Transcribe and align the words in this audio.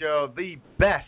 Show, 0.00 0.32
the 0.36 0.56
best 0.78 1.04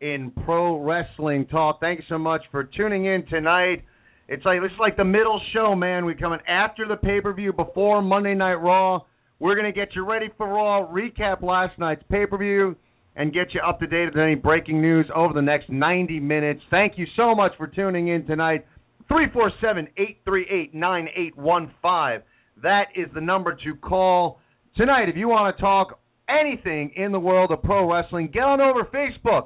in 0.00 0.32
pro 0.44 0.80
wrestling 0.80 1.46
talk. 1.46 1.78
Thank 1.80 2.00
you 2.00 2.04
so 2.08 2.18
much 2.18 2.42
for 2.50 2.64
tuning 2.64 3.06
in 3.06 3.24
tonight. 3.26 3.84
It's 4.28 4.44
like 4.44 4.60
this 4.60 4.72
is 4.72 4.78
like 4.80 4.96
the 4.96 5.04
middle 5.04 5.40
show, 5.52 5.76
man. 5.76 6.04
We're 6.04 6.16
coming 6.16 6.40
after 6.48 6.88
the 6.88 6.96
pay 6.96 7.20
per 7.20 7.32
view, 7.32 7.52
before 7.52 8.02
Monday 8.02 8.34
Night 8.34 8.54
Raw. 8.54 9.02
We're 9.38 9.54
gonna 9.54 9.70
get 9.70 9.94
you 9.94 10.04
ready 10.04 10.28
for 10.36 10.48
Raw, 10.48 10.88
recap 10.90 11.42
last 11.42 11.78
night's 11.78 12.02
pay 12.10 12.26
per 12.26 12.36
view, 12.36 12.74
and 13.14 13.32
get 13.32 13.54
you 13.54 13.60
up 13.60 13.78
to 13.78 13.86
date 13.86 14.06
with 14.06 14.16
any 14.16 14.34
breaking 14.34 14.82
news 14.82 15.06
over 15.14 15.32
the 15.32 15.42
next 15.42 15.70
90 15.70 16.18
minutes. 16.18 16.62
Thank 16.70 16.98
you 16.98 17.06
so 17.14 17.36
much 17.36 17.52
for 17.56 17.68
tuning 17.68 18.08
in 18.08 18.26
tonight. 18.26 18.66
347 19.06 19.86
838 19.96 20.74
9815. 20.74 22.22
That 22.64 22.86
is 22.96 23.06
the 23.14 23.20
number 23.20 23.56
to 23.62 23.76
call 23.76 24.40
tonight. 24.76 25.08
If 25.08 25.16
you 25.16 25.28
want 25.28 25.56
to 25.56 25.62
talk 25.62 26.00
anything 26.28 26.92
in 26.96 27.12
the 27.12 27.20
world 27.20 27.50
of 27.52 27.62
pro 27.62 27.90
wrestling, 27.90 28.30
get 28.32 28.42
on 28.42 28.60
over 28.60 28.84
Facebook. 28.84 29.44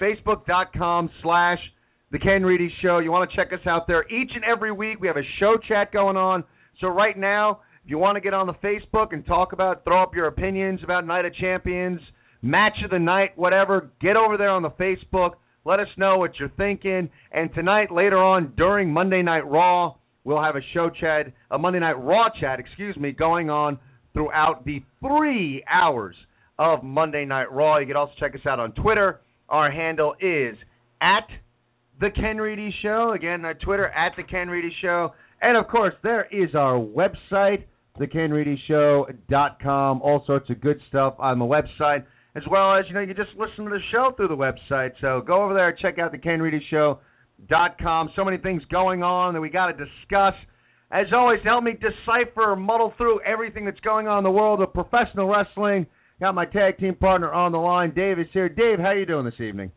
Facebook.com 0.00 1.10
slash 1.22 1.58
The 2.12 2.18
Ken 2.18 2.42
Reedy 2.44 2.70
Show. 2.82 2.98
You 2.98 3.10
want 3.10 3.30
to 3.30 3.36
check 3.36 3.52
us 3.52 3.66
out 3.66 3.86
there 3.86 4.06
each 4.08 4.30
and 4.34 4.44
every 4.44 4.72
week. 4.72 5.00
We 5.00 5.06
have 5.06 5.16
a 5.16 5.26
show 5.40 5.56
chat 5.68 5.92
going 5.92 6.16
on. 6.16 6.44
So 6.80 6.88
right 6.88 7.16
now, 7.16 7.60
if 7.84 7.90
you 7.90 7.98
want 7.98 8.16
to 8.16 8.20
get 8.20 8.34
on 8.34 8.46
the 8.46 8.54
Facebook 8.54 9.12
and 9.12 9.24
talk 9.24 9.52
about, 9.52 9.84
throw 9.84 10.02
up 10.02 10.14
your 10.14 10.26
opinions 10.26 10.80
about 10.84 11.06
Night 11.06 11.24
of 11.24 11.34
Champions, 11.34 12.00
match 12.42 12.74
of 12.84 12.90
the 12.90 12.98
night, 12.98 13.30
whatever, 13.36 13.90
get 14.00 14.16
over 14.16 14.36
there 14.36 14.50
on 14.50 14.62
the 14.62 14.70
Facebook. 14.70 15.32
Let 15.64 15.80
us 15.80 15.88
know 15.96 16.18
what 16.18 16.32
you're 16.38 16.50
thinking. 16.50 17.08
And 17.32 17.52
tonight, 17.54 17.90
later 17.90 18.18
on, 18.18 18.52
during 18.56 18.92
Monday 18.92 19.22
Night 19.22 19.46
Raw, 19.46 19.94
we'll 20.24 20.42
have 20.42 20.56
a 20.56 20.60
show 20.74 20.90
chat, 20.90 21.32
a 21.50 21.58
Monday 21.58 21.80
Night 21.80 21.98
Raw 21.98 22.28
chat, 22.40 22.60
excuse 22.60 22.96
me, 22.96 23.12
going 23.12 23.50
on 23.50 23.78
throughout 24.16 24.64
the 24.64 24.82
three 25.00 25.62
hours 25.68 26.16
of 26.58 26.82
Monday 26.82 27.26
Night 27.26 27.52
Raw. 27.52 27.78
You 27.78 27.86
can 27.86 27.96
also 27.96 28.14
check 28.18 28.34
us 28.34 28.40
out 28.48 28.58
on 28.58 28.72
Twitter. 28.72 29.20
Our 29.50 29.70
handle 29.70 30.14
is 30.20 30.56
at 31.02 31.28
the 32.00 32.08
Ken 32.10 32.38
Reedy 32.38 32.74
Show. 32.82 33.12
Again, 33.14 33.44
our 33.44 33.52
Twitter 33.52 33.88
at 33.88 34.12
the 34.16 34.22
Ken 34.22 34.48
Reedy 34.48 34.72
Show. 34.80 35.12
And 35.42 35.58
of 35.58 35.68
course, 35.68 35.92
there 36.02 36.26
is 36.32 36.54
our 36.54 36.78
website, 36.78 37.64
thekenreedyshow.com. 38.00 40.00
All 40.00 40.24
sorts 40.26 40.48
of 40.48 40.62
good 40.62 40.80
stuff 40.88 41.14
on 41.18 41.38
the 41.38 41.44
website, 41.44 42.04
as 42.34 42.42
well 42.50 42.74
as 42.74 42.86
you 42.88 42.94
know 42.94 43.00
you 43.00 43.14
can 43.14 43.16
just 43.16 43.36
listen 43.38 43.64
to 43.64 43.70
the 43.70 43.80
show 43.92 44.12
through 44.16 44.28
the 44.28 44.34
website. 44.34 44.92
So 45.02 45.20
go 45.26 45.44
over 45.44 45.52
there, 45.52 45.76
check 45.78 45.98
out 45.98 46.14
thekenreedyshow.com. 46.14 48.10
So 48.16 48.24
many 48.24 48.38
things 48.38 48.62
going 48.70 49.02
on 49.02 49.34
that 49.34 49.42
we 49.42 49.50
got 49.50 49.66
to 49.66 49.74
discuss. 49.74 50.32
As 50.90 51.06
always, 51.12 51.40
help 51.44 51.64
me 51.64 51.72
decipher, 51.72 52.54
muddle 52.54 52.94
through 52.96 53.20
everything 53.22 53.64
that's 53.64 53.80
going 53.80 54.06
on 54.06 54.18
in 54.18 54.24
the 54.24 54.30
world 54.30 54.60
of 54.60 54.72
professional 54.72 55.28
wrestling. 55.28 55.86
Got 56.20 56.34
my 56.34 56.46
tag 56.46 56.78
team 56.78 56.94
partner 56.94 57.32
on 57.32 57.52
the 57.52 57.58
line. 57.58 57.92
Dave 57.94 58.18
is 58.18 58.26
here. 58.32 58.48
Dave, 58.48 58.78
how 58.78 58.92
you 58.92 59.04
doing 59.04 59.24
this 59.24 59.40
evening? 59.40 59.72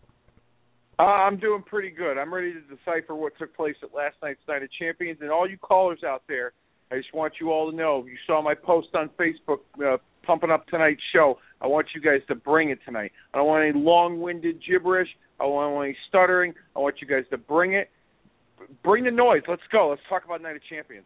Uh, 1.00 1.04
I'm 1.04 1.38
doing 1.38 1.64
pretty 1.66 1.90
good. 1.90 2.18
I'm 2.18 2.34
ready 2.34 2.54
to 2.54 2.60
decipher 2.62 3.16
what 3.16 3.34
took 3.40 3.56
place 3.56 3.76
at 3.82 3.94
last 3.94 4.16
night's 4.22 4.40
Night 4.48 4.64
of 4.64 4.70
Champions. 4.78 5.20
And 5.22 5.32
all 5.32 5.50
you 5.50 5.58
callers 5.58 6.04
out 6.06 6.24
there, 6.28 6.54
I 6.92 6.98
just 6.98 7.14
want 7.14 7.34
you 7.42 7.52
all 7.52 7.72
to 7.72 7.76
know 7.76 8.06
you 8.06 8.18
saw 8.28 8.42
my 8.42 8.54
post 8.54 8.90
on 8.94 9.10
Facebook 9.20 9.60
uh, 9.84 9.98
pumping 10.24 10.52
up 10.52 10.68
tonight's 10.68 11.02
show. 11.14 11.40
I 11.62 11.68
want 11.68 11.88
you 11.96 12.02
guys 12.02 12.22
to 12.28 12.36
bring 12.36 12.70
it 12.70 12.80
tonight. 12.86 13.12
I 13.34 13.38
don't 13.38 13.48
want 13.48 13.64
any 13.64 13.78
long 13.78 14.22
winded 14.22 14.62
gibberish. 14.68 15.10
I 15.40 15.44
don't 15.46 15.54
want 15.54 15.86
any 15.86 15.98
stuttering. 16.08 16.54
I 16.76 16.80
want 16.80 16.96
you 17.02 17.08
guys 17.08 17.24
to 17.32 17.38
bring 17.38 17.74
it. 17.74 17.90
Bring 18.84 19.04
the 19.04 19.12
noise. 19.12 19.42
Let's 19.48 19.62
go. 19.72 19.90
Let's 19.90 20.02
talk 20.10 20.26
about 20.26 20.42
Night 20.42 20.56
of 20.56 20.62
Champions. 20.70 21.06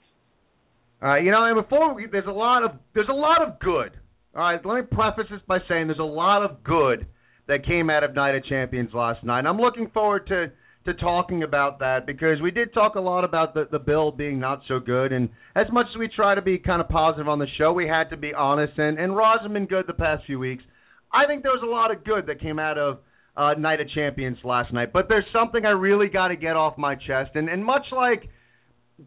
All 1.02 1.10
right, 1.10 1.24
you 1.24 1.32
know, 1.32 1.44
and 1.44 1.62
before 1.62 1.94
we, 1.94 2.08
there's 2.10 2.28
a 2.28 2.32
lot 2.32 2.64
of 2.64 2.72
there's 2.94 3.10
a 3.10 3.14
lot 3.14 3.42
of 3.42 3.60
good. 3.60 3.92
All 4.36 4.42
right, 4.42 4.66
let 4.66 4.76
me 4.76 4.82
preface 4.90 5.26
this 5.30 5.42
by 5.48 5.60
saying 5.68 5.88
there's 5.88 6.00
a 6.00 6.04
lot 6.04 6.44
of 6.44 6.64
good 6.64 7.06
that 7.48 7.66
came 7.66 7.90
out 7.90 8.04
of 8.04 8.16
Night 8.16 8.36
of 8.36 8.46
Champions 8.46 8.90
last 8.94 9.24
night. 9.24 9.40
And 9.40 9.48
I'm 9.48 9.60
looking 9.60 9.90
forward 9.94 10.28
to 10.28 10.52
to 10.86 10.94
talking 10.94 11.44
about 11.44 11.80
that 11.80 12.06
because 12.06 12.42
we 12.42 12.52
did 12.52 12.74
talk 12.74 12.96
a 12.96 13.02
lot 13.02 13.24
about 13.24 13.54
the 13.54 13.68
the 13.70 13.80
bill 13.80 14.12
being 14.12 14.40
not 14.40 14.62
so 14.68 14.80
good, 14.80 15.12
and 15.12 15.30
as 15.56 15.68
much 15.72 15.88
as 15.94 16.00
we 16.00 16.08
try 16.08 16.36
to 16.36 16.42
be 16.42 16.58
kind 16.58 16.82
of 16.82 16.88
positive 16.90 17.28
on 17.28 17.40
the 17.40 17.48
show, 17.58 17.74
we 17.74 17.88
had 17.88 18.10
to 18.10 18.18
be 18.18 18.34
honest. 18.34 18.74
And 18.78 18.98
and 18.98 19.14
have 19.14 19.54
been 19.54 19.66
good 19.66 19.86
the 19.88 19.94
past 19.94 20.24
few 20.26 20.40
weeks. 20.40 20.64
I 21.12 21.28
think 21.28 21.44
there 21.44 21.52
was 21.52 21.64
a 21.64 21.70
lot 21.70 21.92
of 21.92 22.04
good 22.04 22.28
that 22.28 22.42
came 22.42 22.60
out 22.60 22.78
of 22.78 23.00
uh, 23.36 23.54
Night 23.54 23.82
of 23.82 23.90
Champions 23.90 24.38
last 24.44 24.74
night, 24.74 24.94
but 24.94 25.08
there's 25.10 25.26
something 25.34 25.66
I 25.66 25.72
really 25.72 26.08
got 26.08 26.30
to 26.30 26.36
get 26.36 26.56
off 26.56 26.78
my 26.78 26.96
chest, 26.96 27.32
and 27.36 27.50
and 27.50 27.64
much 27.64 27.86
like. 27.92 28.30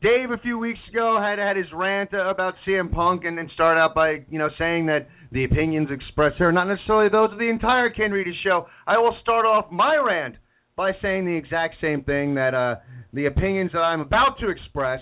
Dave 0.02 0.32
a 0.32 0.38
few 0.38 0.58
weeks 0.58 0.80
ago 0.90 1.16
had 1.22 1.38
had 1.38 1.56
his 1.56 1.72
rant 1.72 2.12
about 2.12 2.54
CM 2.66 2.92
Punk 2.92 3.24
and, 3.24 3.38
and 3.38 3.48
started 3.54 3.80
out 3.80 3.94
by 3.94 4.24
you 4.28 4.36
know 4.36 4.48
saying 4.58 4.86
that 4.86 5.06
the 5.30 5.44
opinions 5.44 5.88
expressed 5.92 6.36
here 6.38 6.48
are 6.48 6.52
not 6.52 6.66
necessarily 6.66 7.08
those 7.08 7.32
of 7.32 7.38
the 7.38 7.48
entire 7.48 7.88
Ken 7.88 8.10
Reedy 8.10 8.34
show. 8.42 8.66
I 8.84 8.98
will 8.98 9.16
start 9.22 9.46
off 9.46 9.70
my 9.70 9.96
rant 9.96 10.34
by 10.76 10.90
saying 11.00 11.24
the 11.24 11.36
exact 11.36 11.76
same 11.80 12.02
thing 12.02 12.34
that 12.34 12.52
uh, 12.52 12.76
the 13.12 13.26
opinions 13.26 13.72
that 13.72 13.78
I'm 13.78 14.00
about 14.00 14.38
to 14.40 14.50
express 14.50 15.00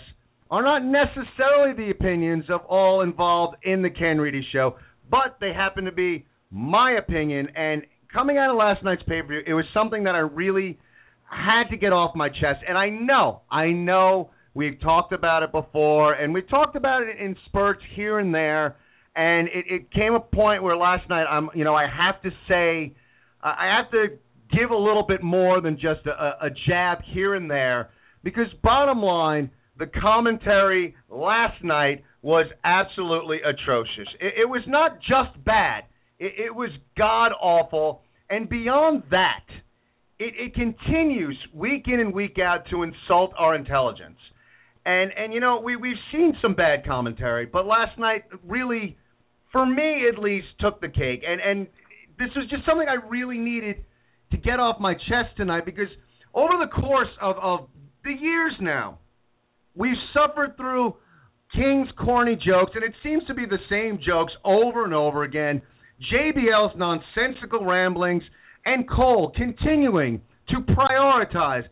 are 0.50 0.62
not 0.62 0.84
necessarily 0.84 1.74
the 1.76 1.90
opinions 1.90 2.44
of 2.48 2.60
all 2.66 3.00
involved 3.00 3.56
in 3.64 3.82
the 3.82 3.90
Ken 3.90 4.18
Reedy 4.18 4.46
show, 4.52 4.76
but 5.10 5.36
they 5.40 5.52
happen 5.52 5.84
to 5.84 5.92
be 5.92 6.24
my 6.50 6.92
opinion. 6.92 7.48
And 7.56 7.82
coming 8.14 8.38
out 8.38 8.50
of 8.50 8.56
last 8.56 8.82
night's 8.82 9.02
pay 9.02 9.20
per 9.20 9.28
view, 9.28 9.40
it 9.46 9.52
was 9.52 9.66
something 9.74 10.04
that 10.04 10.14
I 10.14 10.20
really 10.20 10.78
had 11.28 11.64
to 11.70 11.76
get 11.76 11.92
off 11.92 12.14
my 12.14 12.28
chest. 12.28 12.60
And 12.66 12.78
I 12.78 12.88
know, 12.88 13.42
I 13.50 13.70
know 13.70 14.30
we've 14.54 14.80
talked 14.80 15.12
about 15.12 15.42
it 15.42 15.52
before, 15.52 16.14
and 16.14 16.32
we've 16.32 16.48
talked 16.48 16.76
about 16.76 17.02
it 17.02 17.18
in 17.20 17.36
spurts 17.46 17.82
here 17.94 18.20
and 18.20 18.34
there. 18.34 18.76
And 19.16 19.48
it, 19.48 19.64
it 19.68 19.92
came 19.92 20.14
a 20.14 20.20
point 20.20 20.62
where 20.62 20.76
last 20.76 21.08
night 21.08 21.24
I'm, 21.24 21.50
you 21.54 21.64
know, 21.64 21.74
I 21.74 21.86
have 21.86 22.22
to 22.22 22.30
say, 22.48 22.94
I 23.42 23.76
have 23.76 23.90
to 23.90 24.16
give 24.56 24.70
a 24.70 24.76
little 24.76 25.04
bit 25.06 25.22
more 25.22 25.60
than 25.60 25.74
just 25.74 26.06
a, 26.06 26.46
a 26.46 26.50
jab 26.68 26.98
here 27.12 27.34
and 27.34 27.50
there, 27.50 27.90
because 28.22 28.46
bottom 28.62 29.02
line, 29.02 29.50
the 29.78 29.86
commentary 29.86 30.94
last 31.10 31.62
night 31.62 32.04
was 32.22 32.46
absolutely 32.64 33.38
atrocious. 33.38 34.08
It, 34.20 34.34
it 34.42 34.48
was 34.48 34.62
not 34.66 35.00
just 35.00 35.44
bad; 35.44 35.84
it, 36.18 36.46
it 36.46 36.54
was 36.54 36.70
god 36.96 37.32
awful, 37.40 38.02
and 38.30 38.48
beyond 38.48 39.02
that, 39.10 39.44
it, 40.18 40.34
it 40.36 40.54
continues 40.54 41.36
week 41.52 41.84
in 41.86 42.00
and 42.00 42.14
week 42.14 42.38
out 42.38 42.64
to 42.70 42.82
insult 42.82 43.32
our 43.38 43.54
intelligence. 43.54 44.18
And 44.86 45.12
and 45.16 45.32
you 45.32 45.40
know 45.40 45.60
we 45.60 45.76
we've 45.76 45.96
seen 46.12 46.34
some 46.42 46.54
bad 46.54 46.84
commentary, 46.84 47.46
but 47.46 47.66
last 47.66 47.98
night 47.98 48.24
really, 48.46 48.98
for 49.50 49.64
me 49.64 50.06
at 50.12 50.18
least, 50.18 50.46
took 50.60 50.80
the 50.80 50.88
cake. 50.88 51.22
And 51.26 51.40
and 51.40 51.66
this 52.18 52.28
was 52.36 52.48
just 52.50 52.66
something 52.66 52.86
I 52.88 53.06
really 53.08 53.38
needed 53.38 53.76
to 54.30 54.36
get 54.36 54.60
off 54.60 54.80
my 54.80 54.94
chest 54.94 55.36
tonight 55.36 55.64
because 55.64 55.88
over 56.34 56.54
the 56.60 56.70
course 56.70 57.08
of 57.20 57.36
of 57.36 57.68
the 58.04 58.12
years 58.12 58.52
now, 58.60 58.98
we've 59.74 59.96
suffered 60.12 60.56
through 60.56 60.96
King's 61.54 61.88
corny 61.98 62.34
jokes, 62.34 62.72
and 62.74 62.84
it 62.84 62.92
seems 63.02 63.24
to 63.26 63.34
be 63.34 63.46
the 63.46 63.58
same 63.70 63.98
jokes 64.04 64.32
over 64.44 64.84
and 64.84 64.92
over 64.92 65.22
again. 65.22 65.62
JBL's 66.12 66.76
nonsensical 66.76 67.64
ramblings, 67.64 68.22
and 68.64 68.88
Cole 68.88 69.32
continuing 69.36 70.20
to 70.48 70.56
prioritize 70.72 71.64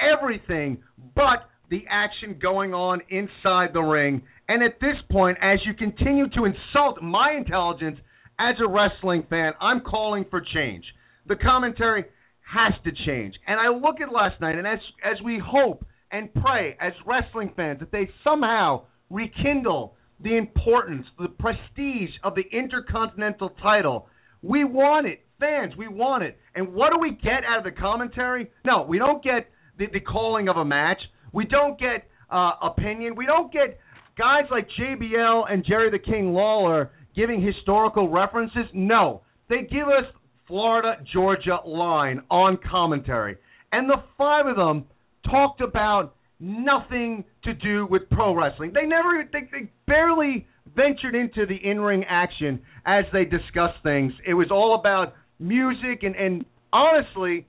everything 0.00 0.78
but 1.14 1.48
the 1.70 1.84
action 1.90 2.38
going 2.40 2.72
on 2.72 3.00
inside 3.10 3.70
the 3.72 3.80
ring. 3.80 4.22
And 4.48 4.62
at 4.62 4.80
this 4.80 4.96
point, 5.10 5.38
as 5.42 5.58
you 5.66 5.74
continue 5.74 6.28
to 6.30 6.44
insult 6.46 7.02
my 7.02 7.34
intelligence 7.36 7.98
as 8.38 8.54
a 8.64 8.68
wrestling 8.68 9.24
fan, 9.28 9.52
I'm 9.60 9.80
calling 9.80 10.24
for 10.30 10.40
change. 10.40 10.84
The 11.26 11.36
commentary 11.36 12.04
has 12.50 12.72
to 12.84 12.90
change. 13.06 13.34
And 13.46 13.60
I 13.60 13.68
look 13.68 14.00
at 14.00 14.12
last 14.12 14.40
night, 14.40 14.56
and 14.56 14.66
as 14.66 14.78
as 15.04 15.20
we 15.22 15.40
hope 15.44 15.84
and 16.10 16.32
pray 16.32 16.76
as 16.80 16.92
wrestling 17.06 17.52
fans 17.54 17.80
that 17.80 17.92
they 17.92 18.08
somehow 18.24 18.84
rekindle 19.10 19.94
the 20.20 20.36
importance, 20.36 21.06
the 21.18 21.28
prestige 21.28 22.10
of 22.24 22.34
the 22.34 22.44
Intercontinental 22.52 23.50
title. 23.62 24.08
We 24.42 24.64
want 24.64 25.06
it, 25.06 25.20
fans. 25.38 25.74
We 25.76 25.88
want 25.88 26.24
it. 26.24 26.38
And 26.54 26.74
what 26.74 26.92
do 26.92 26.98
we 26.98 27.12
get 27.12 27.44
out 27.46 27.58
of 27.58 27.64
the 27.64 27.78
commentary? 27.78 28.50
No, 28.64 28.82
we 28.82 28.98
don't 28.98 29.22
get 29.22 29.48
the, 29.78 29.86
the 29.92 30.00
calling 30.00 30.48
of 30.48 30.56
a 30.56 30.64
match. 30.64 31.00
We 31.32 31.44
don't 31.44 31.78
get 31.78 32.08
uh, 32.30 32.52
opinion. 32.62 33.14
We 33.16 33.26
don't 33.26 33.52
get 33.52 33.78
guys 34.16 34.44
like 34.50 34.68
JBL 34.78 35.50
and 35.50 35.64
Jerry 35.64 35.90
the 35.90 35.98
King 35.98 36.32
Lawler 36.32 36.90
giving 37.14 37.42
historical 37.42 38.08
references. 38.08 38.64
No, 38.74 39.22
they 39.48 39.62
give 39.62 39.88
us 39.88 40.04
Florida 40.46 40.96
Georgia 41.12 41.58
line 41.64 42.22
on 42.30 42.58
commentary, 42.70 43.36
and 43.70 43.88
the 43.88 44.02
five 44.16 44.46
of 44.46 44.56
them 44.56 44.86
talked 45.30 45.60
about 45.60 46.14
nothing 46.40 47.24
to 47.44 47.54
do 47.54 47.86
with 47.90 48.08
pro 48.10 48.34
wrestling. 48.34 48.72
They 48.74 48.86
never, 48.86 49.24
they, 49.32 49.48
they 49.50 49.70
barely 49.86 50.46
ventured 50.74 51.14
into 51.14 51.46
the 51.46 51.56
in-ring 51.56 52.04
action 52.08 52.60
as 52.86 53.04
they 53.12 53.24
discussed 53.24 53.82
things. 53.82 54.12
It 54.26 54.34
was 54.34 54.48
all 54.50 54.78
about 54.78 55.14
music, 55.38 56.02
and 56.02 56.14
and 56.14 56.44
honestly, 56.72 57.46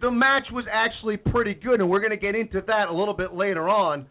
the 0.00 0.10
match 0.10 0.44
was 0.52 0.64
actually 0.70 1.16
pretty 1.16 1.54
good, 1.54 1.80
and 1.80 1.88
we're 1.88 2.00
going 2.00 2.10
to 2.10 2.16
get 2.16 2.34
into 2.34 2.62
that 2.66 2.88
a 2.88 2.92
little 2.92 3.14
bit 3.14 3.34
later 3.34 3.68
on. 3.68 4.06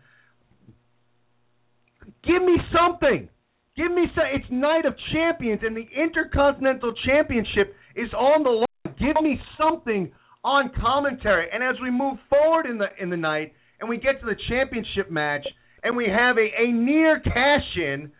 Give 2.24 2.41
me 2.41 2.57
something. 2.71 3.29
Give 3.75 3.91
me 3.91 4.06
some. 4.15 4.25
It's 4.33 4.45
Night 4.51 4.85
of 4.85 4.94
Champions, 5.13 5.62
and 5.63 5.75
the 5.75 5.85
Intercontinental 5.95 6.94
Championship 7.06 7.75
is 7.95 8.12
on 8.13 8.44
the 8.44 8.50
line. 8.50 8.95
Give 9.00 9.24
me 9.24 9.39
something 9.57 10.12
on 10.44 10.71
commentary. 10.79 11.47
And 11.51 11.63
as 11.63 11.75
we 11.81 11.89
move 11.89 12.17
forward 12.29 12.65
in 12.65 12.77
the 12.77 12.88
in 13.00 13.09
the 13.09 13.17
night, 13.17 13.53
and 13.81 13.89
we 13.89 13.98
get 13.98 14.19
to 14.19 14.25
the 14.25 14.36
championship 14.48 15.12
match, 15.12 15.45
and 15.83 15.98
we 15.98 16.06
have 16.06 16.38
a, 16.38 16.48
a 16.63 16.72
near 16.72 17.19
cash 17.19 17.66
in, 17.75 18.12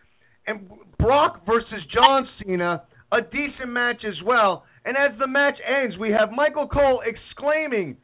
and 0.48 0.68
Brock 0.98 1.46
versus 1.46 1.80
John 1.94 2.28
Cena, 2.40 2.84
a 3.12 3.22
decent 3.22 3.69
match 3.69 4.04
as 4.06 4.16
well. 4.25 4.66
And 4.84 4.98
as 4.98 5.18
the 5.19 5.28
match 5.28 5.56
ends, 5.66 5.96
we 6.00 6.10
have 6.10 6.31
Michael 6.31 6.68
Cole 6.68 7.04
exclaiming, 7.06 7.98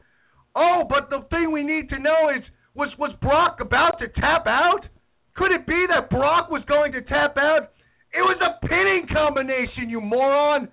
"Oh, 0.54 0.84
but 0.88 1.10
the 1.10 1.26
thing 1.28 1.50
we 1.50 1.64
need 1.64 1.88
to 1.88 1.98
know 1.98 2.30
is 2.36 2.44
was 2.74 2.88
was 2.98 3.10
Brock 3.20 3.58
about 3.60 3.98
to 3.98 4.08
tap 4.08 4.46
out? 4.46 4.86
Could 5.34 5.50
it 5.50 5.66
be 5.66 5.86
that 5.88 6.10
Brock 6.10 6.50
was 6.50 6.62
going 6.68 6.92
to 6.92 7.02
tap 7.02 7.36
out? 7.36 7.72
It 8.14 8.22
was 8.22 8.38
a 8.40 8.66
pinning 8.66 9.06
combination, 9.12 9.90
you 9.90 10.00
moron." 10.00 10.68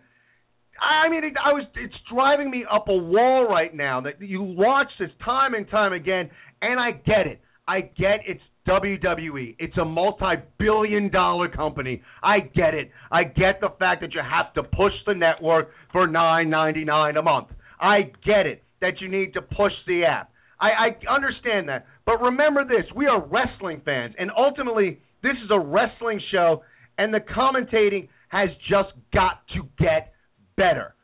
I 0.80 1.10
mean, 1.10 1.24
I 1.44 1.54
was. 1.54 1.64
It's 1.76 1.96
driving 2.14 2.52
me 2.52 2.66
up 2.70 2.88
a 2.90 2.96
wall 2.96 3.48
right 3.50 3.74
now 3.74 4.02
that 4.02 4.22
you 4.22 4.42
watch 4.42 4.88
this 5.00 5.10
time 5.24 5.54
and 5.54 5.70
time 5.70 5.94
again, 5.94 6.30
and 6.62 6.80
I 6.80 6.92
get 6.92 7.28
it. 7.28 7.42
I 7.68 7.82
get 7.82 8.22
it's 8.28 8.42
WWE. 8.68 9.56
It's 9.60 9.78
a 9.78 9.86
multi-billion 9.86 11.12
dollar 11.12 11.50
company. 11.50 12.02
I 12.24 12.40
get 12.40 12.74
it. 12.74 12.92
I 13.12 13.24
get 13.24 13.62
the 13.62 13.70
fact 13.80 14.02
that 14.02 14.14
you 14.14 14.22
have 14.22 14.54
to 14.56 14.64
push 14.64 14.94
the 15.06 15.14
network 15.14 15.70
for 15.92 16.08
nine 16.08 16.50
ninety 16.50 16.84
nine 16.84 17.18
a 17.18 17.22
month. 17.22 17.48
I 17.80 18.12
get 18.26 18.46
it 18.46 18.64
that 18.82 19.02
you 19.02 19.10
need 19.10 19.34
to 19.34 19.42
push 19.42 19.74
the 19.88 20.04
app. 20.06 20.32
I, 20.60 20.68
I 20.70 21.14
understand 21.14 21.70
that. 21.70 21.86
But 22.06 22.22
remember 22.22 22.64
this, 22.64 22.86
we 22.96 23.08
are 23.08 23.22
wrestling 23.22 23.82
fans 23.84 24.16
and 24.18 24.32
ultimately 24.36 25.00
this 25.22 25.34
is 25.44 25.52
a 25.52 25.60
wrestling 25.60 26.22
show 26.32 26.64
and 26.98 27.14
the 27.14 27.20
commentating 27.20 28.10
has 28.30 28.50
just 28.70 28.94
got 29.14 29.42
to 29.56 29.68
get 29.78 30.14
better. 30.58 30.96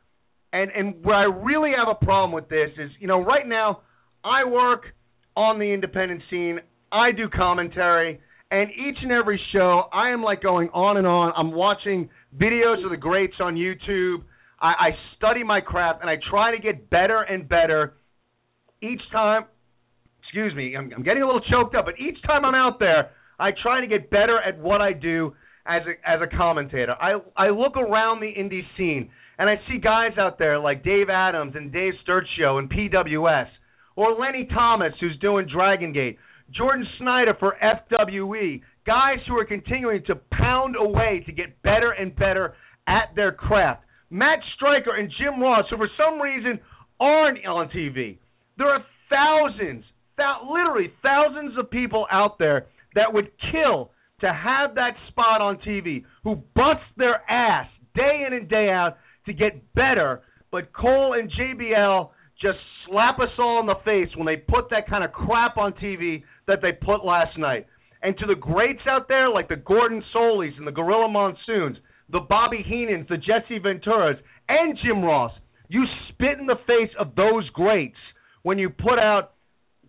And 0.52 0.70
and 0.70 1.04
where 1.04 1.16
I 1.16 1.24
really 1.24 1.72
have 1.76 1.88
a 1.88 2.04
problem 2.04 2.32
with 2.32 2.48
this 2.48 2.70
is, 2.78 2.90
you 2.98 3.06
know, 3.06 3.20
right 3.22 3.46
now 3.46 3.80
I 4.24 4.44
work 4.44 4.84
on 5.36 5.58
the 5.58 5.72
independent 5.72 6.22
scene. 6.30 6.60
I 6.90 7.12
do 7.12 7.28
commentary, 7.28 8.20
and 8.50 8.70
each 8.70 8.98
and 9.02 9.12
every 9.12 9.40
show 9.52 9.84
I 9.92 10.10
am 10.10 10.22
like 10.22 10.42
going 10.42 10.68
on 10.74 10.96
and 10.96 11.06
on. 11.06 11.32
I'm 11.36 11.52
watching 11.52 12.10
videos 12.36 12.84
of 12.84 12.90
the 12.90 12.96
greats 12.96 13.34
on 13.40 13.54
YouTube. 13.54 14.24
I, 14.60 14.66
I 14.66 14.90
study 15.16 15.42
my 15.42 15.60
craft 15.60 16.00
and 16.02 16.10
I 16.10 16.16
try 16.30 16.54
to 16.54 16.62
get 16.62 16.90
better 16.90 17.22
and 17.22 17.48
better 17.48 17.94
each 18.82 19.00
time. 19.10 19.44
Excuse 20.22 20.54
me, 20.54 20.76
I'm, 20.76 20.90
I'm 20.94 21.02
getting 21.02 21.22
a 21.22 21.26
little 21.26 21.42
choked 21.50 21.74
up, 21.74 21.84
but 21.84 21.94
each 21.98 22.20
time 22.26 22.44
I'm 22.44 22.54
out 22.54 22.78
there, 22.78 23.10
I 23.38 23.50
try 23.62 23.80
to 23.80 23.86
get 23.86 24.10
better 24.10 24.38
at 24.38 24.58
what 24.58 24.80
I 24.80 24.92
do 24.92 25.34
as 25.66 25.82
a, 25.86 26.08
as 26.08 26.20
a 26.22 26.36
commentator. 26.36 26.94
I 27.00 27.20
I 27.36 27.50
look 27.50 27.76
around 27.76 28.20
the 28.20 28.32
indie 28.32 28.62
scene 28.76 29.10
and 29.38 29.48
I 29.48 29.56
see 29.68 29.78
guys 29.78 30.12
out 30.18 30.38
there 30.38 30.58
like 30.58 30.84
Dave 30.84 31.08
Adams 31.10 31.54
and 31.56 31.72
Dave 31.72 31.94
Sturcio 32.06 32.58
and 32.58 32.70
PWS, 32.70 33.46
or 33.96 34.14
Lenny 34.14 34.48
Thomas 34.52 34.92
who's 35.00 35.18
doing 35.20 35.46
Dragon 35.52 35.92
Gate, 35.92 36.18
Jordan 36.50 36.86
Snyder 36.98 37.34
for 37.38 37.56
FWE, 37.62 38.60
guys 38.86 39.18
who 39.26 39.36
are 39.36 39.44
continuing 39.44 40.02
to 40.06 40.16
pound 40.32 40.76
away 40.78 41.22
to 41.26 41.32
get 41.32 41.60
better 41.62 41.92
and 41.92 42.14
better 42.14 42.54
at 42.86 43.14
their 43.14 43.32
craft. 43.32 43.82
Matt 44.10 44.40
Striker 44.56 44.94
and 44.94 45.10
Jim 45.18 45.40
Ross, 45.40 45.64
who 45.70 45.76
for 45.76 45.88
some 45.96 46.20
reason 46.20 46.60
aren't 47.00 47.44
on 47.46 47.68
TV. 47.70 48.18
There 48.58 48.68
are 48.68 48.84
thousands, 49.08 49.84
th- 50.16 50.50
literally 50.50 50.92
thousands 51.02 51.56
of 51.58 51.70
people 51.70 52.06
out 52.10 52.38
there 52.38 52.66
that 52.94 53.12
would 53.12 53.30
kill 53.50 53.90
to 54.20 54.32
have 54.32 54.74
that 54.76 54.92
spot 55.08 55.40
on 55.40 55.58
TV, 55.66 56.04
who 56.22 56.36
bust 56.54 56.82
their 56.96 57.28
ass 57.28 57.66
day 57.94 58.24
in 58.26 58.32
and 58.34 58.48
day 58.48 58.68
out 58.70 58.98
to 59.26 59.32
get 59.32 59.74
better, 59.74 60.22
but 60.50 60.72
Cole 60.72 61.14
and 61.18 61.30
JBL 61.30 62.10
just 62.42 62.58
slap 62.86 63.20
us 63.20 63.30
all 63.38 63.60
in 63.60 63.66
the 63.66 63.76
face 63.84 64.14
when 64.16 64.26
they 64.26 64.36
put 64.36 64.68
that 64.70 64.88
kind 64.88 65.04
of 65.04 65.12
crap 65.12 65.56
on 65.56 65.72
TV 65.74 66.22
that 66.46 66.58
they 66.60 66.72
put 66.72 67.04
last 67.04 67.38
night. 67.38 67.66
And 68.02 68.18
to 68.18 68.26
the 68.26 68.34
greats 68.34 68.82
out 68.88 69.06
there, 69.08 69.30
like 69.30 69.48
the 69.48 69.56
Gordon 69.56 70.02
Solies 70.12 70.54
and 70.58 70.66
the 70.66 70.72
Gorilla 70.72 71.08
Monsoons, 71.08 71.76
the 72.10 72.20
Bobby 72.20 72.64
Heenans, 72.68 73.08
the 73.08 73.16
Jesse 73.16 73.60
Venturas, 73.60 74.18
and 74.48 74.76
Jim 74.84 75.02
Ross, 75.02 75.32
you 75.68 75.84
spit 76.08 76.38
in 76.38 76.46
the 76.46 76.58
face 76.66 76.90
of 76.98 77.14
those 77.14 77.48
greats 77.50 77.96
when 78.42 78.58
you 78.58 78.68
put 78.68 78.98
out 78.98 79.32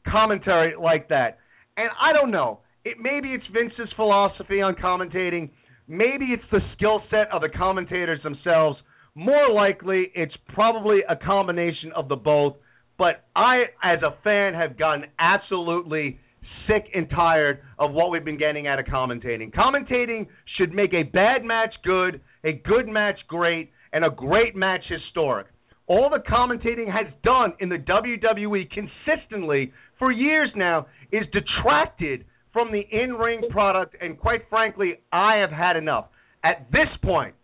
commentary 0.07 0.75
like 0.79 1.09
that. 1.09 1.39
And 1.75 1.89
I 1.99 2.13
don't 2.13 2.31
know. 2.31 2.59
It 2.85 2.97
maybe 3.01 3.29
it's 3.29 3.45
Vince's 3.51 3.91
philosophy 3.95 4.61
on 4.61 4.75
commentating. 4.75 5.49
Maybe 5.87 6.25
it's 6.25 6.43
the 6.51 6.59
skill 6.75 7.01
set 7.09 7.31
of 7.31 7.41
the 7.41 7.49
commentators 7.49 8.21
themselves. 8.23 8.77
More 9.15 9.51
likely, 9.51 10.11
it's 10.15 10.33
probably 10.53 10.99
a 11.07 11.15
combination 11.15 11.91
of 11.95 12.09
the 12.09 12.15
both. 12.15 12.55
But 12.97 13.23
I, 13.35 13.63
as 13.83 13.99
a 14.01 14.15
fan, 14.23 14.53
have 14.53 14.77
gotten 14.77 15.05
absolutely 15.19 16.19
sick 16.67 16.85
and 16.93 17.09
tired 17.09 17.59
of 17.77 17.91
what 17.91 18.11
we've 18.11 18.25
been 18.25 18.37
getting 18.37 18.67
out 18.67 18.79
of 18.79 18.85
commentating. 18.85 19.53
Commentating 19.53 20.27
should 20.57 20.73
make 20.73 20.93
a 20.93 21.03
bad 21.03 21.43
match 21.43 21.73
good, 21.83 22.21
a 22.43 22.53
good 22.53 22.87
match 22.87 23.19
great, 23.27 23.71
and 23.91 24.03
a 24.05 24.09
great 24.09 24.55
match 24.55 24.81
historic. 24.87 25.47
All 25.87 26.09
the 26.09 26.19
commentating 26.29 26.91
has 26.91 27.11
done 27.23 27.53
in 27.59 27.69
the 27.69 27.77
WWE 27.77 28.69
consistently 28.71 29.73
for 29.99 30.11
years 30.11 30.49
now 30.55 30.87
is 31.11 31.23
detracted 31.33 32.25
from 32.53 32.71
the 32.71 32.81
in 32.91 33.13
ring 33.13 33.41
product, 33.49 33.95
and 33.99 34.17
quite 34.17 34.41
frankly, 34.49 34.99
I 35.11 35.37
have 35.37 35.51
had 35.51 35.75
enough. 35.75 36.05
At 36.43 36.71
this 36.71 36.87
point, 37.03 37.35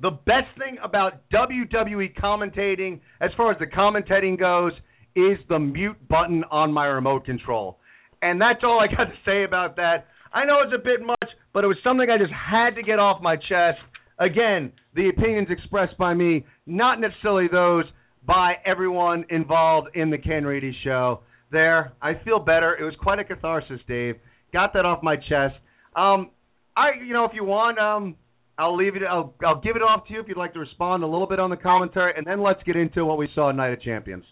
the 0.00 0.10
best 0.10 0.46
thing 0.58 0.78
about 0.82 1.28
WWE 1.32 2.14
commentating, 2.16 3.00
as 3.20 3.30
far 3.36 3.50
as 3.50 3.58
the 3.58 3.66
commentating 3.66 4.38
goes, 4.38 4.72
is 5.16 5.38
the 5.48 5.58
mute 5.58 5.96
button 6.08 6.44
on 6.50 6.72
my 6.72 6.86
remote 6.86 7.24
control. 7.24 7.78
And 8.22 8.40
that's 8.40 8.60
all 8.62 8.80
I 8.80 8.86
got 8.96 9.04
to 9.04 9.14
say 9.24 9.44
about 9.44 9.76
that. 9.76 10.06
I 10.32 10.44
know 10.44 10.58
it's 10.64 10.74
a 10.74 10.82
bit 10.82 11.04
much, 11.04 11.30
but 11.52 11.64
it 11.64 11.66
was 11.66 11.78
something 11.82 12.08
I 12.08 12.18
just 12.18 12.32
had 12.32 12.76
to 12.76 12.82
get 12.82 12.98
off 12.98 13.22
my 13.22 13.36
chest. 13.36 13.78
Again, 14.18 14.72
the 14.94 15.08
opinions 15.08 15.48
expressed 15.50 15.96
by 15.96 16.14
me, 16.14 16.44
not 16.66 17.00
necessarily 17.00 17.48
those 17.50 17.84
by 18.26 18.54
everyone 18.66 19.24
involved 19.30 19.88
in 19.94 20.10
the 20.10 20.18
Ken 20.18 20.44
Reedy 20.44 20.76
show. 20.84 21.20
There, 21.50 21.92
I 22.02 22.12
feel 22.24 22.38
better. 22.38 22.76
It 22.76 22.84
was 22.84 22.94
quite 23.00 23.18
a 23.18 23.24
catharsis, 23.24 23.80
Dave. 23.88 24.16
Got 24.52 24.74
that 24.74 24.84
off 24.84 25.02
my 25.02 25.16
chest. 25.16 25.54
Um, 25.96 26.30
I, 26.76 26.90
you 27.04 27.14
know, 27.14 27.24
if 27.24 27.32
you 27.34 27.44
want, 27.44 27.78
um, 27.78 28.16
I'll 28.58 28.76
leave 28.76 28.96
it. 28.96 29.02
I'll 29.08 29.32
I'll 29.44 29.60
give 29.60 29.76
it 29.76 29.82
off 29.82 30.06
to 30.08 30.12
you 30.12 30.20
if 30.20 30.26
you'd 30.26 30.36
like 30.36 30.52
to 30.54 30.58
respond 30.58 31.04
a 31.04 31.06
little 31.06 31.28
bit 31.28 31.38
on 31.38 31.48
the 31.48 31.56
commentary, 31.56 32.12
and 32.16 32.26
then 32.26 32.42
let's 32.42 32.62
get 32.64 32.74
into 32.76 33.04
what 33.04 33.16
we 33.16 33.28
saw 33.34 33.50
at 33.50 33.56
Night 33.56 33.72
of 33.72 33.80
Champions. 33.80 34.24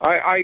I 0.00 0.06
I 0.06 0.36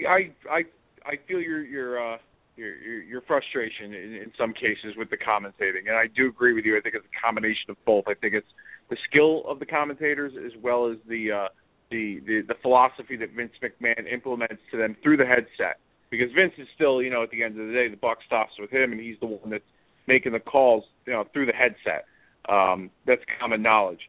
I 0.49 0.61
I, 1.05 1.13
feel 1.27 1.41
your 1.41 1.61
your 1.61 2.13
uh, 2.13 2.17
your 2.55 2.77
your, 2.77 3.03
your 3.03 3.21
frustration 3.21 3.93
in, 3.93 4.13
in 4.15 4.31
some 4.37 4.53
cases 4.53 4.95
with 4.97 5.09
the 5.09 5.17
commentating, 5.17 5.87
and 5.87 5.97
I 5.97 6.05
do 6.15 6.29
agree 6.29 6.53
with 6.53 6.63
you. 6.63 6.77
I 6.77 6.81
think 6.81 6.95
it's 6.95 7.05
a 7.05 7.25
combination 7.25 7.69
of 7.69 7.75
both. 7.85 8.05
I 8.07 8.13
think 8.13 8.33
it's 8.33 8.47
the 8.89 8.97
skill 9.09 9.43
of 9.45 9.59
the 9.59 9.65
commentators 9.65 10.33
as 10.45 10.53
well 10.63 10.89
as 10.89 10.97
the 11.09 11.31
uh, 11.31 11.47
the, 11.91 12.21
the 12.25 12.43
the 12.47 12.55
philosophy 12.61 13.17
that 13.17 13.31
Vince 13.35 13.51
McMahon 13.61 14.11
implements 14.11 14.63
to 14.71 14.77
them 14.77 14.95
through 15.03 15.17
the 15.17 15.25
headset. 15.25 15.79
Because 16.09 16.29
Vince 16.33 16.53
is 16.57 16.67
still, 16.73 17.03
you 17.03 17.11
know, 17.11 17.21
at 17.21 17.29
the 17.29 17.43
end 17.43 17.59
of 17.59 17.67
the 17.67 17.73
day, 17.73 17.87
the 17.87 17.97
buck 17.97 18.17
stops 18.25 18.53
with 18.57 18.71
him, 18.71 18.93
and 18.93 18.99
he's 18.99 19.17
the 19.19 19.27
one 19.27 19.51
that's 19.51 19.63
making 20.07 20.31
the 20.31 20.39
calls, 20.39 20.83
you 21.05 21.13
know, 21.13 21.23
through 21.33 21.45
the 21.45 21.53
headset. 21.53 22.05
Um, 22.49 22.89
that's 23.05 23.21
common 23.39 23.61
knowledge. 23.61 23.99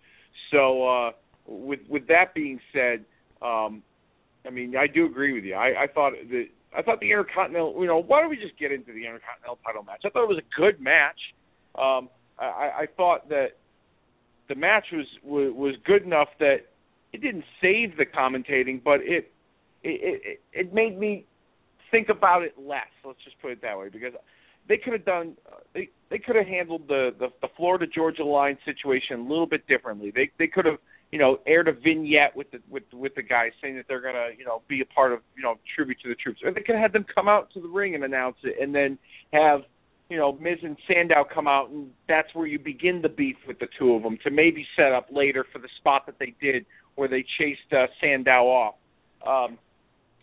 So, 0.50 0.88
uh, 0.88 1.10
with 1.46 1.80
with 1.88 2.06
that 2.08 2.34
being 2.34 2.58
said, 2.72 3.04
um, 3.42 3.82
I 4.46 4.50
mean, 4.50 4.74
I 4.76 4.86
do 4.86 5.04
agree 5.04 5.32
with 5.32 5.44
you. 5.44 5.54
I, 5.54 5.82
I 5.82 5.86
thought 5.86 6.12
that 6.30 6.46
I 6.76 6.82
thought 6.82 7.00
the 7.00 7.10
Intercontinental. 7.10 7.74
You 7.80 7.86
know, 7.86 7.98
why 7.98 8.20
don't 8.20 8.30
we 8.30 8.36
just 8.36 8.58
get 8.58 8.72
into 8.72 8.92
the 8.92 9.04
Intercontinental 9.04 9.58
title 9.64 9.82
match? 9.82 10.02
I 10.04 10.08
thought 10.10 10.24
it 10.24 10.28
was 10.28 10.38
a 10.38 10.60
good 10.60 10.80
match. 10.80 11.20
Um, 11.76 12.08
I, 12.38 12.82
I 12.82 12.86
thought 12.96 13.28
that 13.28 13.58
the 14.48 14.54
match 14.54 14.86
was, 14.92 15.06
was 15.22 15.52
was 15.54 15.74
good 15.84 16.02
enough 16.02 16.28
that 16.38 16.66
it 17.12 17.20
didn't 17.20 17.44
save 17.60 17.96
the 17.96 18.06
commentating, 18.06 18.82
but 18.82 19.00
it 19.02 19.30
it 19.82 20.20
it, 20.24 20.40
it 20.52 20.74
made 20.74 20.98
me 20.98 21.26
think 21.90 22.08
about 22.08 22.42
it 22.42 22.54
less. 22.58 22.88
Let's 23.04 23.18
just 23.24 23.40
put 23.42 23.50
it 23.50 23.62
that 23.62 23.78
way, 23.78 23.88
because 23.88 24.14
they 24.70 24.78
could 24.78 24.92
have 24.92 25.04
done 25.04 25.36
they 25.74 25.90
they 26.10 26.18
could 26.18 26.36
have 26.36 26.46
handled 26.46 26.82
the, 26.88 27.10
the 27.18 27.28
the 27.42 27.48
Florida 27.56 27.86
Georgia 27.86 28.24
line 28.24 28.56
situation 28.64 29.20
a 29.20 29.22
little 29.22 29.46
bit 29.46 29.66
differently. 29.66 30.12
They 30.14 30.30
they 30.38 30.46
could 30.46 30.64
have 30.64 30.78
you 31.10 31.18
know 31.18 31.40
aired 31.46 31.68
a 31.68 31.72
vignette 31.72 32.34
with 32.34 32.50
the 32.52 32.60
with 32.70 32.84
with 32.92 33.14
the 33.16 33.22
guys 33.22 33.50
saying 33.60 33.76
that 33.76 33.86
they're 33.88 34.00
gonna 34.00 34.28
you 34.38 34.44
know 34.44 34.62
be 34.68 34.80
a 34.80 34.86
part 34.86 35.12
of 35.12 35.20
you 35.36 35.42
know 35.42 35.56
tribute 35.74 35.98
to 36.04 36.08
the 36.08 36.14
troops, 36.14 36.40
or 36.44 36.52
they 36.52 36.62
could 36.62 36.76
have 36.76 36.82
had 36.82 36.92
them 36.92 37.04
come 37.12 37.28
out 37.28 37.52
to 37.52 37.60
the 37.60 37.68
ring 37.68 37.94
and 37.94 38.04
announce 38.04 38.36
it, 38.44 38.56
and 38.62 38.74
then 38.74 38.96
have 39.32 39.62
you 40.08 40.16
know 40.16 40.38
Miz 40.40 40.58
and 40.62 40.76
Sandow 40.86 41.24
come 41.24 41.48
out, 41.48 41.70
and 41.70 41.90
that's 42.08 42.32
where 42.34 42.46
you 42.46 42.60
begin 42.60 43.02
the 43.02 43.08
beef 43.08 43.36
with 43.46 43.58
the 43.58 43.68
two 43.76 43.92
of 43.94 44.02
them 44.04 44.18
to 44.22 44.30
maybe 44.30 44.64
set 44.76 44.92
up 44.92 45.08
later 45.10 45.44
for 45.52 45.58
the 45.58 45.68
spot 45.78 46.06
that 46.06 46.18
they 46.20 46.34
did 46.40 46.64
where 46.94 47.08
they 47.08 47.24
chased 47.38 47.72
uh, 47.72 47.86
Sandow 48.00 48.46
off. 48.46 48.74
Um, 49.26 49.58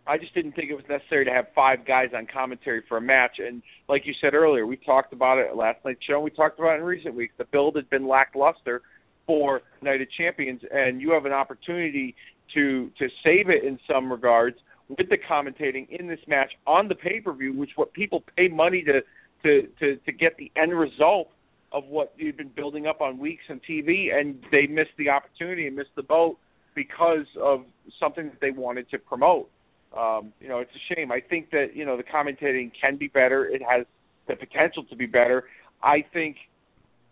I 0.07 0.17
just 0.17 0.33
didn't 0.33 0.53
think 0.53 0.69
it 0.69 0.75
was 0.75 0.85
necessary 0.89 1.25
to 1.25 1.31
have 1.31 1.47
five 1.53 1.85
guys 1.85 2.09
on 2.15 2.27
commentary 2.31 2.81
for 2.87 2.97
a 2.97 3.01
match. 3.01 3.39
And 3.39 3.61
like 3.89 4.03
you 4.05 4.13
said 4.21 4.33
earlier, 4.33 4.65
we 4.65 4.77
talked 4.77 5.11
about 5.11 5.37
it 5.37 5.55
last 5.55 5.79
night's 5.83 6.03
show. 6.07 6.15
And 6.15 6.23
we 6.23 6.31
talked 6.31 6.59
about 6.59 6.75
it 6.75 6.79
in 6.79 6.83
recent 6.83 7.15
weeks. 7.15 7.33
The 7.37 7.45
build 7.45 7.75
had 7.75 7.89
been 7.89 8.07
lackluster 8.07 8.81
for 9.25 9.61
Night 9.81 10.01
of 10.01 10.07
Champions, 10.17 10.61
and 10.71 11.01
you 11.01 11.11
have 11.11 11.25
an 11.25 11.33
opportunity 11.33 12.15
to 12.53 12.89
to 12.97 13.07
save 13.23 13.49
it 13.49 13.65
in 13.65 13.77
some 13.91 14.09
regards 14.09 14.55
with 14.87 15.09
the 15.09 15.17
commentating 15.17 15.89
in 15.89 16.07
this 16.07 16.19
match 16.27 16.51
on 16.65 16.87
the 16.87 16.95
pay 16.95 17.19
per 17.19 17.33
view, 17.33 17.53
which 17.53 17.71
what 17.75 17.91
people 17.93 18.23
pay 18.37 18.47
money 18.47 18.83
to 18.83 19.01
to 19.43 19.67
to 19.79 19.97
to 19.97 20.11
get 20.13 20.37
the 20.37 20.49
end 20.55 20.77
result 20.77 21.27
of 21.73 21.83
what 21.85 22.13
you've 22.17 22.37
been 22.37 22.51
building 22.55 22.87
up 22.87 23.01
on 23.01 23.17
weeks 23.17 23.43
on 23.49 23.59
TV, 23.69 24.17
and 24.17 24.41
they 24.51 24.65
missed 24.67 24.95
the 24.97 25.09
opportunity 25.09 25.67
and 25.67 25.75
missed 25.75 25.95
the 25.97 26.03
boat 26.03 26.37
because 26.73 27.25
of 27.41 27.65
something 27.99 28.27
that 28.27 28.39
they 28.39 28.51
wanted 28.51 28.89
to 28.89 28.97
promote. 28.97 29.49
Um, 29.97 30.33
you 30.39 30.47
know, 30.47 30.59
it's 30.59 30.71
a 30.71 30.93
shame. 30.93 31.11
I 31.11 31.19
think 31.21 31.49
that 31.51 31.75
you 31.75 31.85
know 31.85 31.97
the 31.97 32.03
commentating 32.03 32.71
can 32.79 32.97
be 32.97 33.07
better. 33.07 33.45
It 33.45 33.61
has 33.67 33.85
the 34.27 34.35
potential 34.35 34.83
to 34.89 34.95
be 34.95 35.05
better. 35.05 35.45
I 35.81 36.03
think 36.13 36.37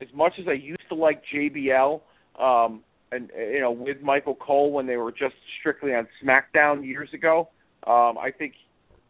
as 0.01 0.07
much 0.13 0.33
as 0.39 0.45
I 0.47 0.53
used 0.53 0.83
to 0.89 0.95
like 0.95 1.23
JBL, 1.33 2.01
um, 2.39 2.81
and 3.11 3.29
you 3.35 3.59
know 3.59 3.71
with 3.71 4.01
Michael 4.01 4.35
Cole 4.35 4.71
when 4.71 4.85
they 4.85 4.97
were 4.97 5.11
just 5.11 5.35
strictly 5.59 5.93
on 5.93 6.07
SmackDown 6.23 6.85
years 6.85 7.09
ago, 7.13 7.49
um, 7.87 8.17
I 8.17 8.31
think 8.37 8.53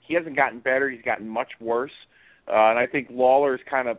he 0.07 0.13
hasn't 0.13 0.35
gotten 0.35 0.59
better. 0.59 0.89
He's 0.89 1.01
gotten 1.03 1.27
much 1.27 1.51
worse, 1.59 1.91
uh, 2.47 2.69
and 2.69 2.79
I 2.79 2.87
think 2.87 3.07
Lawler 3.11 3.55
is 3.55 3.61
kind 3.69 3.87
of 3.87 3.97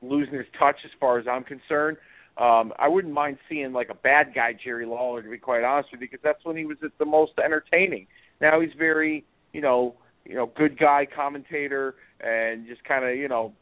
losing 0.00 0.34
his 0.34 0.46
touch 0.58 0.76
as 0.84 0.90
far 1.00 1.18
as 1.18 1.26
I'm 1.28 1.44
concerned. 1.44 1.96
Um, 2.38 2.72
I 2.78 2.88
wouldn't 2.88 3.14
mind 3.14 3.38
seeing 3.48 3.72
like 3.72 3.88
a 3.90 3.94
bad 3.94 4.32
guy 4.34 4.52
Jerry 4.62 4.84
Lawler 4.86 5.22
to 5.22 5.28
be 5.28 5.38
quite 5.38 5.64
honest 5.64 5.88
with 5.90 6.02
you, 6.02 6.08
because 6.10 6.22
that's 6.22 6.44
when 6.44 6.56
he 6.56 6.64
was 6.64 6.76
at 6.84 6.90
the 6.98 7.04
most 7.04 7.32
entertaining. 7.42 8.06
Now 8.40 8.60
he's 8.60 8.70
very, 8.78 9.24
you 9.52 9.60
know, 9.60 9.94
you 10.24 10.34
know, 10.34 10.50
good 10.56 10.78
guy 10.78 11.06
commentator 11.14 11.94
and 12.20 12.66
just 12.66 12.84
kind 12.84 13.04
of, 13.04 13.16
you 13.16 13.28
know, 13.28 13.52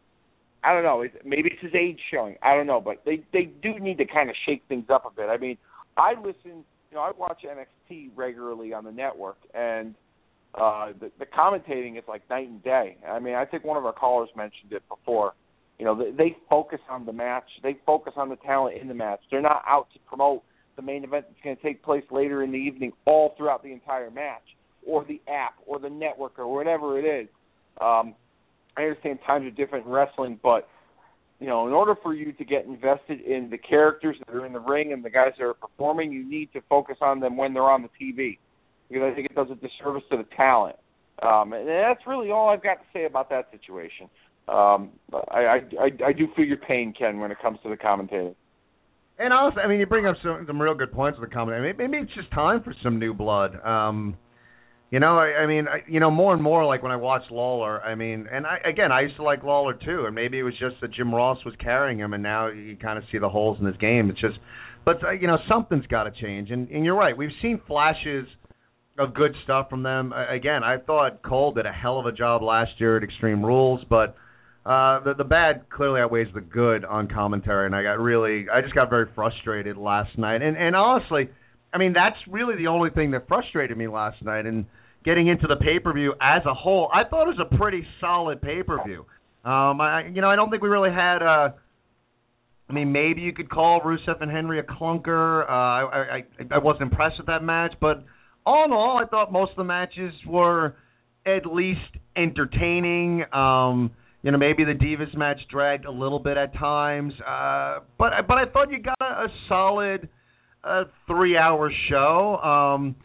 I 0.63 0.73
don't 0.73 0.83
know. 0.83 1.05
Maybe 1.25 1.51
it's 1.53 1.63
his 1.63 1.75
age 1.75 2.01
showing. 2.11 2.37
I 2.43 2.55
don't 2.55 2.67
know, 2.67 2.81
but 2.81 3.03
they 3.05 3.23
they 3.33 3.51
do 3.63 3.79
need 3.79 3.99
to 3.99 4.07
kind 4.07 4.31
of 4.31 4.37
shake 4.47 4.63
things 4.69 4.87
up 4.89 5.05
a 5.05 5.11
bit. 5.15 5.29
I 5.29 5.37
mean, 5.37 5.59
I 5.97 6.15
listen, 6.19 6.65
you 6.91 6.95
know, 6.95 7.01
I 7.01 7.13
watch 7.17 7.45
NXT 7.45 8.11
regularly 8.17 8.73
on 8.73 8.85
the 8.85 8.93
network, 8.93 9.37
and 9.53 9.95
uh 10.55 10.93
the, 10.99 11.11
the 11.19 11.27
commentating 11.27 11.99
is 11.99 12.05
like 12.09 12.29
night 12.31 12.49
and 12.49 12.63
day. 12.65 12.97
I 13.07 13.19
mean, 13.19 13.35
I 13.35 13.45
think 13.45 13.65
one 13.65 13.77
of 13.77 13.85
our 13.85 13.93
callers 13.93 14.31
mentioned 14.35 14.73
it 14.73 14.83
before. 14.89 15.35
You 15.79 15.85
know, 15.85 15.99
they, 15.99 16.13
they 16.13 16.37
focus 16.49 16.81
on 16.89 17.05
the 17.05 17.13
match. 17.13 17.49
They 17.63 17.77
focus 17.85 18.15
on 18.17 18.29
the 18.29 18.37
talent 18.37 18.81
in 18.81 18.89
the 18.89 18.95
match. 18.95 19.21
They're 19.31 19.43
not 19.43 19.63
out 19.67 19.89
to 19.93 19.99
promote 20.07 20.45
the 20.77 20.83
main 20.83 21.05
event 21.05 21.27
that's 21.29 21.43
going 21.43 21.57
to 21.57 21.63
take 21.63 21.83
place 21.83 22.05
later 22.11 22.43
in 22.43 22.53
the 22.53 22.59
evening, 22.59 22.93
all 23.05 23.35
throughout 23.37 23.63
the 23.63 23.73
entire 23.73 24.11
match 24.11 24.43
or 24.87 25.05
the 25.05 25.21
app 25.29 25.55
or 25.67 25.79
the 25.79 25.91
network 25.91 26.39
or 26.39 26.53
whatever 26.53 26.99
it 26.99 27.05
is. 27.05 27.29
Um, 27.81 28.15
I 28.77 28.83
understand 28.83 29.19
times 29.27 29.47
are 29.47 29.51
different 29.51 29.87
in 29.87 29.93
wrestling, 29.93 30.39
but 30.43 30.69
you 31.41 31.47
know, 31.47 31.67
in 31.67 31.73
order 31.73 31.95
for 32.03 32.15
you 32.15 32.33
to 32.33 32.45
get 32.45 32.65
invested 32.65 33.21
in 33.21 33.51
the 33.51 33.59
characters 33.59 34.17
that 34.25 34.35
are 34.35 34.47
in 34.47 34.53
the 34.53 34.61
ring 34.61 34.93
and 34.93 35.05
the 35.05 35.11
guys 35.11 35.33
that 35.39 35.45
are 35.45 35.55
performing, 35.55 36.13
you 36.13 36.29
need 36.29 36.53
to 36.53 36.61
focus 36.69 36.97
on 37.01 37.21
them 37.21 37.37
when 37.37 37.53
they're 37.53 37.71
on 37.71 37.83
the 37.83 37.89
TV 38.01 38.39
because 38.89 39.11
I 39.11 39.15
think 39.15 39.27
it 39.31 39.35
does 39.35 39.49
a 39.51 39.55
disservice 39.57 40.05
to 40.11 40.17
the 40.17 40.27
talent. 40.37 40.77
Um, 41.23 41.53
and 41.53 41.69
that's 41.69 42.01
really 42.07 42.31
all 42.31 42.49
I've 42.49 42.63
got 42.63 42.75
to 42.75 42.85
say 42.93 43.05
about 43.05 43.31
that 43.31 43.49
situation. 43.51 44.09
Um, 44.49 44.91
I, 45.31 45.61
I, 45.81 45.91
I, 46.07 46.13
do 46.13 46.27
feel 46.37 46.45
your 46.45 46.59
pain, 46.59 46.93
Ken, 46.97 47.19
when 47.19 47.31
it 47.31 47.39
comes 47.41 47.59
to 47.63 47.71
the 47.71 47.77
commentating. 47.77 48.35
And 49.19 49.33
also, 49.33 49.61
I 49.61 49.69
mean, 49.69 49.81
you 49.81 49.87
bring 49.87 50.07
up 50.07 50.17
some 50.23 50.45
some 50.47 50.61
real 50.61 50.75
good 50.75 50.93
points 50.93 51.19
with 51.19 51.31
the 51.31 51.35
commentating. 51.35 51.63
Maybe, 51.63 51.89
maybe 51.89 52.05
it's 52.05 52.15
just 52.15 52.31
time 52.33 52.63
for 52.63 52.75
some 52.83 52.99
new 52.99 53.15
blood. 53.15 53.57
Um, 53.65 54.17
you 54.95 55.01
know, 55.01 55.19
I, 55.19 55.43
I 55.43 55.47
mean, 55.49 55.67
I, 55.67 55.79
you 55.89 55.99
know, 55.99 56.09
more 56.13 56.33
and 56.33 56.41
more 56.41 56.65
like 56.65 56.85
when 56.85 56.93
I 56.93 56.97
watch 56.97 57.23
Lawler, 57.29 57.83
I 57.83 57.97
mean, 57.97 58.29
and 58.31 58.47
I 58.47 58.59
again, 58.65 58.93
I 58.93 59.01
used 59.01 59.17
to 59.17 59.25
like 59.25 59.43
Lawler 59.43 59.75
too, 59.75 60.05
and 60.07 60.15
maybe 60.15 60.39
it 60.39 60.45
was 60.45 60.55
just 60.61 60.77
that 60.83 60.93
Jim 60.93 61.13
Ross 61.13 61.45
was 61.45 61.53
carrying 61.59 61.99
him, 61.99 62.15
and 62.15 62.23
now 62.23 62.47
you 62.47 62.77
kind 62.77 62.97
of 62.97 63.03
see 63.11 63.19
the 63.19 63.29
holes 63.29 63.59
in 63.59 63.67
his 63.67 63.77
game. 63.79 64.09
It's 64.09 64.21
just, 64.21 64.39
but 64.85 65.03
uh, 65.03 65.11
you 65.11 65.27
know, 65.27 65.39
something's 65.49 65.89
got 65.89 66.05
to 66.05 66.13
change, 66.13 66.53
and 66.53 66.69
and 66.69 66.85
you're 66.85 66.95
right. 66.95 67.17
We've 67.17 67.35
seen 67.43 67.61
flashes 67.67 68.29
of 68.97 69.15
good 69.15 69.35
stuff 69.43 69.69
from 69.69 69.83
them. 69.83 70.13
Uh, 70.13 70.33
again, 70.33 70.63
I 70.63 70.77
thought 70.77 71.25
Cole 71.25 71.51
did 71.51 71.67
a 71.67 71.73
hell 71.73 71.99
of 71.99 72.07
a 72.07 72.13
job 72.13 72.41
last 72.45 72.71
year 72.79 72.97
at 72.97 73.03
Extreme 73.03 73.45
Rules, 73.45 73.81
but 73.91 74.15
uh 74.65 75.03
the 75.03 75.15
the 75.19 75.25
bad 75.25 75.69
clearly 75.71 76.03
outweighs 76.03 76.29
the 76.35 76.41
good 76.41 76.85
on 76.85 77.09
commentary 77.09 77.67
and 77.67 77.75
I 77.75 77.83
got 77.83 77.99
really 77.99 78.47
I 78.49 78.63
just 78.63 78.75
got 78.75 78.89
very 78.89 79.07
frustrated 79.15 79.77
last 79.77 80.17
night. 80.17 80.41
And 80.41 80.57
and 80.57 80.77
honestly, 80.77 81.29
I 81.73 81.79
mean 81.79 81.93
that's 81.93 82.17
really 82.29 82.57
the 82.57 82.69
only 82.69 82.91
thing 82.91 83.11
that 83.11 83.27
frustrated 83.27 83.77
me 83.77 83.89
last 83.89 84.23
night 84.23 84.47
and 84.47 84.65
getting 85.05 85.29
into 85.29 85.47
the 85.47 85.57
pay 85.57 85.79
per 85.79 85.93
view 85.93 86.15
as 86.21 86.43
a 86.47 86.55
whole, 86.55 86.91
I 86.93 87.09
thought 87.09 87.29
it 87.29 87.37
was 87.37 87.47
a 87.51 87.57
pretty 87.57 87.87
solid 88.01 88.41
pay 88.41 88.63
per 88.63 88.83
view. 88.85 89.07
Um, 89.45 89.81
I 89.81 90.09
you 90.13 90.21
know 90.21 90.31
I 90.31 90.37
don't 90.37 90.51
think 90.51 90.63
we 90.63 90.69
really 90.69 90.93
had. 90.93 91.23
Uh, 91.23 91.51
I 92.69 92.73
mean, 92.73 92.93
maybe 92.93 93.21
you 93.21 93.35
could 93.35 93.51
call 93.51 93.83
Rusev 93.83 94.23
and 94.23 94.31
Henry 94.31 94.59
a 94.59 94.63
clunker. 94.63 95.43
Uh, 95.43 95.53
I, 95.53 95.85
I 95.91 96.23
I 96.53 96.59
wasn't 96.59 96.91
impressed 96.91 97.19
with 97.19 97.27
that 97.27 97.43
match, 97.43 97.75
but 97.81 98.05
all 98.47 98.65
in 98.65 98.73
all, 98.73 98.99
I 99.03 99.07
thought 99.07 99.33
most 99.33 99.51
of 99.51 99.57
the 99.57 99.65
matches 99.65 100.13
were 100.27 100.77
at 101.27 101.47
least 101.47 101.81
entertaining. 102.17 103.25
Um, 103.33 103.91
you 104.23 104.31
know, 104.31 104.39
maybe 104.39 104.65
the 104.65 104.73
Divas 104.73 105.15
match 105.15 105.41
dragged 105.51 105.85
a 105.85 105.91
little 105.91 106.19
bit 106.19 106.39
at 106.39 106.55
times, 106.55 107.13
uh, 107.21 107.81
but 107.99 108.13
but 108.27 108.39
I 108.39 108.47
thought 108.51 108.71
you 108.71 108.81
got 108.81 108.97
a, 109.01 109.05
a 109.05 109.29
solid 109.49 110.09
uh, 110.63 110.85
three-hour 111.07 111.71
show. 111.91 112.37
Um, 112.39 112.97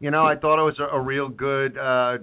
you 0.00 0.10
know, 0.10 0.24
I 0.24 0.36
thought 0.36 0.60
it 0.60 0.64
was 0.64 0.78
a, 0.78 0.96
a 0.96 1.00
real 1.00 1.28
good, 1.28 1.78
uh, 1.78 2.18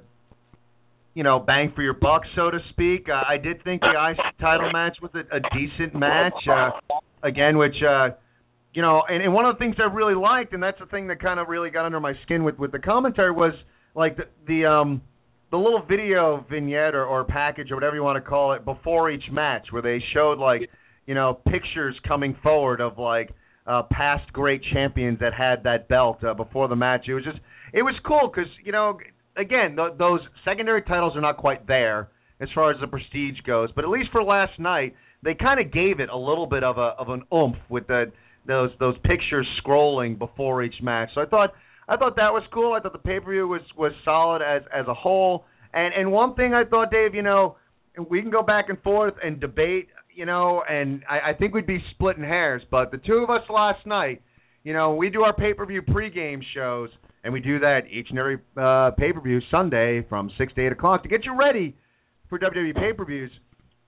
you 1.13 1.23
know, 1.23 1.39
bang 1.39 1.71
for 1.75 1.81
your 1.81 1.93
buck, 1.93 2.23
so 2.35 2.49
to 2.49 2.59
speak. 2.69 3.07
Uh, 3.09 3.21
I 3.27 3.37
did 3.37 3.63
think 3.63 3.81
the 3.81 3.89
IC 3.89 4.39
title 4.39 4.71
match 4.71 4.97
was 5.01 5.11
a, 5.15 5.37
a 5.37 5.39
decent 5.53 5.95
match. 5.95 6.33
Uh, 6.49 6.71
again, 7.23 7.57
which, 7.57 7.75
uh, 7.87 8.09
you 8.73 8.81
know, 8.81 9.03
and, 9.07 9.23
and 9.23 9.33
one 9.33 9.45
of 9.45 9.55
the 9.55 9.59
things 9.59 9.75
I 9.79 9.93
really 9.93 10.15
liked, 10.15 10.53
and 10.53 10.61
that's 10.61 10.79
the 10.79 10.85
thing 10.87 11.07
that 11.07 11.21
kind 11.21 11.39
of 11.39 11.47
really 11.47 11.69
got 11.69 11.85
under 11.85 11.99
my 11.99 12.13
skin 12.23 12.43
with 12.43 12.57
with 12.57 12.71
the 12.71 12.79
commentary 12.79 13.31
was 13.31 13.53
like 13.95 14.17
the 14.17 14.23
the 14.47 14.65
um 14.65 15.01
the 15.51 15.57
little 15.57 15.83
video 15.87 16.43
vignette 16.49 16.95
or, 16.95 17.05
or 17.05 17.23
package 17.23 17.69
or 17.69 17.75
whatever 17.75 17.95
you 17.95 18.03
want 18.03 18.23
to 18.23 18.27
call 18.27 18.53
it 18.53 18.65
before 18.65 19.11
each 19.11 19.25
match, 19.31 19.67
where 19.69 19.83
they 19.83 20.03
showed 20.13 20.39
like 20.39 20.61
you 21.05 21.13
know 21.13 21.39
pictures 21.45 21.95
coming 22.07 22.35
forward 22.41 22.81
of 22.81 22.97
like 22.97 23.31
uh, 23.67 23.83
past 23.91 24.31
great 24.33 24.61
champions 24.73 25.19
that 25.19 25.33
had 25.33 25.63
that 25.63 25.87
belt 25.87 26.23
uh, 26.23 26.33
before 26.33 26.67
the 26.67 26.75
match. 26.75 27.05
It 27.07 27.13
was 27.13 27.23
just 27.23 27.37
it 27.73 27.81
was 27.81 27.95
cool 28.05 28.31
because 28.33 28.49
you 28.63 28.71
know 28.71 28.97
again 29.35 29.75
th- 29.75 29.97
those 29.97 30.21
secondary 30.45 30.81
titles 30.83 31.15
are 31.15 31.21
not 31.21 31.37
quite 31.37 31.67
there 31.67 32.09
as 32.39 32.49
far 32.53 32.71
as 32.71 32.77
the 32.81 32.87
prestige 32.87 33.39
goes, 33.45 33.69
but 33.75 33.83
at 33.83 33.89
least 33.89 34.09
for 34.11 34.23
last 34.23 34.59
night 34.59 34.95
they 35.23 35.33
kind 35.33 35.59
of 35.59 35.71
gave 35.71 35.99
it 35.99 36.09
a 36.09 36.17
little 36.17 36.45
bit 36.45 36.63
of 36.63 36.77
a 36.77 36.93
of 36.99 37.09
an 37.09 37.23
oomph 37.33 37.57
with 37.69 37.87
the 37.87 38.11
those 38.45 38.71
those 38.79 38.95
pictures 39.03 39.47
scrolling 39.63 40.17
before 40.17 40.63
each 40.63 40.75
match. 40.81 41.09
So 41.15 41.21
I 41.21 41.25
thought 41.25 41.53
I 41.87 41.97
thought 41.97 42.15
that 42.15 42.31
was 42.31 42.43
cool. 42.53 42.73
I 42.73 42.79
thought 42.79 42.93
the 42.93 42.99
pay 42.99 43.19
per 43.19 43.31
view 43.31 43.47
was 43.47 43.61
was 43.77 43.91
solid 44.05 44.41
as 44.41 44.63
as 44.73 44.87
a 44.87 44.93
whole. 44.93 45.45
And 45.73 45.93
and 45.93 46.11
one 46.11 46.35
thing 46.35 46.53
I 46.53 46.63
thought, 46.65 46.91
Dave, 46.91 47.15
you 47.15 47.23
know, 47.23 47.55
we 48.09 48.21
can 48.21 48.31
go 48.31 48.43
back 48.43 48.65
and 48.69 48.81
forth 48.81 49.13
and 49.23 49.39
debate, 49.39 49.87
you 50.13 50.25
know, 50.25 50.63
and 50.67 51.03
I, 51.09 51.31
I 51.31 51.33
think 51.33 51.53
we'd 51.53 51.67
be 51.67 51.83
splitting 51.91 52.23
hairs. 52.23 52.61
But 52.69 52.91
the 52.91 52.97
two 52.97 53.15
of 53.15 53.29
us 53.29 53.41
last 53.49 53.85
night, 53.85 54.21
you 54.63 54.73
know, 54.73 54.95
we 54.95 55.09
do 55.09 55.23
our 55.23 55.33
pay 55.33 55.53
per 55.53 55.65
view 55.65 55.81
pregame 55.81 56.41
shows, 56.53 56.89
and 57.23 57.33
we 57.33 57.39
do 57.39 57.59
that 57.59 57.81
each 57.89 58.07
and 58.09 58.19
every 58.19 58.37
uh, 58.57 58.91
pay 58.91 59.13
per 59.13 59.21
view 59.21 59.39
Sunday 59.49 60.05
from 60.09 60.29
six 60.37 60.53
to 60.55 60.65
eight 60.65 60.71
o'clock 60.71 61.03
to 61.03 61.09
get 61.09 61.25
you 61.25 61.37
ready 61.37 61.75
for 62.29 62.37
WWE 62.37 62.75
pay 62.75 62.93
per 62.93 63.05
views. 63.05 63.31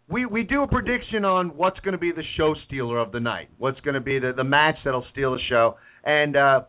We 0.10 0.25
we 0.25 0.44
do 0.44 0.63
a 0.63 0.68
prediction 0.68 1.25
on 1.25 1.50
what's 1.58 1.80
going 1.80 1.94
to 1.94 1.98
be 1.98 2.12
the 2.12 2.24
show 2.38 2.54
stealer 2.68 3.00
of 3.00 3.12
the 3.12 3.20
night, 3.20 3.50
what's 3.58 3.80
going 3.82 3.96
to 3.96 4.01
be 4.01 4.20
the 4.20 4.34
the 4.36 4.44
match 4.44 4.75
that'll 4.86 5.06
steal 5.12 5.34
the 5.34 5.39
show, 5.50 5.77
and 6.04 6.36
uh, 6.36 6.62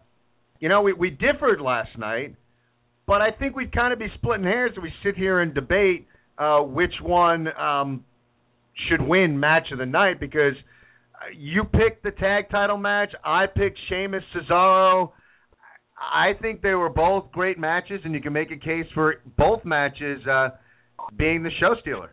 you 0.59 0.69
know 0.69 0.83
we 0.83 0.93
we 0.93 1.11
differed 1.11 1.61
last 1.61 1.97
night, 1.99 2.35
but 3.07 3.21
I 3.21 3.31
think 3.31 3.55
we'd 3.55 3.75
kind 3.75 3.93
of 3.93 3.99
be 3.99 4.09
splitting 4.17 4.45
hairs 4.45 4.73
if 4.77 4.83
we 4.83 4.93
sit 5.05 5.17
here 5.17 5.41
and 5.41 5.55
debate 5.55 6.07
uh, 6.39 6.61
which 6.61 6.95
one 7.03 7.49
um, 7.57 8.05
should 8.89 9.01
win 9.01 9.39
match 9.39 9.69
of 9.71 9.79
the 9.79 9.87
night 9.87 10.19
because 10.19 10.55
uh, 11.15 11.27
you 11.37 11.65
picked 11.65 12.03
the 12.03 12.11
tag 12.11 12.51
title 12.51 12.77
match, 12.77 13.11
I 13.25 13.47
picked 13.47 13.79
Sheamus 13.89 14.25
Cesaro. 14.35 15.13
I 15.99 16.33
think 16.41 16.63
they 16.63 16.75
were 16.75 16.91
both 16.91 17.31
great 17.33 17.59
matches, 17.59 18.01
and 18.05 18.15
you 18.15 18.21
can 18.21 18.33
make 18.33 18.51
a 18.51 18.57
case 18.57 18.87
for 18.95 19.17
both 19.39 19.65
matches 19.65 20.21
uh, 20.27 20.51
being 21.17 21.43
the 21.43 21.51
show 21.59 21.75
stealer. 21.81 22.11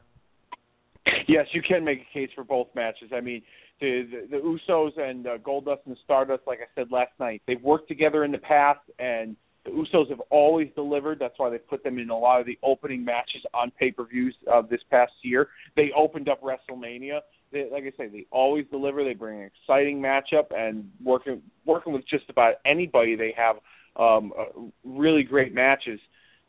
Yes, 1.28 1.48
you 1.54 1.62
can 1.68 1.84
make 1.84 2.00
a 2.00 2.14
case 2.14 2.30
for 2.34 2.44
both 2.44 2.68
matches. 2.76 3.12
I 3.14 3.20
mean, 3.20 3.42
the 3.82 4.08
the, 4.32 4.38
the 4.38 4.58
Usos 4.72 4.98
and 5.00 5.28
uh, 5.28 5.38
Goldust 5.38 5.86
and 5.86 5.98
Stardust, 6.06 6.44
like 6.48 6.60
I 6.60 6.68
said 6.76 6.92
last 6.92 7.12
night, 7.20 7.42
they've 7.46 7.62
worked 7.62 7.88
together 7.90 8.24
in 8.24 8.32
the 8.32 8.38
past, 8.38 8.80
and 9.00 9.36
the 9.66 9.72
Usos 9.72 10.10
have 10.10 10.20
always 10.30 10.70
delivered. 10.76 11.20
That's 11.20 11.38
why 11.38 11.50
they 11.50 11.58
put 11.58 11.84
them 11.84 11.98
in 11.98 12.10
a 12.10 12.18
lot 12.18 12.42
of 12.42 12.46
the 12.46 12.58
opening 12.64 13.06
matches 13.06 13.42
on 13.54 13.72
pay 13.72 13.92
per 13.92 14.06
views 14.06 14.36
uh, 14.52 14.62
this 14.62 14.82
past 14.92 15.14
year. 15.22 15.50
They 15.76 15.92
opened 15.96 16.28
up 16.28 16.42
WrestleMania. 16.42 17.20
They, 17.52 17.70
like 17.72 17.84
I 17.84 17.92
say, 17.98 18.08
they 18.08 18.26
always 18.32 18.66
deliver. 18.72 19.04
They 19.04 19.14
bring 19.14 19.42
an 19.42 19.46
exciting 19.46 20.02
matchup, 20.02 20.48
and 20.56 20.90
working 21.04 21.42
working 21.66 21.94
with 21.94 22.08
just 22.10 22.30
about 22.30 22.56
anybody, 22.66 23.16
they 23.16 23.34
have 23.38 23.58
um, 23.96 24.34
uh, 24.38 24.62
really 24.84 25.24
great 25.24 25.54
matches. 25.54 26.00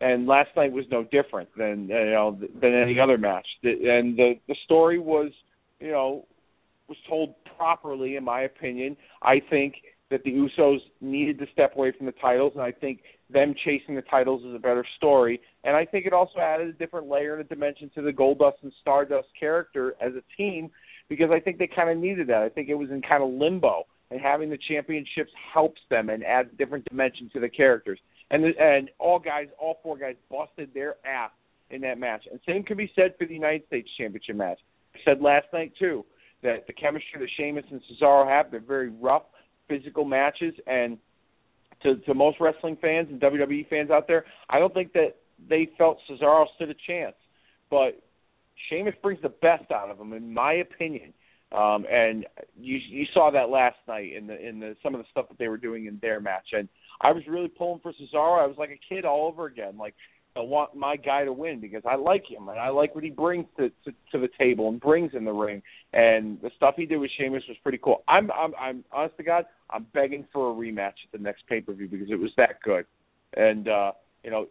And 0.00 0.26
last 0.26 0.50
night 0.56 0.72
was 0.72 0.86
no 0.90 1.04
different 1.04 1.48
than 1.56 1.88
you 1.88 2.10
know 2.10 2.36
than 2.60 2.74
any 2.74 2.98
other 2.98 3.18
match. 3.18 3.46
And 3.62 4.16
the 4.16 4.34
the 4.48 4.56
story 4.64 4.98
was 4.98 5.30
you 5.78 5.92
know 5.92 6.26
was 6.88 6.98
told 7.08 7.34
properly, 7.56 8.16
in 8.16 8.24
my 8.24 8.42
opinion. 8.42 8.96
I 9.22 9.40
think 9.50 9.76
that 10.14 10.22
the 10.22 10.30
Usos 10.30 10.78
needed 11.00 11.40
to 11.40 11.46
step 11.52 11.74
away 11.74 11.90
from 11.90 12.06
the 12.06 12.12
titles, 12.12 12.52
and 12.54 12.62
I 12.62 12.70
think 12.70 13.00
them 13.28 13.52
chasing 13.64 13.96
the 13.96 14.02
titles 14.02 14.44
is 14.44 14.54
a 14.54 14.60
better 14.60 14.86
story. 14.96 15.40
And 15.64 15.74
I 15.74 15.84
think 15.84 16.06
it 16.06 16.12
also 16.12 16.38
added 16.38 16.68
a 16.68 16.72
different 16.72 17.08
layer 17.08 17.34
and 17.34 17.44
a 17.44 17.48
dimension 17.52 17.90
to 17.96 18.02
the 18.02 18.12
Goldust 18.12 18.62
and 18.62 18.72
Stardust 18.80 19.26
character 19.38 19.96
as 20.00 20.12
a 20.12 20.22
team 20.36 20.70
because 21.08 21.30
I 21.32 21.40
think 21.40 21.58
they 21.58 21.66
kind 21.66 21.90
of 21.90 21.96
needed 21.96 22.28
that. 22.28 22.42
I 22.42 22.48
think 22.48 22.68
it 22.68 22.76
was 22.76 22.90
in 22.90 23.02
kind 23.02 23.24
of 23.24 23.30
limbo, 23.30 23.86
and 24.12 24.20
having 24.20 24.50
the 24.50 24.58
championships 24.68 25.32
helps 25.52 25.80
them 25.90 26.10
and 26.10 26.22
adds 26.22 26.48
different 26.58 26.84
dimension 26.84 27.28
to 27.32 27.40
the 27.40 27.48
characters. 27.48 27.98
And 28.30 28.44
the, 28.44 28.50
and 28.60 28.88
all 29.00 29.18
guys, 29.18 29.48
all 29.58 29.80
four 29.82 29.98
guys, 29.98 30.14
busted 30.30 30.72
their 30.74 30.94
ass 31.04 31.32
in 31.70 31.80
that 31.80 31.98
match. 31.98 32.22
And 32.30 32.38
same 32.46 32.62
can 32.62 32.76
be 32.76 32.88
said 32.94 33.14
for 33.18 33.26
the 33.26 33.34
United 33.34 33.66
States 33.66 33.88
Championship 33.98 34.36
match. 34.36 34.60
I 34.94 34.98
said 35.04 35.20
last 35.20 35.46
night 35.52 35.72
too 35.76 36.04
that 36.44 36.68
the 36.68 36.72
chemistry 36.72 37.18
that 37.18 37.28
Sheamus 37.36 37.64
and 37.72 37.80
Cesaro 37.90 38.28
have, 38.28 38.52
they're 38.52 38.60
very 38.60 38.90
rough 38.90 39.24
physical 39.68 40.04
matches, 40.04 40.54
and 40.66 40.98
to 41.82 41.96
to 41.96 42.14
most 42.14 42.38
wrestling 42.40 42.76
fans 42.80 43.08
and 43.10 43.20
WWE 43.20 43.68
fans 43.68 43.90
out 43.90 44.06
there, 44.06 44.24
I 44.50 44.58
don't 44.58 44.74
think 44.74 44.92
that 44.92 45.16
they 45.48 45.70
felt 45.76 45.98
Cesaro 46.08 46.46
stood 46.56 46.70
a 46.70 46.74
chance. 46.86 47.16
But 47.70 48.00
Sheamus 48.68 48.94
brings 49.02 49.20
the 49.22 49.28
best 49.28 49.70
out 49.70 49.90
of 49.90 49.98
him, 49.98 50.12
in 50.12 50.32
my 50.32 50.54
opinion. 50.54 51.12
Um, 51.52 51.84
and 51.90 52.26
you 52.60 52.78
you 52.88 53.06
saw 53.14 53.30
that 53.30 53.48
last 53.48 53.76
night 53.86 54.12
in 54.12 54.26
the 54.26 54.40
in 54.46 54.58
the 54.58 54.76
some 54.82 54.94
of 54.94 55.00
the 55.00 55.06
stuff 55.10 55.28
that 55.28 55.38
they 55.38 55.48
were 55.48 55.56
doing 55.56 55.86
in 55.86 55.98
their 56.02 56.20
match, 56.20 56.48
and 56.52 56.68
I 57.00 57.12
was 57.12 57.22
really 57.28 57.48
pulling 57.48 57.80
for 57.80 57.92
Cesaro. 57.92 58.42
I 58.42 58.46
was 58.46 58.56
like 58.58 58.70
a 58.70 58.94
kid 58.94 59.04
all 59.04 59.28
over 59.28 59.46
again. 59.46 59.76
Like 59.76 59.94
I 60.36 60.40
want 60.40 60.74
my 60.74 60.96
guy 60.96 61.24
to 61.24 61.32
win 61.32 61.60
because 61.60 61.82
I 61.88 61.94
like 61.94 62.24
him 62.28 62.48
and 62.48 62.58
I 62.58 62.68
like 62.68 62.94
what 62.96 63.04
he 63.04 63.10
brings 63.10 63.46
to, 63.56 63.68
to 63.84 63.92
to 64.10 64.18
the 64.18 64.28
table 64.36 64.68
and 64.68 64.80
brings 64.80 65.12
in 65.14 65.24
the 65.24 65.32
ring. 65.32 65.62
And 65.92 66.40
the 66.42 66.50
stuff 66.56 66.74
he 66.76 66.86
did 66.86 66.96
with 66.96 67.10
Sheamus 67.16 67.44
was 67.48 67.56
pretty 67.62 67.78
cool. 67.78 68.02
I'm 68.08 68.30
I'm 68.32 68.52
I'm 68.60 68.84
honest 68.92 69.16
to 69.18 69.22
God, 69.22 69.44
I'm 69.70 69.86
begging 69.94 70.26
for 70.32 70.50
a 70.50 70.54
rematch 70.54 70.98
at 71.04 71.12
the 71.12 71.18
next 71.18 71.46
pay 71.46 71.60
per 71.60 71.72
view 71.72 71.88
because 71.88 72.10
it 72.10 72.18
was 72.18 72.32
that 72.36 72.60
good. 72.64 72.84
And 73.36 73.68
uh, 73.68 73.92
you 74.24 74.30
know, 74.30 74.46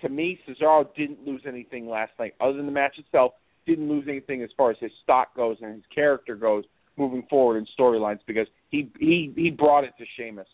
to 0.00 0.08
me, 0.08 0.40
Cesaro 0.48 0.86
didn't 0.96 1.26
lose 1.26 1.42
anything 1.46 1.88
last 1.88 2.12
night 2.18 2.34
other 2.40 2.54
than 2.54 2.66
the 2.66 2.72
match 2.72 2.98
itself. 2.98 3.32
Didn't 3.66 3.88
lose 3.88 4.06
anything 4.08 4.42
as 4.42 4.48
far 4.56 4.70
as 4.70 4.78
his 4.80 4.92
stock 5.02 5.36
goes 5.36 5.58
and 5.60 5.74
his 5.74 5.84
character 5.94 6.36
goes 6.36 6.64
moving 6.96 7.24
forward 7.28 7.58
in 7.58 7.66
storylines 7.78 8.20
because 8.26 8.46
he 8.70 8.90
he 8.98 9.32
he 9.36 9.50
brought 9.50 9.84
it 9.84 9.92
to 9.98 10.04
Sheamus. 10.16 10.48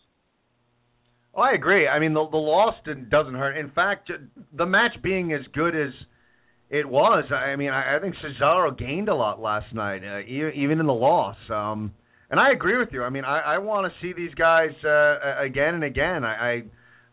Oh, 1.37 1.43
I 1.43 1.53
agree. 1.53 1.89
I 1.89 1.99
mean, 1.99 2.15
the 2.15 2.27
the 2.31 2.37
loss 2.37 2.75
doesn't 2.85 3.35
hurt. 3.35 3.57
In 3.57 3.71
fact, 3.71 4.11
the 4.57 4.67
match 4.67 4.93
being 5.03 5.33
as 5.33 5.41
good 5.53 5.75
as 5.75 5.93
it 6.71 6.89
was, 6.89 7.25
I 7.33 7.57
mean, 7.57 7.71
I, 7.71 7.97
I 7.97 8.01
think 8.01 8.15
Cesaro 8.17 8.77
gained 8.77 9.09
a 9.09 9.15
lot 9.15 9.41
last 9.41 9.73
night, 9.75 10.03
uh, 10.05 10.21
even 10.21 10.81
in 10.81 10.87
the 10.87 10.95
loss. 10.95 11.37
Um, 11.51 11.93
and 12.31 12.41
I 12.41 12.53
agree 12.53 12.79
with 12.79 12.89
you. 12.93 13.03
I 13.03 13.11
mean, 13.11 13.25
I, 13.25 13.41
I 13.41 13.59
want 13.59 13.93
to 13.93 14.01
see 14.01 14.13
these 14.13 14.35
guys 14.35 14.71
uh, 14.85 15.43
again 15.43 15.75
and 15.75 15.85
again. 15.85 16.25
I, 16.25 16.53
I 16.53 16.63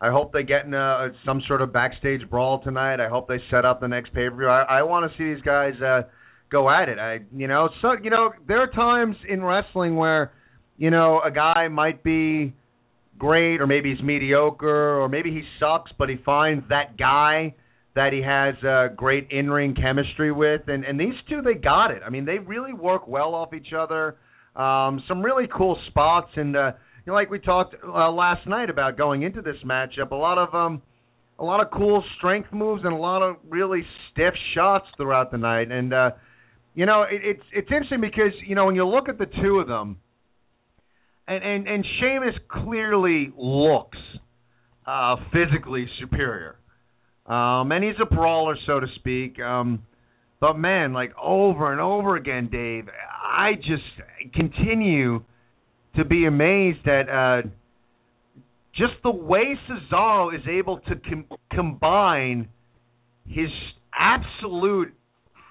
I 0.03 0.10
hope 0.10 0.34
they 0.34 0.41
get 0.43 0.65
in 0.65 0.73
a, 0.73 1.10
some 1.25 1.43
sort 1.47 1.62
of 1.62 1.71
backstage 1.71 2.27
brawl 2.29 2.62
tonight. 2.63 2.99
I 2.99 3.07
hope 3.07 3.27
they 3.27 3.38
set 3.51 3.65
up 3.65 3.81
the 3.81 3.88
next 3.88 4.13
pay 4.13 4.29
per 4.29 4.36
view. 4.36 4.47
I, 4.47 4.79
I 4.79 4.84
want 4.84 5.12
to 5.12 5.17
see 5.17 5.34
these 5.34 5.43
guys 5.43 5.73
uh, 5.79 6.03
go 6.51 6.69
at 6.69 6.89
it. 6.89 6.97
I 6.99 7.19
you 7.36 7.47
know 7.47 7.69
so 7.81 7.93
you 8.01 8.10
know 8.10 8.31
there 8.47 8.62
are 8.62 8.67
times 8.67 9.15
in 9.27 9.43
wrestling 9.43 9.95
where 9.95 10.31
you 10.77 10.89
know 10.89 11.21
a 11.23 11.31
guy 11.31 11.67
might 11.69 12.03
be 12.03 12.53
great, 13.21 13.62
or 13.62 13.67
maybe 13.67 13.93
he's 13.93 14.03
mediocre, 14.03 14.99
or 14.99 15.07
maybe 15.07 15.29
he 15.29 15.43
sucks, 15.60 15.91
but 15.99 16.10
he 16.10 16.15
finds 16.25 16.67
that 16.69 16.97
guy 16.97 17.53
that 17.93 18.13
he 18.13 18.21
has 18.23 18.55
uh, 18.63 18.88
great 18.95 19.27
in-ring 19.29 19.75
chemistry 19.75 20.31
with, 20.31 20.62
and 20.67 20.84
and 20.84 20.99
these 20.99 21.13
two 21.29 21.43
they 21.43 21.53
got 21.53 21.91
it. 21.91 22.01
I 22.03 22.10
mean, 22.10 22.25
they 22.25 22.39
really 22.39 22.73
work 22.73 23.07
well 23.07 23.36
off 23.36 23.53
each 23.53 23.73
other. 23.77 24.17
Um, 24.55 25.03
some 25.07 25.21
really 25.21 25.45
cool 25.55 25.77
spots, 25.89 26.31
and 26.36 26.57
uh, 26.57 26.71
you 27.05 27.12
know, 27.12 27.13
like 27.13 27.29
we 27.29 27.38
talked 27.38 27.75
uh, 27.84 28.12
last 28.12 28.47
night 28.47 28.71
about 28.71 28.97
going 28.97 29.21
into 29.21 29.43
this 29.43 29.57
matchup, 29.63 30.10
a 30.10 30.15
lot 30.15 30.39
of 30.39 30.55
um, 30.55 30.81
a 31.38 31.43
lot 31.43 31.62
of 31.62 31.69
cool 31.69 32.03
strength 32.17 32.51
moves 32.51 32.81
and 32.84 32.91
a 32.93 32.97
lot 32.97 33.21
of 33.21 33.36
really 33.47 33.84
stiff 34.12 34.34
shots 34.55 34.88
throughout 34.97 35.29
the 35.29 35.38
night, 35.38 35.71
and 35.71 35.93
uh, 35.93 36.10
you 36.73 36.88
know, 36.88 37.03
it, 37.03 37.21
it's 37.23 37.43
it's 37.53 37.71
interesting 37.71 38.01
because 38.01 38.34
you 38.47 38.55
know 38.55 38.65
when 38.65 38.75
you 38.75 38.88
look 38.88 39.10
at 39.10 39.19
the 39.19 39.27
two 39.43 39.60
of 39.60 39.67
them 39.67 39.97
and 41.32 41.44
and 41.44 41.67
and 41.67 41.86
Sheamus 42.00 42.36
clearly 42.50 43.32
looks 43.38 43.98
uh, 44.86 45.15
physically 45.32 45.88
superior. 46.00 46.58
Um, 47.26 47.72
and 47.72 47.84
he's 47.84 47.96
a 48.02 48.13
brawler, 48.13 48.58
so 48.65 48.80
to 48.80 48.88
speak. 48.96 49.39
Um, 49.39 49.84
but 50.39 50.58
man, 50.58 50.91
like 50.91 51.12
over 51.22 51.72
and 51.72 51.80
over 51.80 52.15
again, 52.15 52.50
Dave, 52.52 52.89
I 53.24 53.54
just 53.56 54.34
continue 54.34 55.24
to 55.96 56.04
be 56.04 56.26
amazed 56.26 56.88
at 56.88 57.10
uh, 57.10 57.41
just 58.76 58.94
the 59.04 59.12
way 59.12 59.56
Cesaro 59.70 60.36
is 60.36 60.41
able 60.50 60.80
to 60.80 60.96
com- 60.96 61.26
combine 61.52 62.50
his 63.28 63.50
absolute 63.94 64.94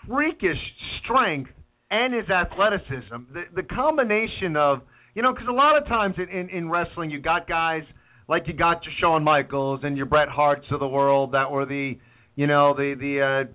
freakish 0.08 0.58
strength 1.02 1.50
and 1.90 2.12
his 2.12 2.28
athleticism. 2.28 3.32
The, 3.32 3.44
the 3.54 3.62
combination 3.62 4.56
of 4.56 4.80
you 5.14 5.22
know, 5.22 5.32
because 5.32 5.48
a 5.48 5.52
lot 5.52 5.76
of 5.76 5.86
times 5.86 6.16
in, 6.18 6.28
in 6.28 6.48
in 6.50 6.70
wrestling, 6.70 7.10
you 7.10 7.20
got 7.20 7.48
guys 7.48 7.82
like 8.28 8.44
you 8.46 8.54
got 8.54 8.84
your 8.84 8.94
Shawn 9.00 9.24
Michaels 9.24 9.80
and 9.82 9.96
your 9.96 10.06
Bret 10.06 10.28
Harts 10.28 10.66
of 10.70 10.78
the 10.78 10.86
world 10.86 11.32
that 11.32 11.50
were 11.50 11.66
the, 11.66 11.98
you 12.36 12.46
know, 12.46 12.74
the 12.74 12.94
the 12.98 13.46
uh, 13.48 13.52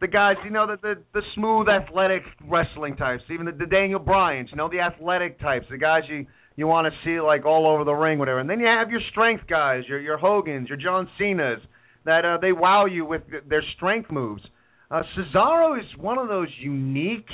the 0.00 0.08
guys, 0.08 0.36
you 0.44 0.50
know, 0.50 0.66
the 0.66 0.76
the, 0.82 0.94
the 1.14 1.22
smooth 1.34 1.68
athletic 1.68 2.22
wrestling 2.48 2.96
types, 2.96 3.22
even 3.32 3.46
the, 3.46 3.52
the 3.52 3.66
Daniel 3.66 4.00
Bryans, 4.00 4.48
you 4.50 4.56
know, 4.56 4.68
the 4.68 4.80
athletic 4.80 5.40
types, 5.40 5.66
the 5.70 5.78
guys 5.78 6.02
you 6.08 6.26
you 6.56 6.66
want 6.66 6.92
to 6.92 6.92
see 7.04 7.20
like 7.20 7.46
all 7.46 7.68
over 7.68 7.84
the 7.84 7.92
ring, 7.92 8.18
whatever. 8.18 8.40
And 8.40 8.50
then 8.50 8.58
you 8.58 8.66
have 8.66 8.90
your 8.90 9.00
strength 9.10 9.44
guys, 9.48 9.84
your 9.88 10.00
your 10.00 10.18
Hogans, 10.18 10.68
your 10.68 10.78
John 10.78 11.08
Cena's, 11.16 11.60
that 12.04 12.24
uh, 12.24 12.38
they 12.40 12.50
wow 12.50 12.86
you 12.86 13.04
with 13.04 13.22
their 13.48 13.62
strength 13.76 14.10
moves. 14.10 14.42
Uh, 14.90 15.02
Cesaro 15.16 15.78
is 15.78 15.84
one 15.96 16.18
of 16.18 16.26
those 16.26 16.48
unique 16.60 17.28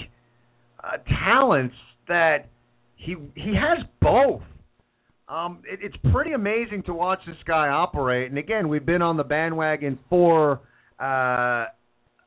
uh, 0.83 0.99
talents 1.27 1.77
that 2.09 2.49
he 3.05 3.17
he 3.35 3.55
has 3.55 3.85
both. 4.01 4.43
Um, 5.29 5.63
it, 5.71 5.81
it's 5.83 5.97
pretty 6.13 6.33
amazing 6.33 6.83
to 6.85 6.95
watch 6.95 7.21
this 7.27 7.37
guy 7.47 7.69
operate. 7.69 8.29
And 8.29 8.39
again, 8.39 8.69
we've 8.69 8.85
been 8.85 9.03
on 9.03 9.17
the 9.17 9.25
bandwagon 9.25 9.99
for 10.11 10.61
uh, 11.01 11.67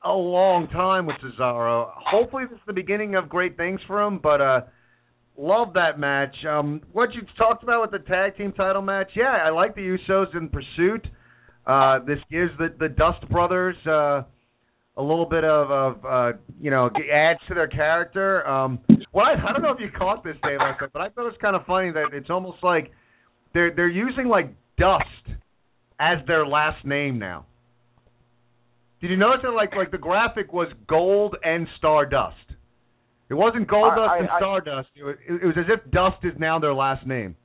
a 0.03 0.13
long 0.13 0.67
time 0.71 1.05
with 1.05 1.17
Cesaro. 1.17 1.91
Hopefully, 1.95 2.43
this 2.49 2.55
is 2.55 2.63
the 2.65 2.73
beginning 2.73 3.15
of 3.15 3.29
great 3.29 3.55
things 3.57 3.79
for 3.87 4.01
him. 4.01 4.19
But 4.21 4.41
uh, 4.41 4.61
love 5.37 5.73
that 5.73 5.99
match. 5.99 6.35
Um, 6.47 6.81
what 6.91 7.13
you 7.13 7.21
talked 7.37 7.63
about 7.63 7.81
with 7.81 7.91
the 7.91 8.07
tag 8.07 8.37
team 8.37 8.51
title 8.51 8.81
match, 8.81 9.11
yeah, 9.15 9.37
I 9.45 9.49
like 9.49 9.75
the 9.75 9.81
Usos 9.81 10.35
in 10.35 10.49
pursuit. 10.49 11.07
Uh, 11.65 11.99
this 11.99 12.19
gives 12.31 12.51
the 12.57 12.73
the 12.79 12.89
Dust 12.89 13.27
Brothers 13.29 13.75
uh, 13.85 14.23
a 14.97 15.01
little 15.01 15.25
bit 15.25 15.43
of, 15.43 15.69
of 15.69 16.05
uh, 16.05 16.37
you 16.59 16.71
know, 16.71 16.89
adds 17.13 17.39
to 17.47 17.53
their 17.53 17.67
character. 17.67 18.47
Um, 18.47 18.79
well, 19.17 19.25
I, 19.25 19.49
I 19.49 19.51
don't 19.51 19.63
know 19.63 19.71
if 19.71 19.80
you 19.80 19.89
caught 19.97 20.23
this 20.23 20.36
day 20.43 20.58
last 20.60 20.80
night, 20.80 20.91
but 20.93 21.01
I 21.01 21.10
thought 21.10 21.21
it 21.21 21.34
was 21.34 21.38
kind 21.41 21.56
of 21.56 21.65
funny 21.65 21.91
that 21.91 22.10
it's 22.13 22.30
almost 22.30 22.60
like 22.62 22.91
they're 23.51 23.73
they're 23.75 23.89
using 23.89 24.27
like 24.27 24.53
dust 24.77 25.39
as 25.99 26.19
their 26.27 26.45
last 26.45 26.86
name 26.86 27.17
now. 27.17 27.47
Did 29.01 29.10
you 29.10 29.17
notice 29.17 29.39
that 29.41 29.53
like 29.53 29.75
like 29.75 29.89
the 29.89 29.97
graphic 29.97 30.53
was 30.53 30.71
gold 30.88 31.36
and 31.43 31.67
stardust? 31.80 32.36
It 33.30 33.34
wasn't 33.34 33.67
gold 33.67 33.93
dust 33.95 34.08
I- 34.08 34.17
and 34.19 34.30
I- 34.30 34.38
stardust. 34.38 34.89
It 34.95 35.03
was, 35.03 35.15
it 35.27 35.43
was 35.43 35.56
as 35.58 35.65
if 35.67 35.91
dust 35.91 36.17
is 36.23 36.34
now 36.38 36.60
their 36.60 36.75
last 36.75 37.08
name. 37.08 37.36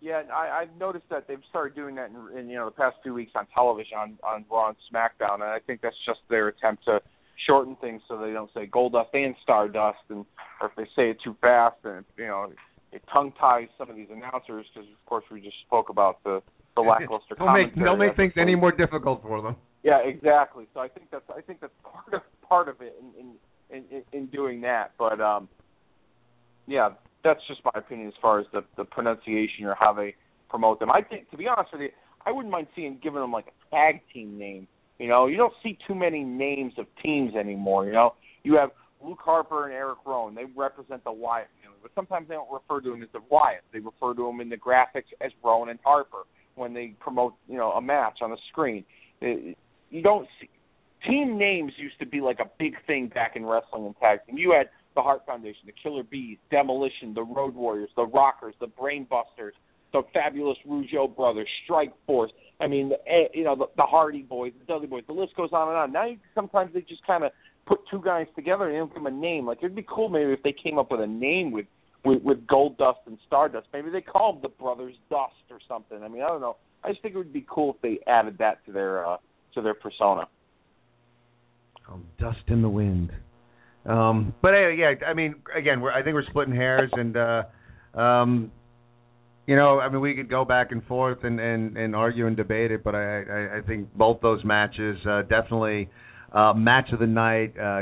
Yeah, 0.00 0.22
I, 0.34 0.62
I've 0.62 0.74
noticed 0.80 1.10
that 1.10 1.28
they've 1.28 1.42
started 1.50 1.76
doing 1.76 1.96
that 1.96 2.08
in, 2.08 2.38
in 2.38 2.48
you 2.48 2.56
know 2.56 2.64
the 2.64 2.70
past 2.70 2.96
few 3.02 3.12
weeks 3.12 3.32
on 3.34 3.46
television 3.54 3.98
on 3.98 4.18
on 4.26 4.46
Raw 4.50 4.68
and 4.68 4.76
SmackDown, 4.90 5.34
and 5.34 5.44
I 5.44 5.58
think 5.66 5.82
that's 5.82 5.96
just 6.06 6.20
their 6.30 6.48
attempt 6.48 6.86
to 6.86 7.02
shorten 7.46 7.76
things 7.80 8.02
so 8.08 8.18
they 8.18 8.32
don't 8.32 8.50
say 8.54 8.66
Goldust 8.66 9.08
and 9.14 9.34
Stardust, 9.42 9.98
and 10.10 10.24
or 10.60 10.68
if 10.68 10.76
they 10.76 10.84
say 10.96 11.10
it 11.10 11.18
too 11.22 11.36
fast, 11.40 11.76
and 11.84 12.04
you 12.16 12.26
know 12.26 12.52
it 12.92 13.02
tongue 13.12 13.32
ties 13.38 13.68
some 13.76 13.90
of 13.90 13.96
these 13.96 14.08
announcers 14.10 14.66
because 14.74 14.88
of 14.88 15.06
course 15.06 15.24
we 15.30 15.40
just 15.40 15.56
spoke 15.66 15.88
about 15.88 16.22
the 16.24 16.42
the 16.74 16.80
lackluster 16.80 17.34
Don't 17.36 17.52
make 17.52 17.74
commentary. 17.74 17.84
don't 17.86 17.98
make 17.98 18.16
things 18.16 18.32
any 18.36 18.54
more 18.54 18.72
difficult 18.72 19.22
for 19.22 19.42
them. 19.42 19.56
Yeah, 19.82 19.98
exactly. 20.04 20.66
So 20.74 20.80
I 20.80 20.88
think 20.88 21.10
that's 21.10 21.24
I 21.36 21.40
think 21.40 21.60
that's 21.60 21.72
part 21.82 22.14
of 22.14 22.22
part 22.48 22.68
of 22.68 22.80
it 22.80 22.96
in 23.00 23.34
in 23.70 23.84
in, 23.90 24.02
in 24.12 24.26
doing 24.26 24.60
that. 24.62 24.92
But 24.98 25.20
um 25.20 25.48
yeah, 26.66 26.90
that's 27.24 27.40
just 27.48 27.60
my 27.64 27.72
opinion 27.74 28.08
as 28.08 28.14
far 28.20 28.40
as 28.40 28.46
the 28.52 28.64
the 28.76 28.84
pronunciation 28.84 29.64
or 29.64 29.76
how 29.78 29.92
they 29.92 30.14
promote 30.48 30.80
them. 30.80 30.90
I 30.90 31.02
think 31.02 31.30
to 31.30 31.36
be 31.36 31.46
honest 31.46 31.72
with 31.72 31.82
you, 31.82 31.90
I 32.26 32.32
wouldn't 32.32 32.52
mind 32.52 32.68
seeing 32.74 32.98
giving 33.02 33.20
them 33.20 33.32
like 33.32 33.46
a 33.46 33.74
tag 33.74 34.00
team 34.12 34.38
name. 34.38 34.66
You 34.98 35.08
know, 35.08 35.26
you 35.26 35.36
don't 35.36 35.54
see 35.62 35.78
too 35.86 35.94
many 35.94 36.24
names 36.24 36.72
of 36.76 36.86
teams 37.02 37.34
anymore, 37.34 37.86
you 37.86 37.92
know. 37.92 38.14
You 38.42 38.56
have 38.56 38.70
Luke 39.02 39.20
Harper 39.22 39.66
and 39.66 39.72
Eric 39.72 39.98
Rowan. 40.04 40.34
They 40.34 40.44
represent 40.56 41.04
the 41.04 41.12
Wyatt 41.12 41.48
family, 41.62 41.78
but 41.82 41.92
sometimes 41.94 42.28
they 42.28 42.34
don't 42.34 42.50
refer 42.52 42.80
to 42.80 42.90
them 42.90 43.02
as 43.02 43.08
the 43.12 43.20
Wyatt. 43.30 43.62
They 43.72 43.78
refer 43.78 44.14
to 44.14 44.26
them 44.26 44.40
in 44.40 44.48
the 44.48 44.56
graphics 44.56 45.12
as 45.20 45.30
Rowan 45.42 45.68
and 45.68 45.78
Harper 45.84 46.22
when 46.56 46.74
they 46.74 46.94
promote, 46.98 47.34
you 47.48 47.56
know, 47.56 47.70
a 47.72 47.80
match 47.80 48.18
on 48.22 48.30
the 48.30 48.38
screen. 48.50 48.84
It, 49.20 49.56
you 49.90 50.02
don't 50.02 50.26
see 50.40 50.48
team 51.06 51.38
names 51.38 51.72
used 51.76 51.98
to 52.00 52.06
be 52.06 52.20
like 52.20 52.40
a 52.40 52.50
big 52.58 52.74
thing 52.86 53.08
back 53.08 53.36
in 53.36 53.46
wrestling 53.46 53.86
and 53.86 53.96
tag 53.98 54.20
team. 54.26 54.36
You 54.36 54.52
had 54.56 54.68
the 54.94 55.02
Hart 55.02 55.22
Foundation, 55.26 55.62
the 55.66 55.74
Killer 55.80 56.02
Bees, 56.02 56.38
Demolition, 56.50 57.14
the 57.14 57.22
Road 57.22 57.54
Warriors, 57.54 57.90
the 57.94 58.06
Rockers, 58.06 58.54
the 58.60 58.66
Brainbusters, 58.66 59.52
the 59.92 60.02
Fabulous 60.12 60.58
Rougeau 60.66 61.14
Brothers, 61.14 61.48
Strike 61.64 61.92
Force. 62.06 62.30
I 62.60 62.66
mean, 62.66 62.92
eh, 63.06 63.28
you 63.32 63.44
know, 63.44 63.56
the, 63.56 63.66
the 63.76 63.84
Hardy 63.84 64.22
Boys, 64.22 64.52
the 64.58 64.64
Dudley 64.66 64.86
Boys. 64.86 65.04
The 65.06 65.12
list 65.12 65.36
goes 65.36 65.50
on 65.52 65.68
and 65.68 65.76
on. 65.76 65.92
Now 65.92 66.06
you, 66.06 66.18
sometimes 66.34 66.72
they 66.74 66.80
just 66.80 67.06
kind 67.06 67.24
of 67.24 67.32
put 67.66 67.80
two 67.90 68.00
guys 68.04 68.26
together 68.34 68.64
and 68.64 68.74
they 68.74 68.78
don't 68.78 68.88
give 68.88 69.02
them 69.02 69.06
a 69.06 69.16
name. 69.16 69.46
Like 69.46 69.58
it'd 69.58 69.74
be 69.74 69.86
cool 69.88 70.08
maybe 70.08 70.32
if 70.32 70.42
they 70.42 70.54
came 70.54 70.78
up 70.78 70.90
with 70.90 71.00
a 71.00 71.06
name 71.06 71.52
with 71.52 71.66
with, 72.04 72.22
with 72.22 72.46
Goldust 72.46 73.06
and 73.06 73.18
Stardust. 73.26 73.66
Maybe 73.72 73.90
they 73.90 74.00
call 74.00 74.32
them 74.32 74.42
the 74.42 74.48
Brothers 74.48 74.94
Dust 75.10 75.32
or 75.50 75.58
something. 75.68 76.02
I 76.02 76.08
mean, 76.08 76.22
I 76.22 76.28
don't 76.28 76.40
know. 76.40 76.56
I 76.84 76.90
just 76.90 77.02
think 77.02 77.14
it 77.14 77.18
would 77.18 77.32
be 77.32 77.46
cool 77.48 77.74
if 77.74 77.82
they 77.82 77.98
added 78.10 78.38
that 78.38 78.64
to 78.66 78.72
their 78.72 79.06
uh, 79.06 79.16
to 79.54 79.62
their 79.62 79.74
persona. 79.74 80.28
Oh, 81.90 82.00
dust 82.18 82.42
in 82.48 82.62
the 82.62 82.68
wind. 82.68 83.10
Um, 83.86 84.34
but 84.42 84.54
anyway, 84.54 84.76
yeah, 84.78 85.06
I 85.06 85.14
mean, 85.14 85.36
again, 85.56 85.80
we're, 85.80 85.90
I 85.90 86.02
think 86.02 86.14
we're 86.14 86.26
splitting 86.26 86.54
hairs, 86.54 86.90
and 86.92 87.16
uh, 87.16 87.42
um, 87.98 88.52
you 89.48 89.56
know, 89.56 89.80
I 89.80 89.88
mean, 89.88 90.02
we 90.02 90.14
could 90.14 90.28
go 90.28 90.44
back 90.44 90.72
and 90.72 90.84
forth 90.84 91.24
and 91.24 91.40
and, 91.40 91.78
and 91.78 91.96
argue 91.96 92.26
and 92.26 92.36
debate 92.36 92.70
it, 92.70 92.84
but 92.84 92.94
I, 92.94 93.22
I, 93.22 93.58
I 93.58 93.60
think 93.66 93.92
both 93.94 94.20
those 94.20 94.44
matches 94.44 94.98
uh, 95.08 95.22
definitely 95.22 95.88
uh, 96.34 96.52
match 96.52 96.90
of 96.92 96.98
the 96.98 97.06
night 97.06 97.54
uh, 97.58 97.80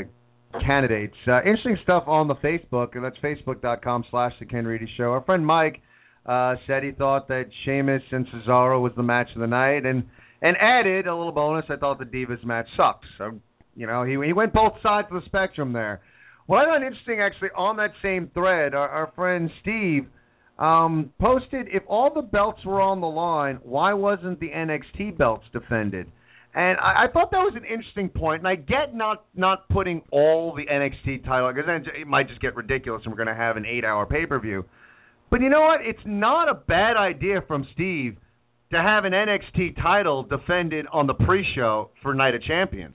candidates. 0.65 1.17
Uh, 1.27 1.39
interesting 1.39 1.77
stuff 1.83 2.05
on 2.07 2.29
the 2.29 2.37
Facebook, 2.37 2.95
and 2.95 3.05
that's 3.05 3.17
facebook.com 3.19 4.05
slash 4.13 4.33
the 4.39 4.47
Ken 4.47 4.65
Reedy 4.65 4.89
Show. 4.97 5.11
Our 5.11 5.25
friend 5.25 5.45
Mike 5.45 5.83
uh, 6.25 6.55
said 6.69 6.85
he 6.85 6.93
thought 6.93 7.27
that 7.27 7.47
Sheamus 7.65 8.03
and 8.13 8.29
Cesaro 8.29 8.81
was 8.81 8.93
the 8.97 9.03
match 9.03 9.31
of 9.35 9.41
the 9.41 9.49
night, 9.49 9.85
and 9.85 10.05
and 10.41 10.57
added 10.61 11.09
a 11.09 11.17
little 11.17 11.33
bonus. 11.33 11.65
I 11.69 11.75
thought 11.75 11.99
the 11.99 12.05
Divas 12.05 12.45
match 12.45 12.69
sucked. 12.77 13.07
So 13.19 13.41
you 13.75 13.89
know, 13.89 14.05
he 14.05 14.13
he 14.25 14.33
went 14.33 14.53
both 14.53 14.75
sides 14.85 15.09
of 15.11 15.21
the 15.21 15.27
spectrum 15.27 15.73
there. 15.73 16.01
What 16.47 16.59
I 16.59 16.67
found 16.67 16.85
interesting, 16.85 17.19
actually, 17.21 17.49
on 17.57 17.79
that 17.79 17.91
same 18.05 18.31
thread, 18.33 18.73
our, 18.73 18.89
our 18.89 19.13
friend 19.17 19.51
Steve 19.63 20.07
um, 20.59 21.13
posted 21.21 21.69
if 21.69 21.83
all 21.87 22.13
the 22.15 22.23
belts 22.23 22.65
were 22.65 22.81
on 22.81 23.01
the 23.01 23.07
line, 23.07 23.59
why 23.63 23.93
wasn't 23.93 24.41
the 24.41 24.49
NXT 24.49 25.19
belts 25.19 25.45
defended? 25.53 26.07
And 26.55 26.79
I, 26.79 27.05
I 27.05 27.07
thought 27.13 27.31
that 27.33 27.39
was 27.39 27.53
an 27.55 27.65
interesting 27.65 28.09
point. 28.09 28.41
and 28.41 28.49
I 28.49 28.55
get 28.55 28.95
not 28.95 29.27
not 29.35 29.69
putting 29.69 30.01
all 30.11 30.55
the 30.55 30.65
NXT 30.65 31.25
title 31.27 31.53
because 31.53 31.67
then 31.67 31.85
it 31.95 32.07
might 32.07 32.29
just 32.29 32.41
get 32.41 32.57
ridiculous, 32.57 33.03
and 33.05 33.13
we're 33.13 33.23
going 33.23 33.35
to 33.35 33.41
have 33.41 33.59
an 33.59 33.67
eight-hour 33.67 34.07
pay-per-view. 34.07 34.65
But 35.31 35.43
you 35.43 35.51
know 35.51 35.61
what? 35.61 35.81
It's 35.83 36.01
not 36.07 36.49
a 36.49 36.55
bad 36.55 36.97
idea 36.97 37.43
from 37.47 37.67
Steve 37.75 38.17
to 38.73 38.79
have 38.79 39.05
an 39.05 39.13
NXT 39.13 39.77
title 39.77 40.23
defended 40.23 40.87
on 40.93 41.07
the 41.07 41.15
pre-show 41.15 41.91
for 42.03 42.15
Night 42.15 42.35
of 42.35 42.43
Champions. 42.43 42.95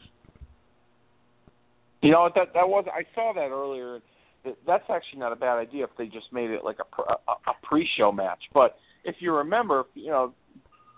You 2.02 2.12
know 2.12 2.30
that 2.34 2.54
that 2.56 2.68
was 2.68 2.86
I 2.88 3.04
saw 3.14 3.32
that 3.36 3.52
earlier. 3.52 4.00
That 4.44 4.58
that's 4.66 4.84
actually 4.90 5.20
not 5.20 5.32
a 5.32 5.36
bad 5.36 5.58
idea 5.58 5.84
if 5.84 5.92
they 5.98 6.06
just 6.06 6.32
made 6.32 6.50
it 6.50 6.64
like 6.64 6.78
a 6.80 7.02
a, 7.02 7.16
a 7.32 7.54
pre-show 7.64 8.12
match. 8.12 8.44
But 8.54 8.78
if 9.04 9.16
you 9.20 9.34
remember, 9.34 9.86
you 9.94 10.10
know, 10.10 10.34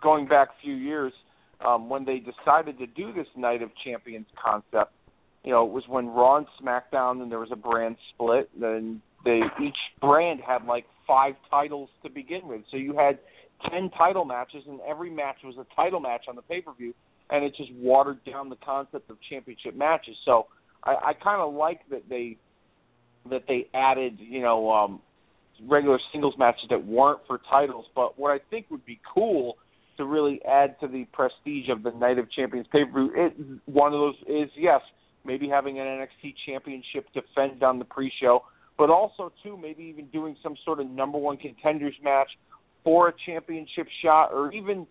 going 0.01 0.27
back 0.27 0.49
a 0.49 0.61
few 0.61 0.73
years 0.75 1.13
um, 1.65 1.89
when 1.89 2.05
they 2.05 2.19
decided 2.19 2.77
to 2.79 2.87
do 2.87 3.13
this 3.13 3.27
Night 3.35 3.61
of 3.61 3.69
Champions 3.83 4.27
concept, 4.43 4.93
you 5.43 5.51
know, 5.51 5.65
it 5.65 5.71
was 5.71 5.83
when 5.87 6.07
Raw 6.07 6.37
and 6.37 6.47
SmackDown 6.61 7.21
and 7.21 7.31
there 7.31 7.39
was 7.39 7.51
a 7.51 7.57
brand 7.57 7.97
split. 8.13 8.49
Then 8.59 9.01
they 9.25 9.41
each 9.61 9.77
brand 10.01 10.39
had 10.45 10.65
like 10.65 10.85
five 11.07 11.35
titles 11.49 11.89
to 12.03 12.09
begin 12.09 12.47
with, 12.47 12.61
so 12.71 12.77
you 12.77 12.95
had 12.97 13.19
ten 13.69 13.89
title 13.97 14.25
matches, 14.25 14.63
and 14.67 14.79
every 14.87 15.09
match 15.09 15.37
was 15.43 15.55
a 15.57 15.65
title 15.75 15.99
match 15.99 16.25
on 16.27 16.35
the 16.35 16.41
pay-per-view, 16.41 16.93
and 17.29 17.43
it 17.43 17.53
just 17.55 17.73
watered 17.75 18.23
down 18.25 18.49
the 18.49 18.57
concept 18.57 19.09
of 19.09 19.17
championship 19.29 19.75
matches. 19.75 20.15
So 20.25 20.47
I, 20.83 20.91
I 20.91 21.13
kind 21.13 21.41
of 21.41 21.53
like 21.53 21.81
that 21.89 22.09
they 22.09 22.37
that 23.29 23.43
they 23.47 23.67
added, 23.73 24.17
you 24.19 24.41
know, 24.41 24.71
um, 24.71 25.01
regular 25.67 25.99
singles 26.11 26.35
matches 26.37 26.65
that 26.69 26.85
weren't 26.85 27.19
for 27.27 27.39
titles. 27.49 27.85
But 27.95 28.19
what 28.19 28.31
I 28.31 28.39
think 28.49 28.67
would 28.69 28.85
be 28.85 28.99
cool 29.13 29.57
to 29.97 30.05
really 30.05 30.41
add 30.43 30.79
to 30.79 30.87
the 30.87 31.05
prestige 31.13 31.69
of 31.69 31.83
the 31.83 31.91
Night 31.91 32.17
of 32.17 32.31
Champions 32.31 32.67
pay 32.71 32.83
per 32.85 33.07
view, 33.07 33.59
one 33.65 33.93
of 33.93 33.99
those 33.99 34.15
is 34.27 34.49
yes, 34.57 34.81
maybe 35.23 35.47
having 35.47 35.79
an 35.79 35.85
NXT 35.85 36.33
Championship 36.45 37.05
defend 37.13 37.63
on 37.63 37.79
the 37.79 37.85
pre-show, 37.85 38.43
but 38.77 38.89
also 38.89 39.31
too 39.43 39.57
maybe 39.57 39.83
even 39.83 40.07
doing 40.07 40.35
some 40.41 40.55
sort 40.65 40.79
of 40.79 40.89
number 40.89 41.17
one 41.17 41.37
contenders 41.37 41.95
match 42.03 42.29
for 42.83 43.09
a 43.09 43.13
championship 43.25 43.87
shot, 44.01 44.33
or 44.33 44.51
even 44.51 44.85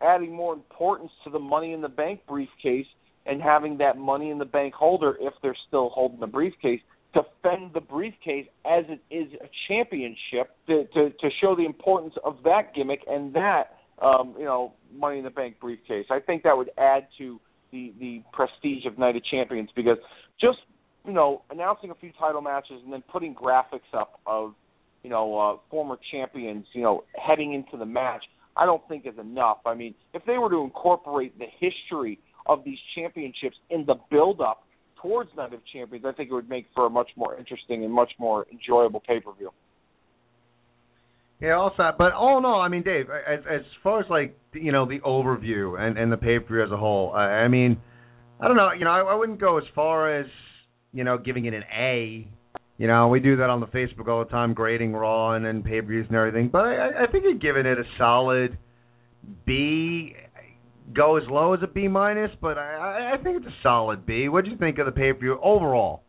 adding 0.00 0.32
more 0.32 0.54
importance 0.54 1.10
to 1.24 1.30
the 1.30 1.38
Money 1.38 1.72
in 1.72 1.80
the 1.80 1.88
Bank 1.88 2.20
briefcase 2.26 2.86
and 3.26 3.40
having 3.42 3.78
that 3.78 3.98
Money 3.98 4.30
in 4.30 4.38
the 4.38 4.44
Bank 4.44 4.74
holder, 4.74 5.16
if 5.20 5.32
they're 5.42 5.56
still 5.68 5.90
holding 5.90 6.20
the 6.20 6.26
briefcase, 6.26 6.80
defend 7.14 7.72
the 7.72 7.80
briefcase 7.80 8.46
as 8.66 8.84
it 8.88 9.00
is 9.14 9.32
a 9.40 9.48
championship 9.68 10.50
to, 10.66 10.84
to, 10.92 11.10
to 11.10 11.30
show 11.40 11.54
the 11.56 11.64
importance 11.64 12.14
of 12.24 12.36
that 12.44 12.74
gimmick 12.74 13.00
and 13.08 13.32
that 13.34 13.76
um, 14.02 14.34
you 14.38 14.44
know 14.44 14.72
Money 14.94 15.18
in 15.18 15.24
the 15.24 15.30
Bank 15.30 15.60
briefcase. 15.60 16.06
I 16.10 16.20
think 16.20 16.42
that 16.42 16.56
would 16.56 16.70
add 16.78 17.06
to 17.18 17.40
the 17.72 17.92
the 17.98 18.22
prestige 18.32 18.86
of 18.86 18.98
Night 18.98 19.16
of 19.16 19.24
Champions 19.24 19.70
because 19.74 19.98
just 20.40 20.58
you 21.06 21.12
know 21.12 21.42
announcing 21.50 21.90
a 21.90 21.94
few 21.94 22.12
title 22.18 22.40
matches 22.40 22.80
and 22.84 22.92
then 22.92 23.02
putting 23.10 23.34
graphics 23.34 23.92
up 23.92 24.20
of 24.26 24.54
you 25.02 25.10
know 25.10 25.38
uh, 25.38 25.56
former 25.70 25.96
champions 26.10 26.66
you 26.72 26.82
know 26.82 27.04
heading 27.14 27.54
into 27.54 27.76
the 27.76 27.86
match, 27.86 28.24
I 28.56 28.66
don't 28.66 28.86
think 28.88 29.06
is 29.06 29.18
enough. 29.18 29.58
I 29.64 29.74
mean, 29.74 29.94
if 30.12 30.24
they 30.26 30.38
were 30.38 30.50
to 30.50 30.62
incorporate 30.62 31.38
the 31.38 31.46
history 31.60 32.18
of 32.46 32.64
these 32.64 32.78
championships 32.94 33.56
in 33.70 33.86
the 33.86 33.94
build 34.10 34.40
up 34.40 34.64
towards 35.04 35.30
Night 35.36 35.52
of 35.52 35.60
Champions, 35.70 36.04
I 36.06 36.12
think 36.12 36.30
it 36.30 36.34
would 36.34 36.48
make 36.48 36.66
for 36.74 36.86
a 36.86 36.90
much 36.90 37.10
more 37.14 37.36
interesting 37.36 37.84
and 37.84 37.92
much 37.92 38.10
more 38.18 38.46
enjoyable 38.50 39.00
pay 39.00 39.20
per 39.20 39.32
view. 39.34 39.50
Yeah, 41.40 41.56
also, 41.56 41.90
but 41.98 42.12
all 42.12 42.38
in 42.38 42.44
all, 42.46 42.60
I 42.62 42.68
mean, 42.68 42.82
Dave, 42.82 43.06
as 43.10 43.40
as 43.50 43.60
far 43.82 44.00
as 44.00 44.06
like 44.08 44.36
you 44.54 44.72
know 44.72 44.86
the 44.86 45.00
overview 45.00 45.78
and 45.78 45.98
and 45.98 46.10
the 46.10 46.16
pay 46.16 46.38
per 46.38 46.54
view 46.54 46.64
as 46.64 46.70
a 46.72 46.76
whole, 46.76 47.12
I, 47.12 47.44
I 47.44 47.48
mean, 47.48 47.76
I 48.40 48.48
don't 48.48 48.56
know, 48.56 48.72
you 48.72 48.84
know, 48.84 48.90
I, 48.90 49.00
I 49.00 49.14
wouldn't 49.14 49.40
go 49.40 49.58
as 49.58 49.64
far 49.74 50.18
as 50.18 50.26
you 50.92 51.04
know 51.04 51.18
giving 51.18 51.44
it 51.44 51.52
an 51.52 51.64
A. 51.76 52.26
You 52.78 52.88
know, 52.88 53.06
we 53.08 53.20
do 53.20 53.36
that 53.36 53.50
on 53.50 53.60
the 53.60 53.66
Facebook 53.66 54.08
all 54.08 54.24
the 54.24 54.30
time, 54.30 54.52
grading 54.54 54.94
Raw 54.94 55.34
and 55.34 55.44
then 55.44 55.62
pay 55.62 55.80
per 55.80 55.86
views 55.86 56.06
and 56.08 56.16
everything. 56.16 56.48
But 56.50 56.62
I, 56.62 57.04
I 57.04 57.12
think 57.12 57.24
you're 57.24 57.34
giving 57.34 57.66
it 57.66 57.78
a 57.78 57.84
solid 57.98 58.56
B. 59.44 60.14
Go 60.92 61.16
as 61.16 61.24
low 61.28 61.54
as 61.54 61.60
a 61.62 61.66
B 61.66 61.88
minus, 61.88 62.30
but 62.40 62.58
I, 62.58 63.14
I 63.14 63.22
think 63.22 63.38
it's 63.38 63.46
a 63.46 63.62
solid 63.62 64.04
B. 64.04 64.28
What 64.28 64.44
do 64.44 64.50
you 64.50 64.56
think 64.56 64.78
of 64.78 64.86
the 64.86 64.92
pay 64.92 65.12
per 65.12 65.18
view 65.18 65.38
overall? 65.42 66.02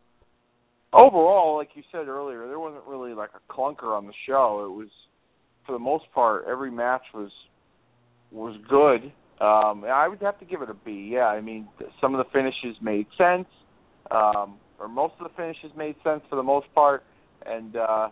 Overall, 0.91 1.55
like 1.55 1.69
you 1.75 1.83
said 1.91 2.07
earlier, 2.07 2.47
there 2.47 2.59
wasn't 2.59 2.83
really 2.85 3.13
like 3.13 3.31
a 3.35 3.53
clunker 3.53 3.97
on 3.97 4.05
the 4.05 4.13
show. 4.27 4.65
It 4.65 4.77
was, 4.77 4.89
for 5.65 5.71
the 5.73 5.79
most 5.79 6.05
part, 6.13 6.45
every 6.47 6.71
match 6.71 7.03
was 7.13 7.31
was 8.31 8.57
good. 8.69 9.11
Um, 9.43 9.83
I 9.85 10.07
would 10.07 10.21
have 10.21 10.39
to 10.39 10.45
give 10.45 10.61
it 10.61 10.69
a 10.69 10.73
B. 10.73 11.11
Yeah, 11.13 11.27
I 11.27 11.41
mean, 11.41 11.67
some 11.99 12.13
of 12.13 12.25
the 12.25 12.29
finishes 12.31 12.77
made 12.81 13.07
sense, 13.17 13.47
um, 14.11 14.57
or 14.79 14.87
most 14.87 15.13
of 15.19 15.29
the 15.29 15.33
finishes 15.35 15.71
made 15.77 15.95
sense 16.03 16.21
for 16.29 16.35
the 16.35 16.43
most 16.43 16.67
part, 16.73 17.03
and 17.45 17.75
uh, 17.75 18.09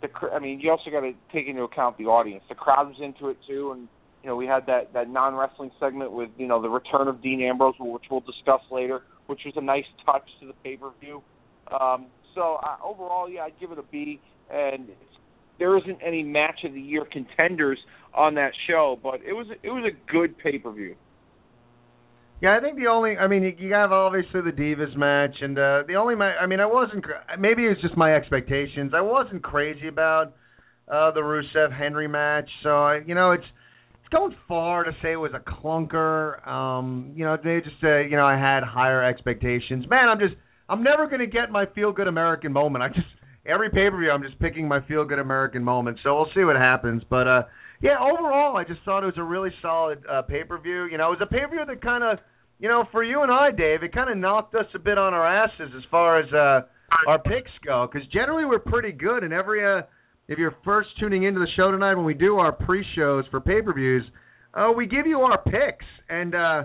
the 0.00 0.08
I 0.32 0.38
mean, 0.38 0.60
you 0.60 0.70
also 0.70 0.90
got 0.90 1.00
to 1.00 1.12
take 1.32 1.46
into 1.48 1.62
account 1.62 1.96
the 1.96 2.04
audience. 2.04 2.44
The 2.48 2.54
crowd 2.54 2.88
was 2.88 2.96
into 3.00 3.28
it 3.28 3.38
too, 3.46 3.72
and 3.72 3.88
you 4.22 4.28
know, 4.28 4.36
we 4.36 4.46
had 4.46 4.66
that 4.66 4.92
that 4.92 5.08
non 5.08 5.34
wrestling 5.34 5.70
segment 5.80 6.12
with 6.12 6.30
you 6.36 6.46
know 6.46 6.62
the 6.62 6.68
return 6.68 7.08
of 7.08 7.22
Dean 7.22 7.42
Ambrose, 7.42 7.74
which 7.78 8.04
we'll 8.10 8.20
discuss 8.20 8.60
later, 8.70 9.02
which 9.26 9.40
was 9.44 9.54
a 9.56 9.60
nice 9.60 9.84
touch 10.06 10.28
to 10.40 10.46
the 10.46 10.52
pay 10.64 10.76
per 10.76 10.90
view. 11.00 11.22
Um, 11.72 12.06
so 12.34 12.58
uh, 12.62 12.76
overall, 12.84 13.28
yeah, 13.28 13.42
I'd 13.42 13.58
give 13.60 13.72
it 13.72 13.78
a 13.78 13.82
B. 13.82 14.20
And 14.52 14.88
there 15.58 15.76
isn't 15.78 15.98
any 16.04 16.22
match 16.22 16.60
of 16.64 16.72
the 16.72 16.80
year 16.80 17.04
contenders 17.10 17.78
on 18.14 18.34
that 18.34 18.52
show, 18.68 18.98
but 19.02 19.20
it 19.26 19.32
was 19.32 19.46
it 19.62 19.70
was 19.70 19.90
a 19.90 20.12
good 20.12 20.38
pay 20.38 20.58
per 20.58 20.72
view. 20.72 20.94
Yeah, 22.40 22.56
I 22.56 22.60
think 22.60 22.76
the 22.76 22.88
only, 22.88 23.16
I 23.16 23.28
mean, 23.28 23.54
you 23.56 23.72
have 23.72 23.92
obviously 23.92 24.40
the 24.40 24.50
Divas 24.50 24.96
match, 24.96 25.36
and 25.40 25.56
uh, 25.56 25.84
the 25.86 25.94
only, 25.94 26.16
I 26.16 26.44
mean, 26.46 26.58
I 26.58 26.66
wasn't, 26.66 27.04
maybe 27.38 27.62
it's 27.62 27.80
just 27.80 27.96
my 27.96 28.16
expectations. 28.16 28.90
I 28.96 29.00
wasn't 29.00 29.44
crazy 29.44 29.86
about 29.86 30.34
uh, 30.88 31.12
the 31.12 31.20
Rusev 31.20 31.72
Henry 31.72 32.08
match, 32.08 32.50
so 32.64 32.70
I, 32.70 33.00
you 33.06 33.14
know, 33.14 33.30
it's 33.30 33.44
going 34.12 34.34
far 34.46 34.84
to 34.84 34.92
say 35.02 35.12
it 35.12 35.16
was 35.16 35.32
a 35.34 35.40
clunker. 35.40 36.46
Um, 36.46 37.12
you 37.16 37.24
know, 37.24 37.36
they 37.42 37.60
just, 37.60 37.82
uh, 37.82 37.98
you 37.98 38.16
know, 38.16 38.26
I 38.26 38.38
had 38.38 38.62
higher 38.62 39.02
expectations. 39.02 39.86
Man, 39.88 40.08
I'm 40.08 40.18
just, 40.18 40.34
I'm 40.68 40.82
never 40.82 41.08
gonna 41.08 41.26
get 41.26 41.50
my 41.50 41.66
feel 41.74 41.92
good 41.92 42.08
American 42.08 42.52
moment. 42.52 42.82
I 42.82 42.88
just 42.88 43.06
every 43.46 43.70
pay 43.70 43.90
per 43.90 43.98
view, 43.98 44.10
I'm 44.10 44.22
just 44.22 44.38
picking 44.38 44.68
my 44.68 44.80
feel 44.86 45.04
good 45.04 45.18
American 45.18 45.64
moment. 45.64 45.98
So 46.02 46.14
we'll 46.14 46.30
see 46.34 46.44
what 46.44 46.56
happens, 46.56 47.02
but 47.10 47.26
uh, 47.26 47.42
yeah, 47.82 47.96
overall, 47.98 48.56
I 48.56 48.64
just 48.64 48.80
thought 48.84 49.02
it 49.02 49.06
was 49.06 49.18
a 49.18 49.24
really 49.24 49.50
solid 49.60 50.02
uh, 50.08 50.22
pay 50.22 50.44
per 50.44 50.58
view. 50.58 50.84
You 50.84 50.98
know, 50.98 51.08
it 51.12 51.18
was 51.18 51.22
a 51.22 51.26
pay 51.26 51.40
per 51.40 51.50
view 51.50 51.64
that 51.66 51.82
kind 51.82 52.04
of 52.04 52.18
you 52.62 52.68
know, 52.68 52.84
for 52.92 53.02
you 53.02 53.22
and 53.22 53.32
I, 53.32 53.50
Dave, 53.50 53.82
it 53.82 53.92
kind 53.92 54.08
of 54.08 54.16
knocked 54.16 54.54
us 54.54 54.66
a 54.72 54.78
bit 54.78 54.96
on 54.96 55.12
our 55.12 55.26
asses 55.26 55.72
as 55.76 55.82
far 55.90 56.20
as 56.20 56.32
uh, 56.32 56.64
our 57.08 57.18
picks 57.18 57.50
go, 57.66 57.88
because 57.92 58.06
generally 58.12 58.44
we're 58.44 58.60
pretty 58.60 58.92
good. 58.92 59.24
And 59.24 59.32
every, 59.32 59.66
uh, 59.66 59.82
if 60.32 60.38
you're 60.38 60.56
first 60.64 60.88
tuning 60.98 61.24
into 61.24 61.40
the 61.40 61.48
show 61.56 61.70
tonight, 61.70 61.94
when 61.94 62.04
we 62.04 62.14
do 62.14 62.36
our 62.36 62.52
pre-shows 62.52 63.24
for 63.30 63.40
pay-per-views, 63.40 64.04
uh, 64.54 64.70
we 64.74 64.86
give 64.86 65.06
you 65.06 65.20
our 65.20 65.42
picks. 65.42 65.84
And 66.08 66.34
uh, 66.34 66.64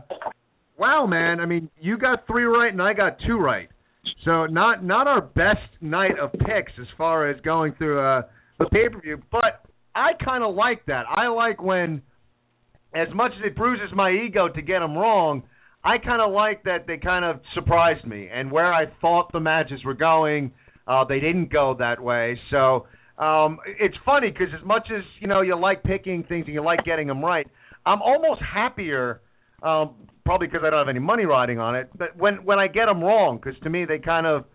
wow, 0.78 1.06
man, 1.06 1.40
I 1.40 1.46
mean, 1.46 1.70
you 1.80 1.98
got 1.98 2.26
three 2.28 2.46
right 2.46 2.72
and 2.72 2.82
I 2.82 2.94
got 2.94 3.18
two 3.28 3.38
right. 3.38 3.70
So 4.24 4.46
not 4.46 4.84
not 4.84 5.08
our 5.08 5.22
best 5.22 5.70
night 5.82 6.18
of 6.20 6.32
picks 6.32 6.72
as 6.80 6.88
far 6.98 7.30
as 7.30 7.40
going 7.42 7.74
through 7.78 8.00
uh, 8.00 8.22
the 8.58 8.66
pay-per-view, 8.66 9.22
but 9.32 9.66
I 9.94 10.12
kind 10.24 10.44
of 10.44 10.56
like 10.56 10.86
that. 10.88 11.04
I 11.10 11.28
like 11.28 11.62
when, 11.62 12.02
as 12.96 13.08
much 13.14 13.32
as 13.38 13.46
it 13.46 13.56
bruises 13.56 13.90
my 13.94 14.12
ego 14.12 14.48
to 14.48 14.62
get 14.62 14.80
them 14.80 14.98
wrong 14.98 15.44
I 15.84 15.98
kind 16.00 16.22
of 16.22 16.34
like 16.34 16.64
that 16.64 16.86
they 16.86 16.98
kind 16.98 17.24
of 17.24 17.40
surprised 17.54 18.06
me, 18.06 18.28
and 18.34 18.52
where 18.52 18.74
I 18.74 18.86
thought 19.00 19.32
the 19.32 19.40
matches 19.40 19.80
were 19.86 19.94
going, 19.94 20.52
uh, 20.86 21.06
they 21.06 21.22
didn't 21.22 21.52
go 21.52 21.76
that 21.80 22.02
way. 22.02 22.38
So 22.52 22.88
um, 23.18 23.60
it's 23.80 23.96
funny 24.06 24.30
because 24.30 24.54
as 24.60 24.66
much 24.66 24.88
as 24.96 25.04
you 25.20 25.28
know 25.28 25.42
you 25.42 25.58
like 25.60 25.84
picking 25.84 26.24
things 26.24 26.46
and 26.46 26.54
you 26.54 26.64
like 26.64 26.84
getting 26.86 27.08
them 27.08 27.24
right, 27.24 27.48
I'm 27.86 28.02
almost 28.02 28.42
happier. 28.42 29.22
Um, 29.64 29.96
probably 30.24 30.48
because 30.48 30.62
I 30.64 30.70
don't 30.70 30.80
have 30.80 30.90
any 30.90 31.00
money 31.00 31.26
riding 31.26 31.58
on 31.58 31.76
it, 31.76 31.90
but 31.98 32.16
when 32.16 32.46
when 32.46 32.60
I 32.60 32.68
get 32.68 32.86
them 32.86 33.04
wrong, 33.04 33.40
because 33.42 33.60
to 33.64 33.70
me 33.70 33.86
they 33.86 33.98
kind 33.98 34.28
of 34.28 34.46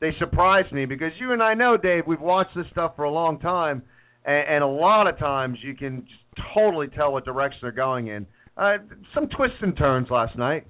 they 0.00 0.10
surprise 0.18 0.64
me 0.72 0.84
because 0.84 1.12
you 1.20 1.32
and 1.32 1.42
I 1.42 1.54
know, 1.54 1.76
Dave, 1.76 2.04
we've 2.06 2.20
watched 2.20 2.56
this 2.56 2.66
stuff 2.72 2.96
for 2.96 3.04
a 3.04 3.10
long 3.10 3.38
time, 3.38 3.82
and, 4.24 4.48
and 4.48 4.64
a 4.64 4.68
lot 4.68 5.06
of 5.06 5.18
times 5.18 5.58
you 5.62 5.74
can 5.74 6.06
just 6.06 6.48
totally 6.54 6.88
tell 6.88 7.12
what 7.12 7.24
direction 7.24 7.60
they're 7.62 7.72
going 7.72 8.08
in. 8.08 8.26
Uh, 8.56 8.78
some 9.14 9.28
twists 9.28 9.58
and 9.60 9.76
turns 9.76 10.08
last 10.10 10.36
night. 10.36 10.66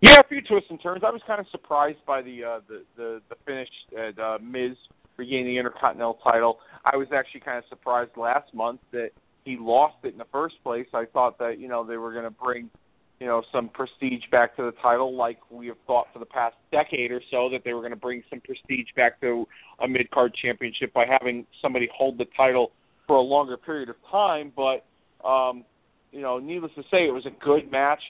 Yeah, 0.00 0.16
a 0.18 0.28
few 0.28 0.42
twists 0.42 0.68
and 0.70 0.82
turns. 0.82 1.02
I 1.06 1.10
was 1.10 1.20
kind 1.26 1.38
of 1.38 1.46
surprised 1.52 1.98
by 2.06 2.22
the 2.22 2.42
uh, 2.42 2.60
the, 2.68 2.82
the 2.96 3.22
the 3.28 3.36
finish 3.46 3.68
at 3.96 4.18
uh, 4.18 4.38
Miz 4.42 4.76
regaining 5.16 5.46
the 5.46 5.58
Intercontinental 5.58 6.18
title. 6.22 6.58
I 6.84 6.96
was 6.96 7.08
actually 7.14 7.40
kind 7.40 7.58
of 7.58 7.64
surprised 7.68 8.12
last 8.16 8.52
month 8.54 8.80
that 8.92 9.10
he 9.44 9.56
lost 9.58 9.96
it 10.04 10.12
in 10.12 10.18
the 10.18 10.26
first 10.32 10.56
place. 10.62 10.86
I 10.94 11.04
thought 11.12 11.38
that 11.38 11.58
you 11.58 11.68
know 11.68 11.84
they 11.84 11.96
were 11.96 12.12
going 12.12 12.24
to 12.24 12.30
bring 12.30 12.70
you 13.20 13.26
know 13.26 13.42
some 13.52 13.68
prestige 13.68 14.22
back 14.30 14.56
to 14.56 14.62
the 14.62 14.72
title, 14.82 15.14
like 15.14 15.38
we 15.50 15.66
have 15.68 15.76
thought 15.86 16.06
for 16.12 16.18
the 16.18 16.26
past 16.26 16.56
decade 16.70 17.10
or 17.10 17.20
so 17.30 17.48
that 17.50 17.62
they 17.64 17.72
were 17.72 17.80
going 17.80 17.92
to 17.92 17.96
bring 17.96 18.22
some 18.30 18.40
prestige 18.40 18.88
back 18.96 19.20
to 19.20 19.46
a 19.82 19.88
mid 19.88 20.10
card 20.10 20.32
championship 20.42 20.92
by 20.92 21.04
having 21.08 21.46
somebody 21.60 21.88
hold 21.96 22.18
the 22.18 22.26
title 22.36 22.72
for 23.06 23.16
a 23.16 23.22
longer 23.22 23.56
period 23.56 23.88
of 23.88 23.96
time. 24.10 24.52
But 24.54 24.84
um, 25.26 25.64
you 26.10 26.20
know, 26.20 26.38
needless 26.38 26.72
to 26.76 26.82
say, 26.82 27.06
it 27.08 27.14
was 27.14 27.26
a 27.26 27.44
good 27.44 27.70
match 27.70 28.00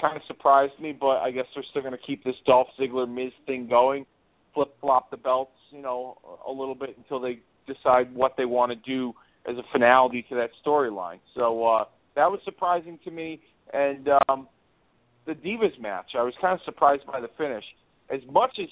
kind 0.00 0.16
of 0.16 0.22
surprised 0.26 0.78
me, 0.80 0.92
but 0.92 1.18
I 1.18 1.30
guess 1.30 1.44
they're 1.54 1.64
still 1.70 1.82
going 1.82 1.92
to 1.92 2.06
keep 2.06 2.24
this 2.24 2.34
Dolph 2.46 2.68
Ziggler 2.78 3.08
Miz 3.08 3.32
thing 3.46 3.68
going, 3.68 4.06
flip 4.54 4.74
flop 4.80 5.10
the 5.10 5.16
belts, 5.16 5.52
you 5.70 5.82
know, 5.82 6.16
a 6.46 6.50
little 6.50 6.74
bit 6.74 6.96
until 6.96 7.20
they 7.20 7.40
decide 7.66 8.14
what 8.14 8.34
they 8.36 8.44
want 8.44 8.70
to 8.70 8.76
do 8.76 9.12
as 9.48 9.56
a 9.56 9.62
finality 9.72 10.24
to 10.28 10.34
that 10.36 10.50
storyline. 10.64 11.18
So 11.34 11.66
uh, 11.66 11.84
that 12.16 12.30
was 12.30 12.40
surprising 12.44 12.98
to 13.04 13.10
me, 13.10 13.40
and 13.72 14.08
um, 14.28 14.48
the 15.26 15.32
Divas 15.32 15.78
match, 15.80 16.12
I 16.18 16.22
was 16.22 16.34
kind 16.40 16.54
of 16.54 16.60
surprised 16.64 17.02
by 17.06 17.20
the 17.20 17.28
finish. 17.36 17.64
As 18.10 18.20
much 18.30 18.56
as 18.60 18.68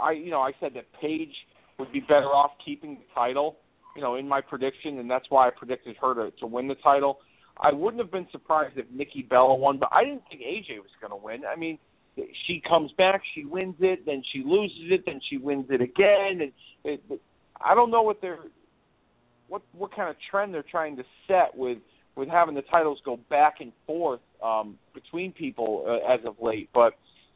I, 0.00 0.12
you 0.12 0.30
know, 0.30 0.40
I 0.40 0.52
said 0.60 0.72
that 0.74 0.84
Paige 1.00 1.34
would 1.78 1.92
be 1.92 2.00
better 2.00 2.26
off 2.26 2.52
keeping 2.64 2.94
the 2.94 3.04
title, 3.14 3.56
you 3.94 4.02
know, 4.02 4.16
in 4.16 4.28
my 4.28 4.40
prediction, 4.40 4.98
and 4.98 5.10
that's 5.10 5.26
why 5.28 5.48
I 5.48 5.50
predicted 5.50 5.96
her 6.00 6.14
to, 6.14 6.30
to 6.38 6.46
win 6.46 6.68
the 6.68 6.74
title. 6.76 7.18
I 7.58 7.72
wouldn't 7.72 8.02
have 8.02 8.12
been 8.12 8.26
surprised 8.32 8.76
if 8.76 8.86
Nikki 8.92 9.22
Bella 9.22 9.54
won, 9.54 9.78
but 9.78 9.88
I 9.92 10.04
didn't 10.04 10.22
think 10.28 10.42
AJ 10.42 10.78
was 10.78 10.90
going 11.00 11.10
to 11.10 11.24
win. 11.24 11.42
I 11.46 11.58
mean, 11.58 11.78
she 12.46 12.62
comes 12.66 12.90
back, 12.96 13.22
she 13.34 13.44
wins 13.44 13.76
it, 13.80 14.06
then 14.06 14.22
she 14.32 14.42
loses 14.44 14.90
it, 14.90 15.04
then 15.06 15.20
she 15.28 15.36
wins 15.36 15.66
it 15.70 15.80
again, 15.80 16.40
and 16.40 16.52
it, 16.84 17.02
it, 17.08 17.20
I 17.62 17.74
don't 17.74 17.90
know 17.90 18.02
what 18.02 18.20
they're 18.20 18.38
what 19.48 19.62
what 19.72 19.94
kind 19.94 20.10
of 20.10 20.16
trend 20.30 20.52
they're 20.52 20.64
trying 20.68 20.96
to 20.96 21.04
set 21.28 21.56
with 21.56 21.78
with 22.16 22.28
having 22.28 22.54
the 22.54 22.62
titles 22.62 22.98
go 23.04 23.18
back 23.28 23.56
and 23.60 23.72
forth 23.86 24.20
um, 24.42 24.78
between 24.94 25.32
people 25.32 25.84
uh, 25.86 26.12
as 26.12 26.20
of 26.26 26.36
late, 26.40 26.68
but 26.74 26.94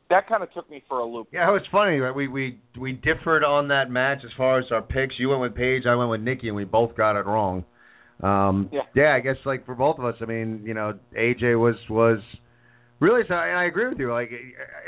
that 0.09 0.29
kind 0.29 0.43
of 0.43 0.53
took 0.53 0.69
me 0.69 0.83
for 0.89 0.99
a 0.99 1.05
loop. 1.05 1.29
Yeah, 1.33 1.49
it 1.49 1.53
was 1.53 1.63
funny. 1.71 1.99
Right? 1.99 2.15
We 2.15 2.29
we 2.29 2.59
we 2.79 2.93
differed 2.93 3.45
on 3.45 3.69
that 3.69 3.91
match 3.91 4.19
as 4.25 4.31
far 4.37 4.59
as 4.59 4.67
our 4.73 4.83
picks. 4.83 5.15
You 5.19 5.29
went 5.29 5.41
with 5.41 5.55
Paige, 5.55 5.85
I 5.87 5.95
went 5.95 6.11
with 6.11 6.21
Nikki, 6.21 6.49
and 6.49 6.57
we 6.57 6.65
both 6.65 6.97
got 6.97 7.17
it 7.17 7.27
wrong. 7.27 7.65
Um, 8.23 8.69
yeah. 8.71 8.81
yeah, 8.95 9.15
I 9.15 9.21
guess 9.21 9.37
like 9.47 9.65
for 9.65 9.75
both 9.75 9.99
of 9.99 10.05
us, 10.05 10.15
I 10.21 10.27
mean, 10.27 10.63
you 10.67 10.75
know, 10.75 10.99
AJ 11.17 11.59
was 11.59 11.77
was 11.89 12.19
really, 13.01 13.23
and 13.29 13.35
I 13.35 13.65
agree 13.65 13.89
with 13.89 13.99
you. 13.99 14.13
Like, 14.13 14.31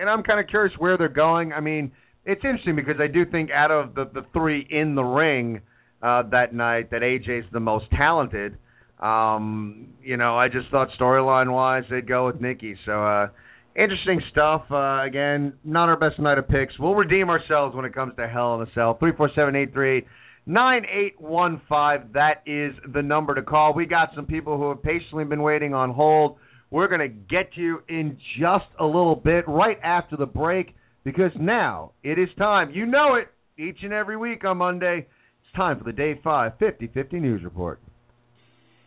and 0.01 0.09
I'm 0.09 0.23
kind 0.23 0.39
of 0.39 0.47
curious 0.49 0.73
where 0.79 0.97
they're 0.97 1.09
going. 1.09 1.53
I 1.53 1.61
mean, 1.61 1.93
it's 2.25 2.43
interesting 2.45 2.77
because 2.77 2.97
I 3.01 3.09
do 3.09 3.25
think 3.25 3.51
out 3.51 3.71
of 3.71 3.95
the 3.95 4.05
the 4.13 4.25
three 4.33 4.67
in 4.71 4.95
the 4.95 5.03
ring 5.03 5.61
uh, 6.03 6.23
that 6.31 6.55
night, 6.55 6.91
that 6.91 7.03
AJ's 7.03 7.47
the 7.53 7.61
most 7.61 7.87
talented. 7.97 8.57
Um, 9.01 9.89
you 10.03 10.17
know, 10.17 10.39
I 10.39 10.49
just 10.49 10.69
thought 10.71 10.89
storyline 10.99 11.53
wise 11.53 11.83
they'd 11.91 12.07
go 12.07 12.27
with 12.27 12.41
Nikki. 12.41 12.77
So 12.87 13.05
uh, 13.05 13.29
interesting 13.75 14.23
stuff. 14.31 14.63
Uh, 14.71 15.03
again, 15.03 15.55
not 15.65 15.89
our 15.89 15.97
best 15.97 16.21
night 16.21 16.39
of 16.39 16.49
picks. 16.49 16.79
We'll 16.79 16.95
redeem 16.95 17.29
ourselves 17.29 17.75
when 17.75 17.85
it 17.85 17.95
comes 17.95 18.15
to 18.17 18.29
Hell 18.29 18.61
in 18.61 18.69
a 18.69 18.73
Cell. 18.75 18.97
Three 18.99 19.13
four 19.17 19.31
seven 19.35 19.57
eight 19.57 19.73
three 19.73 19.99
eight. 19.99 20.07
9815. 20.45 22.13
That 22.15 22.43
is 22.47 22.75
the 22.93 23.03
number 23.03 23.35
to 23.35 23.43
call. 23.43 23.75
We 23.75 23.87
got 23.87 24.11
some 24.15 24.27
people 24.27 24.59
who 24.59 24.71
have 24.71 24.83
patiently 24.83 25.25
been 25.25 25.43
waiting 25.43 25.73
on 25.73 25.93
hold. 25.93 26.37
We're 26.73 26.89
going 26.89 27.01
to 27.01 27.09
get 27.09 27.53
to 27.53 27.61
you 27.61 27.83
in 27.91 28.17
just 28.41 28.65
a 28.81 28.85
little 28.87 29.15
bit, 29.15 29.45
right 29.47 29.77
after 29.85 30.17
the 30.17 30.25
break, 30.25 30.75
because 31.05 31.31
now 31.39 31.93
it 32.03 32.19
is 32.19 32.31
time. 32.39 32.71
You 32.71 32.87
know 32.87 33.17
it 33.17 33.29
each 33.63 33.81
and 33.83 33.93
every 33.93 34.17
week 34.17 34.43
on 34.47 34.57
Monday. 34.57 35.07
It's 35.07 35.55
time 35.55 35.77
for 35.77 35.85
the 35.85 35.93
Day 35.93 36.19
5 36.25 36.53
50 36.59 36.87
50 36.87 37.21
News 37.21 37.45
Report. 37.45 37.79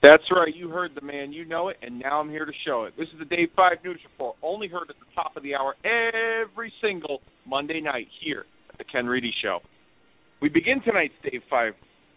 That's 0.01 0.23
right. 0.35 0.53
You 0.53 0.69
heard 0.69 0.93
the 0.95 1.05
man. 1.05 1.31
You 1.31 1.45
know 1.45 1.69
it, 1.69 1.77
and 1.83 1.99
now 1.99 2.19
I'm 2.19 2.29
here 2.29 2.45
to 2.45 2.51
show 2.65 2.85
it. 2.85 2.95
This 2.97 3.07
is 3.13 3.19
the 3.19 3.25
Day 3.25 3.47
5 3.55 3.73
News 3.83 3.99
Report, 4.11 4.35
only 4.41 4.67
heard 4.67 4.89
at 4.89 4.95
the 4.99 5.13
top 5.13 5.37
of 5.37 5.43
the 5.43 5.53
hour 5.53 5.75
every 5.83 6.73
single 6.81 7.19
Monday 7.45 7.81
night 7.81 8.07
here 8.19 8.45
at 8.71 8.79
the 8.79 8.83
Ken 8.83 9.05
Reedy 9.05 9.31
Show. 9.43 9.59
We 10.41 10.49
begin 10.49 10.81
tonight's 10.83 11.13
Day 11.21 11.39
5 11.51 11.73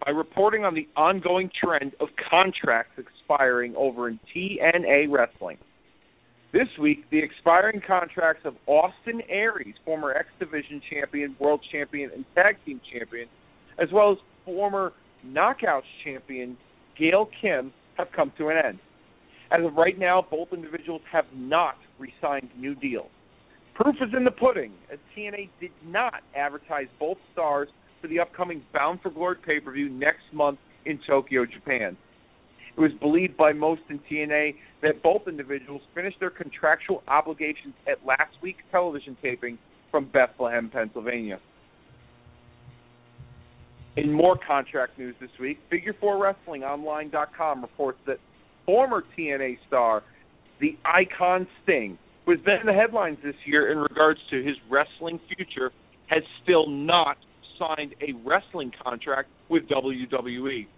by 0.07 0.13
reporting 0.13 0.65
on 0.65 0.75
the 0.75 0.89
ongoing 0.97 1.51
trend 1.63 1.93
of 2.01 2.09
contracts 2.31 2.93
expiring 3.29 3.75
over 3.77 4.09
in 4.09 4.19
TNA 4.35 5.07
Wrestling. 5.11 5.59
This 6.53 6.69
week, 6.81 7.05
the 7.11 7.19
expiring 7.19 7.83
contracts 7.87 8.43
of 8.47 8.55
Austin 8.67 9.21
Aries, 9.29 9.75
former 9.85 10.13
X 10.13 10.29
Division 10.39 10.81
champion, 10.91 11.37
world 11.39 11.61
champion, 11.71 12.11
and 12.15 12.25
tag 12.35 12.57
team 12.65 12.81
champion, 12.91 13.29
as 13.79 13.89
well 13.93 14.13
as 14.13 14.19
former 14.45 14.93
Knockouts 15.27 15.83
champion 16.05 16.57
Gail 16.99 17.29
Kim, 17.41 17.73
have 17.99 18.09
come 18.17 18.33
to 18.39 18.49
an 18.49 18.57
end. 18.65 18.79
As 19.51 19.65
of 19.65 19.75
right 19.75 19.99
now, 19.99 20.25
both 20.31 20.49
individuals 20.53 21.03
have 21.13 21.25
not 21.35 21.75
re 21.99 22.13
signed 22.21 22.49
new 22.57 22.75
deals. 22.75 23.11
Proof 23.75 23.97
is 23.97 24.11
in 24.17 24.25
the 24.25 24.31
pudding, 24.31 24.73
as 24.93 24.99
TNA 25.17 25.51
did 25.61 25.71
not 25.87 26.23
advertise 26.35 26.87
both 26.99 27.19
stars 27.33 27.69
for 28.01 28.09
the 28.09 28.21
upcoming 28.21 28.63
Bound 28.73 29.01
for 29.03 29.11
Glory 29.11 29.37
pay 29.45 29.61
per 29.61 29.73
view 29.73 29.91
next 29.91 30.25
month 30.33 30.59
in 30.87 30.99
Tokyo, 31.07 31.45
Japan. 31.45 31.97
It 32.79 32.81
was 32.81 32.93
believed 33.01 33.37
by 33.37 33.53
most 33.53 33.81
in 33.91 33.99
TNA 34.09 34.55
that 34.83 35.03
both 35.03 35.23
individuals 35.27 35.83
finished 35.97 36.21
their 36.21 36.31
contractual 36.31 37.03
obligations 37.09 37.75
at 37.91 38.07
last 38.07 38.37
week's 38.41 38.63
television 38.71 39.17
taping 39.21 39.59
from 39.91 40.09
Bethlehem, 40.13 40.71
Pennsylvania. 40.73 41.41
In 43.97 44.13
more 44.13 44.39
contract 44.47 44.97
news 44.97 45.17
this 45.21 45.31
week, 45.41 45.59
Figure4WrestlingOnline.com 45.73 47.63
reports 47.63 47.99
that 48.07 48.19
former 48.65 49.03
TNA 49.19 49.59
star, 49.67 50.05
the 50.61 50.79
Icon 50.85 51.49
Sting, 51.65 51.99
who 52.27 52.31
has 52.31 52.41
been 52.43 52.61
in 52.61 52.67
the 52.67 52.73
headlines 52.73 53.19
this 53.25 53.35
year 53.45 53.73
in 53.73 53.79
regards 53.79 54.21
to 54.31 54.41
his 54.45 54.55
wrestling 54.71 55.19
future, 55.35 55.73
has 56.07 56.23
still 56.45 56.69
not 56.69 57.17
signed 57.59 57.97
a 58.01 58.13
wrestling 58.25 58.71
contract 58.85 59.31
with 59.49 59.65
WWE. 59.69 60.69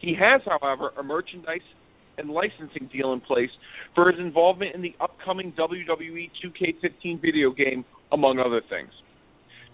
He 0.00 0.14
has, 0.18 0.40
however, 0.46 0.92
a 0.98 1.02
merchandise 1.02 1.60
and 2.18 2.30
licensing 2.30 2.88
deal 2.92 3.12
in 3.12 3.20
place 3.20 3.50
for 3.94 4.10
his 4.10 4.18
involvement 4.18 4.74
in 4.74 4.82
the 4.82 4.94
upcoming 5.00 5.52
WWE 5.52 6.30
2K15 6.44 7.20
video 7.20 7.50
game, 7.50 7.84
among 8.12 8.38
other 8.38 8.60
things. 8.68 8.90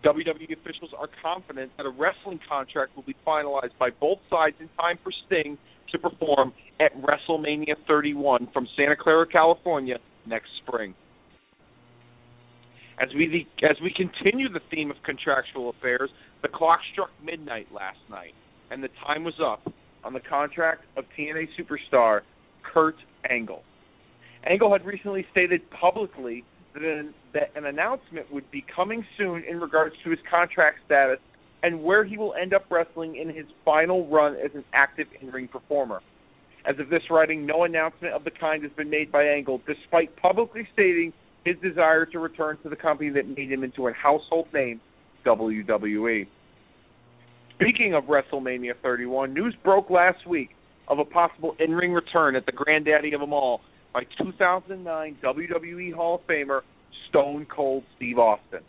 WWE 0.05 0.53
officials 0.53 0.91
are 0.99 1.09
confident 1.23 1.73
that 1.77 1.87
a 1.87 1.91
wrestling 1.91 2.39
contract 2.49 2.95
will 2.95 3.03
be 3.05 3.17
finalized 3.27 3.77
by 3.79 3.91
both 3.91 4.19
sides 4.31 4.57
in 4.61 4.69
time 4.79 4.99
for 5.03 5.13
Sting 5.27 5.57
to 5.91 5.99
perform 5.99 6.53
at 6.81 6.93
WrestleMania 7.01 7.75
31 7.89 8.49
from 8.53 8.69
Santa 8.77 8.97
Clara, 8.97 9.27
California 9.27 9.97
next 10.27 10.49
spring. 10.65 10.95
As 13.01 13.09
we 13.15 13.47
as 13.63 13.77
we 13.83 13.93
continue 13.95 14.49
the 14.49 14.61
theme 14.71 14.91
of 14.91 14.97
contractual 15.05 15.71
affairs, 15.71 16.11
the 16.43 16.49
clock 16.49 16.81
struck 16.93 17.11
midnight 17.23 17.67
last 17.73 17.99
night, 18.09 18.33
and 18.71 18.83
the 18.83 18.89
time 19.07 19.23
was 19.23 19.35
up 19.45 19.61
on 20.05 20.13
the 20.13 20.21
contract 20.21 20.85
of 20.97 21.05
TNA 21.19 21.49
superstar 21.59 22.21
Kurt 22.63 22.97
Angle. 23.29 23.63
Angle 24.45 24.73
had 24.73 24.85
recently 24.85 25.27
stated 25.31 25.69
publicly 25.71 26.45
that 26.75 26.83
an, 26.83 27.15
that 27.35 27.51
an 27.57 27.67
announcement 27.67 28.33
would 28.33 28.49
be 28.51 28.65
coming 28.75 29.05
soon 29.19 29.43
in 29.49 29.61
regards 29.61 29.95
to 30.05 30.11
his 30.11 30.19
contract 30.31 30.79
status 30.87 31.19
and 31.63 31.83
where 31.83 32.05
he 32.05 32.17
will 32.17 32.35
end 32.35 32.55
up 32.55 32.65
wrestling 32.71 33.17
in 33.17 33.35
his 33.35 33.47
final 33.65 34.07
run 34.09 34.35
as 34.35 34.51
an 34.55 34.65
active 34.73 35.09
in-ring 35.21 35.49
performer. 35.49 36.01
As 36.65 36.79
of 36.79 36.89
this 36.91 37.03
writing, 37.11 37.47
no 37.47 37.65
announcement 37.65 38.15
of 38.15 38.25
the 38.25 38.31
kind 38.31 38.63
has 38.63 38.73
been 38.73 38.91
made 38.91 39.11
by 39.11 39.25
Angle, 39.25 39.61
despite 39.67 40.15
publicly 40.17 40.69
stating 40.73 41.13
his 41.45 41.57
desire 41.63 42.05
to 42.07 42.19
return 42.19 42.59
to 42.63 42.69
the 42.69 42.77
company 42.77 43.09
that 43.11 43.29
made 43.29 43.51
him 43.51 43.63
into 43.65 43.87
a 43.87 43.93
household 43.93 44.49
name, 44.53 44.81
WWE. 45.25 46.27
Speaking 47.57 47.95
of 47.95 48.05
WrestleMania 48.05 48.75
31, 48.83 49.33
news 49.33 49.55
broke 49.65 49.89
last 49.89 50.27
week 50.27 50.51
of 50.89 50.99
a 50.99 51.07
possible 51.07 51.57
in-ring 51.59 51.93
return 51.95 52.37
at 52.37 52.45
the 52.45 52.53
granddaddy 52.53 53.15
of 53.15 53.21
them 53.21 53.33
all 53.33 53.63
by 53.95 54.03
2009 54.19 55.17
WWE 55.25 55.95
Hall 55.95 56.17
of 56.17 56.27
Famer 56.27 56.61
Stone 57.09 57.47
Cold 57.47 57.83
Steve 57.97 58.19
Austin. 58.19 58.61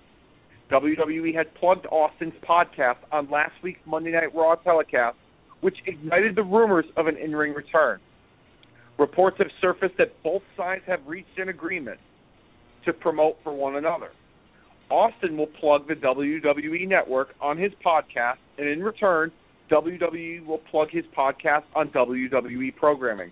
WWE 0.72 1.36
had 1.36 1.54
plugged 1.56 1.86
Austin's 1.88 2.34
podcast 2.48 2.96
on 3.12 3.30
last 3.30 3.52
week's 3.62 3.82
Monday 3.86 4.12
Night 4.12 4.34
Raw 4.34 4.56
telecast, 4.56 5.18
which 5.60 5.76
ignited 5.86 6.38
the 6.38 6.44
rumors 6.44 6.86
of 6.96 7.08
an 7.08 7.18
in-ring 7.18 7.54
return. 7.54 8.00
Reports 8.98 9.38
have 9.40 9.48
surfaced 9.60 9.98
that 9.98 10.14
both 10.24 10.44
sides 10.56 10.84
have 10.88 11.02
reached 11.06 11.38
an 11.38 11.50
agreement 11.50 12.00
to 12.86 12.94
promote 12.94 13.36
for 13.44 13.54
one 13.54 13.76
another. 13.76 14.12
Austin 14.90 15.38
will 15.38 15.48
plug 15.48 15.88
the 15.88 15.96
WWE 15.96 16.88
network 16.88 17.30
on 17.42 17.58
his 17.58 17.72
podcast, 17.86 18.38
and 18.58 18.68
in 18.68 18.82
return, 18.82 19.32
WWE 19.70 20.46
will 20.46 20.60
plug 20.72 20.90
his 20.92 21.04
podcast 21.18 21.64
on 21.76 21.90
WWE 21.90 22.76
programming. 22.76 23.32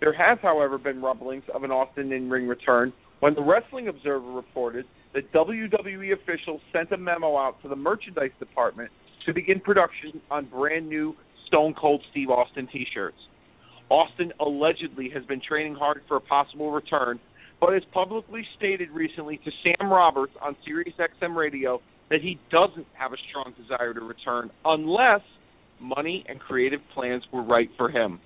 There 0.00 0.12
has, 0.12 0.38
however, 0.42 0.78
been 0.78 1.00
rumblings 1.00 1.44
of 1.54 1.62
an 1.62 1.70
Austin 1.70 2.12
in 2.12 2.28
ring 2.28 2.48
return 2.48 2.92
when 3.20 3.34
the 3.34 3.42
Wrestling 3.42 3.88
Observer 3.88 4.32
reported 4.32 4.86
that 5.14 5.30
WWE 5.32 6.12
officials 6.12 6.60
sent 6.72 6.90
a 6.92 6.96
memo 6.96 7.36
out 7.36 7.60
to 7.62 7.68
the 7.68 7.76
merchandise 7.76 8.30
department 8.38 8.90
to 9.26 9.34
begin 9.34 9.60
production 9.60 10.20
on 10.30 10.46
brand 10.46 10.88
new 10.88 11.14
Stone 11.46 11.74
Cold 11.78 12.02
Steve 12.10 12.30
Austin 12.30 12.68
t 12.72 12.86
shirts. 12.92 13.16
Austin 13.90 14.32
allegedly 14.40 15.10
has 15.12 15.24
been 15.24 15.40
training 15.46 15.74
hard 15.74 16.00
for 16.08 16.16
a 16.16 16.20
possible 16.20 16.70
return, 16.70 17.18
but 17.60 17.74
has 17.74 17.82
publicly 17.92 18.42
stated 18.56 18.90
recently 18.90 19.38
to 19.44 19.50
Sam 19.62 19.90
Roberts 19.90 20.32
on 20.42 20.56
SiriusXM 20.66 21.36
Radio 21.36 21.80
that 22.08 22.20
he 22.22 22.38
doesn't 22.50 22.86
have 22.94 23.12
a 23.12 23.16
strong 23.28 23.54
desire 23.60 23.94
to 23.94 24.00
return 24.00 24.50
unless 24.64 25.20
money 25.80 26.24
and 26.28 26.40
creative 26.40 26.80
plans 26.94 27.22
were 27.32 27.42
right 27.42 27.68
for 27.76 27.90
him. 27.90 28.18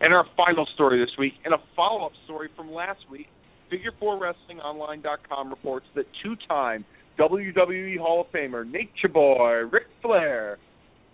And 0.00 0.14
our 0.14 0.24
final 0.36 0.66
story 0.74 1.00
this 1.00 1.16
week, 1.18 1.32
and 1.44 1.54
a 1.54 1.58
follow 1.74 2.06
up 2.06 2.12
story 2.24 2.48
from 2.54 2.72
last 2.72 3.00
week, 3.10 3.26
Figure4WrestlingOnline.com 3.72 5.50
reports 5.50 5.86
that 5.94 6.06
two 6.22 6.34
time 6.48 6.84
WWE 7.18 7.98
Hall 7.98 8.20
of 8.20 8.32
Famer 8.32 8.64
Nature 8.70 9.08
Boy 9.12 9.62
Ric 9.70 9.86
Flair 10.02 10.58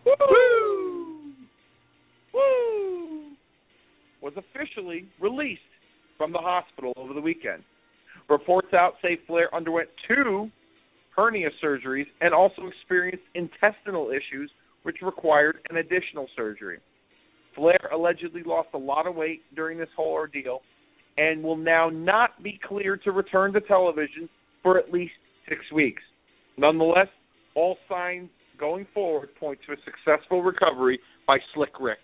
woo, 0.04 1.32
woo, 2.34 3.22
was 4.20 4.34
officially 4.36 5.08
released 5.20 5.62
from 6.16 6.32
the 6.32 6.38
hospital 6.38 6.92
over 6.96 7.12
the 7.12 7.20
weekend. 7.20 7.62
Reports 8.28 8.72
out 8.72 8.94
say 9.02 9.18
Flair 9.26 9.54
underwent 9.54 9.88
two 10.08 10.50
hernia 11.16 11.48
surgeries 11.62 12.06
and 12.20 12.34
also 12.34 12.62
experienced 12.66 13.24
intestinal 13.34 14.10
issues 14.10 14.50
which 14.82 14.96
required 15.02 15.58
an 15.70 15.78
additional 15.78 16.28
surgery. 16.36 16.78
Flair 17.54 17.90
allegedly 17.92 18.42
lost 18.44 18.68
a 18.74 18.78
lot 18.78 19.06
of 19.06 19.14
weight 19.14 19.42
during 19.54 19.78
this 19.78 19.88
whole 19.96 20.12
ordeal 20.12 20.60
and 21.16 21.42
will 21.42 21.56
now 21.56 21.88
not 21.88 22.42
be 22.42 22.58
cleared 22.66 23.02
to 23.04 23.12
return 23.12 23.52
to 23.52 23.60
television 23.60 24.28
for 24.62 24.78
at 24.78 24.92
least 24.92 25.12
six 25.48 25.60
weeks. 25.72 26.02
Nonetheless, 26.56 27.08
all 27.54 27.76
signs 27.88 28.28
going 28.58 28.86
forward 28.92 29.28
point 29.38 29.58
to 29.66 29.72
a 29.72 29.76
successful 29.84 30.42
recovery 30.42 30.98
by 31.26 31.38
Slick 31.54 31.80
Rick. 31.80 31.98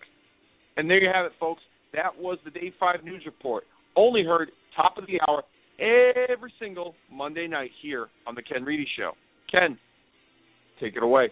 And 0.77 0.89
there 0.89 1.01
you 1.01 1.09
have 1.13 1.25
it, 1.25 1.33
folks. 1.39 1.61
That 1.93 2.17
was 2.17 2.37
the 2.45 2.51
Day 2.51 2.73
5 2.79 3.03
News 3.03 3.23
Report. 3.25 3.63
Only 3.95 4.23
heard 4.23 4.51
top 4.75 4.97
of 4.97 5.05
the 5.07 5.19
hour 5.27 5.43
every 6.29 6.53
single 6.59 6.95
Monday 7.11 7.47
night 7.47 7.71
here 7.81 8.07
on 8.27 8.35
The 8.35 8.41
Ken 8.41 8.63
Reedy 8.63 8.87
Show. 8.97 9.11
Ken, 9.51 9.77
take 10.79 10.95
it 10.95 11.03
away. 11.03 11.29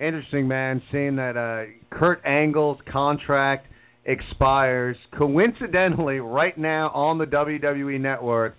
Interesting, 0.00 0.48
man. 0.48 0.82
Seeing 0.90 1.16
that 1.16 1.36
uh, 1.36 1.70
Kurt 1.96 2.24
Angle's 2.26 2.78
contract 2.90 3.68
expires 4.04 4.96
coincidentally 5.16 6.18
right 6.18 6.56
now 6.58 6.90
on 6.90 7.18
the 7.18 7.24
WWE 7.24 8.00
Network. 8.00 8.56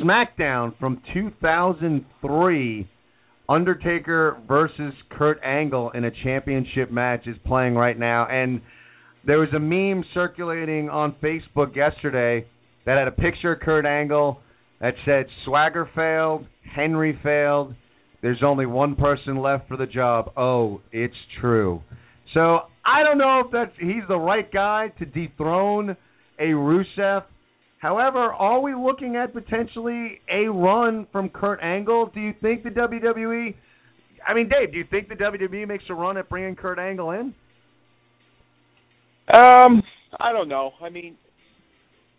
SmackDown 0.00 0.78
from 0.78 1.00
2003, 1.14 2.88
Undertaker 3.48 4.36
versus 4.46 4.92
Kurt 5.10 5.38
Angle 5.44 5.90
in 5.92 6.04
a 6.04 6.10
championship 6.22 6.90
match 6.90 7.26
is 7.26 7.36
playing 7.46 7.74
right 7.74 7.98
now. 7.98 8.26
And 8.28 8.60
there 9.26 9.38
was 9.38 9.48
a 9.54 9.58
meme 9.58 10.04
circulating 10.12 10.88
on 10.88 11.14
Facebook 11.22 11.74
yesterday 11.74 12.46
that 12.86 12.98
had 12.98 13.08
a 13.08 13.12
picture 13.12 13.52
of 13.52 13.60
Kurt 13.60 13.86
Angle 13.86 14.38
that 14.80 14.94
said 15.04 15.26
Swagger 15.44 15.88
failed, 15.94 16.46
Henry 16.74 17.18
failed, 17.22 17.74
there's 18.24 18.42
only 18.42 18.64
one 18.64 18.96
person 18.96 19.36
left 19.36 19.68
for 19.68 19.76
the 19.76 19.84
job. 19.84 20.32
Oh, 20.34 20.80
it's 20.92 21.14
true. 21.42 21.82
So 22.32 22.60
I 22.84 23.02
don't 23.02 23.18
know 23.18 23.42
if 23.44 23.52
that's 23.52 23.72
he's 23.78 24.02
the 24.08 24.16
right 24.16 24.50
guy 24.50 24.88
to 24.98 25.04
dethrone 25.04 25.94
a 26.38 26.44
Rusev. 26.44 27.24
However, 27.78 28.32
are 28.32 28.60
we 28.60 28.74
looking 28.74 29.16
at 29.16 29.34
potentially 29.34 30.20
a 30.32 30.50
run 30.50 31.06
from 31.12 31.28
Kurt 31.28 31.62
Angle? 31.62 32.10
Do 32.14 32.20
you 32.20 32.32
think 32.40 32.64
the 32.64 32.70
WWE? 32.70 33.54
I 34.26 34.32
mean, 34.32 34.48
Dave, 34.48 34.72
do 34.72 34.78
you 34.78 34.86
think 34.90 35.10
the 35.10 35.16
WWE 35.16 35.68
makes 35.68 35.84
a 35.90 35.94
run 35.94 36.16
at 36.16 36.30
bringing 36.30 36.56
Kurt 36.56 36.78
Angle 36.78 37.10
in? 37.10 37.34
Um, 39.32 39.82
I 40.20 40.32
don't 40.32 40.48
know. 40.48 40.72
I 40.82 40.90
mean, 40.90 41.16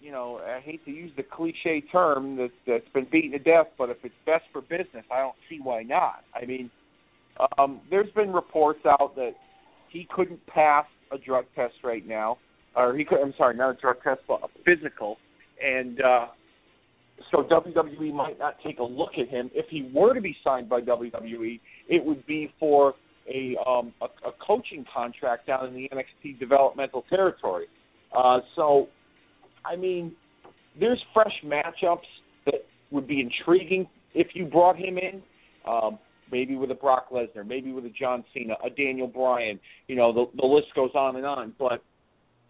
you 0.02 0.12
know, 0.12 0.40
I 0.46 0.60
hate 0.60 0.84
to 0.86 0.92
use 0.92 1.12
the 1.18 1.24
cliche 1.24 1.82
term 1.92 2.36
that 2.38 2.52
that's 2.68 2.88
been 2.94 3.08
beaten 3.12 3.32
to 3.32 3.40
death, 3.40 3.68
but 3.78 3.90
if 3.90 3.98
it's 4.04 4.14
best 4.26 4.44
for 4.52 4.62
business, 4.62 5.06
I 5.12 5.20
don't 5.20 5.36
see 5.50 5.60
why 5.62 5.84
not. 5.84 6.24
I 6.34 6.46
mean, 6.46 6.70
um, 7.58 7.82
there's 7.90 8.12
been 8.12 8.32
reports 8.32 8.82
out 8.86 9.16
that 9.16 9.32
he 9.90 10.08
couldn't 10.14 10.46
pass 10.48 10.86
a 11.12 11.18
drug 11.18 11.46
test 11.56 11.74
right 11.84 12.06
now, 12.08 12.38
or 12.76 12.96
he 12.96 13.04
could. 13.04 13.20
I'm 13.20 13.34
sorry, 13.38 13.56
not 13.56 13.72
a 13.72 13.82
drug 13.82 13.98
test, 14.04 14.22
but 14.28 14.42
a 14.44 14.48
physical, 14.64 15.18
and 15.64 16.02
uh, 16.02 16.28
so 17.32 17.44
WWE 17.44 18.14
might 18.14 18.38
not 18.38 18.58
take 18.64 18.80
a 18.80 18.84
look 18.84 19.12
at 19.20 19.30
him. 19.30 19.50
If 19.54 19.68
he 19.70 19.90
were 19.94 20.14
to 20.14 20.22
be 20.22 20.36
signed 20.44 20.70
by 20.70 20.82
WWE, 20.82 21.60
it 21.90 22.04
would 22.04 22.26
be 22.26 22.54
for 22.60 22.94
a 23.28 23.56
um, 23.68 23.94
a, 24.02 24.06
a 24.28 24.32
coaching 24.46 24.86
contract 24.94 25.48
down 25.48 25.68
in 25.68 25.74
the 25.74 25.90
NXT 25.94 26.40
developmental 26.40 27.04
territory. 27.10 27.66
Uh, 28.16 28.40
so 28.56 28.88
I 29.66 29.76
mean, 29.76 30.14
there's 30.80 31.02
fresh 31.14 31.34
matchups 31.44 32.06
that 32.46 32.66
would 32.92 33.08
be 33.08 33.20
intriguing 33.20 33.88
if 34.14 34.28
you 34.34 34.46
brought 34.46 34.78
him 34.78 34.98
in. 34.98 35.22
Um, 35.68 35.98
maybe 36.32 36.56
with 36.56 36.72
a 36.72 36.76
Brock 36.76 37.10
Lesnar, 37.12 37.48
maybe 37.48 37.72
with 37.72 37.86
a 37.86 37.90
John 37.90 38.24
Cena, 38.34 38.56
a 38.64 38.70
Daniel 38.70 39.08
Bryan. 39.08 39.60
You 39.88 39.96
know, 39.96 40.14
the 40.14 40.26
the 40.40 40.46
list 40.46 40.68
goes 40.76 40.92
on 40.94 41.16
and 41.16 41.26
on. 41.26 41.54
But 41.58 41.84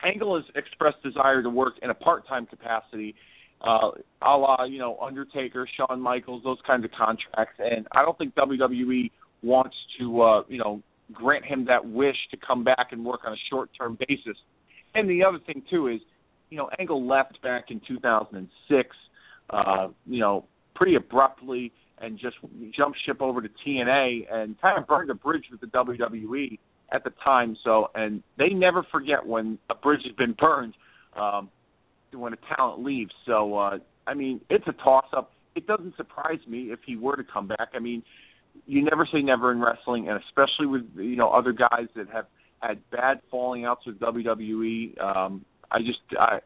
Angle 0.03 0.36
has 0.36 0.45
expressed 0.55 1.01
desire 1.03 1.41
to 1.41 1.49
work 1.49 1.76
in 1.82 1.89
a 1.89 1.93
part-time 1.93 2.45
capacity, 2.45 3.15
uh, 3.61 3.91
a 4.21 4.38
la 4.38 4.63
you 4.65 4.80
know 4.80 4.97
Undertaker, 5.01 5.67
Shawn 5.78 6.01
Michaels, 6.01 6.43
those 6.43 6.57
kinds 6.67 6.86
of 6.86 6.91
contracts, 6.91 7.59
and 7.59 7.88
I 7.93 8.01
don't 8.01 8.17
think 8.17 8.36
WWE 8.36 9.11
wants 9.45 9.75
to 9.99 10.21
uh, 10.21 10.43
you 10.47 10.57
know 10.57 10.81
grant 11.13 11.45
him 11.45 11.65
that 11.65 11.85
wish 11.85 12.15
to 12.31 12.37
come 12.37 12.63
back 12.63 12.87
and 12.91 13.05
work 13.05 13.21
on 13.25 13.33
a 13.33 13.41
short-term 13.49 13.97
basis. 14.07 14.37
And 14.95 15.09
the 15.09 15.23
other 15.23 15.39
thing 15.45 15.61
too 15.69 15.87
is, 15.87 16.01
you 16.49 16.57
know, 16.57 16.69
Angle 16.79 17.05
left 17.07 17.41
back 17.41 17.65
in 17.69 17.81
2006, 17.87 18.89
uh, 19.49 19.87
you 20.05 20.19
know, 20.19 20.45
pretty 20.73 20.95
abruptly 20.95 21.71
and 21.99 22.19
just 22.19 22.35
jumped 22.75 22.97
ship 23.05 23.21
over 23.21 23.41
to 23.41 23.49
TNA 23.65 24.33
and 24.33 24.59
kind 24.61 24.77
of 24.77 24.87
burned 24.87 25.09
a 25.09 25.13
bridge 25.13 25.45
with 25.51 25.61
the 25.61 25.67
WWE 25.67 26.57
at 26.91 27.03
the 27.03 27.11
time. 27.23 27.55
So, 27.63 27.89
and 27.95 28.21
they 28.37 28.49
never 28.49 28.85
forget 28.91 29.25
when 29.25 29.57
a 29.69 29.75
bridge 29.75 30.01
has 30.05 30.15
been 30.15 30.35
burned 30.37 30.73
um, 31.15 31.49
when 32.13 32.33
a 32.33 32.55
talent 32.55 32.83
leaves. 32.83 33.11
So, 33.25 33.57
uh, 33.57 33.77
I 34.07 34.13
mean, 34.13 34.41
it's 34.49 34.67
a 34.67 34.73
toss-up. 34.73 35.31
It 35.55 35.67
doesn't 35.67 35.95
surprise 35.95 36.39
me 36.47 36.71
if 36.71 36.79
he 36.85 36.97
were 36.97 37.15
to 37.15 37.23
come 37.23 37.47
back. 37.47 37.69
I 37.73 37.79
mean, 37.79 38.03
you 38.66 38.84
never 38.84 39.08
say 39.12 39.22
never 39.22 39.51
in 39.51 39.62
wrestling, 39.62 40.10
and 40.10 40.20
especially 40.24 40.68
with 40.68 40.84
you 40.95 41.16
know 41.16 41.30
other 41.30 41.51
guys 41.51 41.88
that 41.95 42.10
have 42.10 42.26
had 42.62 42.80
bad 42.89 43.22
falling 43.30 43.66
outs 43.66 43.86
with 43.86 43.99
WWE. 43.99 44.99
Um, 45.01 45.45
I 45.72 45.80
just, 45.80 45.99
I, 46.20 46.39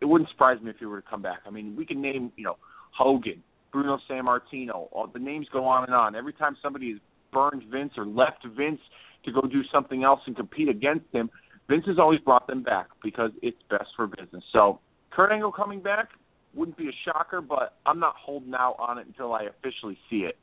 it 0.00 0.04
wouldn't 0.04 0.30
surprise 0.30 0.60
me 0.62 0.70
if 0.70 0.76
he 0.78 0.86
were 0.86 1.00
to 1.00 1.08
come 1.08 1.22
back. 1.22 1.40
I 1.46 1.50
mean, 1.50 1.74
we 1.76 1.86
can 1.86 2.00
name 2.00 2.32
you 2.36 2.44
know 2.44 2.56
Hogan, 2.96 3.42
Bruno 3.72 3.98
Sammartino. 4.08 4.88
All 4.92 5.08
the 5.12 5.18
names 5.18 5.46
go 5.52 5.64
on 5.64 5.84
and 5.84 5.94
on. 5.94 6.14
Every 6.14 6.32
time 6.32 6.56
somebody 6.62 6.92
has 6.92 7.00
burned 7.32 7.62
Vince 7.70 7.92
or 7.96 8.06
left 8.06 8.46
Vince 8.56 8.80
to 9.24 9.32
go 9.32 9.42
do 9.42 9.62
something 9.72 10.04
else 10.04 10.20
and 10.26 10.36
compete 10.36 10.68
against 10.68 11.06
him, 11.12 11.30
Vince 11.68 11.84
has 11.86 11.98
always 11.98 12.20
brought 12.20 12.46
them 12.46 12.62
back 12.62 12.86
because 13.02 13.30
it's 13.42 13.58
best 13.68 13.88
for 13.96 14.06
business. 14.06 14.42
So 14.52 14.80
Kurt 15.12 15.32
Angle 15.32 15.52
coming 15.52 15.80
back 15.80 16.08
wouldn't 16.54 16.76
be 16.76 16.88
a 16.88 16.96
shocker, 17.04 17.40
but 17.40 17.76
I'm 17.86 18.00
not 18.00 18.14
holding 18.16 18.54
out 18.54 18.76
on 18.78 18.98
it 18.98 19.06
until 19.06 19.32
I 19.32 19.44
officially 19.44 19.98
see 20.08 20.20
it. 20.20 20.36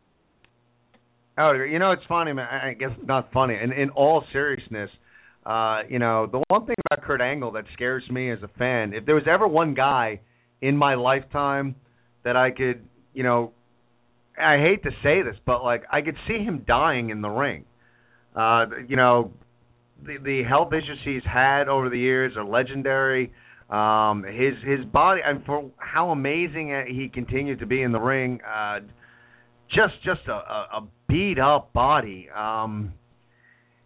Oh, 1.38 1.54
you 1.54 1.78
know 1.78 1.92
it's 1.92 2.04
funny, 2.08 2.34
man. 2.34 2.48
I 2.48 2.74
guess 2.74 2.90
not 3.06 3.32
funny. 3.32 3.56
And 3.56 3.72
in 3.72 3.90
all 3.92 4.24
seriousness, 4.32 4.90
uh, 5.46 5.82
you 5.88 6.00
know 6.00 6.28
the 6.32 6.42
one 6.48 6.66
thing 6.66 6.76
about 6.90 7.06
Kurt 7.06 7.22
Angle 7.22 7.52
that 7.52 7.66
scares 7.74 8.04
me 8.10 8.32
as 8.32 8.40
a 8.44 8.48
fan, 8.58 8.94
if 8.94 9.06
there 9.06 9.16
was 9.16 9.26
ever 9.30 9.48
one 9.48 9.74
guy 9.74 10.20
in 10.62 10.76
my 10.76 10.96
lifetime 10.96 11.76
that 12.24 12.36
I 12.36 12.50
could, 12.52 12.84
you 13.14 13.24
know, 13.24 13.52
I 14.42 14.58
hate 14.58 14.84
to 14.84 14.90
say 15.04 15.22
this, 15.22 15.36
but 15.46 15.64
like 15.64 15.84
I 15.92 16.02
could 16.02 16.18
see 16.28 16.44
him 16.44 16.64
dying 16.68 17.12
in 17.12 17.22
the 17.22 17.30
ring. 17.30 17.66
Uh, 18.36 18.66
you 18.88 18.96
know, 18.96 19.32
the 20.04 20.18
the 20.24 20.44
health 20.44 20.74
issues 20.74 21.00
he's 21.04 21.24
had 21.24 21.68
over 21.68 21.90
the 21.90 22.00
years 22.00 22.34
are 22.36 22.46
legendary. 22.46 23.32
Um, 23.70 24.24
his 24.24 24.54
his 24.66 24.86
body 24.86 25.22
and 25.24 25.46
for 25.46 25.70
how 25.78 26.10
amazing 26.10 26.86
he 26.88 27.10
continued 27.10 27.60
to 27.60 27.66
be 27.66 27.82
in 27.82 27.92
the 27.92 28.00
ring, 28.00 28.40
uh, 28.48 28.80
just 29.70 29.94
just 30.04 30.22
a, 30.28 30.32
a, 30.32 30.88
beat 31.08 31.40
up 31.40 31.74
body. 31.74 32.28
Um, 32.36 32.94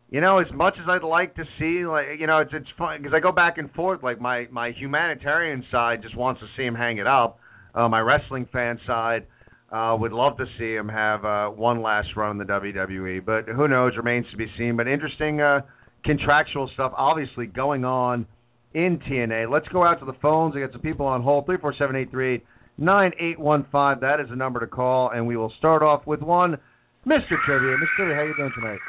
you 0.09 0.19
know, 0.21 0.39
as 0.39 0.47
much 0.53 0.73
as 0.81 0.87
I'd 0.89 1.03
like 1.03 1.35
to 1.35 1.43
see, 1.57 1.85
like 1.85 2.19
you 2.19 2.27
know, 2.27 2.39
it's 2.39 2.51
it's 2.53 2.67
fun 2.77 2.97
because 3.01 3.13
I 3.15 3.19
go 3.19 3.31
back 3.31 3.57
and 3.57 3.71
forth. 3.71 4.03
Like 4.03 4.19
my 4.19 4.47
my 4.51 4.71
humanitarian 4.71 5.63
side 5.71 6.01
just 6.01 6.15
wants 6.17 6.41
to 6.41 6.47
see 6.57 6.63
him 6.63 6.75
hang 6.75 6.97
it 6.97 7.07
up. 7.07 7.39
Uh, 7.73 7.87
my 7.87 7.99
wrestling 8.01 8.47
fan 8.51 8.79
side 8.85 9.25
uh, 9.71 9.95
would 9.97 10.11
love 10.11 10.37
to 10.37 10.45
see 10.59 10.75
him 10.75 10.89
have 10.89 11.23
uh, 11.23 11.47
one 11.47 11.81
last 11.81 12.09
run 12.17 12.31
in 12.31 12.37
the 12.45 12.53
WWE, 12.53 13.25
but 13.25 13.45
who 13.47 13.67
knows? 13.67 13.93
Remains 13.95 14.25
to 14.31 14.37
be 14.37 14.47
seen. 14.57 14.75
But 14.75 14.87
interesting 14.87 15.39
uh, 15.39 15.61
contractual 16.03 16.69
stuff, 16.73 16.91
obviously 16.97 17.45
going 17.45 17.85
on 17.85 18.25
in 18.73 18.99
TNA. 18.99 19.49
Let's 19.49 19.67
go 19.69 19.83
out 19.83 19.99
to 19.99 20.05
the 20.05 20.17
phones. 20.21 20.55
I 20.55 20.59
got 20.59 20.73
some 20.73 20.81
people 20.81 21.05
on 21.05 21.21
hold. 21.21 21.45
Three 21.45 21.57
four 21.57 21.73
seven 21.77 21.95
eight 21.95 22.11
three 22.11 22.41
nine 22.77 23.11
eight 23.19 23.39
one 23.39 23.65
five. 23.71 23.99
That 24.01 24.19
is 24.19 24.27
the 24.29 24.35
number 24.35 24.59
to 24.59 24.67
call, 24.67 25.09
and 25.11 25.25
we 25.27 25.37
will 25.37 25.53
start 25.57 25.83
off 25.83 26.05
with 26.07 26.21
one, 26.21 26.57
Mr. 27.05 27.35
Trivia. 27.45 27.75
Mr. 27.77 27.95
Trivia, 27.97 28.15
how 28.15 28.23
you 28.23 28.35
doing 28.37 28.51
tonight? 28.55 28.79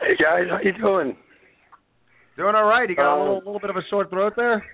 Hey 0.00 0.14
guys, 0.22 0.44
how 0.50 0.58
you 0.62 0.72
doing? 0.78 1.16
Doing 2.36 2.54
all 2.54 2.64
right. 2.68 2.88
You 2.88 2.94
got 2.96 3.14
a 3.16 3.20
Uh, 3.20 3.20
little, 3.24 3.36
little 3.38 3.60
bit 3.60 3.70
of 3.70 3.76
a 3.76 3.82
sore 3.90 4.06
throat 4.08 4.34
there. 4.36 4.64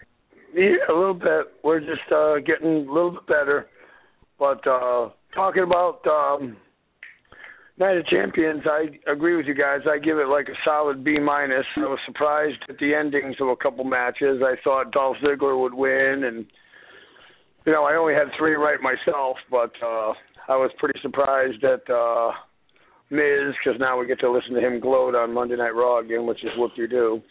Yeah, 0.54 0.76
a 0.88 0.92
little 0.92 1.14
bit. 1.14 1.46
We're 1.64 1.80
just 1.80 2.10
uh 2.14 2.36
getting 2.46 2.86
a 2.88 2.92
little 2.92 3.12
bit 3.12 3.26
better. 3.26 3.66
But 4.38 4.66
uh 4.66 5.08
talking 5.34 5.62
about 5.62 6.00
um 6.06 6.56
Night 7.76 7.96
of 7.96 8.06
Champions, 8.06 8.62
I 8.66 9.10
agree 9.10 9.36
with 9.36 9.46
you 9.46 9.54
guys. 9.54 9.80
I 9.90 9.98
give 9.98 10.18
it 10.18 10.28
like 10.28 10.46
a 10.48 10.54
solid 10.64 11.02
B 11.02 11.18
minus. 11.18 11.64
I 11.76 11.80
was 11.80 11.98
surprised 12.06 12.58
at 12.68 12.78
the 12.78 12.94
endings 12.94 13.34
of 13.40 13.48
a 13.48 13.56
couple 13.56 13.82
matches. 13.82 14.42
I 14.44 14.54
thought 14.62 14.92
Dolph 14.92 15.16
Ziggler 15.24 15.60
would 15.60 15.74
win 15.74 16.22
and 16.24 16.46
you 17.64 17.72
know, 17.72 17.84
I 17.84 17.96
only 17.96 18.14
had 18.14 18.28
three 18.38 18.54
right 18.54 18.78
myself, 18.80 19.36
but 19.50 19.72
uh 19.82 20.12
I 20.46 20.56
was 20.56 20.70
pretty 20.78 20.98
surprised 21.02 21.62
at 21.64 21.88
uh 21.90 22.30
Miz 23.10 23.54
because 23.62 23.78
now 23.80 23.98
we 23.98 24.06
get 24.06 24.20
to 24.20 24.30
listen 24.30 24.54
to 24.54 24.60
him 24.60 24.80
gloat 24.80 25.14
on 25.14 25.32
Monday 25.32 25.56
Night 25.56 25.74
Raw 25.74 26.00
again, 26.00 26.26
which 26.26 26.42
is 26.44 26.50
what 26.56 26.76
you 26.76 26.88
do. 26.88 27.22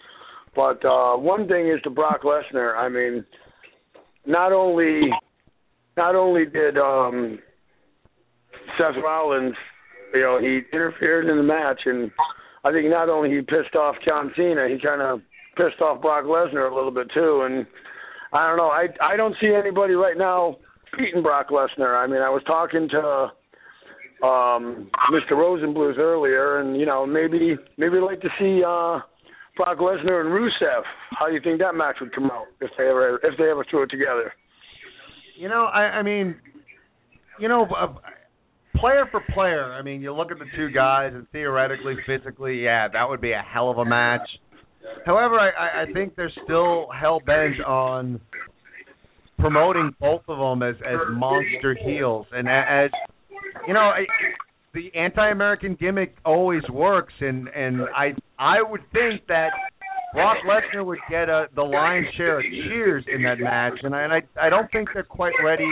But 0.55 0.84
uh 0.86 1.17
one 1.17 1.47
thing 1.47 1.69
is 1.69 1.81
to 1.84 1.89
Brock 1.89 2.21
Lesnar. 2.23 2.75
I 2.77 2.89
mean, 2.89 3.25
not 4.25 4.51
only 4.51 5.01
not 5.97 6.15
only 6.15 6.45
did 6.45 6.77
um 6.77 7.39
Seth 8.77 9.01
Rollins, 9.03 9.55
you 10.13 10.21
know, 10.21 10.39
he 10.39 10.61
interfered 10.71 11.29
in 11.29 11.38
the 11.38 11.43
match, 11.43 11.81
and 11.86 12.11
I 12.63 12.71
think 12.71 12.89
not 12.89 13.09
only 13.09 13.29
he 13.29 13.41
pissed 13.41 13.75
off 13.75 13.95
John 14.05 14.31
Cena, 14.36 14.67
he 14.69 14.79
kind 14.79 15.01
of 15.01 15.21
pissed 15.57 15.81
off 15.81 16.01
Brock 16.01 16.25
Lesnar 16.25 16.71
a 16.71 16.75
little 16.75 16.91
bit 16.91 17.07
too. 17.13 17.43
And 17.45 17.65
I 18.34 18.47
don't 18.47 18.57
know, 18.57 18.69
I 18.69 18.88
I 19.01 19.15
don't 19.15 19.36
see 19.39 19.53
anybody 19.53 19.93
right 19.93 20.17
now 20.17 20.57
beating 20.97 21.21
Brock 21.21 21.49
Lesnar. 21.49 21.95
I 21.95 22.07
mean, 22.07 22.21
I 22.21 22.29
was 22.29 22.41
talking 22.45 22.89
to 22.89 23.31
um 24.25 24.89
Mr. 25.11 25.34
Rosenblues 25.34 25.97
earlier, 25.97 26.59
and 26.59 26.77
you 26.77 26.86
know, 26.86 27.05
maybe 27.05 27.55
maybe 27.77 27.97
like 27.97 28.21
to 28.21 28.29
see 28.39 28.63
uh 28.65 28.99
Brock 29.55 29.77
Lesnar 29.77 30.21
and 30.21 30.29
Rusev. 30.29 30.81
How 31.11 31.27
do 31.27 31.34
you 31.34 31.41
think 31.43 31.59
that 31.59 31.75
match 31.75 31.97
would 32.01 32.13
come 32.13 32.25
out 32.25 32.47
if 32.59 32.71
they 32.77 32.86
ever 32.86 33.19
if 33.23 33.38
they 33.38 33.49
ever 33.49 33.65
threw 33.69 33.84
it 33.84 33.91
together? 33.91 34.34
You 35.38 35.49
know, 35.49 35.65
I, 35.65 35.99
I 35.99 36.03
mean, 36.03 36.36
you 37.39 37.47
know, 37.47 37.65
uh, 37.65 37.93
player 38.75 39.05
for 39.11 39.21
player. 39.34 39.73
I 39.73 39.81
mean, 39.81 40.01
you 40.01 40.13
look 40.13 40.31
at 40.31 40.38
the 40.38 40.45
two 40.55 40.69
guys, 40.69 41.11
and 41.13 41.27
theoretically, 41.31 41.95
physically, 42.05 42.63
yeah, 42.63 42.88
that 42.88 43.09
would 43.09 43.21
be 43.21 43.31
a 43.31 43.41
hell 43.41 43.69
of 43.69 43.77
a 43.77 43.86
match. 43.86 44.27
However, 45.05 45.39
I, 45.39 45.84
I, 45.84 45.93
think 45.93 46.15
they're 46.15 46.31
still 46.43 46.88
hell 46.99 47.21
bent 47.25 47.61
on 47.65 48.19
promoting 49.39 49.95
both 49.99 50.21
of 50.27 50.38
them 50.38 50.67
as 50.67 50.75
as 50.86 50.99
monster 51.11 51.75
heels, 51.84 52.25
and 52.31 52.47
as 52.47 52.89
you 53.67 53.73
know, 53.73 53.79
I, 53.79 54.05
the 54.73 54.89
anti-American 54.95 55.77
gimmick 55.79 56.15
always 56.25 56.63
works, 56.71 57.13
and 57.19 57.47
and 57.49 57.81
I 57.95 58.13
I 58.39 58.61
would 58.61 58.81
think 58.91 59.27
that 59.27 59.49
Brock 60.13 60.38
Lesnar 60.47 60.86
would 60.86 60.99
get 61.09 61.29
a, 61.29 61.47
the 61.55 61.63
lion's 61.63 62.07
share 62.15 62.39
of 62.39 62.45
cheers 62.45 63.03
in 63.13 63.23
that 63.23 63.39
match, 63.39 63.73
and 63.84 63.95
I, 63.95 64.03
and 64.03 64.13
I 64.13 64.21
I 64.39 64.49
don't 64.49 64.71
think 64.71 64.89
they're 64.93 65.03
quite 65.03 65.34
ready 65.43 65.71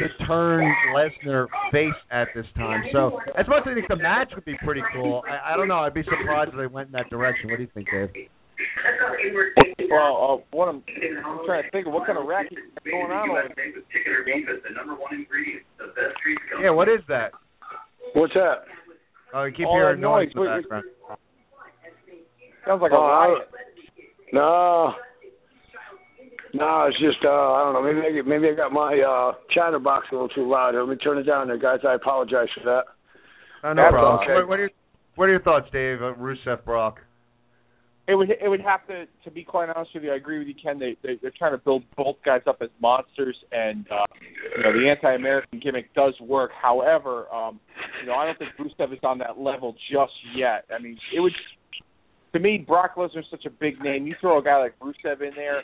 to 0.00 0.26
turn 0.26 0.64
Lesnar 0.94 1.46
face 1.72 1.94
at 2.10 2.28
this 2.34 2.46
time. 2.56 2.82
So 2.92 3.18
as 3.38 3.46
much 3.48 3.62
as 3.66 3.72
I 3.72 3.74
think 3.74 3.88
the 3.88 3.96
match 3.96 4.30
would 4.34 4.44
be 4.44 4.56
pretty 4.64 4.82
cool, 4.94 5.22
I, 5.28 5.54
I 5.54 5.56
don't 5.56 5.68
know. 5.68 5.78
I'd 5.78 5.94
be 5.94 6.02
surprised 6.04 6.50
if 6.52 6.56
they 6.56 6.66
went 6.66 6.88
in 6.88 6.92
that 6.92 7.10
direction. 7.10 7.50
What 7.50 7.56
do 7.56 7.62
you 7.62 7.68
think, 7.74 7.88
Dave? 7.90 8.28
Well, 9.90 10.42
uh, 10.52 10.56
what 10.56 10.68
I'm, 10.68 10.82
I'm 11.24 11.40
trying 11.46 11.62
to 11.64 11.70
think 11.70 11.86
of 11.86 11.92
what 11.92 12.06
kind 12.06 12.18
of 12.18 12.26
racket 12.26 12.58
is 12.58 12.64
going 12.90 13.10
on 13.12 13.30
over 13.30 13.42
there. 13.56 13.74
Yeah, 16.62 16.70
what 16.70 16.88
is 16.88 17.00
that? 17.08 17.32
What's 18.14 18.34
that? 18.34 18.64
Oh, 19.34 19.44
you 19.44 19.52
keep 19.52 19.66
All 19.66 19.74
hearing 19.76 20.00
noise 20.00 20.28
noise. 20.34 20.46
in 20.48 20.56
the 20.56 20.60
background. 20.62 20.84
Sounds 22.66 22.80
like 22.82 22.92
a 22.92 22.94
Oh, 22.94 22.98
I- 23.02 23.26
riot. 23.28 23.48
No. 24.32 24.94
No, 26.54 26.86
it's 26.88 26.98
just 27.00 27.24
uh 27.24 27.52
I 27.52 27.64
don't 27.64 27.74
know, 27.74 27.82
maybe 27.82 28.06
I 28.06 28.12
get, 28.12 28.26
maybe 28.26 28.48
I 28.48 28.54
got 28.54 28.72
my 28.72 28.98
uh 28.98 29.32
chatterbox 29.52 30.06
a 30.10 30.14
little 30.14 30.28
too 30.28 30.48
loud. 30.48 30.74
Let 30.74 30.88
me 30.88 30.96
turn 30.96 31.18
it 31.18 31.24
down 31.24 31.48
there, 31.48 31.58
guys. 31.58 31.80
I 31.86 31.94
apologize 31.94 32.48
for 32.56 32.64
that. 32.64 32.84
Oh, 33.64 33.72
no 33.72 33.82
That's 33.82 33.92
problem. 33.92 34.20
okay. 34.22 34.34
What, 34.34 34.48
what, 34.48 34.58
are 34.58 34.62
your, 34.62 34.70
what 35.16 35.24
are 35.24 35.30
your 35.30 35.42
thoughts, 35.42 35.66
Dave? 35.72 36.02
Uh, 36.02 36.14
Rusev 36.14 36.64
Brock. 36.64 37.00
It 38.06 38.14
would 38.14 38.28
it 38.30 38.48
would 38.48 38.60
have 38.60 38.86
to 38.88 39.06
to 39.24 39.30
be 39.30 39.42
quite 39.42 39.70
honest 39.70 39.92
with 39.94 40.04
you. 40.04 40.12
I 40.12 40.16
agree 40.16 40.38
with 40.38 40.46
you, 40.46 40.54
Ken. 40.62 40.78
They, 40.78 40.94
they 41.02 41.18
they're 41.22 41.32
trying 41.36 41.52
to 41.52 41.58
build 41.58 41.84
both 41.96 42.16
guys 42.22 42.42
up 42.46 42.58
as 42.60 42.68
monsters, 42.78 43.36
and 43.50 43.86
uh, 43.90 44.04
you 44.58 44.62
know 44.62 44.72
the 44.72 44.90
anti-American 44.90 45.58
gimmick 45.58 45.92
does 45.94 46.12
work. 46.20 46.50
However, 46.60 47.32
um, 47.34 47.58
you 48.02 48.06
know 48.06 48.12
I 48.12 48.26
don't 48.26 48.38
think 48.38 48.50
Rusev 48.60 48.92
is 48.92 48.98
on 49.02 49.16
that 49.18 49.38
level 49.38 49.74
just 49.90 50.12
yet. 50.36 50.66
I 50.70 50.82
mean, 50.82 50.98
it 51.16 51.20
would 51.20 51.32
to 52.34 52.38
me 52.38 52.58
Brock 52.58 52.96
Lesnar's 52.96 53.24
such 53.30 53.46
a 53.46 53.50
big 53.50 53.80
name. 53.82 54.06
You 54.06 54.14
throw 54.20 54.38
a 54.38 54.44
guy 54.44 54.58
like 54.58 54.78
Rusev 54.80 55.22
in 55.22 55.34
there, 55.34 55.62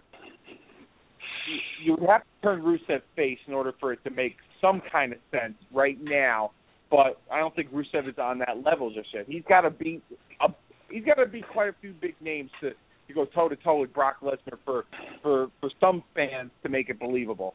you, 1.83 1.97
would 1.99 2.09
have 2.09 2.23
to 2.23 2.27
turn 2.43 2.63
Rusev 2.63 3.03
face 3.17 3.39
in 3.47 3.55
order 3.55 3.73
for 3.81 3.93
it 3.93 4.03
to 4.05 4.11
make 4.11 4.37
some 4.61 4.83
kind 4.93 5.13
of 5.13 5.19
sense 5.31 5.55
right 5.73 5.99
now. 6.03 6.53
But 6.91 7.21
I 7.33 7.39
don't 7.39 7.55
think 7.55 7.73
Rusev 7.73 8.09
is 8.09 8.19
on 8.19 8.39
that 8.41 8.63
level 8.65 8.93
just 8.93 9.09
yet. 9.15 9.27
He's 9.29 9.45
got 9.49 9.63
to 9.63 9.71
be 9.71 10.01
a 10.41 10.49
he's 10.91 11.05
got 11.05 11.15
to 11.15 11.27
be 11.27 11.43
quite 11.43 11.69
a 11.69 11.75
few 11.81 11.93
big 11.93 12.15
names 12.21 12.51
to 12.61 12.71
to 12.71 13.15
go 13.15 13.25
toe 13.27 13.49
to 13.49 13.57
toe 13.57 13.81
with 13.81 13.93
Brock 13.93 14.17
Lesnar 14.23 14.59
for 14.65 14.85
for 15.23 15.49
for 15.61 15.71
some 15.81 16.03
fans 16.15 16.51
to 16.63 16.69
make 16.69 16.89
it 16.89 16.99
believable. 16.99 17.55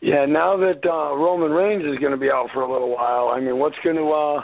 Yeah, 0.00 0.26
now 0.26 0.56
that 0.58 0.84
uh, 0.84 1.16
Roman 1.16 1.50
Reigns 1.50 1.84
is 1.84 1.98
going 1.98 2.12
to 2.12 2.18
be 2.18 2.30
out 2.30 2.48
for 2.52 2.60
a 2.60 2.70
little 2.70 2.94
while, 2.94 3.28
I 3.28 3.40
mean, 3.40 3.58
what's 3.58 3.76
going 3.82 3.96
to 3.96 4.10
uh, 4.10 4.42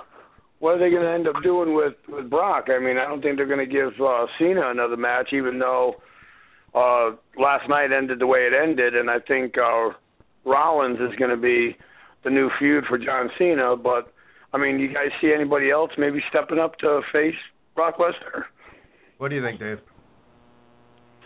what 0.59 0.74
are 0.74 0.78
they 0.78 0.90
going 0.90 1.03
to 1.03 1.11
end 1.11 1.28
up 1.28 1.42
doing 1.42 1.74
with 1.74 1.94
with 2.09 2.30
Brock? 2.30 2.66
I 2.68 2.78
mean, 2.78 2.96
I 2.96 3.07
don't 3.07 3.22
think 3.22 3.36
they're 3.36 3.46
going 3.46 3.66
to 3.66 3.72
give 3.72 3.92
uh, 4.01 4.26
Cena 4.38 4.70
another 4.70 4.96
match, 4.96 5.30
even 5.32 5.59
though 5.59 5.96
uh, 6.74 7.10
last 7.38 7.68
night 7.68 7.92
ended 7.92 8.18
the 8.18 8.26
way 8.26 8.40
it 8.40 8.52
ended, 8.54 8.94
and 8.94 9.10
I 9.10 9.18
think 9.18 9.56
uh, 9.58 9.90
Rollins 10.44 10.98
is 11.00 11.16
going 11.18 11.30
to 11.30 11.36
be 11.36 11.76
the 12.24 12.30
new 12.30 12.50
feud 12.58 12.84
for 12.88 12.98
John 12.98 13.30
Cena. 13.38 13.76
But 13.76 14.12
I 14.52 14.58
mean, 14.58 14.78
you 14.78 14.88
guys 14.88 15.08
see 15.20 15.32
anybody 15.34 15.70
else 15.70 15.90
maybe 15.98 16.22
stepping 16.30 16.58
up 16.58 16.78
to 16.78 17.00
face 17.12 17.34
Brock 17.74 17.96
Lesnar? 17.98 18.44
What 19.18 19.28
do 19.28 19.36
you 19.36 19.42
think, 19.42 19.58
Dave? 19.60 19.78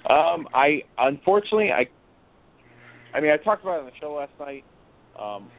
Um, 0.09 0.49
I 0.53 0.83
unfortunately 0.99 1.71
I 1.73 1.87
I 3.17 3.21
mean 3.21 3.31
I 3.31 3.39
talked 3.39 3.63
about 3.63 3.79
it 3.79 3.81
on 3.81 3.87
the 3.87 3.93
show 4.01 4.15
last 4.15 4.33
night. 4.39 4.65
Um, 5.19 5.51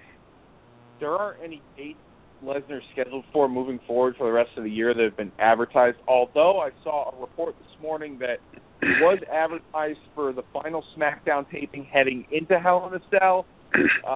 there 1.00 1.12
aren't 1.12 1.44
any 1.44 1.62
dates 1.76 1.98
Lesnar 2.44 2.80
scheduled 2.92 3.26
for 3.34 3.50
moving 3.50 3.80
forward 3.88 4.16
for 4.18 4.28
the 4.28 4.32
rest 4.32 4.52
of 4.58 4.64
the 4.64 4.70
year 4.70 4.94
that 4.94 5.04
have 5.04 5.18
been 5.18 5.32
advertised. 5.40 5.98
Although 6.08 6.60
I 6.60 6.70
saw 6.84 7.16
a 7.16 7.22
report 7.22 7.56
this 7.58 7.82
morning 7.82 8.20
that 8.20 8.38
he 8.86 9.04
was 9.04 9.20
advertised 9.34 10.00
for 10.14 10.32
the 10.32 10.44
final 10.54 10.84
SmackDown 10.96 11.50
taping 11.52 11.86
heading 11.86 12.26
into 12.32 12.60
Hell 12.60 12.88
in 12.88 12.94
a 12.94 13.20
Cell, 13.20 13.46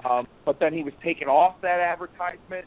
um, 0.04 0.28
but 0.46 0.58
then 0.60 0.72
he 0.72 0.84
was 0.84 0.92
taken 1.02 1.26
off 1.26 1.56
that 1.62 1.80
advertisement. 1.80 2.66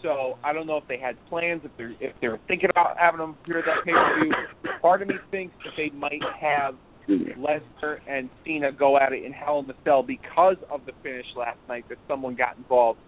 So 0.00 0.38
I 0.44 0.52
don't 0.52 0.66
know 0.66 0.76
if 0.76 0.84
they 0.88 0.98
had 0.98 1.16
plans, 1.28 1.62
if 1.64 1.72
they're 1.76 1.94
if 2.00 2.14
they're 2.20 2.38
thinking 2.46 2.70
about 2.70 2.96
having 2.98 3.20
him 3.20 3.36
appear 3.42 3.58
at 3.58 3.64
that 3.66 3.84
pay 3.84 3.92
per 3.92 4.22
view. 4.22 4.32
Part 4.80 5.02
of 5.02 5.08
me 5.08 5.14
thinks 5.30 5.54
that 5.64 5.72
they 5.76 5.90
might 5.90 6.22
have 6.40 6.74
Lesnar 7.08 7.98
and 8.08 8.30
Cena 8.44 8.70
go 8.72 8.96
at 8.96 9.12
it 9.12 9.24
in 9.24 9.32
Hell 9.32 9.58
in 9.58 9.66
the 9.66 9.74
Cell 9.84 10.02
because 10.02 10.56
of 10.70 10.86
the 10.86 10.92
finish 11.02 11.26
last 11.36 11.58
night 11.68 11.84
that 11.88 11.98
someone 12.08 12.36
got 12.36 12.56
involved 12.56 13.00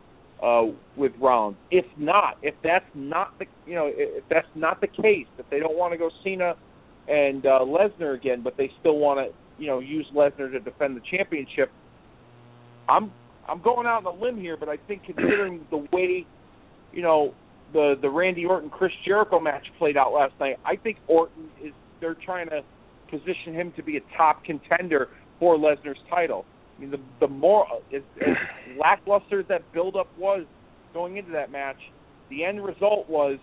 uh, 0.42 0.64
with 0.96 1.12
Rollins. 1.20 1.56
If 1.70 1.86
not, 1.96 2.36
if 2.42 2.54
that's 2.64 2.84
not 2.94 3.38
the 3.38 3.46
you 3.66 3.74
know 3.74 3.88
if 3.90 4.24
that's 4.28 4.48
not 4.56 4.80
the 4.80 4.88
case, 4.88 5.26
if 5.38 5.48
they 5.50 5.60
don't 5.60 5.76
want 5.76 5.92
to 5.92 5.98
go 5.98 6.10
Cena 6.24 6.54
and 7.08 7.44
uh, 7.44 7.60
Lesnar 7.60 8.14
again, 8.14 8.42
but 8.42 8.56
they 8.56 8.70
still 8.80 8.98
want 8.98 9.18
to 9.18 9.34
you 9.62 9.66
know 9.66 9.80
use 9.80 10.06
Lesnar 10.14 10.50
to 10.52 10.60
defend 10.60 10.96
the 10.96 11.02
championship, 11.10 11.70
I'm 12.88 13.12
I'm 13.48 13.60
going 13.60 13.86
out 13.86 14.06
on 14.06 14.18
a 14.18 14.22
limb 14.22 14.38
here, 14.38 14.56
but 14.56 14.68
I 14.68 14.76
think 14.76 15.04
considering 15.04 15.66
the 15.70 15.86
way 15.92 16.26
you 16.92 17.02
know 17.02 17.34
the 17.72 17.94
the 18.00 18.10
Randy 18.10 18.44
Orton 18.44 18.70
Chris 18.70 18.92
Jericho 19.04 19.40
match 19.40 19.66
played 19.78 19.96
out 19.96 20.12
last 20.12 20.34
night, 20.40 20.58
I 20.64 20.76
think 20.76 20.98
Orton 21.06 21.48
is 21.62 21.72
they're 22.00 22.14
trying 22.14 22.48
to 22.50 22.62
position 23.10 23.54
him 23.54 23.72
to 23.76 23.82
be 23.82 23.96
a 23.96 24.00
top 24.16 24.44
contender 24.44 25.08
for 25.38 25.56
Lesnar's 25.56 25.98
title. 26.08 26.44
I 26.76 26.80
mean, 26.80 26.90
the 26.90 27.00
the 27.20 27.28
more 27.28 27.66
as, 27.94 28.02
as 28.20 28.36
lackluster 28.78 29.42
that 29.44 29.70
buildup 29.72 30.08
was 30.18 30.44
going 30.94 31.16
into 31.16 31.32
that 31.32 31.50
match, 31.50 31.78
the 32.30 32.44
end 32.44 32.64
result 32.64 33.08
was 33.08 33.38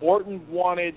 Orton 0.00 0.46
wanted, 0.50 0.94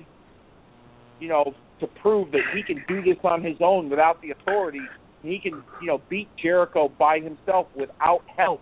you 1.20 1.28
know, 1.28 1.54
to 1.80 1.88
prove 2.02 2.32
that 2.32 2.42
he 2.54 2.64
can 2.64 2.84
do 2.88 3.02
this 3.02 3.18
on 3.24 3.44
his 3.44 3.58
own 3.62 3.90
without 3.90 4.22
the 4.22 4.32
authority. 4.32 4.82
He 5.22 5.40
can, 5.40 5.64
you 5.82 5.88
know, 5.88 6.02
beat 6.10 6.30
Jericho 6.42 6.92
by 6.98 7.20
himself 7.20 7.68
without 7.76 8.22
help, 8.38 8.62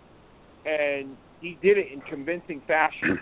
and 0.65 1.15
he 1.39 1.57
did 1.61 1.77
it 1.77 1.91
in 1.91 2.01
convincing 2.01 2.61
fashion. 2.67 3.19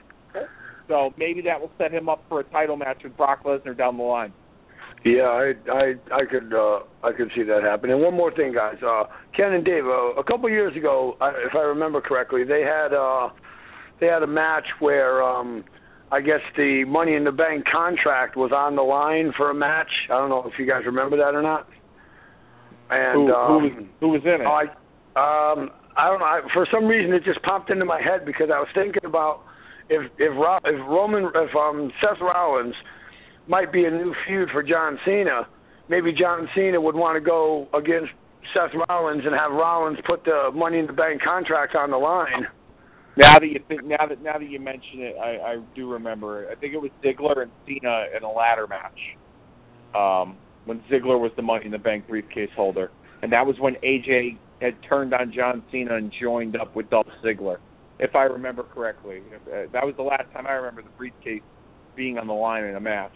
So 0.87 1.13
maybe 1.17 1.41
that 1.41 1.59
will 1.59 1.71
set 1.77 1.91
him 1.91 2.07
up 2.09 2.23
for 2.29 2.39
a 2.39 2.43
title 2.45 2.77
match 2.77 3.01
with 3.03 3.17
Brock 3.17 3.43
Lesnar 3.43 3.77
down 3.77 3.97
the 3.97 4.03
line. 4.03 4.31
Yeah, 5.03 5.23
I 5.23 5.53
I 5.71 5.93
I 6.11 6.25
could 6.25 6.53
uh 6.53 6.79
I 7.03 7.11
could 7.11 7.29
see 7.35 7.43
that 7.43 7.61
happen. 7.63 7.91
And 7.91 8.01
one 8.01 8.15
more 8.15 8.33
thing, 8.33 8.53
guys. 8.53 8.77
Uh 8.85 9.03
Ken 9.35 9.53
and 9.53 9.63
Dave, 9.63 9.85
uh, 9.85 10.13
a 10.13 10.23
couple 10.23 10.49
years 10.49 10.75
ago, 10.75 11.15
if 11.21 11.55
I 11.55 11.61
remember 11.61 12.01
correctly, 12.01 12.43
they 12.43 12.61
had 12.61 12.93
uh 12.93 13.29
they 13.99 14.07
had 14.07 14.23
a 14.23 14.27
match 14.27 14.65
where 14.79 15.21
um 15.21 15.63
I 16.11 16.21
guess 16.21 16.41
the 16.55 16.85
Money 16.87 17.15
in 17.15 17.23
the 17.23 17.31
Bank 17.31 17.65
contract 17.71 18.37
was 18.37 18.51
on 18.51 18.75
the 18.75 18.83
line 18.83 19.33
for 19.35 19.49
a 19.49 19.55
match. 19.55 19.89
I 20.09 20.17
don't 20.17 20.29
know 20.29 20.43
if 20.45 20.53
you 20.59 20.67
guys 20.67 20.83
remember 20.85 21.17
that 21.17 21.33
or 21.33 21.41
not. 21.41 21.67
And 22.89 23.27
who, 23.27 23.33
um, 23.33 23.47
who 23.47 23.67
was 23.67 23.87
who 23.99 24.07
was 24.09 24.21
in 24.23 24.41
it? 24.41 24.45
I 24.45 24.63
um 25.17 25.71
I 25.97 26.09
don't 26.09 26.19
know. 26.19 26.25
I, 26.25 26.41
for 26.53 26.67
some 26.71 26.85
reason, 26.85 27.13
it 27.13 27.23
just 27.23 27.41
popped 27.41 27.71
into 27.71 27.85
my 27.85 28.01
head 28.01 28.25
because 28.25 28.49
I 28.53 28.59
was 28.59 28.67
thinking 28.75 29.05
about 29.05 29.41
if 29.89 30.11
if 30.19 30.31
Ro, 30.35 30.59
if 30.63 30.79
Roman 30.87 31.25
if 31.33 31.55
um 31.55 31.91
Seth 32.01 32.21
Rollins 32.21 32.75
might 33.47 33.71
be 33.71 33.85
a 33.85 33.91
new 33.91 34.13
feud 34.27 34.49
for 34.51 34.61
John 34.61 34.99
Cena. 35.05 35.47
Maybe 35.89 36.11
John 36.11 36.47
Cena 36.55 36.81
would 36.81 36.95
want 36.95 37.15
to 37.15 37.21
go 37.21 37.67
against 37.73 38.11
Seth 38.53 38.71
Rollins 38.89 39.23
and 39.25 39.35
have 39.35 39.51
Rollins 39.51 39.99
put 40.05 40.23
the 40.23 40.49
Money 40.53 40.79
in 40.79 40.87
the 40.87 40.93
Bank 40.93 41.21
contract 41.21 41.75
on 41.75 41.91
the 41.91 41.97
line. 41.97 42.47
Now 43.17 43.39
that 43.39 43.47
you 43.47 43.59
think, 43.67 43.85
now 43.85 44.05
that 44.07 44.21
now 44.21 44.37
that 44.37 44.49
you 44.49 44.59
mention 44.59 44.99
it, 45.01 45.15
I, 45.17 45.53
I 45.53 45.57
do 45.75 45.89
remember. 45.89 46.49
I 46.51 46.55
think 46.55 46.73
it 46.73 46.81
was 46.81 46.91
Ziggler 47.03 47.43
and 47.43 47.51
Cena 47.65 48.05
in 48.15 48.23
a 48.23 48.31
ladder 48.31 48.67
match. 48.67 48.99
Um, 49.95 50.37
when 50.65 50.79
Ziggler 50.91 51.19
was 51.19 51.31
the 51.37 51.41
Money 51.41 51.65
in 51.65 51.71
the 51.71 51.77
Bank 51.77 52.07
briefcase 52.07 52.49
holder, 52.55 52.91
and 53.21 53.31
that 53.31 53.45
was 53.45 53.55
when 53.59 53.75
AJ 53.75 54.37
had 54.61 54.73
turned 54.87 55.13
on 55.13 55.31
John 55.33 55.63
Cena 55.71 55.95
and 55.95 56.11
joined 56.21 56.57
up 56.57 56.75
with 56.75 56.89
Dolph 56.89 57.07
Ziggler, 57.23 57.57
if 57.99 58.15
I 58.15 58.23
remember 58.23 58.63
correctly. 58.63 59.21
Uh, 59.33 59.71
that 59.71 59.85
was 59.85 59.93
the 59.95 60.03
last 60.03 60.31
time 60.33 60.45
I 60.47 60.53
remember 60.53 60.81
the 60.81 60.97
briefcase 60.97 61.41
being 61.95 62.17
on 62.17 62.27
the 62.27 62.33
line 62.33 62.65
in 62.65 62.75
a 62.75 62.79
match. 62.79 63.15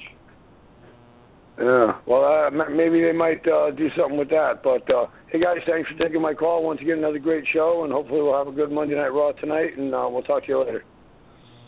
Yeah. 1.60 2.00
Well, 2.06 2.24
uh, 2.24 2.50
maybe 2.50 3.02
they 3.02 3.12
might 3.12 3.46
uh, 3.46 3.72
do 3.72 3.90
something 3.98 4.18
with 4.18 4.30
that. 4.30 4.62
But 4.64 4.90
uh, 4.94 5.08
hey, 5.32 5.40
guys, 5.40 5.58
thanks 5.68 5.90
for 5.90 5.98
taking 6.04 6.22
my 6.22 6.34
call. 6.34 6.64
Once 6.64 6.82
again, 6.82 6.98
another 7.00 7.20
great 7.20 7.44
show, 7.54 7.84
and 7.84 7.94
hopefully 7.94 8.22
we'll 8.22 8.38
have 8.38 8.48
a 8.48 8.52
good 8.52 8.72
Monday 8.72 8.96
Night 8.96 9.10
Raw 9.14 9.32
tonight. 9.34 9.78
And 9.78 9.94
uh, 9.94 10.08
we'll 10.10 10.24
talk 10.24 10.44
to 10.44 10.50
you 10.50 10.60
later. 10.64 10.84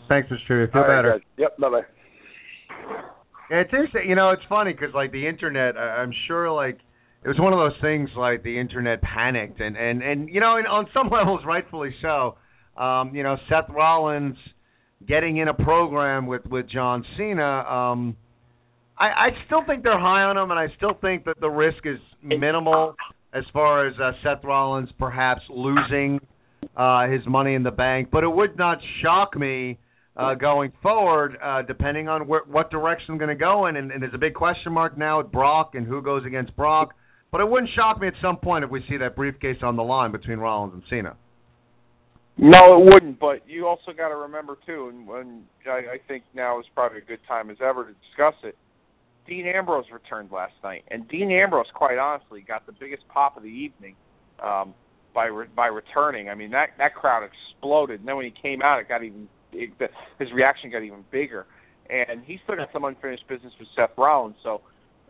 Thanks, 0.08 0.28
Mr. 0.28 0.70
Feel 0.72 0.82
All 0.82 0.88
right, 0.88 0.96
better. 0.98 1.12
guys. 1.12 1.20
Yep. 1.38 1.58
Bye 1.58 1.68
bye. 1.70 1.80
Yeah, 3.50 3.60
it's 3.60 3.72
interesting. 3.72 4.08
You 4.08 4.16
know, 4.16 4.30
it's 4.30 4.42
funny 4.48 4.72
because 4.72 4.94
like 4.94 5.12
the 5.12 5.26
internet, 5.26 5.76
I- 5.76 6.02
I'm 6.02 6.12
sure 6.26 6.50
like 6.52 6.78
it 7.24 7.28
was 7.28 7.38
one 7.38 7.52
of 7.52 7.58
those 7.58 7.80
things 7.80 8.10
like 8.16 8.42
the 8.42 8.58
internet 8.58 9.00
panicked 9.02 9.60
and 9.60 9.76
and 9.76 10.02
and 10.02 10.28
you 10.28 10.40
know, 10.40 10.56
and 10.56 10.66
on 10.66 10.86
some 10.94 11.08
levels, 11.12 11.40
rightfully 11.46 11.94
so. 12.02 12.36
Um, 12.76 13.14
you 13.14 13.22
know, 13.22 13.36
Seth 13.48 13.68
Rollins 13.68 14.36
getting 15.06 15.36
in 15.36 15.48
a 15.48 15.54
program 15.54 16.26
with 16.26 16.44
with 16.46 16.68
John 16.70 17.04
Cena. 17.16 17.60
Um, 17.60 18.16
I 18.98 19.06
I 19.06 19.28
still 19.46 19.62
think 19.66 19.82
they're 19.82 19.98
high 20.00 20.22
on 20.22 20.36
him, 20.38 20.50
and 20.50 20.58
I 20.58 20.66
still 20.76 20.94
think 21.00 21.24
that 21.26 21.38
the 21.40 21.50
risk 21.50 21.84
is 21.84 21.98
minimal 22.22 22.94
as 23.32 23.44
far 23.52 23.86
as 23.86 23.94
uh, 23.98 24.12
Seth 24.22 24.44
Rollins 24.44 24.90
perhaps 24.98 25.42
losing 25.48 26.20
uh, 26.76 27.08
his 27.08 27.22
money 27.26 27.54
in 27.54 27.62
the 27.62 27.70
bank. 27.70 28.08
But 28.10 28.24
it 28.24 28.28
would 28.28 28.56
not 28.56 28.78
shock 29.02 29.36
me 29.36 29.78
uh, 30.16 30.34
going 30.34 30.72
forward, 30.82 31.36
uh, 31.42 31.62
depending 31.62 32.08
on 32.08 32.26
where, 32.26 32.42
what 32.46 32.70
direction 32.70 33.12
I'm 33.12 33.18
going 33.18 33.28
to 33.28 33.34
go 33.34 33.66
in. 33.66 33.76
And, 33.76 33.90
and 33.90 34.02
there's 34.02 34.14
a 34.14 34.18
big 34.18 34.34
question 34.34 34.72
mark 34.72 34.98
now 34.98 35.18
with 35.18 35.32
Brock 35.32 35.74
and 35.74 35.86
who 35.86 36.02
goes 36.02 36.24
against 36.26 36.54
Brock. 36.56 36.94
But 37.30 37.40
it 37.40 37.48
wouldn't 37.48 37.70
shock 37.74 37.98
me 37.98 38.08
at 38.08 38.14
some 38.20 38.36
point 38.36 38.64
if 38.64 38.70
we 38.70 38.84
see 38.88 38.98
that 38.98 39.16
briefcase 39.16 39.56
on 39.62 39.76
the 39.76 39.82
line 39.82 40.12
between 40.12 40.38
Rollins 40.38 40.74
and 40.74 40.82
Cena. 40.90 41.16
No, 42.36 42.80
it 42.80 42.92
wouldn't. 42.92 43.18
But 43.18 43.48
you 43.48 43.66
also 43.66 43.92
got 43.96 44.08
to 44.08 44.16
remember 44.16 44.56
too, 44.66 44.90
and 44.92 45.06
when 45.06 45.44
I, 45.66 45.94
I 45.94 45.98
think 46.08 46.24
now 46.34 46.60
is 46.60 46.66
probably 46.74 46.98
a 46.98 47.04
good 47.04 47.20
time 47.28 47.50
as 47.50 47.58
ever 47.62 47.84
to 47.84 47.92
discuss 47.92 48.34
it. 48.44 48.56
Dean 49.26 49.46
Ambrose 49.46 49.86
returned 49.92 50.30
last 50.32 50.54
night, 50.64 50.84
and 50.90 51.08
Dean 51.08 51.30
Ambrose, 51.30 51.66
quite 51.74 51.98
honestly, 51.98 52.44
got 52.46 52.66
the 52.66 52.72
biggest 52.72 53.06
pop 53.08 53.36
of 53.36 53.42
the 53.42 53.48
evening 53.48 53.94
um, 54.42 54.74
by 55.14 55.26
re- 55.26 55.46
by 55.54 55.66
returning. 55.66 56.28
I 56.28 56.34
mean, 56.34 56.50
that 56.50 56.70
that 56.78 56.94
crowd 56.94 57.22
exploded. 57.22 58.00
And 58.00 58.08
then 58.08 58.16
when 58.16 58.24
he 58.24 58.34
came 58.42 58.62
out, 58.62 58.80
it 58.80 58.88
got 58.88 59.04
even 59.04 59.28
it, 59.52 59.70
his 60.18 60.32
reaction 60.32 60.70
got 60.70 60.82
even 60.82 61.04
bigger. 61.10 61.46
And 61.90 62.22
he 62.24 62.38
still 62.44 62.56
got 62.56 62.68
some 62.72 62.84
unfinished 62.84 63.28
business 63.28 63.52
with 63.58 63.68
Seth 63.76 63.90
Rollins. 63.98 64.36
So 64.42 64.62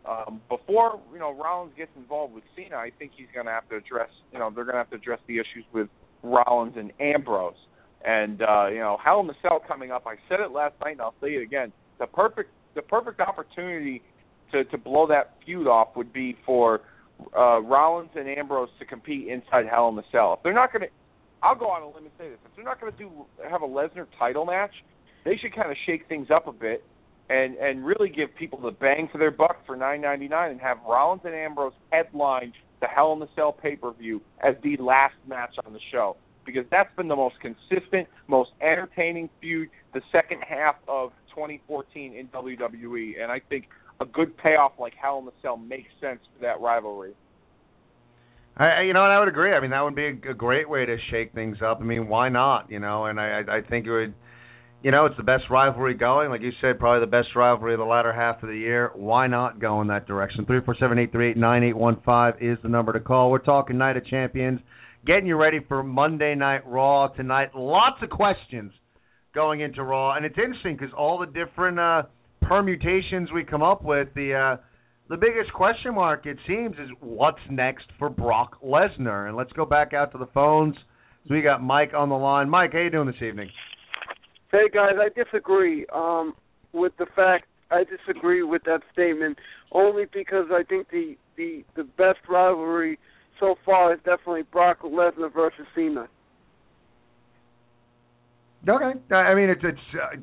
um, 0.09 0.41
before 0.49 1.01
you 1.13 1.19
know 1.19 1.33
Rollins 1.33 1.73
gets 1.77 1.91
involved 1.97 2.35
with 2.35 2.45
Cena, 2.57 2.77
I 2.77 2.91
think 2.99 3.13
he's 3.17 3.29
going 3.33 3.47
to 3.47 3.53
have 3.53 3.69
to 3.69 3.77
address. 3.77 4.11
You 4.33 4.39
know, 4.39 4.51
they're 4.55 4.65
going 4.65 4.75
to 4.75 4.79
have 4.79 4.91
to 4.91 4.97
address 4.97 5.21
the 5.29 5.37
issues 5.37 5.65
with 5.73 5.89
Rollins 6.23 6.75
and 6.77 6.93
Ambrose. 7.01 7.55
And 8.05 8.43
uh, 8.43 8.67
you 8.69 8.81
know, 8.81 8.99
Hell 9.03 9.21
in 9.21 9.27
the 9.27 9.35
Cell 9.43 9.63
coming 9.67 9.91
up. 9.91 10.05
I 10.07 10.17
said 10.29 10.41
it 10.41 10.51
last 10.51 10.75
night, 10.85 10.93
and 10.93 11.01
I'll 11.01 11.15
say 11.21 11.29
it 11.29 11.43
again. 11.43 11.73
The 12.01 12.07
perfect 12.07 12.51
the 12.75 12.83
perfect 12.83 13.20
opportunity 13.20 14.03
to 14.53 14.64
to 14.64 14.79
blow 14.79 15.07
that 15.07 15.37
feud 15.45 15.66
off 15.66 15.89
would 15.97 16.12
be 16.12 16.37
for 16.45 16.81
uh, 17.37 17.61
Rollins 17.61 18.11
and 18.14 18.29
Ambrose 18.29 18.68
to 18.79 18.85
compete 18.85 19.29
inside 19.29 19.66
Hell 19.70 19.89
in 19.89 19.97
the 19.97 20.05
Cell. 20.11 20.35
If 20.35 20.43
they're 20.43 20.53
not 20.53 20.73
going 20.73 20.83
to, 20.83 20.89
I'll 21.43 21.55
go 21.55 21.66
on 21.66 21.83
a 21.83 21.87
limb 21.87 22.05
and 22.05 22.12
say 22.18 22.29
this: 22.29 22.39
if 22.45 22.57
they're 22.57 22.64
not 22.64 22.81
going 22.81 22.93
to 22.93 22.99
do 22.99 23.11
have 23.49 23.62
a 23.62 23.68
Lesnar 23.68 24.07
title 24.18 24.45
match, 24.45 24.73
they 25.25 25.37
should 25.37 25.55
kind 25.55 25.70
of 25.70 25.77
shake 25.87 26.09
things 26.09 26.29
up 26.35 26.47
a 26.47 26.53
bit 26.53 26.85
and 27.31 27.57
and 27.57 27.85
really 27.85 28.09
give 28.09 28.35
people 28.35 28.61
the 28.61 28.70
bang 28.70 29.09
for 29.11 29.18
their 29.18 29.31
buck 29.31 29.59
for 29.66 29.77
nine 29.77 30.01
ninety 30.01 30.29
nine 30.29 30.51
and 30.51 30.61
have 30.61 30.79
Rollins 30.89 31.23
and 31.25 31.35
Ambrose 31.35 31.73
headline 31.91 32.53
the 32.81 32.89
Hell 32.89 33.12
in 33.12 33.20
the 33.20 33.29
Cell 33.37 33.53
pay 33.53 33.77
per 33.77 33.93
view 33.93 34.20
as 34.41 34.55
the 34.62 34.77
last 34.79 35.14
match 35.29 35.55
on 35.64 35.73
the 35.73 35.81
show 35.91 36.16
because 36.45 36.64
that's 36.70 36.95
been 36.97 37.09
the 37.09 37.16
most 37.16 37.37
consistent, 37.41 38.09
most 38.27 38.51
entertaining 38.61 39.29
feud 39.41 39.68
the 39.95 40.01
second 40.11 40.41
half 40.47 40.75
of 40.89 41.12
2014 41.35 42.14
in 42.14 42.28
WWE, 42.28 43.22
and 43.22 43.30
I 43.30 43.41
think 43.49 43.64
a 44.01 44.05
good 44.05 44.37
payoff 44.37 44.72
like 44.78 44.95
Hell 45.01 45.18
in 45.18 45.24
the 45.24 45.33
Cell 45.43 45.57
makes 45.57 45.89
sense 46.01 46.20
for 46.35 46.43
that 46.43 46.61
rivalry. 46.61 47.14
I, 48.57 48.83
you 48.83 48.93
know, 48.93 49.05
and 49.05 49.12
I 49.12 49.18
would 49.18 49.28
agree. 49.28 49.55
I 49.55 49.61
mean, 49.61 49.70
that 49.70 49.80
would 49.80 49.95
be 49.95 50.07
a, 50.07 50.30
a 50.30 50.35
great 50.35 50.68
way 50.68 50.85
to 50.85 50.97
shake 51.11 51.33
things 51.33 51.59
up. 51.64 51.78
I 51.80 51.85
mean, 51.85 52.09
why 52.09 52.28
not? 52.28 52.70
You 52.70 52.80
know, 52.80 53.07
and 53.07 53.18
I, 53.18 53.43
I 53.49 53.61
think 53.68 53.87
it 53.87 53.91
would. 53.91 54.14
You 54.83 54.91
know, 54.91 55.07
it's 55.07 55.16
the 55.16 55.22
best 55.22 55.45
rivalry 55.49 55.95
going. 55.95 56.28
Like 56.28 56.43
you 56.43 56.51
said, 56.61 56.80
probably 56.80 57.07
the 57.07 57.11
best 57.11 57.28
rivalry 57.37 57.74
of 57.74 57.78
the 57.78 57.85
latter 57.85 58.12
half 58.12 58.43
of 58.43 58.49
the 58.49 58.57
year. 58.57 58.91
Why 58.97 59.28
not 59.28 59.61
go 59.61 59.80
in 59.80 59.87
that 59.89 60.07
direction? 60.09 60.45
Three 60.45 60.61
four 60.64 60.76
seven 60.78 60.99
eight 60.99 61.12
three 61.12 61.30
eight 61.30 61.37
nine 61.37 61.62
eight 61.62 61.76
one 61.76 61.99
five 62.05 62.35
is 62.41 62.59
the 62.62 62.68
number 62.68 62.93
to 62.93 63.01
call. 63.01 63.30
We're 63.30 63.39
talking 63.39 63.78
Night 63.78 63.97
of 63.97 64.05
Champions, 64.07 64.59
getting 65.07 65.26
you 65.26 65.37
ready 65.37 65.61
for 65.68 65.85
Monday 65.85 66.35
Night 66.35 66.66
Raw 66.66 67.09
tonight. 67.09 67.51
Lots 67.55 68.03
of 68.03 68.11
questions 68.11 68.72
going 69.35 69.61
into 69.61 69.83
Raw, 69.83 70.14
and 70.14 70.24
it's 70.24 70.39
interesting 70.39 70.76
because 70.76 70.93
all 70.97 71.18
the 71.18 71.26
different 71.26 71.78
uh, 71.78 72.03
permutations 72.43 73.30
we 73.33 73.45
come 73.45 73.62
up 73.62 73.83
with, 73.83 74.09
the 74.14 74.35
uh, 74.35 74.62
the 75.09 75.16
biggest 75.16 75.53
question 75.53 75.95
mark 75.95 76.26
it 76.26 76.39
seems 76.47 76.74
is 76.76 76.89
what's 77.01 77.41
next 77.51 77.85
for 77.99 78.09
Brock 78.09 78.59
Lesnar. 78.64 79.28
And 79.28 79.37
let's 79.37 79.53
go 79.53 79.66
back 79.66 79.93
out 79.93 80.12
to 80.12 80.18
the 80.18 80.28
phones. 80.33 80.74
So 81.28 81.35
we 81.35 81.43
got 81.43 81.62
Mike 81.62 81.93
on 81.95 82.09
the 82.09 82.16
line. 82.16 82.49
Mike, 82.49 82.72
how 82.72 82.80
you 82.80 82.91
doing 82.91 83.07
this 83.07 83.22
evening? 83.22 83.51
Hey 84.51 84.68
guys, 84.72 84.95
I 84.99 85.09
disagree 85.09 85.87
um, 85.95 86.35
with 86.72 86.93
the 86.99 87.07
fact. 87.16 87.47
I 87.70 87.85
disagree 87.85 88.43
with 88.43 88.64
that 88.64 88.80
statement 88.93 89.39
only 89.72 90.05
because 90.12 90.47
I 90.51 90.62
think 90.62 90.91
the 90.91 91.16
the 91.37 91.64
the 91.74 91.85
best 91.85 92.18
rivalry 92.28 92.99
so 93.41 93.55
far 93.64 93.95
is 93.95 93.99
definitely 94.05 94.43
Brock 94.43 94.83
Lesnar 94.83 95.33
versus 95.33 95.66
Cena. 95.74 96.09
Okay, 98.69 99.15
I 99.15 99.35
mean 99.35 99.51
it's 99.51 99.63
it's 99.65 99.79
uh, 99.95 100.17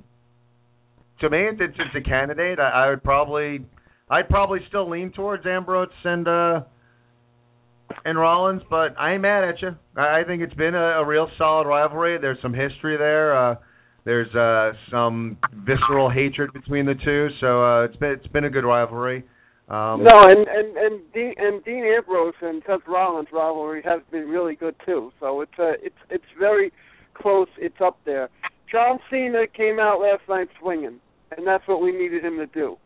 to 1.19 1.29
me 1.29 1.47
it's 1.49 1.75
it's 1.77 1.95
a 1.95 2.09
candidate. 2.09 2.57
I, 2.57 2.85
I 2.85 2.89
would 2.89 3.03
probably 3.03 3.65
I'd 4.09 4.29
probably 4.29 4.59
still 4.69 4.89
lean 4.89 5.11
towards 5.11 5.45
Ambrose 5.45 5.89
and 6.05 6.27
uh 6.27 6.61
and 8.05 8.17
Rollins, 8.17 8.61
but 8.69 8.97
I 8.99 9.13
ain't 9.13 9.21
mad 9.23 9.43
at 9.43 9.61
you. 9.61 9.75
I, 9.97 10.21
I 10.21 10.23
think 10.25 10.41
it's 10.41 10.53
been 10.53 10.75
a, 10.75 11.01
a 11.01 11.05
real 11.05 11.27
solid 11.37 11.67
rivalry. 11.67 12.17
There's 12.19 12.37
some 12.41 12.53
history 12.53 12.97
there. 12.97 13.35
Uh 13.35 13.55
there's 14.05 14.33
uh 14.33 14.71
some 14.89 15.37
visceral 15.65 16.09
hatred 16.09 16.53
between 16.53 16.85
the 16.85 16.95
two, 17.03 17.27
so 17.41 17.63
uh 17.63 17.83
it's 17.83 17.97
been 17.97 18.11
it's 18.11 18.27
been 18.27 18.45
a 18.45 18.49
good 18.49 18.63
rivalry. 18.63 19.25
Um 19.67 20.03
no, 20.03 20.23
and 20.23 20.47
and 20.47 20.77
and 20.77 21.01
Dean, 21.13 21.33
and 21.37 21.63
Dean 21.65 21.83
Ambrose 21.83 22.33
and 22.41 22.63
Seth 22.65 22.87
Rollins 22.87 23.27
rivalry 23.33 23.81
has 23.83 23.99
been 24.11 24.29
really 24.29 24.55
good 24.55 24.75
too. 24.85 25.11
So 25.19 25.41
it's 25.41 25.51
uh, 25.59 25.73
it's 25.83 25.99
it's 26.09 26.23
very 26.39 26.71
close. 27.21 27.47
It's 27.57 27.81
up 27.83 27.97
there. 28.05 28.29
John 28.71 28.99
Cena 29.09 29.47
came 29.47 29.79
out 29.79 29.99
last 29.99 30.21
night 30.29 30.49
swinging, 30.59 30.99
and 31.35 31.47
that's 31.47 31.67
what 31.67 31.81
we 31.81 31.91
needed 31.91 32.23
him 32.23 32.37
to 32.37 32.45
do. 32.45 32.77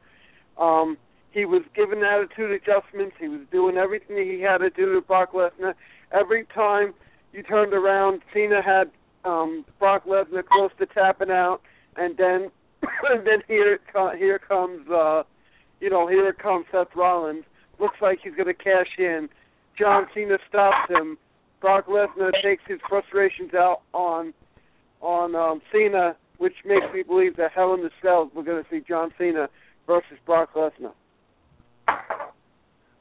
Um, 0.62 0.98
he 1.32 1.46
was 1.46 1.64
given 1.76 2.04
attitude 2.04 2.52
adjustments. 2.52 3.16
He 3.20 3.28
was 3.28 3.42
doing 3.52 3.76
everything 3.78 4.18
he 4.18 4.42
had 4.42 4.60
to 4.60 4.70
do 4.70 4.94
to 4.94 5.02
Brock 5.02 5.34
Lesnar. 5.34 5.74
Every 6.12 6.46
time 6.54 6.94
you 7.34 7.42
turned 7.44 7.74
around, 7.74 8.22
Cena 8.34 8.62
had 8.62 8.92
um, 9.26 9.66
Brock 9.80 10.06
Lesnar 10.06 10.46
close 10.46 10.72
to 10.80 10.86
tapping 10.86 11.32
out, 11.32 11.62
and 11.96 12.16
then 12.18 12.52
and 13.10 13.26
then 13.26 13.42
here 13.48 13.80
here 14.18 14.40
comes 14.40 14.88
uh, 14.90 15.24
you 15.80 15.90
know 15.90 16.08
here 16.08 16.32
comes 16.34 16.66
Seth 16.72 16.96
Rollins. 16.96 17.46
Looks 17.80 17.98
like 18.02 18.20
he's 18.24 18.36
going 18.36 18.48
to 18.48 18.54
cash 18.54 19.00
in. 19.00 19.28
John 19.78 20.06
Cena 20.14 20.38
stops 20.48 20.90
him. 20.90 21.18
Brock 21.64 21.88
Lesnar 21.88 22.32
takes 22.44 22.62
his 22.68 22.80
frustrations 22.90 23.54
out 23.54 23.84
on 23.94 24.34
on 25.00 25.34
um, 25.34 25.62
Cena, 25.72 26.16
which 26.38 26.54
makes 26.66 26.86
me 26.94 27.04
believe 27.04 27.38
that 27.38 27.52
Hell 27.56 27.74
in 27.74 27.82
the 27.82 27.90
Cell 28.02 28.30
we're 28.36 28.44
going 28.44 28.62
to 28.62 28.70
see 28.70 28.84
John 28.86 29.12
Cena 29.18 29.48
versus 29.88 30.18
Brock 30.26 30.50
Lesnar. 30.56 30.92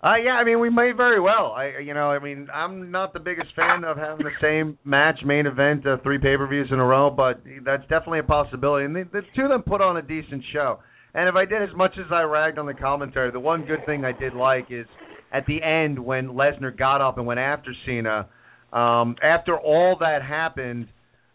Uh, 0.04 0.16
yeah, 0.16 0.32
I 0.32 0.44
mean, 0.44 0.60
we 0.60 0.70
may 0.70 0.92
very 0.96 1.20
well. 1.20 1.52
I, 1.56 1.78
you 1.78 1.92
know, 1.92 2.10
I 2.10 2.20
mean, 2.20 2.48
I'm 2.52 2.90
not 2.90 3.12
the 3.12 3.20
biggest 3.20 3.48
fan 3.54 3.84
of 3.84 3.96
having 3.96 4.24
the 4.24 4.32
same 4.40 4.78
match 4.84 5.18
main 5.24 5.46
event 5.46 5.86
uh, 5.86 5.96
three 6.02 6.18
pay-per-views 6.18 6.68
in 6.72 6.78
a 6.78 6.84
row, 6.84 7.10
but 7.10 7.42
that's 7.64 7.82
definitely 7.82 8.20
a 8.20 8.24
possibility. 8.24 8.84
And 8.84 8.94
the, 8.94 9.08
the 9.12 9.22
two 9.36 9.42
of 9.42 9.50
them 9.50 9.62
put 9.62 9.80
on 9.80 9.96
a 9.96 10.02
decent 10.02 10.42
show. 10.52 10.78
And 11.14 11.28
if 11.28 11.34
I 11.34 11.44
did 11.44 11.62
as 11.62 11.74
much 11.76 11.92
as 11.98 12.10
I 12.12 12.22
ragged 12.22 12.58
on 12.58 12.66
the 12.66 12.74
commentary, 12.74 13.30
the 13.30 13.40
one 13.40 13.64
good 13.64 13.84
thing 13.86 14.04
I 14.04 14.12
did 14.12 14.34
like 14.34 14.66
is 14.70 14.86
at 15.32 15.46
the 15.46 15.62
end 15.62 15.98
when 15.98 16.30
Lesnar 16.30 16.76
got 16.76 17.00
up 17.00 17.18
and 17.18 17.26
went 17.26 17.40
after 17.40 17.72
Cena. 17.86 18.28
Um, 18.72 19.16
after 19.22 19.58
all 19.58 19.96
that 20.00 20.22
happened, 20.22 20.88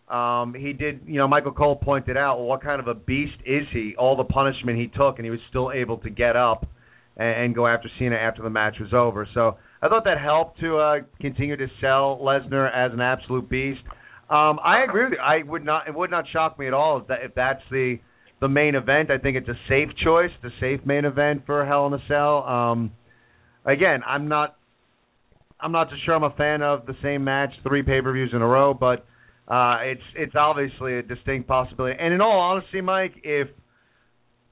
um, 0.10 0.56
he 0.58 0.74
did. 0.74 1.02
You 1.06 1.18
know, 1.18 1.28
Michael 1.28 1.52
Cole 1.52 1.76
pointed 1.76 2.18
out, 2.18 2.38
well, 2.38 2.48
what 2.48 2.64
kind 2.64 2.80
of 2.80 2.88
a 2.88 2.96
beast 2.96 3.38
is 3.46 3.64
he? 3.72 3.96
All 3.98 4.16
the 4.16 4.24
punishment 4.24 4.78
he 4.78 4.88
took, 4.88 5.18
and 5.18 5.26
he 5.26 5.32
was 5.32 5.40
still 5.50 5.72
able 5.72 5.98
to 6.00 6.10
get 6.10 6.36
up 6.36 6.66
and, 7.18 7.46
and 7.46 7.56
go 7.56 7.68
after 7.68 7.90
Cena 8.00 8.16
after 8.16 8.42
the 8.42 8.50
match 8.50 8.76
was 8.80 8.94
over. 8.94 9.28
So 9.34 9.58
I 9.82 9.90
thought 9.90 10.06
that 10.06 10.20
helped 10.20 10.60
to 10.62 10.78
uh, 10.78 10.96
continue 11.22 11.58
to 11.58 11.68
sell 11.82 12.20
Lesnar 12.22 12.74
as 12.74 12.94
an 12.94 13.02
absolute 13.02 13.50
beast. 13.50 13.82
Um, 14.30 14.60
I 14.64 14.84
agree 14.84 15.06
with 15.06 15.14
you. 15.14 15.20
I 15.20 15.44
would 15.44 15.64
not. 15.64 15.88
It 15.88 15.96
would 15.96 16.12
not 16.12 16.26
shock 16.34 16.60
me 16.60 16.68
at 16.68 16.74
all 16.74 17.00
if 17.00 17.08
that 17.08 17.20
if 17.24 17.36
that's 17.36 17.62
the 17.72 17.98
the 18.42 18.50
main 18.50 18.76
event. 18.76 19.10
I 19.10 19.18
think 19.18 19.38
it's 19.38 19.48
a 19.48 19.58
safe 19.70 19.90
choice, 20.04 20.32
the 20.44 20.50
safe 20.60 20.86
main 20.86 21.06
event 21.06 21.44
for 21.46 21.66
Hell 21.66 21.88
in 21.88 21.94
a 21.94 22.04
Cell. 22.10 22.44
Um, 22.44 22.92
again, 23.66 24.02
I'm 24.06 24.28
not. 24.28 24.57
I'm 25.60 25.72
not 25.72 25.90
too 25.90 25.96
sure 26.06 26.16
I'm 26.16 26.24
a 26.24 26.36
fan 26.36 26.62
of 26.62 26.86
the 26.86 26.94
same 27.02 27.24
match 27.24 27.52
three 27.64 27.84
pay-per-views 27.84 28.32
in 28.34 28.42
a 28.42 28.48
row, 28.48 28.74
but 28.74 29.06
uh, 29.48 29.78
it's 29.82 30.02
it's 30.16 30.36
obviously 30.36 31.00
a 31.00 31.02
distinct 31.02 31.48
possibility. 31.48 31.96
And 32.00 32.14
in 32.14 32.22
all 32.22 32.40
honesty, 32.40 32.82
Mike, 32.82 33.14
if 33.24 33.48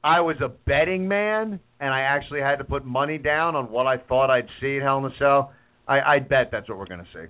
I 0.03 0.21
was 0.21 0.37
a 0.43 0.47
betting 0.47 1.07
man 1.07 1.59
and 1.79 1.93
I 1.93 2.01
actually 2.01 2.41
had 2.41 2.57
to 2.57 2.63
put 2.63 2.85
money 2.85 3.17
down 3.17 3.55
on 3.55 3.71
what 3.71 3.87
I 3.87 3.97
thought 3.97 4.29
I'd 4.29 4.47
see 4.61 4.77
at 4.77 4.83
Hell 4.83 4.99
in 4.99 5.05
a 5.05 5.15
Cell, 5.19 5.53
I, 5.87 5.99
I'd 5.99 6.29
bet 6.29 6.49
that's 6.51 6.69
what 6.69 6.77
we're 6.77 6.85
going 6.85 7.01
to 7.01 7.07
see. 7.13 7.29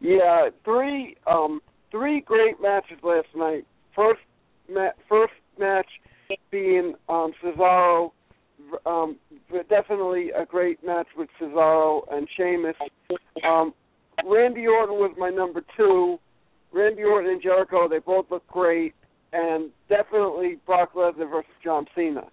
Yeah, 0.00 0.50
three 0.64 1.16
um 1.26 1.60
three 1.90 2.20
great 2.20 2.60
matches 2.60 2.98
last 3.02 3.28
night. 3.34 3.66
First 3.94 4.20
ma- 4.72 4.96
first 5.08 5.32
match 5.58 5.88
being 6.50 6.94
um 7.08 7.32
Cesaro 7.42 8.12
um 8.86 9.16
definitely 9.68 10.30
a 10.30 10.44
great 10.44 10.84
match 10.84 11.06
with 11.16 11.28
Cesaro 11.40 12.02
and 12.10 12.28
Sheamus. 12.36 12.76
Um 13.46 13.74
Randy 14.24 14.66
Orton 14.66 14.96
was 14.96 15.14
my 15.18 15.30
number 15.30 15.62
two. 15.76 16.18
Randy 16.72 17.02
Orton 17.04 17.30
and 17.30 17.42
Jericho, 17.42 17.88
they 17.88 17.98
both 17.98 18.26
look 18.30 18.46
great, 18.48 18.94
and 19.32 19.70
definitely 19.88 20.58
Brock 20.66 20.94
Lesnar 20.94 21.30
versus 21.30 21.50
John 21.62 21.86
Cena. 21.94 22.24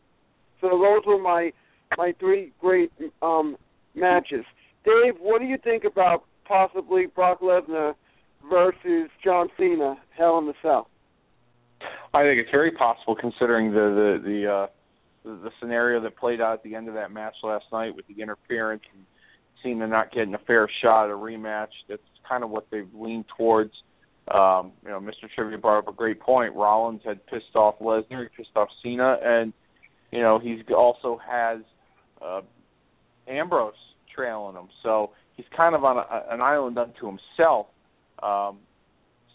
So 0.62 0.70
those 0.70 1.06
were 1.06 1.20
my 1.20 1.52
my 1.98 2.14
three 2.20 2.54
great 2.60 2.92
um, 3.22 3.58
matches. 3.96 4.46
Dave, 4.86 5.16
what 5.20 5.40
do 5.42 5.46
you 5.46 5.58
think 5.58 5.84
about 5.84 6.24
possibly 6.46 7.06
Brock 7.08 7.42
Lesnar 7.42 7.94
versus 8.50 9.10
John 9.24 9.50
Cena, 9.58 9.98
Hell 10.18 10.38
in 10.40 10.48
the 10.48 10.54
Cell? 10.62 10.88
I 12.14 12.24
think 12.24 12.40
it's 12.40 12.52
very 12.52 12.72
possible 12.72 13.16
considering 13.16 13.72
the 13.72 14.20
the 14.24 14.30
the 14.30 14.52
uh, 14.52 14.68
the, 15.24 15.52
scenario 15.60 16.02
that 16.02 16.18
played 16.18 16.42
out 16.42 16.54
at 16.54 16.64
the 16.64 16.76
end 16.76 16.88
of 16.88 16.96
that 16.96 17.12
match 17.12 17.36
last 17.44 17.66
night 17.72 17.96
with 17.96 18.06
the 18.08 18.22
interference 18.22 18.84
and 18.94 19.06
Cena 19.64 19.88
not 19.88 20.12
getting 20.12 20.34
a 20.34 20.40
fair 20.40 20.68
shot 20.82 21.06
at 21.06 21.12
a 21.12 21.16
rematch. 21.16 21.70
That's 21.88 22.02
kind 22.28 22.44
of 22.44 22.50
what 22.50 22.68
they've 22.72 22.90
leaned 22.94 23.26
towards. 23.38 23.72
Um, 24.28 24.72
you 24.84 24.90
know, 24.90 25.00
Mr. 25.00 25.30
Trivia 25.34 25.58
brought 25.58 25.80
up 25.80 25.88
a 25.88 25.94
great 25.94 26.20
point. 26.20 26.56
Rollins 26.56 27.02
had 27.06 27.26
pissed 27.28 27.56
off 27.56 27.80
Lesnar, 27.80 28.24
he 28.24 28.44
pissed 28.44 28.56
off 28.56 28.70
Cena, 28.84 29.18
and 29.24 29.54
you 30.12 30.22
know 30.22 30.40
he's 30.40 30.60
also 30.76 31.20
has 31.28 31.60
uh, 32.24 32.42
Ambrose 33.28 33.74
trailing 34.16 34.56
him. 34.56 34.70
So 34.84 35.12
he's 35.36 35.46
kind 35.56 35.76
of 35.76 35.84
on 35.84 35.98
a, 35.98 36.34
an 36.34 36.42
island 36.42 36.78
unto 36.78 37.08
himself. 37.08 37.68
Um, 38.22 38.60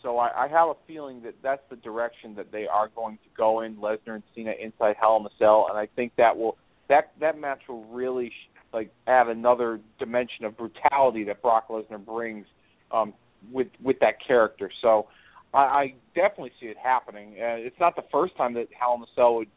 so 0.07 0.19
I, 0.19 0.45
I 0.45 0.49
have 0.49 0.69
a 0.69 0.75
feeling 0.87 1.21
that 1.25 1.35
that's 1.43 1.63
the 1.69 1.75
direction 1.75 2.37
that 2.37 2.53
they 2.53 2.69
are 2.69 2.89
going 2.95 3.17
to 3.17 3.29
go 3.37 3.63
in. 3.63 3.75
Lesnar 3.75 4.15
and 4.15 4.23
Cena 4.37 4.53
inside 4.63 4.95
Hell 5.01 5.17
in 5.19 5.27
a 5.27 5.35
Cell, 5.37 5.67
and 5.69 5.77
I 5.77 5.89
think 5.97 6.13
that 6.17 6.37
will 6.37 6.57
that 6.89 7.11
that 7.21 7.41
match 7.41 7.59
will 7.69 7.85
really 7.87 8.31
like 8.73 8.93
add 9.09 9.27
another 9.27 9.81
dimension 9.99 10.45
of 10.45 10.57
brutality 10.57 11.25
that 11.25 11.43
Brock 11.43 11.69
Lesnar 11.71 12.05
brings 12.05 12.47
um, 12.93 13.15
with 13.53 13.67
with 13.83 13.99
that 13.99 14.15
character. 14.25 14.71
So 14.81 15.09
I, 15.53 15.59
I 15.59 15.95
definitely 16.15 16.53
see 16.61 16.67
it 16.67 16.77
happening. 16.81 17.33
Uh, 17.33 17.59
it's 17.59 17.81
not 17.81 17.97
the 17.97 18.05
first 18.13 18.37
time 18.37 18.55
that 18.55 18.69
Hell 18.79 18.95
in 18.95 19.03
a 19.03 19.07
Cell 19.17 19.35
would 19.35 19.49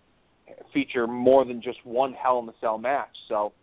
feature 0.73 1.05
more 1.05 1.45
than 1.45 1.61
just 1.61 1.77
one 1.83 2.13
Hell 2.13 2.39
in 2.39 2.49
a 2.49 2.53
Cell 2.59 2.79
match. 2.79 3.15
So 3.27 3.53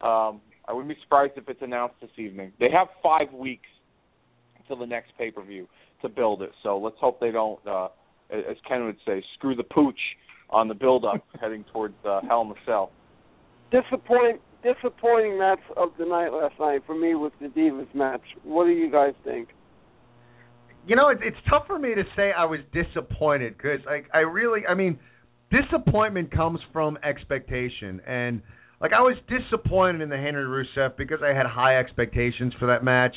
um, 0.00 0.40
I 0.66 0.72
wouldn't 0.72 0.88
be 0.88 0.96
surprised 1.02 1.34
if 1.36 1.46
it's 1.50 1.60
announced 1.60 1.96
this 2.00 2.10
evening. 2.16 2.52
They 2.58 2.70
have 2.72 2.88
five 3.02 3.30
weeks 3.34 3.68
until 4.58 4.78
the 4.78 4.86
next 4.86 5.12
pay 5.18 5.30
per 5.30 5.42
view 5.42 5.68
to 6.02 6.08
build 6.08 6.42
it. 6.42 6.50
So 6.62 6.78
let's 6.78 6.96
hope 7.00 7.20
they 7.20 7.30
don't, 7.30 7.58
uh, 7.66 7.88
as 8.30 8.56
Ken 8.68 8.84
would 8.84 8.98
say, 9.06 9.22
screw 9.34 9.54
the 9.54 9.64
pooch 9.64 9.98
on 10.50 10.68
the 10.68 10.74
build 10.74 11.04
up 11.04 11.24
heading 11.40 11.64
towards 11.72 11.94
uh, 12.04 12.20
Hell 12.28 12.42
in 12.42 12.48
the 12.48 12.54
Cell. 12.66 12.90
Disappoint 13.70 14.40
disappointing 14.62 15.38
match 15.38 15.58
of 15.76 15.88
the 15.98 16.04
night 16.04 16.28
last 16.28 16.54
night 16.60 16.82
for 16.86 16.94
me 16.94 17.14
was 17.14 17.32
the 17.40 17.48
Divas 17.48 17.92
match. 17.94 18.22
What 18.44 18.66
do 18.66 18.70
you 18.70 18.90
guys 18.90 19.12
think? 19.24 19.48
You 20.86 20.96
know, 20.96 21.08
it's 21.08 21.20
it's 21.24 21.36
tough 21.48 21.66
for 21.66 21.78
me 21.78 21.94
to 21.94 22.02
say 22.16 22.32
I 22.36 22.44
was 22.44 22.60
disappointed 22.72 23.56
because 23.56 23.80
like 23.86 24.06
I 24.12 24.18
really, 24.18 24.60
I 24.68 24.74
mean, 24.74 24.98
disappointment 25.50 26.32
comes 26.32 26.60
from 26.72 26.98
expectation, 27.04 28.00
and 28.06 28.42
like 28.80 28.92
I 28.92 29.00
was 29.00 29.16
disappointed 29.28 30.00
in 30.00 30.08
the 30.08 30.16
Henry 30.16 30.44
Rusev 30.44 30.96
because 30.96 31.20
I 31.22 31.34
had 31.36 31.46
high 31.46 31.78
expectations 31.78 32.52
for 32.58 32.66
that 32.66 32.82
match. 32.82 33.14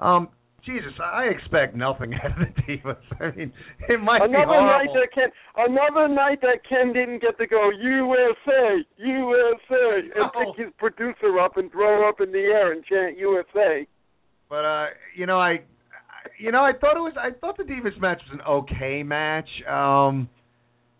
Um, 0.00 0.28
Jesus, 0.66 0.92
I 1.02 1.24
expect 1.26 1.76
nothing 1.76 2.12
out 2.24 2.32
of 2.32 2.48
the 2.48 2.62
Divas. 2.62 2.96
I 3.20 3.30
mean, 3.36 3.52
it 3.88 4.00
might 4.00 4.22
another 4.22 4.34
be 4.34 4.44
horrible. 4.46 4.66
night 4.66 4.88
that 4.94 5.08
Ken, 5.14 5.30
another 5.56 6.08
night 6.12 6.40
that 6.42 6.58
Ken 6.68 6.92
didn't 6.92 7.22
get 7.22 7.38
to 7.38 7.46
go 7.46 7.70
USA, 7.70 8.82
USA, 8.98 9.98
and 10.14 10.26
No. 10.34 10.52
pick 10.52 10.64
his 10.66 10.74
producer 10.78 11.38
up 11.40 11.56
and 11.56 11.70
throw 11.70 11.86
her 12.02 12.08
up 12.08 12.20
in 12.20 12.32
the 12.32 12.38
air 12.38 12.72
and 12.72 12.84
chant 12.84 13.16
USA. 13.16 13.86
But 14.50 14.64
uh, 14.64 14.86
you 15.16 15.26
know, 15.26 15.38
I, 15.40 15.58
you 16.38 16.50
know, 16.52 16.64
I 16.64 16.72
thought 16.80 16.96
it 16.96 17.00
was. 17.00 17.14
I 17.18 17.30
thought 17.40 17.56
the 17.56 17.64
Divas 17.64 17.98
match 18.00 18.20
was 18.30 18.40
an 18.40 18.46
okay 18.46 19.02
match. 19.02 19.48
Um, 19.68 20.28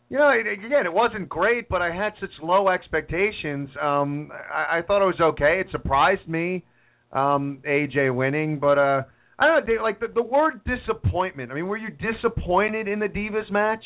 you 0.09 0.19
know, 0.19 0.29
it, 0.31 0.47
again, 0.47 0.87
it 0.87 0.93
wasn't 0.93 1.29
great, 1.29 1.69
but 1.69 1.83
I 1.83 1.93
had 1.93 2.13
such 2.21 2.31
low 2.41 2.69
expectations. 2.69 3.69
Um, 3.83 4.31
I, 4.33 4.79
I 4.79 4.83
thought 4.87 5.03
it 5.03 5.07
was 5.07 5.21
okay. 5.21 5.61
It 5.61 5.67
surprised 5.73 6.29
me, 6.29 6.65
um, 7.13 7.61
AJ 7.69 8.15
winning, 8.15 8.61
but 8.61 8.79
uh, 8.79 9.03
I 9.39 9.47
don't 9.47 9.61
know. 9.61 9.67
Dave, 9.67 9.83
Like 9.83 10.01
the, 10.01 10.09
the 10.09 10.23
word 10.23 10.61
disappointment. 10.65 11.51
I 11.51 11.55
mean, 11.55 11.67
were 11.67 11.77
you 11.77 11.89
disappointed 11.91 12.89
in 12.89 12.99
the 12.99 13.07
Divas 13.07 13.51
match? 13.51 13.85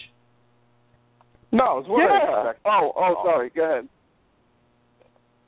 No, 1.53 1.79
it 1.79 1.83
was 1.83 1.89
what 1.89 2.03
I 2.03 2.15
yeah. 2.15 2.51
expected. 2.51 2.71
Oh, 2.71 2.93
oh, 2.97 3.23
sorry. 3.25 3.51
Go 3.55 3.65
ahead. 3.65 3.89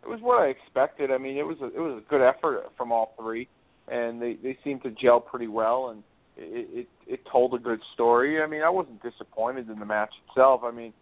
It 0.03 0.09
was 0.09 0.19
what 0.21 0.43
I 0.43 0.47
expected. 0.47 1.13
I 1.13 1.19
mean, 1.19 1.37
it 1.37 1.47
was 1.47 1.59
a, 1.63 1.67
it 1.67 1.79
was 1.79 2.03
a 2.05 2.11
good 2.11 2.23
effort 2.23 2.65
from 2.77 2.91
all 2.91 3.15
three, 3.21 3.49
and 3.87 4.21
they 4.21 4.37
they 4.43 4.59
seemed 4.65 4.83
to 4.83 4.91
gel 4.91 5.21
pretty 5.21 5.47
well, 5.47 5.91
and 5.91 6.03
it, 6.37 6.69
it 6.81 6.89
it 7.07 7.21
told 7.31 7.55
a 7.55 7.59
good 7.59 7.79
story. 7.95 8.43
I 8.43 8.49
mean, 8.49 8.63
I 8.63 8.71
wasn't 8.71 9.01
disappointed 9.01 9.71
in 9.71 9.79
the 9.79 9.87
match 9.87 10.11
itself. 10.29 10.63
I 10.65 10.73
mean, 10.73 10.93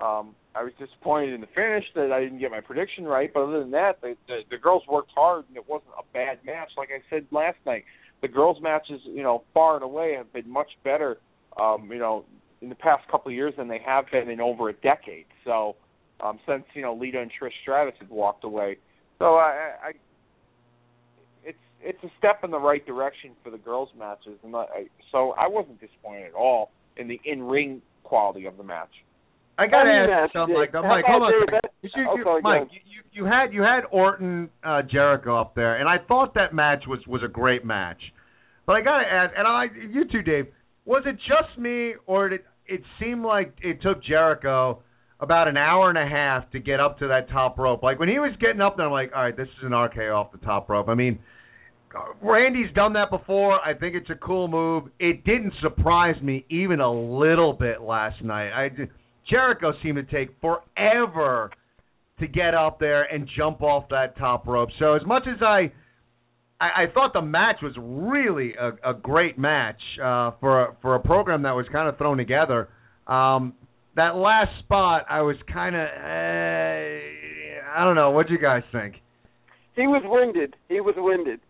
um, 0.00 0.34
I 0.54 0.62
was 0.62 0.72
disappointed 0.78 1.34
in 1.34 1.42
the 1.42 1.48
finish 1.54 1.84
that 1.94 2.12
I 2.12 2.20
didn't 2.20 2.38
get 2.38 2.50
my 2.50 2.60
prediction 2.60 3.04
right, 3.04 3.30
but 3.32 3.42
other 3.42 3.60
than 3.60 3.72
that, 3.72 4.00
the 4.00 4.16
the, 4.26 4.38
the 4.50 4.56
girls 4.56 4.82
worked 4.88 5.10
hard, 5.14 5.44
and 5.48 5.56
it 5.58 5.68
wasn't 5.68 5.92
a 5.98 6.04
bad 6.14 6.38
match. 6.46 6.70
Like 6.78 6.88
I 6.88 7.02
said 7.10 7.26
last 7.30 7.58
night, 7.66 7.84
the 8.22 8.28
girls' 8.28 8.58
matches, 8.60 9.00
you 9.04 9.22
know, 9.22 9.42
far 9.52 9.74
and 9.74 9.84
away 9.84 10.14
have 10.16 10.32
been 10.32 10.48
much 10.48 10.70
better, 10.84 11.18
um, 11.60 11.88
you 11.90 11.98
know, 11.98 12.24
in 12.62 12.68
the 12.68 12.74
past 12.74 13.06
couple 13.08 13.30
of 13.30 13.34
years 13.34 13.54
than 13.56 13.68
they 13.68 13.80
have 13.84 14.04
been 14.10 14.28
in 14.28 14.40
over 14.40 14.68
a 14.68 14.72
decade. 14.72 15.26
So, 15.44 15.76
um, 16.20 16.38
since 16.46 16.64
you 16.74 16.82
know 16.82 16.94
Lita 16.94 17.20
and 17.20 17.30
Trish 17.30 17.50
Stratus 17.62 17.94
had 17.98 18.08
walked 18.08 18.44
away, 18.44 18.78
so 19.18 19.34
I, 19.34 19.72
I 19.82 19.92
it's 21.44 21.58
it's 21.82 22.02
a 22.02 22.10
step 22.18 22.42
in 22.42 22.50
the 22.50 22.58
right 22.58 22.84
direction 22.86 23.32
for 23.44 23.50
the 23.50 23.58
girls' 23.58 23.90
matches, 23.98 24.38
and 24.42 24.56
I, 24.56 24.86
so 25.12 25.32
I 25.32 25.46
wasn't 25.46 25.80
disappointed 25.80 26.28
at 26.28 26.34
all 26.34 26.70
in 26.96 27.08
the 27.08 27.20
in-ring 27.24 27.82
quality 28.02 28.46
of 28.46 28.56
the 28.56 28.64
match. 28.64 29.04
I 29.58 29.66
gotta 29.66 29.88
Funny 29.88 30.12
ask 30.12 30.34
you 30.34 30.40
something 30.40 30.54
yeah. 30.54 30.60
like 30.60 30.72
that. 30.72 30.82
Mike, 30.82 31.04
hold 31.06 31.22
on. 31.22 31.28
a 31.32 31.32
Dave? 31.32 31.40
second. 31.46 31.60
That- 31.62 31.70
You, 31.82 31.90
you, 31.96 32.08
oh, 32.10 32.24
sorry, 32.24 32.42
Mike, 32.42 32.68
you, 32.72 32.80
you 32.84 33.02
you 33.12 33.24
had 33.24 33.52
you 33.52 33.62
had 33.62 33.82
Orton 33.90 34.50
uh, 34.62 34.82
Jericho 34.82 35.40
up 35.40 35.54
there, 35.54 35.76
and 35.76 35.88
I 35.88 35.96
thought 36.06 36.34
that 36.34 36.52
match 36.52 36.84
was 36.86 37.00
was 37.06 37.22
a 37.24 37.28
great 37.28 37.64
match. 37.64 38.00
But 38.66 38.74
I 38.76 38.80
gotta 38.82 39.06
ask, 39.10 39.32
and 39.36 39.46
I 39.46 39.66
you 39.90 40.04
too, 40.10 40.22
Dave. 40.22 40.46
Was 40.84 41.02
it 41.06 41.16
just 41.16 41.58
me, 41.58 41.94
or 42.06 42.28
did 42.28 42.40
it 42.66 42.82
seem 43.00 43.24
like 43.24 43.54
it 43.62 43.80
took 43.82 44.02
Jericho 44.04 44.82
about 45.20 45.48
an 45.48 45.56
hour 45.56 45.88
and 45.88 45.96
a 45.98 46.06
half 46.06 46.50
to 46.50 46.58
get 46.58 46.78
up 46.80 46.98
to 46.98 47.08
that 47.08 47.28
top 47.30 47.58
rope? 47.58 47.82
Like 47.82 47.98
when 47.98 48.08
he 48.08 48.18
was 48.18 48.32
getting 48.40 48.60
up 48.60 48.76
there, 48.76 48.86
I'm 48.86 48.92
like, 48.92 49.10
all 49.16 49.22
right, 49.22 49.36
this 49.36 49.48
is 49.58 49.64
an 49.64 49.70
RKO 49.70 50.14
off 50.14 50.32
the 50.32 50.38
top 50.38 50.68
rope. 50.68 50.88
I 50.88 50.94
mean, 50.94 51.18
Randy's 52.20 52.72
done 52.74 52.92
that 52.94 53.10
before. 53.10 53.58
I 53.64 53.72
think 53.74 53.94
it's 53.94 54.10
a 54.10 54.14
cool 54.16 54.48
move. 54.48 54.84
It 54.98 55.24
didn't 55.24 55.54
surprise 55.62 56.20
me 56.22 56.44
even 56.50 56.80
a 56.80 56.92
little 56.92 57.52
bit 57.52 57.80
last 57.80 58.22
night. 58.22 58.52
I 58.52 58.68
did- 58.68 58.90
Jericho 59.28 59.72
seemed 59.82 59.96
to 59.96 60.02
take 60.04 60.34
forever 60.40 61.50
to 62.20 62.26
get 62.26 62.54
up 62.54 62.78
there 62.80 63.02
and 63.04 63.28
jump 63.36 63.62
off 63.62 63.88
that 63.90 64.16
top 64.18 64.46
rope. 64.46 64.70
So 64.78 64.94
as 64.94 65.02
much 65.06 65.24
as 65.26 65.42
I 65.42 65.72
I, 66.60 66.84
I 66.84 66.84
thought 66.92 67.12
the 67.12 67.22
match 67.22 67.56
was 67.62 67.74
really 67.78 68.54
a, 68.54 68.90
a 68.90 68.94
great 68.94 69.38
match 69.38 69.80
uh, 70.02 70.32
for 70.40 70.62
a, 70.62 70.76
for 70.80 70.94
a 70.94 71.00
program 71.00 71.42
that 71.42 71.52
was 71.52 71.66
kind 71.70 71.88
of 71.88 71.98
thrown 71.98 72.16
together. 72.16 72.68
Um, 73.06 73.54
that 73.96 74.16
last 74.16 74.50
spot, 74.64 75.04
I 75.08 75.22
was 75.22 75.36
kind 75.52 75.74
of 75.76 75.82
uh, 75.82 77.78
I 77.78 77.84
don't 77.84 77.94
know. 77.94 78.10
What 78.10 78.28
do 78.28 78.32
you 78.32 78.40
guys 78.40 78.62
think? 78.72 78.96
He 79.74 79.82
was 79.82 80.02
winded. 80.04 80.56
He 80.68 80.80
was 80.80 80.94
winded. 80.96 81.40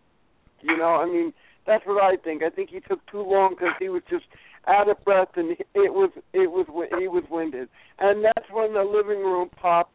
You 0.62 0.76
know, 0.76 0.96
I 0.96 1.06
mean, 1.06 1.32
that's 1.66 1.84
what 1.86 2.02
I 2.02 2.16
think. 2.16 2.42
I 2.42 2.50
think 2.50 2.70
he 2.70 2.80
took 2.80 2.98
too 3.10 3.22
long 3.22 3.50
because 3.50 3.74
he 3.78 3.88
was 3.88 4.02
just 4.10 4.24
out 4.66 4.88
of 4.88 5.02
breath, 5.04 5.28
and 5.36 5.52
it 5.52 5.92
was 5.94 6.10
it 6.32 6.50
was 6.50 6.66
he 6.98 7.08
was 7.08 7.24
winded, 7.30 7.68
and 7.98 8.24
that's 8.24 8.50
when 8.52 8.74
the 8.74 8.82
living 8.82 9.22
room 9.22 9.48
pop 9.60 9.90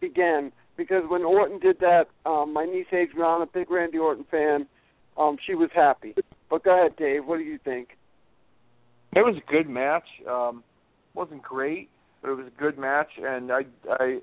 began. 0.00 0.52
Because 0.76 1.04
when 1.08 1.22
Orton 1.22 1.60
did 1.60 1.78
that, 1.80 2.06
um, 2.26 2.52
my 2.52 2.64
niece 2.64 2.86
Adriana, 2.92 3.46
big 3.46 3.70
Randy 3.70 3.98
Orton 3.98 4.24
fan, 4.28 4.66
um, 5.16 5.36
she 5.46 5.54
was 5.54 5.70
happy. 5.72 6.14
But 6.50 6.64
go 6.64 6.76
ahead, 6.76 6.96
Dave. 6.96 7.26
What 7.26 7.38
do 7.38 7.44
you 7.44 7.58
think? 7.64 7.90
It 9.14 9.20
was 9.20 9.36
a 9.36 9.52
good 9.52 9.68
match. 9.68 10.06
Um, 10.28 10.64
wasn't 11.14 11.42
great, 11.42 11.90
but 12.20 12.30
it 12.30 12.34
was 12.34 12.46
a 12.46 12.60
good 12.60 12.76
match, 12.78 13.10
and 13.22 13.52
I 13.52 13.60
I 13.88 14.18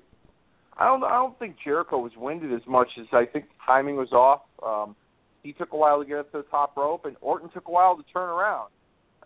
I 0.76 0.86
don't 0.86 1.04
I 1.04 1.14
don't 1.14 1.38
think 1.38 1.56
Jericho 1.64 1.98
was 1.98 2.12
winded 2.16 2.52
as 2.52 2.66
much 2.66 2.88
as 3.00 3.06
I 3.12 3.24
think 3.24 3.46
the 3.46 3.54
timing 3.64 3.96
was 3.96 4.12
off. 4.12 4.42
Um, 4.62 4.94
he 5.42 5.52
took 5.52 5.72
a 5.72 5.76
while 5.76 6.00
to 6.00 6.08
get 6.08 6.18
up 6.18 6.32
to 6.32 6.38
the 6.38 6.44
top 6.44 6.76
rope, 6.76 7.04
and 7.04 7.16
Orton 7.20 7.48
took 7.50 7.68
a 7.68 7.70
while 7.70 7.96
to 7.96 8.02
turn 8.12 8.28
around, 8.28 8.70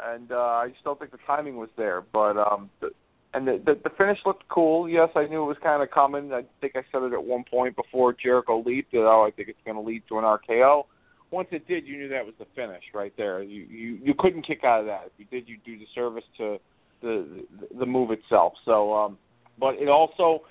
and 0.00 0.32
uh, 0.32 0.34
I 0.34 0.68
just 0.68 0.84
don't 0.84 0.98
think 0.98 1.12
the 1.12 1.18
timing 1.26 1.56
was 1.56 1.68
there. 1.76 2.02
But 2.12 2.36
um, 2.36 2.70
the, 2.80 2.90
and 3.34 3.46
the, 3.46 3.60
the 3.64 3.74
the 3.84 3.90
finish 3.96 4.18
looked 4.24 4.48
cool. 4.48 4.88
Yes, 4.88 5.08
I 5.14 5.26
knew 5.26 5.42
it 5.42 5.46
was 5.46 5.56
kind 5.62 5.82
of 5.82 5.90
coming. 5.90 6.32
I 6.32 6.42
think 6.60 6.74
I 6.76 6.82
said 6.92 7.02
it 7.02 7.12
at 7.12 7.24
one 7.24 7.44
point 7.50 7.76
before 7.76 8.14
Jericho 8.14 8.62
leaped 8.64 8.92
that 8.92 9.06
oh 9.06 9.26
I 9.26 9.30
think 9.30 9.48
it's 9.48 9.58
going 9.64 9.76
to 9.76 9.82
lead 9.82 10.02
to 10.08 10.18
an 10.18 10.24
RKO. 10.24 10.84
Once 11.30 11.48
it 11.50 11.66
did, 11.66 11.86
you 11.86 11.98
knew 11.98 12.08
that 12.08 12.24
was 12.24 12.34
the 12.38 12.46
finish 12.54 12.84
right 12.94 13.12
there. 13.16 13.42
You 13.42 13.66
you 13.68 13.98
you 14.02 14.14
couldn't 14.18 14.46
kick 14.46 14.64
out 14.64 14.80
of 14.80 14.86
that. 14.86 15.06
If 15.06 15.12
you 15.18 15.24
did, 15.26 15.48
you 15.48 15.56
do 15.64 15.78
the 15.78 15.86
service 15.94 16.24
to 16.38 16.58
the 17.02 17.44
the, 17.60 17.78
the 17.80 17.86
move 17.86 18.10
itself. 18.10 18.54
So, 18.64 18.94
um, 18.94 19.18
but 19.58 19.74
it 19.74 19.88
also 19.88 20.42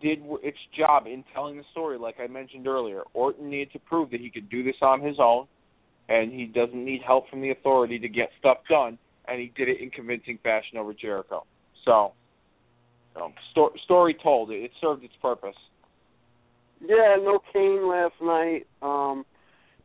did 0.00 0.20
its 0.42 0.58
job 0.76 1.06
in 1.06 1.24
telling 1.34 1.56
the 1.56 1.64
story. 1.72 1.98
Like 1.98 2.16
I 2.22 2.26
mentioned 2.26 2.66
earlier, 2.66 3.02
Orton 3.14 3.50
needed 3.50 3.72
to 3.72 3.78
prove 3.78 4.10
that 4.10 4.20
he 4.20 4.30
could 4.30 4.48
do 4.48 4.62
this 4.62 4.76
on 4.82 5.00
his 5.00 5.16
own, 5.18 5.46
and 6.08 6.32
he 6.32 6.46
doesn't 6.46 6.84
need 6.84 7.02
help 7.06 7.28
from 7.28 7.40
the 7.40 7.50
authority 7.50 7.98
to 7.98 8.08
get 8.08 8.30
stuff 8.38 8.58
done. 8.68 8.98
And 9.28 9.40
he 9.40 9.52
did 9.56 9.68
it 9.68 9.80
in 9.80 9.90
convincing 9.90 10.38
fashion 10.42 10.78
over 10.78 10.94
Jericho. 10.94 11.44
So, 11.84 12.12
sto- 13.50 13.72
story 13.84 14.16
told. 14.22 14.50
It, 14.50 14.62
it 14.62 14.70
served 14.80 15.02
its 15.02 15.14
purpose. 15.20 15.56
Yeah, 16.80 17.16
no 17.18 17.40
Kane 17.52 17.88
last 17.88 18.14
night. 18.22 18.66
Um, 18.82 19.24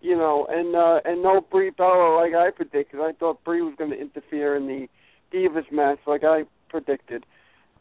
you 0.02 0.16
know, 0.16 0.48
and 0.50 0.76
uh, 0.76 1.00
and 1.06 1.24
no 1.24 1.42
Brie 1.42 1.70
Bella 1.70 2.20
like 2.20 2.34
I 2.34 2.50
predicted. 2.52 3.00
I 3.00 3.12
thought 3.14 3.44
Brie 3.44 3.62
was 3.62 3.76
going 3.78 3.92
to 3.92 4.00
interfere 4.00 4.56
in 4.56 4.68
the 4.68 4.88
Divas 5.34 5.72
match 5.72 6.00
like 6.06 6.24
I 6.24 6.44
predicted. 6.70 7.26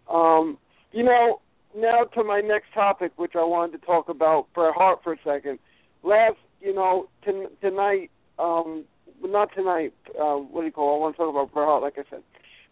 Um, 0.08 0.58
you 0.92 1.02
know, 1.02 1.40
now 1.76 2.04
to 2.14 2.24
my 2.24 2.40
next 2.40 2.72
topic, 2.74 3.12
which 3.16 3.32
I 3.34 3.44
wanted 3.44 3.80
to 3.80 3.86
talk 3.86 4.08
about 4.08 4.46
Bret 4.54 4.74
Hart 4.74 5.00
for 5.02 5.14
a 5.14 5.16
second. 5.24 5.58
Last, 6.02 6.36
you 6.60 6.74
know, 6.74 7.08
t- 7.24 7.46
tonight, 7.60 8.10
um, 8.40 8.84
not 9.22 9.50
tonight. 9.54 9.92
Uh, 10.18 10.36
what 10.36 10.62
do 10.62 10.66
you 10.66 10.72
call? 10.72 10.94
It? 10.94 10.96
I 10.96 11.00
want 11.00 11.16
to 11.16 11.18
talk 11.18 11.30
about 11.30 11.52
Bret 11.52 11.66
Hart. 11.66 11.82
Like 11.82 11.94
I 11.98 12.10
said, 12.10 12.22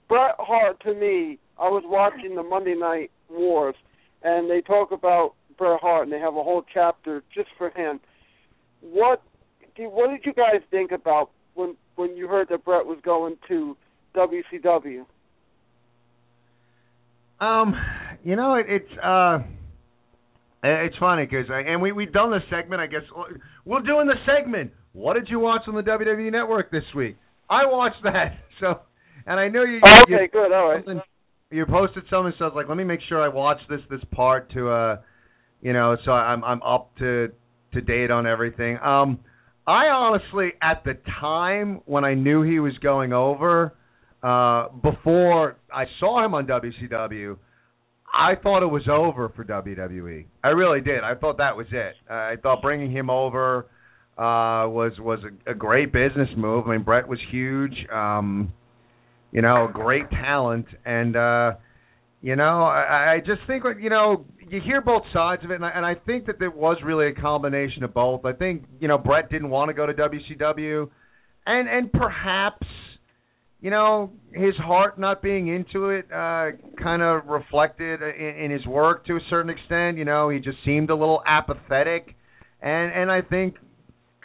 Bret 0.08 0.34
Hart 0.38 0.80
to 0.84 0.94
me, 0.94 1.38
I 1.58 1.68
was 1.68 1.82
watching 1.86 2.34
the 2.34 2.42
Monday 2.42 2.74
Night 2.74 3.10
Wars, 3.30 3.74
and 4.22 4.50
they 4.50 4.60
talk 4.60 4.90
about 4.92 5.34
Bret 5.56 5.80
Hart, 5.80 6.04
and 6.04 6.12
they 6.12 6.20
have 6.20 6.36
a 6.36 6.42
whole 6.42 6.64
chapter 6.72 7.22
just 7.34 7.48
for 7.58 7.70
him. 7.70 8.00
What 8.80 9.22
do- 9.76 9.90
what 9.90 10.10
did 10.10 10.24
you 10.24 10.32
guys 10.32 10.62
think 10.70 10.92
about 10.92 11.30
when 11.54 11.76
when 11.96 12.16
you 12.16 12.28
heard 12.28 12.48
that 12.48 12.64
Bret 12.64 12.86
was 12.86 12.98
going 13.02 13.36
to 13.48 13.76
WCW? 14.14 15.04
Um, 17.40 17.74
you 18.24 18.34
know, 18.36 18.54
it, 18.54 18.66
it's 18.68 18.98
uh, 18.98 19.38
it's 20.62 20.96
funny 20.98 21.24
because 21.24 21.46
and 21.50 21.80
we 21.80 21.92
we've 21.92 22.12
done 22.12 22.30
this 22.30 22.42
segment. 22.50 22.80
I 22.80 22.86
guess 22.86 23.02
we're 23.64 23.82
doing 23.82 24.06
the 24.06 24.16
segment. 24.26 24.72
What 24.92 25.14
did 25.14 25.28
you 25.28 25.38
watch 25.38 25.62
on 25.68 25.74
the 25.74 25.82
WWE 25.82 26.32
Network 26.32 26.70
this 26.70 26.84
week? 26.94 27.16
I 27.48 27.66
watched 27.66 28.02
that. 28.04 28.38
So, 28.60 28.80
and 29.24 29.38
I 29.38 29.46
know 29.46 29.62
you. 29.62 29.78
Oh, 29.86 30.02
you, 30.08 30.16
okay, 30.16 30.28
good, 30.32 30.50
all 30.50 30.70
right. 30.70 30.84
You 31.52 31.64
posted 31.64 32.02
something, 32.10 32.32
so 32.40 32.46
I 32.46 32.48
was 32.48 32.54
like, 32.56 32.68
let 32.68 32.76
me 32.76 32.82
make 32.82 32.98
sure 33.08 33.22
I 33.22 33.28
watch 33.28 33.58
this 33.70 33.78
this 33.88 34.00
part 34.10 34.50
to 34.54 34.68
uh, 34.68 34.96
you 35.60 35.72
know, 35.72 35.96
so 36.04 36.10
I'm 36.12 36.44
I'm 36.44 36.62
up 36.62 36.96
to 36.98 37.28
to 37.74 37.80
date 37.80 38.10
on 38.10 38.26
everything. 38.26 38.78
Um, 38.78 39.20
I 39.66 39.86
honestly, 39.86 40.52
at 40.62 40.82
the 40.84 40.94
time 41.20 41.82
when 41.84 42.04
I 42.04 42.14
knew 42.14 42.42
he 42.42 42.58
was 42.58 42.72
going 42.78 43.12
over, 43.12 43.74
uh, 44.22 44.68
before 44.82 45.58
I 45.72 45.84
saw 46.00 46.24
him 46.24 46.34
on 46.34 46.46
WCW, 46.46 47.36
I 48.12 48.34
thought 48.42 48.62
it 48.62 48.70
was 48.70 48.88
over 48.90 49.28
for 49.28 49.44
WWE. 49.44 50.24
I 50.42 50.48
really 50.48 50.80
did. 50.80 51.04
I 51.04 51.14
thought 51.14 51.36
that 51.38 51.56
was 51.56 51.66
it. 51.70 51.94
Uh, 52.08 52.14
I 52.14 52.34
thought 52.42 52.62
bringing 52.62 52.90
him 52.90 53.10
over 53.10 53.66
uh, 54.18 54.66
was 54.68 54.92
was 54.98 55.20
a, 55.46 55.52
a 55.52 55.54
great 55.54 55.92
business 55.92 56.28
move. 56.36 56.66
I 56.66 56.72
mean, 56.72 56.82
Bret 56.82 57.06
was 57.08 57.20
huge. 57.30 57.74
Um, 57.92 58.52
you 59.30 59.42
know, 59.42 59.68
great 59.72 60.10
talent, 60.10 60.66
and 60.84 61.16
uh, 61.16 61.52
You 62.20 62.34
know, 62.34 62.64
I, 62.64 63.14
I 63.14 63.18
just 63.20 63.42
think 63.46 63.62
you 63.80 63.90
know 63.90 64.24
you 64.48 64.60
hear 64.64 64.80
both 64.80 65.04
sides 65.12 65.44
of 65.44 65.52
it, 65.52 65.54
and 65.54 65.64
I, 65.64 65.70
and 65.70 65.86
I 65.86 65.94
think 65.94 66.26
that 66.26 66.40
there 66.40 66.50
was 66.50 66.78
really 66.84 67.06
a 67.06 67.14
combination 67.14 67.84
of 67.84 67.94
both. 67.94 68.24
I 68.24 68.32
think 68.32 68.64
you 68.80 68.88
know 68.88 68.98
Bret 68.98 69.30
didn't 69.30 69.50
want 69.50 69.68
to 69.68 69.74
go 69.74 69.86
to 69.86 69.94
WCW, 69.94 70.88
and 71.46 71.68
and 71.68 71.92
perhaps 71.92 72.66
you 73.60 73.70
know 73.70 74.10
his 74.32 74.56
heart 74.56 74.98
not 74.98 75.22
being 75.22 75.46
into 75.46 75.90
it 75.90 76.06
uh, 76.12 76.50
kind 76.82 77.02
of 77.02 77.26
reflected 77.26 78.02
in, 78.02 78.44
in 78.46 78.50
his 78.50 78.66
work 78.66 79.06
to 79.06 79.14
a 79.14 79.20
certain 79.30 79.50
extent. 79.50 79.96
You 79.96 80.04
know, 80.04 80.28
he 80.28 80.40
just 80.40 80.58
seemed 80.64 80.90
a 80.90 80.96
little 80.96 81.22
apathetic, 81.24 82.16
and 82.60 82.92
and 82.92 83.12
I 83.12 83.22
think 83.22 83.54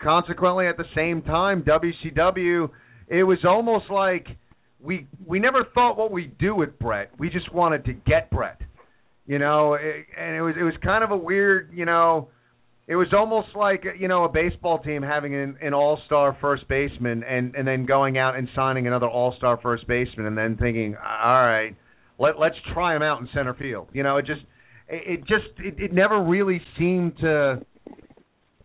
consequently 0.04 0.68
at 0.68 0.78
the 0.78 0.86
same 0.96 1.22
time 1.22 1.64
WCW, 1.64 2.70
it 3.08 3.24
was 3.24 3.40
almost 3.46 3.86
like 3.90 4.28
we 4.82 5.08
we 5.26 5.40
never 5.40 5.66
thought 5.74 5.98
what 5.98 6.12
we 6.12 6.32
do 6.40 6.56
with 6.56 6.78
Bret. 6.78 7.12
We 7.18 7.30
just 7.30 7.54
wanted 7.54 7.86
to 7.86 7.94
get 7.94 8.30
Bret. 8.30 8.60
You 9.26 9.40
know, 9.40 9.76
it, 9.76 10.06
and 10.20 10.36
it 10.36 10.42
was 10.42 10.56
it 10.60 10.64
was 10.64 10.74
kind 10.84 11.04
of 11.04 11.12
a 11.12 11.18
weird, 11.18 11.72
you 11.74 11.86
know, 11.86 12.28
it 12.88 12.96
was 12.98 13.08
almost 13.14 13.50
like 13.56 13.86
you 13.98 14.10
know 14.10 14.26
a 14.26 14.30
baseball 14.30 14.80
team 14.80 15.02
having 15.02 15.34
an, 15.34 15.58
an 15.62 15.74
all-star 15.74 16.38
first 16.42 16.68
baseman 16.68 17.24
and 17.24 17.56
and 17.56 17.66
then 17.66 17.86
going 17.86 18.18
out 18.18 18.36
and 18.36 18.50
signing 18.54 18.86
another 18.86 19.08
all-star 19.08 19.60
first 19.64 19.88
baseman 19.88 20.26
and 20.26 20.38
then 20.38 20.58
thinking, 20.58 20.96
all 20.96 21.46
right, 21.46 21.76
let 22.20 22.38
let's 22.38 22.58
try 22.74 22.96
him 22.96 23.02
out 23.02 23.22
in 23.22 23.30
center 23.34 23.54
field. 23.54 23.88
You 23.94 24.04
know, 24.04 24.18
it 24.18 24.26
just 24.26 24.42
it, 24.90 25.20
it 25.20 25.20
just 25.22 25.58
it, 25.60 25.76
it 25.80 25.94
never 25.94 26.22
really 26.22 26.62
seemed 26.78 27.18
to 27.20 27.66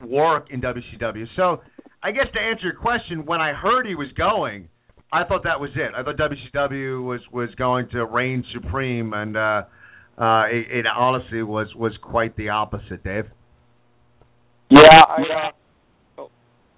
work 0.07 0.49
in 0.51 0.61
WCW. 0.61 1.25
So, 1.37 1.63
I 2.03 2.13
guess 2.13 2.27
to 2.33 2.41
answer 2.41 2.67
your 2.67 2.77
question, 2.77 3.27
when 3.27 3.41
I 3.41 3.53
heard 3.53 3.87
he 3.87 3.95
was 3.95 4.09
going, 4.17 4.69
I 5.13 5.25
thought 5.25 5.43
that 5.45 5.59
was 5.59 5.71
it. 5.75 5.93
I 5.97 6.03
thought 6.03 6.17
WCW 6.17 7.05
was 7.05 7.21
was 7.33 7.49
going 7.57 7.89
to 7.91 8.05
reign 8.05 8.45
supreme, 8.53 9.13
and 9.15 9.37
uh, 9.37 9.63
uh, 10.19 10.45
it, 10.51 10.67
it 10.71 10.87
honestly 10.87 11.43
was 11.43 11.69
was 11.75 11.93
quite 12.03 12.37
the 12.37 12.51
opposite, 12.51 13.03
Dave. 13.03 13.25
Yeah, 14.71 15.03
I 15.09 15.23
uh, 16.19 16.25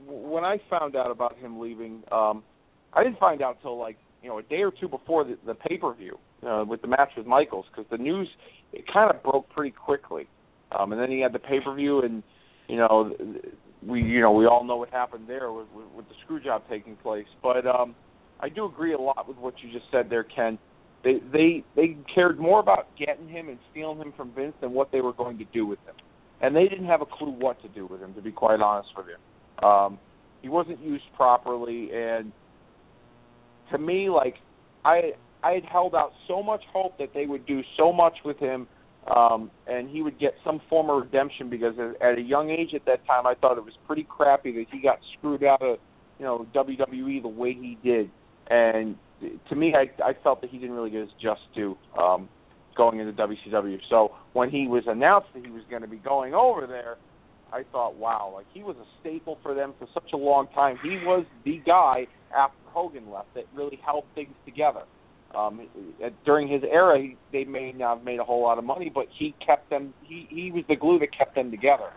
when 0.06 0.44
I 0.44 0.58
found 0.70 0.94
out 0.94 1.10
about 1.10 1.36
him 1.38 1.58
leaving, 1.58 2.02
um, 2.12 2.44
I 2.92 3.02
didn't 3.02 3.18
find 3.18 3.42
out 3.42 3.58
till 3.62 3.78
like 3.78 3.96
you 4.22 4.28
know 4.28 4.38
a 4.38 4.42
day 4.42 4.62
or 4.62 4.70
two 4.70 4.88
before 4.88 5.24
the, 5.24 5.36
the 5.44 5.54
pay 5.54 5.76
per 5.76 5.92
view 5.92 6.16
uh, 6.46 6.64
with 6.66 6.82
the 6.82 6.88
match 6.88 7.10
with 7.16 7.26
Michaels 7.26 7.66
because 7.70 7.90
the 7.90 7.98
news 7.98 8.28
it 8.72 8.84
kind 8.92 9.12
of 9.12 9.20
broke 9.24 9.48
pretty 9.50 9.72
quickly, 9.72 10.28
um, 10.78 10.92
and 10.92 11.00
then 11.00 11.10
he 11.10 11.20
had 11.20 11.32
the 11.32 11.40
pay 11.40 11.58
per 11.58 11.74
view 11.74 12.02
and 12.02 12.22
you 12.70 12.76
know 12.76 13.12
we 13.86 14.02
you 14.02 14.20
know 14.20 14.32
we 14.32 14.46
all 14.46 14.64
know 14.64 14.76
what 14.76 14.90
happened 14.90 15.24
there 15.26 15.52
with, 15.52 15.66
with, 15.74 15.86
with 15.94 16.08
the 16.08 16.14
screw 16.24 16.40
job 16.40 16.62
taking 16.70 16.96
place, 16.96 17.26
but 17.42 17.66
um, 17.66 17.94
I 18.40 18.48
do 18.48 18.64
agree 18.66 18.94
a 18.94 18.98
lot 18.98 19.26
with 19.28 19.36
what 19.38 19.54
you 19.62 19.72
just 19.72 19.86
said 19.90 20.08
there, 20.08 20.24
Ken. 20.24 20.58
They 21.02 21.20
they 21.32 21.64
they 21.76 21.96
cared 22.14 22.38
more 22.38 22.60
about 22.60 22.86
getting 22.98 23.28
him 23.28 23.48
and 23.48 23.58
stealing 23.70 23.98
him 23.98 24.12
from 24.16 24.32
Vince 24.32 24.54
than 24.60 24.72
what 24.72 24.92
they 24.92 25.00
were 25.00 25.12
going 25.12 25.38
to 25.38 25.44
do 25.46 25.66
with 25.66 25.78
him, 25.80 25.94
and 26.40 26.54
they 26.54 26.68
didn't 26.68 26.86
have 26.86 27.00
a 27.00 27.06
clue 27.06 27.32
what 27.32 27.60
to 27.62 27.68
do 27.68 27.86
with 27.86 28.00
him. 28.00 28.14
To 28.14 28.22
be 28.22 28.32
quite 28.32 28.60
honest 28.60 28.90
with 28.96 29.06
you, 29.08 29.66
um, 29.66 29.98
he 30.42 30.48
wasn't 30.48 30.80
used 30.80 31.04
properly, 31.16 31.90
and 31.92 32.32
to 33.72 33.78
me, 33.78 34.10
like 34.10 34.34
I 34.84 35.12
I 35.42 35.52
had 35.52 35.64
held 35.64 35.94
out 35.94 36.12
so 36.28 36.42
much 36.42 36.62
hope 36.72 36.98
that 36.98 37.14
they 37.14 37.26
would 37.26 37.46
do 37.46 37.62
so 37.78 37.92
much 37.92 38.18
with 38.24 38.38
him, 38.38 38.68
um, 39.14 39.50
and 39.66 39.88
he 39.90 40.02
would 40.02 40.18
get 40.18 40.34
some 40.44 40.60
form 40.68 40.90
of 40.90 41.02
redemption 41.02 41.50
because 41.50 41.74
at 42.00 42.18
a 42.18 42.22
young 42.22 42.50
age 42.50 42.74
at 42.74 42.84
that 42.86 43.06
time, 43.06 43.26
I 43.26 43.34
thought 43.34 43.58
it 43.58 43.64
was 43.64 43.74
pretty 43.86 44.06
crappy 44.08 44.52
that 44.52 44.66
he 44.70 44.80
got 44.80 44.98
screwed 45.18 45.44
out 45.44 45.62
of 45.62 45.78
you 46.18 46.24
know 46.24 46.46
WWE 46.54 47.22
the 47.22 47.28
way 47.28 47.52
he 47.54 47.78
did 47.82 48.10
and 48.50 48.96
to 49.48 49.56
me, 49.56 49.74
I 49.74 49.90
I 50.02 50.12
felt 50.22 50.40
that 50.40 50.50
he 50.50 50.58
didn't 50.58 50.74
really 50.74 50.90
get 50.90 51.02
his 51.02 51.10
just 51.20 51.40
due 51.54 51.76
um, 51.98 52.28
going 52.76 52.98
into 52.98 53.12
WCW. 53.12 53.78
So 53.88 54.12
when 54.32 54.50
he 54.50 54.66
was 54.66 54.84
announced 54.86 55.28
that 55.34 55.44
he 55.44 55.50
was 55.50 55.62
going 55.70 55.82
to 55.82 55.88
be 55.88 55.98
going 55.98 56.34
over 56.34 56.66
there, 56.66 56.96
I 57.52 57.64
thought, 57.70 57.96
wow, 57.96 58.32
like 58.34 58.46
he 58.52 58.62
was 58.62 58.76
a 58.76 58.86
staple 59.00 59.38
for 59.42 59.54
them 59.54 59.74
for 59.78 59.86
such 59.92 60.12
a 60.12 60.16
long 60.16 60.48
time. 60.54 60.78
He 60.82 60.90
was 61.04 61.24
the 61.44 61.60
guy 61.66 62.06
after 62.36 62.56
Hogan 62.66 63.10
left 63.10 63.34
that 63.34 63.44
really 63.54 63.78
held 63.84 64.04
things 64.14 64.34
together. 64.44 64.82
Um, 65.34 65.68
during 66.24 66.48
his 66.48 66.62
era, 66.68 66.98
he, 66.98 67.16
they 67.32 67.44
may 67.44 67.72
not 67.72 67.98
have 67.98 68.04
made 68.04 68.18
a 68.18 68.24
whole 68.24 68.42
lot 68.42 68.58
of 68.58 68.64
money, 68.64 68.90
but 68.92 69.06
he 69.16 69.34
kept 69.44 69.70
them. 69.70 69.94
He 70.02 70.26
he 70.28 70.50
was 70.50 70.64
the 70.68 70.76
glue 70.76 70.98
that 70.98 71.16
kept 71.16 71.36
them 71.36 71.50
together. 71.50 71.90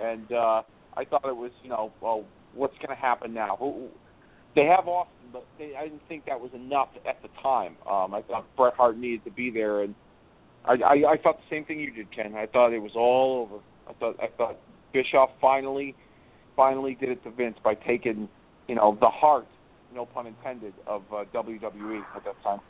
And 0.00 0.30
uh, 0.30 0.62
I 0.96 1.04
thought 1.04 1.24
it 1.24 1.36
was, 1.36 1.50
you 1.62 1.70
know, 1.70 1.92
well, 2.00 2.24
what's 2.54 2.76
going 2.78 2.88
to 2.88 3.00
happen 3.00 3.34
now? 3.34 3.56
Who, 3.58 3.88
they 4.54 4.64
have 4.64 4.88
Austin, 4.88 5.28
but 5.32 5.46
they, 5.58 5.74
I 5.76 5.84
didn't 5.84 6.02
think 6.08 6.26
that 6.26 6.40
was 6.40 6.50
enough 6.54 6.88
at 7.08 7.20
the 7.22 7.28
time. 7.42 7.76
Um, 7.90 8.14
I 8.14 8.22
thought 8.22 8.46
Bret 8.56 8.74
Hart 8.74 8.96
needed 8.96 9.24
to 9.24 9.30
be 9.30 9.50
there, 9.50 9.82
and 9.82 9.94
I, 10.64 10.72
I, 10.72 11.12
I 11.12 11.16
thought 11.22 11.38
the 11.38 11.54
same 11.54 11.64
thing 11.64 11.80
you 11.80 11.90
did, 11.90 12.14
Ken. 12.14 12.34
I 12.34 12.46
thought 12.46 12.72
it 12.72 12.78
was 12.78 12.92
all 12.96 13.46
over. 13.46 13.62
I 13.88 13.92
thought 13.94 14.16
I 14.20 14.28
thought 14.36 14.56
Bischoff 14.92 15.30
finally, 15.40 15.94
finally 16.56 16.96
did 16.98 17.10
it 17.10 17.24
to 17.24 17.30
Vince 17.30 17.56
by 17.62 17.74
taking, 17.74 18.28
you 18.66 18.74
know, 18.74 18.96
the 19.00 19.08
heart, 19.08 19.46
no 19.94 20.06
pun 20.06 20.26
intended, 20.26 20.72
of 20.86 21.02
uh, 21.12 21.24
WWE 21.34 22.02
at 22.16 22.24
that 22.24 22.42
time. 22.42 22.60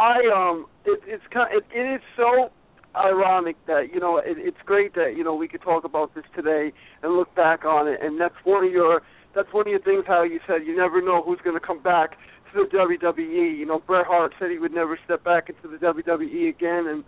I 0.00 0.24
um, 0.34 0.64
it, 0.86 1.00
it's 1.06 1.22
kind. 1.30 1.52
It, 1.52 1.64
it 1.76 1.96
is 1.96 2.00
so 2.16 2.50
ironic 2.96 3.56
that 3.66 3.92
you 3.92 4.00
know 4.00 4.16
it, 4.16 4.38
it's 4.38 4.56
great 4.64 4.94
that 4.94 5.14
you 5.14 5.22
know 5.22 5.34
we 5.34 5.46
could 5.46 5.60
talk 5.60 5.84
about 5.84 6.14
this 6.14 6.24
today 6.34 6.72
and 7.02 7.16
look 7.16 7.34
back 7.34 7.66
on 7.66 7.86
it, 7.86 8.00
and 8.02 8.18
that's 8.18 8.34
one 8.44 8.64
of 8.64 8.72
your 8.72 9.02
that's 9.34 9.52
one 9.52 9.66
of 9.66 9.70
your 9.70 9.80
things 9.80 10.04
how 10.06 10.22
you 10.22 10.40
said 10.46 10.66
you 10.66 10.74
never 10.74 11.02
know 11.02 11.22
who's 11.22 11.38
going 11.44 11.58
to 11.58 11.64
come 11.64 11.82
back 11.82 12.12
to 12.52 12.64
the 12.64 12.76
WWE. 12.76 13.58
You 13.58 13.66
know, 13.66 13.78
Bret 13.86 14.06
Hart 14.06 14.32
said 14.38 14.50
he 14.50 14.58
would 14.58 14.72
never 14.72 14.98
step 15.04 15.22
back 15.22 15.50
into 15.50 15.68
the 15.68 15.76
WWE 15.76 16.48
again, 16.48 16.86
and 16.86 17.04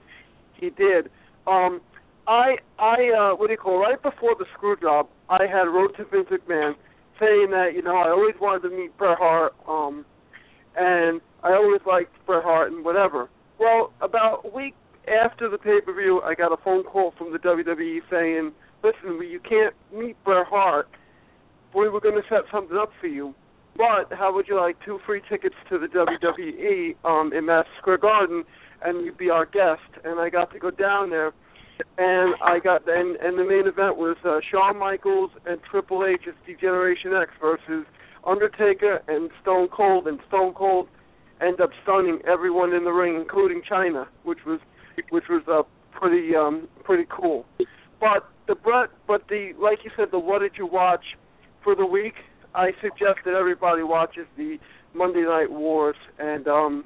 he 0.53 0.69
did. 0.69 1.09
Um, 1.47 1.81
I 2.29 2.57
I 2.79 3.09
uh, 3.09 3.37
what 3.37 3.47
do 3.47 3.53
you 3.53 3.59
call 3.59 3.79
right 3.79 4.01
before 4.03 4.35
the 4.39 4.45
screw 4.55 4.77
job, 4.77 5.09
I 5.31 5.47
had 5.47 5.63
wrote 5.63 5.97
to 5.97 6.05
Vince 6.05 6.29
McMahon 6.31 6.75
saying 7.19 7.53
that 7.53 7.71
you 7.75 7.81
know 7.81 7.97
I 7.97 8.11
always 8.11 8.35
wanted 8.39 8.69
to 8.69 8.77
meet 8.77 8.97
Bret 8.99 9.17
Hart, 9.17 9.55
um, 9.67 10.05
and 10.77 11.23
I 11.43 11.53
always 11.53 11.81
liked 11.87 12.13
Bret 12.27 12.43
Hart 12.43 12.73
and 12.73 12.85
whatever. 12.85 13.29
Well, 13.59 13.93
about 14.01 14.43
a 14.45 14.55
week 14.55 14.75
after 15.09 15.49
the 15.49 15.59
pay 15.59 15.81
per 15.85 15.93
view, 15.93 16.21
I 16.23 16.35
got 16.35 16.53
a 16.53 16.57
phone 16.63 16.85
call 16.85 17.13
from 17.19 17.33
the 17.33 17.39
WWE 17.39 18.01
saying, 18.11 18.53
"Listen, 18.83 19.21
you 19.23 19.41
can't 19.41 19.75
meet 19.93 20.17
Bret 20.25 20.47
Hart." 20.47 20.89
we 21.75 21.89
were 21.89 22.01
going 22.01 22.15
to 22.15 22.29
set 22.29 22.43
something 22.53 22.77
up 22.77 22.91
for 23.01 23.07
you. 23.07 23.35
But 23.77 24.15
how 24.17 24.35
would 24.35 24.49
you 24.49 24.61
like 24.61 24.77
two 24.85 24.99
free 25.07 25.23
tickets 25.29 25.55
to 25.71 25.79
the 25.79 25.87
WWE 25.87 26.95
um, 27.05 27.33
in 27.33 27.47
Madison 27.47 27.73
Square 27.81 27.99
Garden, 27.99 28.45
and 28.85 29.05
you'd 29.05 29.17
be 29.17 29.31
our 29.31 29.47
guest? 29.47 30.05
And 30.05 30.21
I 30.21 30.29
got 30.29 30.53
to 30.53 30.59
go 30.59 30.71
down 30.71 31.09
there, 31.09 31.33
and 31.97 32.35
I 32.45 32.59
got 32.63 32.83
and 32.87 33.17
and 33.17 33.39
the 33.39 33.45
main 33.45 33.67
event 33.67 33.97
was 33.97 34.17
uh, 34.27 34.41
Shawn 34.51 34.79
Michaels 34.79 35.31
and 35.47 35.59
Triple 35.71 36.05
H 36.05 36.23
as 36.29 36.35
D-Generation 36.47 37.13
X 37.15 37.31
versus 37.41 37.87
Undertaker 38.27 39.01
and 39.09 39.31
Stone 39.41 39.69
Cold, 39.69 40.07
and 40.07 40.21
Stone 40.29 40.53
Cold 40.53 40.89
ended 41.43 41.61
up 41.61 41.71
stunning 41.83 42.21
everyone 42.27 42.73
in 42.73 42.85
the 42.85 42.93
ring, 42.93 43.17
including 43.17 43.63
Chyna, 43.69 44.07
which 44.25 44.45
was 44.47 44.61
which 45.11 45.25
was 45.29 45.43
uh, 45.49 45.63
pretty 45.99 46.35
um, 46.37 46.69
pretty 46.85 47.07
cool. 47.09 47.47
But 48.01 48.29
the 48.47 48.55
but 48.55 48.91
but 49.07 49.29
the 49.29 49.53
like 49.59 49.79
you 49.85 49.91
said, 49.97 50.09
the 50.11 50.19
what 50.19 50.41
did 50.41 50.53
you 50.57 50.67
watch? 50.67 51.05
for 51.63 51.75
the 51.75 51.87
week, 51.87 52.15
I 52.55 52.71
suggest 52.81 53.21
that 53.25 53.35
everybody 53.35 53.83
watches 53.83 54.27
the 54.37 54.59
Monday 54.95 55.23
Night 55.23 55.51
Wars, 55.51 55.97
and 56.19 56.47
um, 56.49 56.85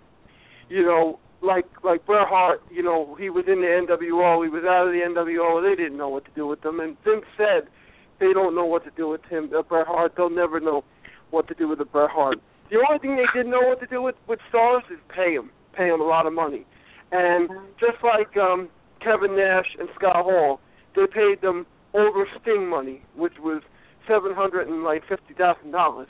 you 0.69 0.83
know, 0.83 1.19
like 1.43 1.67
like 1.83 2.07
Bret 2.07 2.29
Hart, 2.29 2.63
you 2.71 2.83
know, 2.83 3.17
he 3.19 3.31
was 3.31 3.45
in 3.49 3.61
the 3.61 3.67
NWO, 3.67 4.45
he 4.45 4.51
was 4.51 4.65
out 4.65 4.87
of 4.87 4.93
the 4.93 5.01
NWO, 5.01 5.63
they 5.63 5.81
didn't 5.81 5.99
know 5.99 6.09
what 6.09 6.25
to 6.27 6.31
do 6.35 6.47
with 6.47 6.65
him, 6.65 6.81
and 6.81 6.97
Vince 7.05 7.25
said 7.37 7.69
they 8.21 8.33
don't 8.33 8.55
know 8.55 8.65
what 8.65 8.85
to 8.85 8.91
do 8.97 9.09
with 9.09 9.25
him, 9.25 9.51
uh, 9.57 9.63
Bret 9.63 9.87
Hart. 9.87 10.15
They'll 10.17 10.31
never 10.31 10.61
know 10.61 10.85
what 11.31 11.49
to 11.49 11.55
do 11.55 11.69
with 11.69 11.79
the 11.79 11.85
Bret 11.85 12.11
Hart. 12.11 12.39
The 12.71 12.83
only 12.89 12.99
thing 12.99 13.17
they 13.17 13.27
didn't 13.33 13.51
know 13.51 13.63
what 13.63 13.81
to 13.81 13.87
do 13.87 14.03
with 14.03 14.17
with 14.27 14.41
stars 14.49 14.83
is 14.91 14.99
pay 15.09 15.35
him, 15.35 15.51
pay 15.73 15.89
him 15.89 16.01
a 16.01 16.05
lot 16.05 16.27
of 16.27 16.33
money, 16.33 16.67
and 17.13 17.49
just 17.79 18.03
like 18.03 18.37
um, 18.37 18.69
Kevin 19.01 19.37
Nash 19.37 19.77
and 19.79 19.89
Scott 19.95 20.25
Hall, 20.25 20.61
they 20.95 21.07
paid 21.07 21.41
them 21.43 21.67
over 21.95 22.27
Sting 22.43 22.69
money, 22.69 23.03
which 23.15 23.35
was 23.39 23.63
seven 24.09 24.35
hundred 24.35 24.69
and 24.69 24.83
like 24.83 25.03
fifty 25.09 25.35
thousand 25.35 25.71
dollars. 25.71 26.09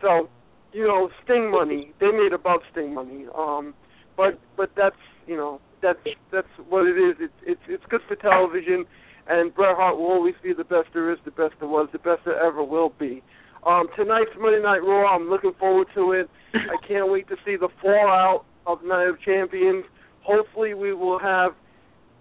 So, 0.00 0.28
you 0.72 0.86
know, 0.86 1.10
Sting 1.24 1.50
money. 1.50 1.92
They 2.00 2.10
made 2.12 2.32
above 2.32 2.60
Sting 2.72 2.94
money. 2.94 3.26
Um, 3.36 3.74
but 4.16 4.38
but 4.56 4.70
that's 4.76 4.96
you 5.26 5.36
know 5.36 5.60
that's 5.82 5.98
that's 6.32 6.48
what 6.68 6.86
it 6.86 6.96
is. 6.98 7.16
It's 7.20 7.34
it's 7.44 7.60
it's 7.68 7.84
good 7.88 8.00
for 8.08 8.16
television, 8.16 8.84
and 9.28 9.54
Bret 9.54 9.76
Hart 9.76 9.96
will 9.96 10.06
always 10.06 10.34
be 10.42 10.52
the 10.52 10.64
best 10.64 10.88
there 10.92 11.12
is, 11.12 11.18
the 11.24 11.30
best 11.30 11.54
there 11.60 11.68
was, 11.68 11.88
the 11.92 11.98
best 11.98 12.22
there 12.24 12.40
ever 12.42 12.62
will 12.62 12.92
be. 12.98 13.22
Um, 13.66 13.88
tonight's 13.96 14.30
Monday 14.38 14.62
Night 14.62 14.78
Raw. 14.78 15.12
I'm 15.12 15.28
looking 15.28 15.52
forward 15.58 15.88
to 15.96 16.12
it. 16.12 16.30
I 16.54 16.86
can't 16.86 17.10
wait 17.10 17.28
to 17.28 17.36
see 17.44 17.56
the 17.56 17.68
fallout 17.82 18.44
of 18.64 18.78
Night 18.84 19.08
of 19.08 19.20
Champions. 19.20 19.84
Hopefully, 20.22 20.74
we 20.74 20.94
will 20.94 21.18
have 21.18 21.52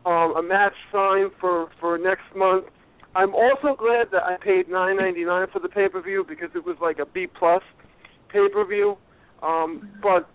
um, 0.06 0.36
a 0.38 0.42
match 0.42 0.74
signed 0.92 1.32
for 1.40 1.70
for 1.80 1.98
next 1.98 2.24
month. 2.36 2.66
I'm 3.16 3.34
also 3.34 3.76
glad 3.78 4.08
that 4.12 4.24
I 4.24 4.38
paid 4.44 4.70
nine 4.70 4.98
ninety 4.98 5.24
nine 5.24 5.48
for 5.54 5.60
the 5.60 5.70
pay 5.70 5.88
per 5.88 6.02
view 6.02 6.26
because 6.28 6.50
it 6.56 6.66
was 6.66 6.78
like 6.82 6.98
a 6.98 7.06
B 7.06 7.28
plus 7.28 7.62
pay 8.30 8.48
per 8.52 8.66
view. 8.66 8.98
Um, 9.44 9.90
but 10.02 10.28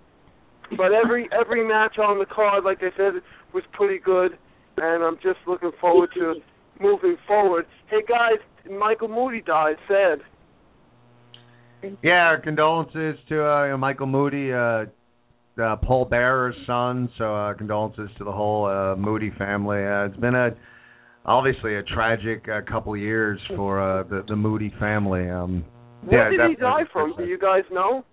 but 0.77 0.93
every 0.93 1.29
every 1.39 1.67
match 1.67 1.99
on 1.99 2.21
the 2.21 2.27
card, 2.27 2.63
like 2.65 2.79
I 2.83 2.97
said, 2.97 3.15
was 3.53 3.65
pretty 3.73 3.99
good, 3.99 4.39
and 4.77 5.03
I'm 5.03 5.17
just 5.17 5.39
looking 5.49 5.73
forward 5.81 6.11
to 6.15 6.35
moving 6.81 7.17
forward. 7.27 7.67
Hey 7.89 8.03
guys, 8.09 8.39
Michael 8.71 9.09
Moody 9.09 9.41
died. 9.41 9.77
Sad. 9.89 10.21
Yeah, 12.03 12.26
our 12.26 12.41
condolences 12.41 13.16
to 13.28 13.45
uh, 13.45 13.76
Michael 13.76 14.07
Moody, 14.07 14.53
uh, 14.53 14.85
uh, 15.61 15.76
Paul 15.76 16.07
Bearer's 16.07 16.57
son. 16.66 17.11
So 17.18 17.35
uh, 17.35 17.55
condolences 17.55 18.11
to 18.18 18.24
the 18.24 18.33
whole 18.33 18.66
uh, 18.66 18.97
Moody 18.97 19.33
family. 19.39 19.85
Uh, 19.85 20.07
it's 20.07 20.16
been 20.16 20.35
a 20.35 20.51
obviously 21.24 21.76
a 21.76 21.83
tragic 21.83 22.47
uh, 22.49 22.61
couple 22.70 22.97
years 22.97 23.41
for 23.57 23.81
uh, 23.81 24.03
the 24.05 24.24
the 24.28 24.37
Moody 24.37 24.72
family. 24.78 25.28
Um, 25.28 25.64
What 26.05 26.12
yeah, 26.12 26.31
did 26.31 26.51
he 26.51 26.57
die 26.57 26.83
from? 26.93 27.14
Do 27.16 27.24
you 27.24 27.39
guys 27.39 27.64
know? 27.70 28.05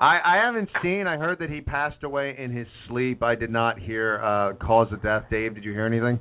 I, 0.00 0.20
I 0.24 0.42
haven't 0.44 0.68
seen. 0.80 1.08
I 1.08 1.16
heard 1.16 1.40
that 1.40 1.50
he 1.50 1.60
passed 1.60 2.04
away 2.04 2.36
in 2.38 2.56
his 2.56 2.68
sleep. 2.86 3.22
I 3.22 3.34
did 3.34 3.50
not 3.50 3.80
hear 3.80 4.22
uh, 4.22 4.52
cause 4.64 4.92
of 4.92 5.02
death. 5.02 5.24
Dave, 5.28 5.56
did 5.56 5.64
you 5.64 5.72
hear 5.72 5.86
anything? 5.86 6.20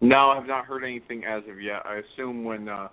No, 0.00 0.30
I 0.30 0.36
have 0.36 0.46
not 0.46 0.66
heard 0.66 0.84
anything 0.84 1.24
as 1.24 1.42
of 1.50 1.60
yet. 1.60 1.82
I 1.84 2.00
assume 2.00 2.44
when 2.44 2.68
uh, 2.68 2.88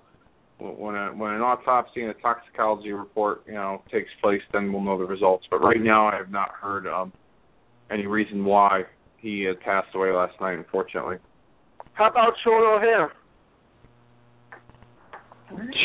when 0.59 0.95
a, 0.95 1.09
when 1.09 1.31
an 1.33 1.41
autopsy 1.41 2.01
and 2.01 2.09
a 2.11 2.13
toxicology 2.15 2.91
report, 2.91 3.43
you 3.47 3.53
know, 3.53 3.81
takes 3.91 4.09
place, 4.21 4.41
then 4.53 4.71
we'll 4.73 4.81
know 4.81 4.97
the 4.97 5.05
results. 5.05 5.45
But 5.51 5.59
right 5.61 5.81
now, 5.81 6.07
I 6.07 6.15
have 6.15 6.31
not 6.31 6.49
heard 6.51 6.87
um, 6.87 7.13
any 7.91 8.07
reason 8.07 8.43
why 8.43 8.83
he 9.19 9.43
had 9.43 9.59
passed 9.61 9.93
away 9.95 10.09
last 10.11 10.33
night. 10.41 10.53
Unfortunately, 10.53 11.17
How 11.93 12.09
about 12.09 12.33
Sean 12.43 12.63
O'Haire? 12.77 13.11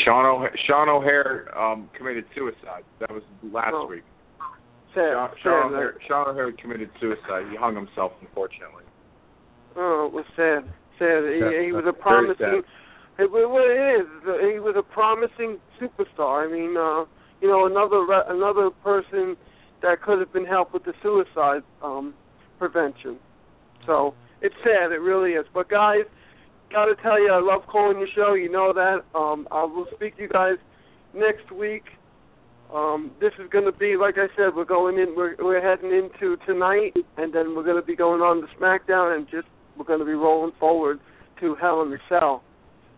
Sean 0.04 0.26
O'Haire, 0.26 0.54
Sean 0.66 0.88
O'Haire 0.88 1.56
um, 1.58 1.88
committed 1.96 2.24
suicide. 2.34 2.82
That 3.00 3.10
was 3.10 3.22
last 3.52 3.72
Oh. 3.74 3.86
week. 3.86 4.02
Sad. 4.94 5.12
Sean, 5.14 5.28
sad. 5.30 5.38
Sean, 5.42 5.72
O'Haire, 5.72 5.94
Sean 6.08 6.28
O'Haire 6.28 6.52
committed 6.52 6.90
suicide. 7.00 7.44
He 7.50 7.56
hung 7.56 7.74
himself, 7.74 8.12
unfortunately. 8.20 8.84
Oh, 9.76 10.06
it 10.06 10.12
was 10.12 10.24
sad. 10.36 10.64
Sad. 10.98 11.24
He, 11.24 11.38
Yeah, 11.40 11.64
he 11.64 11.72
was 11.72 11.84
a 11.86 11.92
very 11.92 12.02
promising. 12.02 12.62
It, 13.18 13.30
well, 13.30 13.56
it 13.56 14.00
is. 14.00 14.06
He 14.52 14.58
was 14.58 14.74
a 14.76 14.82
promising 14.82 15.58
superstar. 15.80 16.46
I 16.46 16.50
mean, 16.50 16.76
uh, 16.76 17.04
you 17.40 17.48
know, 17.48 17.66
another 17.66 18.06
another 18.28 18.70
person 18.82 19.36
that 19.82 20.00
could 20.00 20.18
have 20.18 20.32
been 20.32 20.46
helped 20.46 20.72
with 20.72 20.84
the 20.84 20.94
suicide 21.02 21.62
um, 21.82 22.14
prevention. 22.58 23.18
So 23.86 24.14
it's 24.40 24.54
sad. 24.62 24.92
It 24.92 25.00
really 25.00 25.32
is. 25.32 25.44
But 25.52 25.68
guys, 25.68 26.04
got 26.70 26.86
to 26.86 26.94
tell 27.02 27.20
you, 27.20 27.30
I 27.30 27.40
love 27.40 27.66
calling 27.66 27.98
your 27.98 28.08
show. 28.14 28.34
You 28.34 28.50
know 28.50 28.72
that. 28.72 29.04
Um, 29.18 29.46
I 29.50 29.64
will 29.64 29.86
speak 29.94 30.16
to 30.16 30.22
you 30.22 30.28
guys 30.28 30.56
next 31.14 31.52
week. 31.52 31.84
Um, 32.72 33.10
this 33.20 33.32
is 33.38 33.50
going 33.50 33.66
to 33.66 33.72
be, 33.72 33.96
like 34.00 34.14
I 34.16 34.28
said, 34.34 34.56
we're 34.56 34.64
going 34.64 34.98
in. 34.98 35.14
We're 35.14 35.36
we're 35.38 35.60
heading 35.60 35.90
into 35.90 36.38
tonight, 36.46 36.96
and 37.18 37.34
then 37.34 37.54
we're 37.54 37.64
going 37.64 37.80
to 37.80 37.86
be 37.86 37.96
going 37.96 38.22
on 38.22 38.40
to 38.40 38.46
SmackDown, 38.56 39.14
and 39.14 39.26
just 39.30 39.46
we're 39.76 39.84
going 39.84 39.98
to 39.98 40.06
be 40.06 40.12
rolling 40.12 40.52
forward 40.58 40.98
to 41.40 41.54
Hell 41.56 41.82
in 41.82 41.90
the 41.90 41.98
Cell. 42.08 42.42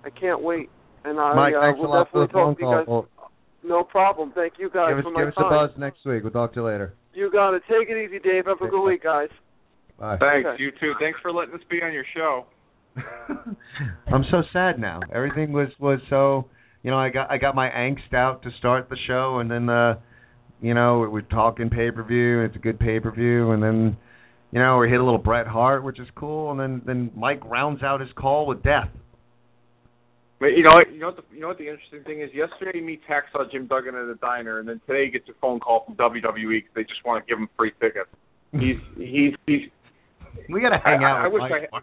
I 0.05 0.11
can't 0.11 0.43
wait, 0.43 0.69
and 1.05 1.19
I 1.19 1.35
Mike, 1.35 1.55
uh, 1.57 1.61
thanks 1.61 1.79
will 1.79 1.87
a 1.87 1.89
lot 1.89 2.05
definitely 2.05 2.33
talk 2.33 2.59
to 2.59 2.65
you 2.65 2.71
guys. 2.71 2.87
call. 2.87 3.07
No 3.65 3.83
problem. 3.83 4.33
Thank 4.35 4.55
you 4.59 4.69
guys 4.69 4.91
give 4.91 4.99
us, 4.99 5.05
for 5.05 5.11
my 5.11 5.21
give 5.21 5.29
us 5.29 5.35
a 5.39 5.49
buzz 5.49 5.71
next 5.79 6.05
week. 6.05 6.23
We'll 6.23 6.33
talk 6.33 6.53
to 6.55 6.61
you 6.61 6.67
later. 6.67 6.95
You 7.15 7.31
got 7.33 7.55
it. 7.55 7.63
Take 7.69 7.89
it 7.89 7.97
easy, 7.97 8.19
Dave. 8.19 8.45
Have 8.47 8.61
a 8.61 8.69
good 8.69 8.85
week, 8.85 9.03
guys. 9.03 9.29
Bye. 9.99 10.19
Thanks. 10.21 10.47
Okay. 10.47 10.63
You 10.63 10.71
too. 10.73 10.93
Thanks 11.01 11.19
for 11.23 11.33
letting 11.33 11.55
us 11.55 11.61
be 11.71 11.81
on 11.83 11.93
your 11.93 12.05
show. 12.15 12.45
I'm 14.13 14.25
so 14.31 14.43
sad 14.53 14.79
now. 14.79 15.01
Everything 15.13 15.53
was 15.53 15.69
was 15.81 16.01
so 16.11 16.47
you 16.83 16.91
know 16.91 16.99
I 16.99 17.09
got 17.09 17.31
I 17.31 17.39
got 17.39 17.55
my 17.55 17.69
angst 17.69 18.15
out 18.15 18.43
to 18.43 18.51
start 18.59 18.89
the 18.89 18.99
show, 19.07 19.39
and 19.39 19.51
then 19.51 19.69
uh 19.69 19.95
you 20.61 20.75
know 20.75 21.09
we're 21.11 21.23
talking 21.23 21.71
pay 21.71 21.91
per 21.91 22.05
view. 22.05 22.43
It's 22.43 22.57
a 22.57 22.61
good 22.61 22.79
pay 22.79 23.01
per 23.01 23.11
view, 23.11 23.53
and 23.53 23.63
then 23.63 23.97
you 24.53 24.61
know 24.61 24.79
we 24.79 24.91
hit 24.91 25.01
a 25.01 25.05
little 25.05 25.19
Bret 25.19 25.47
Hart, 25.47 25.83
which 25.83 25.99
is 25.99 26.09
cool, 26.15 26.51
and 26.51 26.61
then 26.61 26.83
then 26.87 27.11
Mike 27.17 27.45
rounds 27.45 27.83
out 27.83 28.01
his 28.01 28.11
call 28.17 28.47
with 28.47 28.63
death. 28.63 28.91
But 30.45 30.59
you 30.59 30.63
know, 30.63 30.77
you 30.93 30.99
know 31.01 31.07
what 31.07 31.17
the 31.17 31.23
you 31.33 31.41
know 31.41 31.49
what 31.49 31.57
the 31.57 31.69
interesting 31.69 32.05
thing 32.05 32.21
is. 32.21 32.29
Yesterday, 32.35 32.73
he 32.75 32.85
meets 32.85 33.03
Hacksaw 33.09 33.51
Jim 33.51 33.67
Duggan 33.67 33.95
at 33.95 34.05
a 34.05 34.15
diner, 34.17 34.59
and 34.59 34.69
then 34.69 34.79
today 34.87 35.07
he 35.07 35.11
gets 35.11 35.27
a 35.31 35.33
phone 35.41 35.59
call 35.59 35.87
from 35.87 35.97
WWE 35.97 36.61
'cause 36.61 36.71
they 36.75 36.85
just 36.85 37.03
want 37.03 37.25
to 37.25 37.27
give 37.27 37.39
him 37.39 37.49
free 37.57 37.73
tickets. 37.81 38.11
He's 38.53 38.77
he's 38.99 39.33
he's. 39.47 39.71
We 40.51 40.61
got 40.61 40.77
to 40.77 40.83
hang 40.85 41.03
I, 41.03 41.09
out. 41.11 41.17
I, 41.17 41.25
I 41.25 41.29
wish 41.29 41.41
Mike. 41.49 41.71
I. 41.73 41.79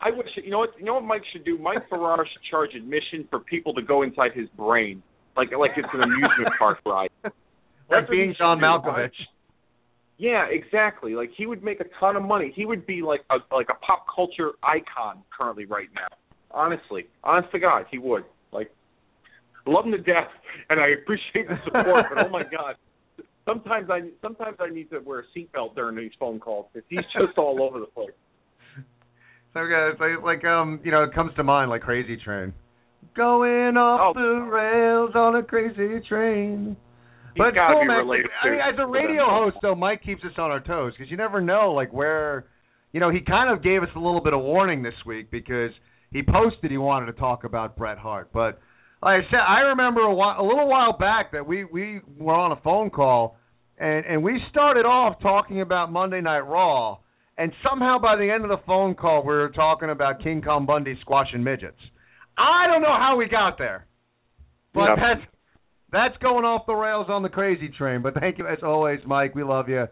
I 0.00 0.10
wish 0.16 0.28
you 0.36 0.48
know 0.48 0.60
what 0.60 0.78
you 0.78 0.84
know 0.84 0.94
what 0.94 1.02
Mike 1.02 1.22
should 1.32 1.44
do. 1.44 1.58
Mike 1.58 1.88
Ferrara 1.88 2.24
should 2.24 2.42
charge 2.48 2.70
admission 2.76 3.26
for 3.30 3.40
people 3.40 3.74
to 3.74 3.82
go 3.82 4.02
inside 4.02 4.30
his 4.32 4.48
brain, 4.50 5.02
like 5.36 5.48
like 5.58 5.72
it's 5.76 5.88
an 5.92 6.04
amusement 6.04 6.54
park 6.56 6.78
ride. 6.86 7.10
like 7.24 7.32
That's 7.90 8.08
being 8.08 8.32
John. 8.38 8.60
Malkovich. 8.60 9.10
Yeah, 10.18 10.46
exactly. 10.48 11.16
Like 11.16 11.30
he 11.36 11.46
would 11.46 11.64
make 11.64 11.80
a 11.80 11.86
ton 11.98 12.14
of 12.14 12.22
money. 12.22 12.52
He 12.54 12.64
would 12.64 12.86
be 12.86 13.02
like 13.02 13.22
a 13.28 13.38
like 13.52 13.70
a 13.70 13.84
pop 13.84 14.06
culture 14.14 14.52
icon 14.62 15.24
currently 15.36 15.64
right 15.64 15.88
now. 15.96 16.06
Honestly, 16.50 17.06
honest 17.24 17.50
to 17.52 17.58
God, 17.58 17.84
he 17.90 17.98
would. 17.98 18.24
Like, 18.52 18.70
love 19.66 19.84
him 19.84 19.92
to 19.92 19.98
death, 19.98 20.28
and 20.70 20.80
I 20.80 20.88
appreciate 21.02 21.48
the 21.48 21.56
support. 21.64 22.06
but 22.14 22.26
oh 22.26 22.28
my 22.30 22.42
God, 22.50 22.74
sometimes 23.46 23.90
I 23.90 24.00
sometimes 24.22 24.56
I 24.60 24.70
need 24.70 24.90
to 24.90 25.00
wear 25.00 25.20
a 25.20 25.38
seatbelt 25.38 25.74
during 25.74 25.96
these 25.96 26.12
phone 26.18 26.40
calls 26.40 26.66
because 26.72 26.86
he's 26.88 27.04
just 27.12 27.36
all 27.38 27.62
over 27.62 27.78
the 27.80 27.86
place. 27.86 28.10
So 29.54 29.60
it's 29.64 30.00
like, 30.00 30.22
like 30.22 30.44
um 30.44 30.80
you 30.84 30.90
know 30.90 31.02
it 31.04 31.14
comes 31.14 31.32
to 31.36 31.42
mind 31.42 31.70
like 31.70 31.82
Crazy 31.82 32.16
Train, 32.22 32.52
going 33.16 33.76
off 33.76 34.14
Oh. 34.16 34.20
the 34.20 34.42
rails 34.50 35.10
on 35.14 35.36
a 35.36 35.42
crazy 35.42 36.00
train. 36.08 36.76
He's 37.34 37.38
But 37.44 37.54
cool, 37.54 37.82
be 37.82 37.88
man. 37.88 38.06
I 38.42 38.50
mean, 38.50 38.60
as 38.60 38.74
a 38.78 38.86
radio 38.86 39.24
host, 39.28 39.56
though, 39.62 39.74
Mike 39.74 40.02
keeps 40.02 40.22
us 40.24 40.32
on 40.38 40.50
our 40.50 40.60
toes 40.60 40.92
because 40.96 41.10
you 41.10 41.16
never 41.16 41.40
know, 41.40 41.72
like 41.72 41.92
where, 41.92 42.46
you 42.92 43.00
know, 43.00 43.10
he 43.10 43.20
kind 43.20 43.50
of 43.50 43.62
gave 43.62 43.82
us 43.82 43.88
a 43.94 43.98
little 43.98 44.20
bit 44.22 44.32
of 44.32 44.40
warning 44.40 44.82
this 44.82 44.94
week 45.06 45.30
because 45.30 45.70
he 46.12 46.22
posted 46.22 46.70
he 46.70 46.78
wanted 46.78 47.06
to 47.06 47.12
talk 47.12 47.44
about 47.44 47.76
Bret 47.76 47.98
Hart. 47.98 48.30
But 48.32 48.58
like 49.02 49.22
I 49.26 49.30
said, 49.30 49.40
I 49.46 49.60
remember 49.60 50.00
a, 50.00 50.14
while, 50.14 50.40
a 50.40 50.46
little 50.46 50.68
while 50.68 50.96
back 50.96 51.32
that 51.32 51.46
we 51.46 51.64
we 51.64 52.00
were 52.18 52.34
on 52.34 52.52
a 52.52 52.60
phone 52.62 52.90
call 52.90 53.36
and 53.78 54.04
and 54.06 54.22
we 54.22 54.40
started 54.50 54.84
off 54.86 55.20
talking 55.20 55.60
about 55.60 55.92
Monday 55.92 56.20
Night 56.20 56.40
Raw, 56.40 56.98
and 57.36 57.52
somehow 57.68 57.98
by 57.98 58.16
the 58.16 58.30
end 58.30 58.42
of 58.44 58.50
the 58.50 58.60
phone 58.66 58.94
call 58.94 59.22
we 59.22 59.34
were 59.34 59.50
talking 59.50 59.90
about 59.90 60.22
King 60.22 60.42
Kong 60.42 60.66
Bundy 60.66 60.96
squashing 61.00 61.44
midgets. 61.44 61.78
I 62.36 62.66
don't 62.66 62.82
know 62.82 62.96
how 62.96 63.16
we 63.16 63.26
got 63.28 63.58
there, 63.58 63.86
but 64.74 64.88
Yep. 64.88 64.98
that's 64.98 65.20
that's 65.90 66.16
going 66.22 66.44
off 66.44 66.66
the 66.66 66.74
rails 66.74 67.06
on 67.08 67.22
the 67.22 67.28
crazy 67.28 67.68
train. 67.68 68.02
But 68.02 68.14
thank 68.14 68.38
you 68.38 68.46
as 68.46 68.58
always, 68.62 69.00
Mike. 69.06 69.34
We 69.34 69.42
love 69.42 69.68
you. 69.68 69.86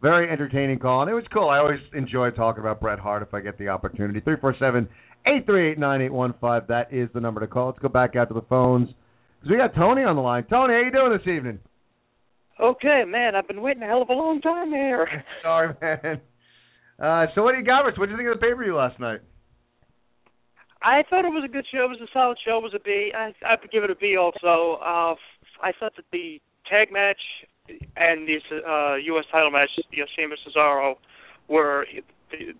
Very 0.00 0.28
entertaining 0.30 0.78
call, 0.80 1.02
and 1.02 1.10
it 1.10 1.14
was 1.14 1.24
cool. 1.32 1.48
I 1.48 1.58
always 1.58 1.78
enjoy 1.94 2.30
talking 2.30 2.60
about 2.60 2.80
Bret 2.80 2.98
Hart 2.98 3.22
if 3.22 3.32
I 3.34 3.40
get 3.40 3.56
the 3.58 3.68
opportunity. 3.68 4.20
Three 4.20 4.36
four 4.40 4.54
seven 4.58 4.88
eight 5.26 5.46
three 5.46 5.70
eight 5.72 5.78
nine 5.78 6.02
eight 6.02 6.12
one 6.12 6.34
five. 6.40 6.66
That 6.68 6.92
is 6.92 7.08
the 7.14 7.20
number 7.20 7.40
to 7.40 7.46
call. 7.46 7.66
Let's 7.68 7.78
go 7.78 7.88
back 7.88 8.16
out 8.16 8.28
to 8.28 8.34
the 8.34 8.42
phones 8.42 8.88
because 9.40 9.50
we 9.50 9.56
got 9.56 9.74
Tony 9.74 10.02
on 10.02 10.16
the 10.16 10.22
line. 10.22 10.44
Tony, 10.44 10.74
how 10.74 10.80
you 10.80 10.90
doing 10.90 11.12
this 11.12 11.26
evening? 11.26 11.58
Okay, 12.60 13.02
man, 13.06 13.34
I've 13.34 13.48
been 13.48 13.62
waiting 13.62 13.82
a 13.82 13.86
hell 13.86 14.02
of 14.02 14.08
a 14.08 14.12
long 14.12 14.40
time 14.40 14.70
here. 14.70 15.08
Sorry, 15.42 15.74
man. 15.80 16.20
Uh, 17.02 17.26
so 17.34 17.42
what 17.42 17.52
do 17.52 17.58
you 17.58 17.64
got 17.64 17.86
us? 17.86 17.98
What 17.98 18.06
did 18.06 18.12
you 18.12 18.18
think 18.18 18.28
of 18.28 18.38
the 18.38 18.46
pay 18.46 18.54
per 18.54 18.62
view 18.62 18.76
last 18.76 19.00
night? 19.00 19.20
I 20.82 21.02
thought 21.08 21.24
it 21.24 21.30
was 21.30 21.44
a 21.44 21.52
good 21.52 21.66
show. 21.72 21.84
It 21.84 21.90
was 21.90 22.00
a 22.02 22.10
solid 22.12 22.38
show. 22.44 22.58
It 22.58 22.62
was 22.62 22.74
a 22.74 22.82
B. 22.82 23.12
I 23.16 23.32
I 23.46 23.56
would 23.60 23.70
give 23.70 23.84
it 23.84 23.90
a 23.90 23.96
B 23.96 24.16
also. 24.16 24.78
Uh, 24.82 25.14
I 25.62 25.72
thought 25.78 25.94
that 25.96 26.04
the 26.12 26.40
tag 26.68 26.92
match 26.92 27.20
and 27.96 28.26
the 28.26 28.38
uh, 28.66 28.96
U.S. 28.96 29.24
title 29.30 29.50
match, 29.50 29.70
you 29.90 30.00
know, 30.00 30.06
Sheamus 30.16 30.38
Cesaro, 30.46 30.94
were 31.48 31.86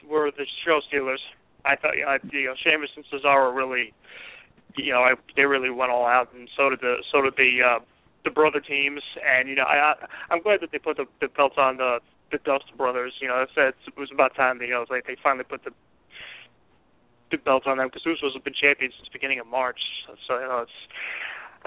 were 0.08 0.30
the 0.30 0.46
show 0.64 0.80
stealers. 0.88 1.20
I 1.64 1.76
thought 1.76 1.96
you 1.96 2.04
know, 2.04 2.16
you 2.32 2.46
know 2.46 2.54
Sheamus 2.62 2.90
and 2.96 3.04
Cesaro 3.06 3.54
really, 3.54 3.92
you 4.76 4.92
know, 4.92 5.00
I, 5.00 5.14
they 5.36 5.44
really 5.44 5.70
went 5.70 5.90
all 5.90 6.06
out, 6.06 6.32
and 6.34 6.48
so 6.56 6.70
did 6.70 6.80
the 6.80 7.02
so 7.10 7.22
did 7.22 7.34
the 7.36 7.62
uh, 7.62 7.78
the 8.24 8.30
brother 8.30 8.60
teams. 8.60 9.02
And 9.22 9.48
you 9.48 9.54
know, 9.54 9.64
I, 9.64 9.94
I 9.94 9.94
I'm 10.30 10.42
glad 10.42 10.60
that 10.60 10.72
they 10.72 10.78
put 10.78 10.96
the, 10.96 11.06
the 11.20 11.28
belts 11.28 11.56
on 11.58 11.76
the 11.76 12.00
the 12.30 12.38
Dust 12.38 12.64
Brothers. 12.76 13.14
You 13.20 13.28
know, 13.28 13.42
it's, 13.42 13.52
it's, 13.56 13.76
it 13.86 13.98
was 13.98 14.10
about 14.12 14.34
time. 14.34 14.58
That, 14.58 14.66
you 14.66 14.72
know, 14.72 14.82
it's 14.82 14.90
like 14.90 15.06
they 15.06 15.16
finally 15.22 15.44
put 15.44 15.64
the 15.64 15.70
the 17.30 17.38
belts 17.38 17.66
on 17.66 17.78
them 17.78 17.88
because 17.88 18.04
Usos 18.04 18.34
have 18.34 18.44
been 18.44 18.54
champions 18.54 18.94
since 18.96 19.08
the 19.08 19.12
beginning 19.12 19.40
of 19.40 19.46
March. 19.46 19.80
So 20.28 20.38
you 20.38 20.46
know, 20.46 20.60
it's 20.60 20.78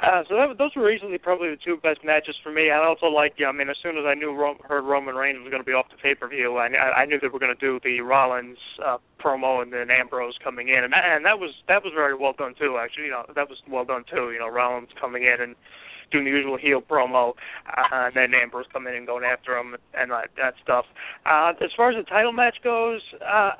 uh, 0.01 0.23
so 0.27 0.35
that, 0.35 0.57
those 0.57 0.71
were 0.75 0.91
easily 0.91 1.17
probably 1.17 1.49
the 1.49 1.57
two 1.63 1.77
best 1.77 2.03
matches 2.03 2.35
for 2.43 2.51
me. 2.51 2.69
I 2.69 2.83
also 2.83 3.07
like, 3.07 3.33
yeah, 3.37 3.47
I 3.47 3.51
mean, 3.51 3.69
as 3.69 3.77
soon 3.81 3.97
as 3.97 4.03
I 4.05 4.13
knew 4.13 4.35
Ro- 4.35 4.59
heard 4.67 4.83
Roman 4.83 5.15
Reigns 5.15 5.39
was 5.39 5.49
going 5.49 5.61
to 5.61 5.65
be 5.65 5.73
off 5.73 5.87
the 5.89 5.97
pay 5.97 6.15
per 6.15 6.27
view, 6.27 6.57
I, 6.57 6.67
I 6.67 7.05
knew 7.05 7.19
they 7.19 7.27
were 7.27 7.39
going 7.39 7.55
to 7.55 7.59
do 7.59 7.79
the 7.83 8.01
Rollins 8.01 8.57
uh, 8.83 8.97
promo 9.23 9.61
and 9.61 9.71
then 9.71 9.89
Ambrose 9.89 10.35
coming 10.43 10.69
in, 10.69 10.83
and 10.83 10.93
that, 10.93 11.03
and 11.05 11.25
that 11.25 11.39
was 11.39 11.51
that 11.67 11.83
was 11.83 11.93
very 11.95 12.15
well 12.15 12.33
done 12.37 12.53
too. 12.59 12.77
Actually, 12.81 13.05
you 13.05 13.11
know, 13.11 13.23
that 13.33 13.49
was 13.49 13.57
well 13.69 13.85
done 13.85 14.03
too. 14.09 14.31
You 14.31 14.39
know, 14.39 14.49
Rollins 14.49 14.89
coming 14.99 15.23
in 15.23 15.41
and 15.41 15.55
doing 16.11 16.25
the 16.25 16.31
usual 16.31 16.57
heel 16.57 16.81
promo, 16.81 17.33
uh, 17.65 18.11
and 18.11 18.15
then 18.15 18.33
Ambrose 18.33 18.65
coming 18.71 18.93
in 18.93 18.97
and 18.99 19.07
going 19.07 19.23
after 19.23 19.57
him 19.57 19.75
and 19.93 20.11
that, 20.11 20.29
that 20.37 20.53
stuff. 20.63 20.85
Uh, 21.25 21.53
as 21.63 21.71
far 21.75 21.89
as 21.89 21.97
the 21.97 22.07
title 22.07 22.33
match 22.33 22.57
goes, 22.63 23.01
uh, 23.25 23.51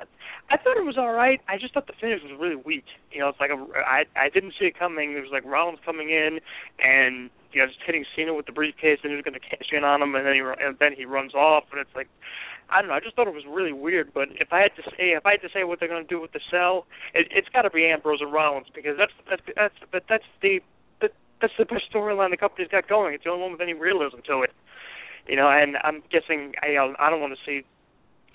I 0.48 0.56
thought 0.56 0.76
it 0.76 0.84
was 0.84 0.96
all 0.96 1.12
right. 1.12 1.40
I 1.48 1.58
just 1.58 1.74
thought 1.74 1.86
the 1.86 1.92
finish 2.00 2.22
was 2.22 2.32
really 2.38 2.54
weak. 2.54 2.84
You 3.10 3.20
know, 3.20 3.28
it's 3.28 3.40
like 3.40 3.50
a, 3.50 3.58
I 3.82 4.04
I 4.14 4.28
didn't 4.28 4.54
see 4.58 4.66
it 4.66 4.78
coming. 4.78 5.12
It 5.12 5.20
was 5.20 5.32
like 5.32 5.44
Rollins 5.44 5.80
coming 5.84 6.10
in, 6.10 6.38
and 6.78 7.30
you 7.52 7.60
know 7.60 7.66
just 7.66 7.80
hitting 7.84 8.04
Cena 8.14 8.32
with 8.34 8.46
the 8.46 8.52
briefcase 8.52 9.00
and 9.02 9.10
he 9.10 9.16
was 9.16 9.24
going 9.24 9.34
to 9.34 9.40
cash 9.40 9.70
in 9.72 9.82
on 9.82 10.02
him, 10.02 10.14
and 10.14 10.24
then 10.24 10.34
he 10.34 10.40
and 10.40 10.78
then 10.78 10.92
he 10.96 11.04
runs 11.04 11.34
off, 11.34 11.64
and 11.72 11.80
it's 11.80 11.94
like 11.96 12.08
I 12.70 12.80
don't 12.80 12.88
know. 12.88 12.94
I 12.94 13.00
just 13.00 13.16
thought 13.16 13.26
it 13.26 13.34
was 13.34 13.46
really 13.48 13.72
weird. 13.72 14.14
But 14.14 14.28
if 14.38 14.52
I 14.52 14.60
had 14.60 14.74
to 14.76 14.82
say, 14.90 15.18
if 15.18 15.26
I 15.26 15.32
had 15.32 15.42
to 15.42 15.50
say 15.52 15.64
what 15.64 15.80
they're 15.80 15.88
going 15.88 16.06
to 16.06 16.08
do 16.08 16.20
with 16.20 16.32
the 16.32 16.40
cell, 16.50 16.86
it, 17.14 17.26
it's 17.30 17.48
got 17.48 17.62
to 17.62 17.70
be 17.70 17.86
Ambrose 17.86 18.20
and 18.20 18.32
Rollins 18.32 18.66
because 18.74 18.96
that's 18.96 19.12
that's 19.28 19.42
that's 19.54 19.74
but 19.90 20.04
that's 20.08 20.26
the 20.42 20.60
that, 21.00 21.12
that's 21.40 21.54
the 21.58 21.64
best 21.64 21.90
storyline 21.92 22.30
the 22.30 22.36
company's 22.36 22.68
got 22.68 22.88
going. 22.88 23.14
It's 23.14 23.24
the 23.24 23.30
only 23.30 23.42
one 23.42 23.52
with 23.52 23.60
any 23.60 23.74
realism 23.74 24.18
to 24.26 24.42
it. 24.42 24.52
You 25.26 25.34
know, 25.34 25.50
and 25.50 25.76
I'm 25.82 26.02
guessing 26.10 26.54
I 26.62 26.78
I 26.78 27.10
don't 27.10 27.20
want 27.20 27.34
to 27.34 27.42
see 27.44 27.66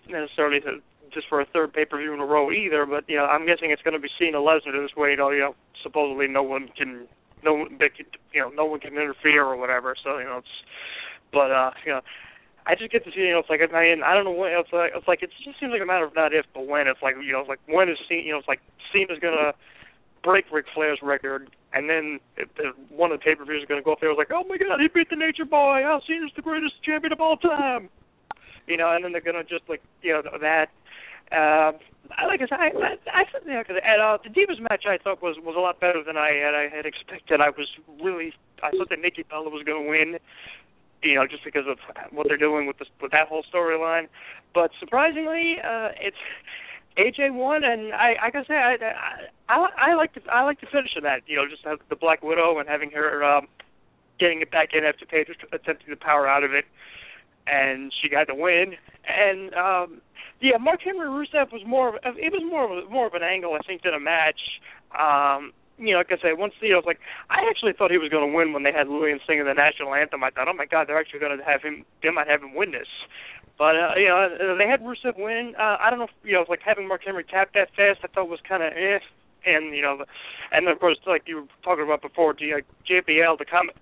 necessarily 0.10 0.60
to, 0.62 0.82
just 1.14 1.28
for 1.28 1.42
a 1.42 1.46
third 1.46 1.74
pay 1.74 1.86
per 1.86 1.98
view 1.98 2.14
in 2.14 2.20
a 2.20 2.26
row 2.26 2.52
either. 2.52 2.86
But 2.86 3.06
you 3.08 3.18
know, 3.18 3.26
I'm 3.26 3.46
guessing 3.46 3.72
it's 3.72 3.82
going 3.82 3.94
to 3.94 4.00
be 4.00 4.10
Cena 4.20 4.38
Lesnar 4.38 4.72
this 4.72 4.96
way. 4.96 5.12
You 5.12 5.18
know, 5.18 5.30
you 5.32 5.40
know, 5.40 5.56
supposedly 5.84 6.28
no 6.28 6.44
one 6.44 6.70
can 6.78 7.08
no 7.44 7.68
they 7.80 7.90
could, 7.90 8.06
you 8.34 8.42
know 8.42 8.50
no 8.50 8.66
one 8.66 8.80
can 8.80 8.94
interfere 8.94 9.44
or 9.44 9.58
whatever. 9.58 9.96
So 10.04 10.18
you 10.18 10.26
know, 10.26 10.38
it's 10.38 10.56
but 11.32 11.52
uh 11.52 11.72
you 11.86 11.92
know 11.92 12.02
I 12.66 12.76
just 12.76 12.92
get 12.92 13.04
to 13.06 13.12
see, 13.12 13.26
you 13.26 13.34
know, 13.34 13.40
it's 13.40 13.50
like 13.50 13.62
I 13.62 13.68
mean, 13.68 14.04
I 14.04 14.14
don't 14.14 14.26
know 14.26 14.38
when 14.38 14.54
it's 14.54 14.72
like 14.72 14.92
it's 14.94 15.08
like 15.08 15.24
it 15.24 15.32
just 15.44 15.60
seems 15.60 15.72
like 15.72 15.82
a 15.82 15.86
matter 15.86 16.06
of 16.06 16.16
not 16.16 16.34
if 16.34 16.46
but 16.54 16.68
when. 16.68 16.88
It's 16.88 17.02
like 17.02 17.16
you 17.18 17.34
know, 17.34 17.40
it's 17.42 17.50
like 17.50 17.62
when 17.66 17.90
is 17.90 17.98
Cena, 18.08 18.22
you 18.22 18.32
know, 18.32 18.40
it's 18.40 18.48
like 18.48 18.62
Cena's 18.94 19.20
gonna 19.20 19.54
break 20.24 20.46
Ric 20.52 20.66
Flair's 20.74 21.00
record, 21.02 21.50
and 21.74 21.90
then 21.90 22.20
if, 22.38 22.50
if 22.58 22.76
one 22.90 23.12
of 23.12 23.20
the 23.20 23.24
pay 23.24 23.34
per 23.34 23.46
views 23.46 23.64
is 23.64 23.68
gonna 23.68 23.82
go 23.82 23.94
up 23.94 24.00
there. 24.00 24.12
It's 24.12 24.18
like, 24.18 24.34
oh 24.34 24.46
my 24.46 24.58
God, 24.58 24.80
he 24.80 24.88
beat 24.94 25.10
the 25.10 25.16
Nature 25.16 25.46
Boy. 25.46 25.82
Oh, 25.86 26.00
Cena's 26.06 26.32
the 26.36 26.44
greatest 26.46 26.78
champion 26.84 27.14
of 27.14 27.22
all 27.22 27.38
time. 27.38 27.90
You 28.68 28.78
know, 28.78 28.94
and 28.94 29.04
then 29.04 29.12
they're 29.12 29.26
gonna 29.26 29.44
just 29.44 29.66
like 29.68 29.82
you 30.02 30.14
know 30.14 30.22
that. 30.40 30.70
Uh, 31.32 31.72
like 32.28 32.42
I 32.42 32.48
said, 32.48 32.60
I, 32.60 32.70
I, 32.76 32.96
I 33.08 33.24
you 33.46 33.54
know, 33.54 33.64
and, 33.68 34.02
uh, 34.02 34.18
the 34.24 34.30
Divas 34.30 34.60
match 34.60 34.84
I 34.86 34.98
thought 34.98 35.22
was 35.22 35.38
was 35.40 35.56
a 35.56 35.60
lot 35.60 35.80
better 35.80 36.04
than 36.04 36.18
I 36.18 36.32
had 36.32 36.54
I 36.56 36.68
had 36.68 36.86
expected. 36.86 37.40
I 37.42 37.50
was 37.50 37.68
really 38.02 38.34
I 38.62 38.72
thought 38.72 38.90
that 38.90 39.00
Nikki 39.00 39.24
Bella 39.24 39.50
was 39.50 39.64
going 39.64 39.84
to 39.84 39.90
win, 39.90 40.20
you 41.04 41.16
know, 41.16 41.26
just 41.26 41.44
because 41.44 41.66
of 41.68 41.78
what 42.12 42.28
they're 42.28 42.38
doing 42.38 42.68
with 42.68 42.80
this 42.80 42.90
with 43.02 43.12
that 43.12 43.28
whole 43.28 43.44
storyline. 43.54 44.08
But 44.54 44.72
surprisingly, 44.80 45.58
uh 45.64 45.90
it's 46.00 46.20
AJ 46.98 47.34
won, 47.34 47.64
and 47.64 47.94
I, 47.94 48.16
like 48.22 48.36
I 48.36 48.44
say, 48.44 48.56
I, 48.56 48.76
I, 49.48 49.92
I 49.92 49.94
like 49.96 50.14
the 50.14 50.22
I 50.32 50.44
like 50.44 50.60
the 50.60 50.68
finish 50.68 50.96
of 50.98 51.04
that. 51.04 51.22
You 51.26 51.38
know, 51.38 51.48
just 51.50 51.64
have 51.64 51.80
the 51.90 51.96
Black 51.96 52.22
Widow 52.22 52.60
and 52.60 52.68
having 52.68 52.92
her 52.92 53.24
um 53.24 53.48
getting 54.20 54.42
it 54.42 54.52
back 54.52 54.70
in 54.74 54.84
after 54.84 55.06
Paige 55.06 55.30
attempting 55.52 55.88
to 55.90 55.96
power 55.96 56.28
out 56.28 56.44
of 56.44 56.54
it, 56.54 56.66
and 57.48 57.94
she 58.02 58.10
got 58.10 58.28
the 58.28 58.36
win. 58.36 58.76
And 59.08 59.54
um 59.56 60.02
yeah, 60.42 60.58
Mark 60.58 60.82
Henry 60.84 61.08
Rusev 61.08 61.52
was 61.52 61.62
more 61.66 61.90
of 61.90 62.18
it 62.18 62.32
was 62.34 62.44
more 62.44 62.66
of 62.66 62.72
a, 62.72 62.90
more 62.90 63.08
of 63.08 63.14
an 63.14 63.24
angle 63.24 63.54
I 63.54 63.66
think 63.66 63.84
than 63.84 63.94
a 63.94 64.00
match. 64.00 64.40
Um 64.98 65.54
you 65.82 65.94
know, 65.94 65.98
like 65.98 66.12
I 66.12 66.22
said, 66.22 66.38
once 66.38 66.54
you 66.62 66.74
know, 66.74 66.82
like 66.86 67.00
I 67.30 67.42
actually 67.50 67.74
thought 67.74 67.90
he 67.90 67.98
was 67.98 68.14
going 68.14 68.30
to 68.30 68.36
win 68.36 68.54
when 68.54 68.62
they 68.62 68.72
had 68.72 68.88
Lilian 68.88 69.20
singing 69.26 69.46
the 69.46 69.58
national 69.58 69.96
anthem. 69.96 70.24
I 70.24 70.30
thought, 70.30 70.48
oh 70.48 70.54
my 70.54 70.70
God, 70.70 70.88
they're 70.88 71.00
actually 71.00 71.20
going 71.20 71.36
to 71.36 71.44
have 71.44 71.64
him. 71.64 71.86
They 72.04 72.12
might 72.12 72.30
have 72.30 72.44
him 72.44 72.54
win 72.54 72.70
this. 72.72 72.88
But 73.58 73.76
uh, 73.76 73.98
you 73.98 74.08
know, 74.08 74.30
uh, 74.30 74.58
they 74.58 74.70
had 74.70 74.82
Rusev 74.82 75.18
win. 75.18 75.54
Uh, 75.58 75.78
I 75.82 75.90
don't 75.90 76.00
know, 76.00 76.06
if, 76.06 76.16
you 76.24 76.34
know, 76.34 76.46
like 76.48 76.62
having 76.64 76.88
Mark 76.88 77.02
Henry 77.04 77.26
tap 77.26 77.54
that 77.54 77.70
fast. 77.76 78.06
I 78.06 78.08
thought 78.14 78.30
was 78.30 78.40
kind 78.48 78.62
of 78.62 78.74
eh. 78.74 79.00
And 79.44 79.74
you 79.76 79.82
know, 79.82 80.06
and 80.52 80.68
of 80.68 80.80
course, 80.80 80.98
like 81.08 81.24
you 81.26 81.36
were 81.38 81.50
talking 81.64 81.84
about 81.84 82.04
before, 82.04 82.36
the 82.38 82.62
uh, 82.62 82.66
JBL, 82.86 83.40
the 83.40 83.46
comment, 83.46 83.76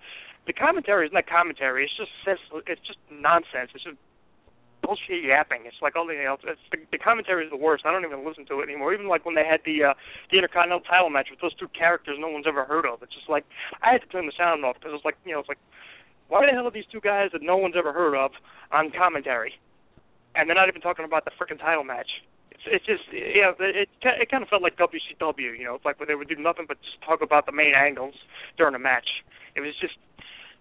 the 0.46 0.54
commentary 0.54 1.06
is 1.06 1.12
not 1.12 1.26
commentary. 1.28 1.84
It's 1.84 1.96
just 1.96 2.12
it's 2.66 2.80
just 2.86 2.98
nonsense. 3.12 3.76
It's 3.76 3.84
just 3.84 4.00
bullshit 4.82 5.24
yapping. 5.24 5.64
It's 5.64 5.80
like 5.80 5.96
all 5.96 6.06
the 6.06 6.14
know, 6.14 6.36
it's, 6.42 6.60
the, 6.72 6.78
the 6.90 6.98
commentary 6.98 7.44
is 7.44 7.50
the 7.50 7.60
worst. 7.60 7.84
I 7.86 7.92
don't 7.92 8.04
even 8.04 8.26
listen 8.26 8.46
to 8.46 8.60
it 8.60 8.68
anymore. 8.68 8.92
Even 8.92 9.08
like 9.08 9.24
when 9.24 9.34
they 9.34 9.46
had 9.46 9.60
the 9.64 9.92
uh, 9.92 9.94
the 10.30 10.38
Intercontinental 10.38 10.84
title 10.84 11.10
match 11.10 11.28
with 11.30 11.40
those 11.40 11.54
two 11.54 11.68
characters 11.76 12.16
no 12.18 12.28
one's 12.28 12.46
ever 12.48 12.64
heard 12.64 12.86
of. 12.86 13.02
It's 13.02 13.14
just 13.14 13.28
like 13.28 13.44
I 13.82 13.92
had 13.92 14.02
to 14.02 14.08
turn 14.08 14.26
the 14.26 14.36
sound 14.36 14.64
off 14.64 14.76
because 14.80 14.92
it's 14.94 15.04
like 15.04 15.16
you 15.24 15.32
know 15.32 15.40
it's 15.40 15.48
like 15.48 15.62
why 16.30 16.46
the 16.46 16.52
hell 16.52 16.66
are 16.66 16.70
these 16.70 16.88
two 16.90 17.00
guys 17.00 17.30
that 17.32 17.42
no 17.42 17.56
one's 17.56 17.74
ever 17.76 17.92
heard 17.92 18.14
of 18.14 18.30
on 18.70 18.92
commentary? 18.94 19.58
And 20.34 20.48
they're 20.48 20.54
not 20.54 20.68
even 20.68 20.80
talking 20.80 21.04
about 21.04 21.26
the 21.26 21.34
freaking 21.34 21.58
title 21.58 21.82
match. 21.82 22.22
It's 22.54 22.62
it's 22.66 22.86
just 22.86 23.04
know 23.12 23.52
it 23.58 23.88
it 24.04 24.30
kind 24.30 24.42
of 24.42 24.48
felt 24.48 24.62
like 24.62 24.78
WCW. 24.78 25.58
You 25.58 25.64
know, 25.64 25.74
it's 25.74 25.84
like 25.84 25.98
where 25.98 26.06
they 26.06 26.14
would 26.14 26.28
do 26.28 26.36
nothing 26.38 26.66
but 26.68 26.78
just 26.82 27.02
talk 27.02 27.20
about 27.20 27.46
the 27.46 27.52
main 27.52 27.74
angles 27.74 28.14
during 28.56 28.74
a 28.74 28.78
match. 28.78 29.26
It 29.56 29.60
was 29.60 29.74
just 29.80 29.98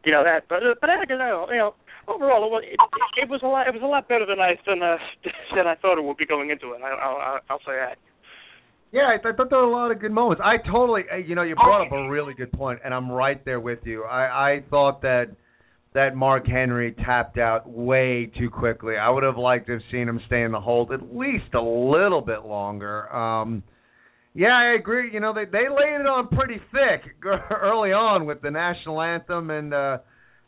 you 0.03 0.11
know 0.11 0.23
that. 0.23 0.49
But 0.49 0.63
but 0.81 0.89
I 0.89 1.05
don't 1.05 1.19
know. 1.19 1.47
You 1.49 1.57
know, 1.57 1.73
overall, 2.07 2.45
it 2.45 2.51
was, 2.51 2.63
it, 2.65 2.79
it 3.23 3.29
was 3.29 3.41
a 3.43 3.47
lot. 3.47 3.67
It 3.67 3.73
was 3.73 3.83
a 3.83 3.87
lot 3.87 4.07
better 4.07 4.25
than 4.25 4.39
I 4.39 4.55
than 4.65 4.81
uh, 4.81 4.97
than 5.55 5.67
I 5.67 5.75
thought 5.75 5.97
it 5.97 6.03
would 6.03 6.17
be 6.17 6.25
going 6.25 6.49
into 6.49 6.73
it. 6.73 6.81
I, 6.83 6.89
I'll 6.89 7.39
I'll 7.49 7.59
say 7.59 7.75
that. 7.77 7.97
Yeah, 8.91 9.07
I, 9.07 9.21
th- 9.21 9.33
I 9.33 9.37
thought 9.37 9.51
there 9.51 9.59
were 9.59 9.65
a 9.65 9.71
lot 9.71 9.91
of 9.91 9.99
good 9.99 10.11
moments. 10.11 10.41
I 10.43 10.57
totally, 10.67 11.03
you 11.27 11.35
know, 11.35 11.43
you 11.43 11.53
brought 11.53 11.85
up 11.85 11.91
a 11.91 12.09
really 12.09 12.33
good 12.33 12.51
point, 12.51 12.79
and 12.83 12.91
I'm 12.91 13.11
right 13.11 13.43
there 13.45 13.59
with 13.59 13.79
you. 13.83 14.03
I 14.03 14.53
I 14.53 14.63
thought 14.69 15.03
that 15.03 15.35
that 15.93 16.15
Mark 16.15 16.47
Henry 16.47 16.95
tapped 17.05 17.37
out 17.37 17.69
way 17.69 18.31
too 18.37 18.49
quickly. 18.49 18.95
I 18.97 19.09
would 19.09 19.23
have 19.23 19.37
liked 19.37 19.67
to 19.67 19.73
have 19.73 19.81
seen 19.91 20.07
him 20.07 20.19
stay 20.27 20.41
in 20.41 20.51
the 20.51 20.59
hold 20.59 20.91
at 20.91 21.15
least 21.15 21.53
a 21.53 21.61
little 21.61 22.21
bit 22.21 22.45
longer. 22.45 23.13
Um, 23.15 23.63
yeah, 24.33 24.55
I 24.55 24.75
agree. 24.79 25.11
You 25.11 25.19
know, 25.19 25.33
they 25.33 25.45
they 25.45 25.69
laid 25.69 25.99
it 25.99 26.07
on 26.07 26.27
pretty 26.27 26.61
thick 26.71 27.11
early 27.51 27.91
on 27.91 28.25
with 28.25 28.41
the 28.41 28.51
national 28.51 29.01
anthem 29.01 29.49
and 29.49 29.73
uh 29.73 29.97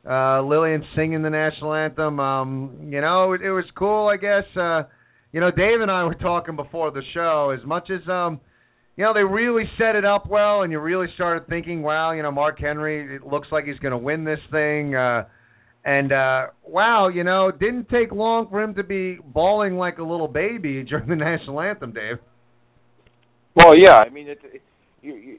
uh 0.10 0.42
Lilian 0.42 0.84
singing 0.96 1.22
the 1.22 1.30
national 1.30 1.74
anthem. 1.74 2.20
Um, 2.20 2.90
you 2.90 3.02
know, 3.02 3.34
it, 3.34 3.42
it 3.42 3.52
was 3.52 3.66
cool, 3.76 4.08
I 4.08 4.18
guess. 4.18 4.46
Uh 4.56 4.84
you 5.32 5.40
know, 5.40 5.50
Dave 5.50 5.80
and 5.82 5.90
I 5.90 6.04
were 6.04 6.16
talking 6.16 6.56
before 6.56 6.92
the 6.92 7.02
show 7.14 7.56
as 7.58 7.66
much 7.66 7.90
as 7.90 8.08
um 8.10 8.40
you 8.98 9.06
know, 9.06 9.14
they 9.14 9.24
really 9.24 9.64
set 9.78 9.96
it 9.96 10.06
up 10.06 10.28
well 10.28 10.64
and 10.64 10.72
you 10.72 10.80
really 10.80 11.08
started 11.16 11.48
thinking, 11.48 11.82
wow, 11.82 12.12
you 12.12 12.24
know, 12.24 12.32
Mark 12.32 12.60
Henry 12.60 13.16
it 13.16 13.26
looks 13.26 13.48
like 13.52 13.66
he's 13.66 13.80
going 13.80 13.94
to 13.94 13.98
win 13.98 14.24
this 14.24 14.40
thing 14.52 14.96
uh 14.96 15.24
and 15.86 16.12
uh 16.12 16.48
wow, 16.66 17.08
you 17.08 17.24
know, 17.24 17.52
didn't 17.52 17.90
take 17.90 18.12
long 18.12 18.48
for 18.50 18.62
him 18.62 18.76
to 18.76 18.84
be 18.84 19.18
bawling 19.24 19.76
like 19.76 19.98
a 19.98 20.04
little 20.04 20.28
baby 20.28 20.84
during 20.90 21.08
the 21.08 21.16
national 21.16 21.62
anthem, 21.62 21.94
Dave. 21.94 22.18
Well, 23.56 23.78
yeah, 23.78 23.96
I 23.96 24.10
mean, 24.10 24.30
it, 24.30 24.40
it, 24.44 24.62
you 25.02 25.38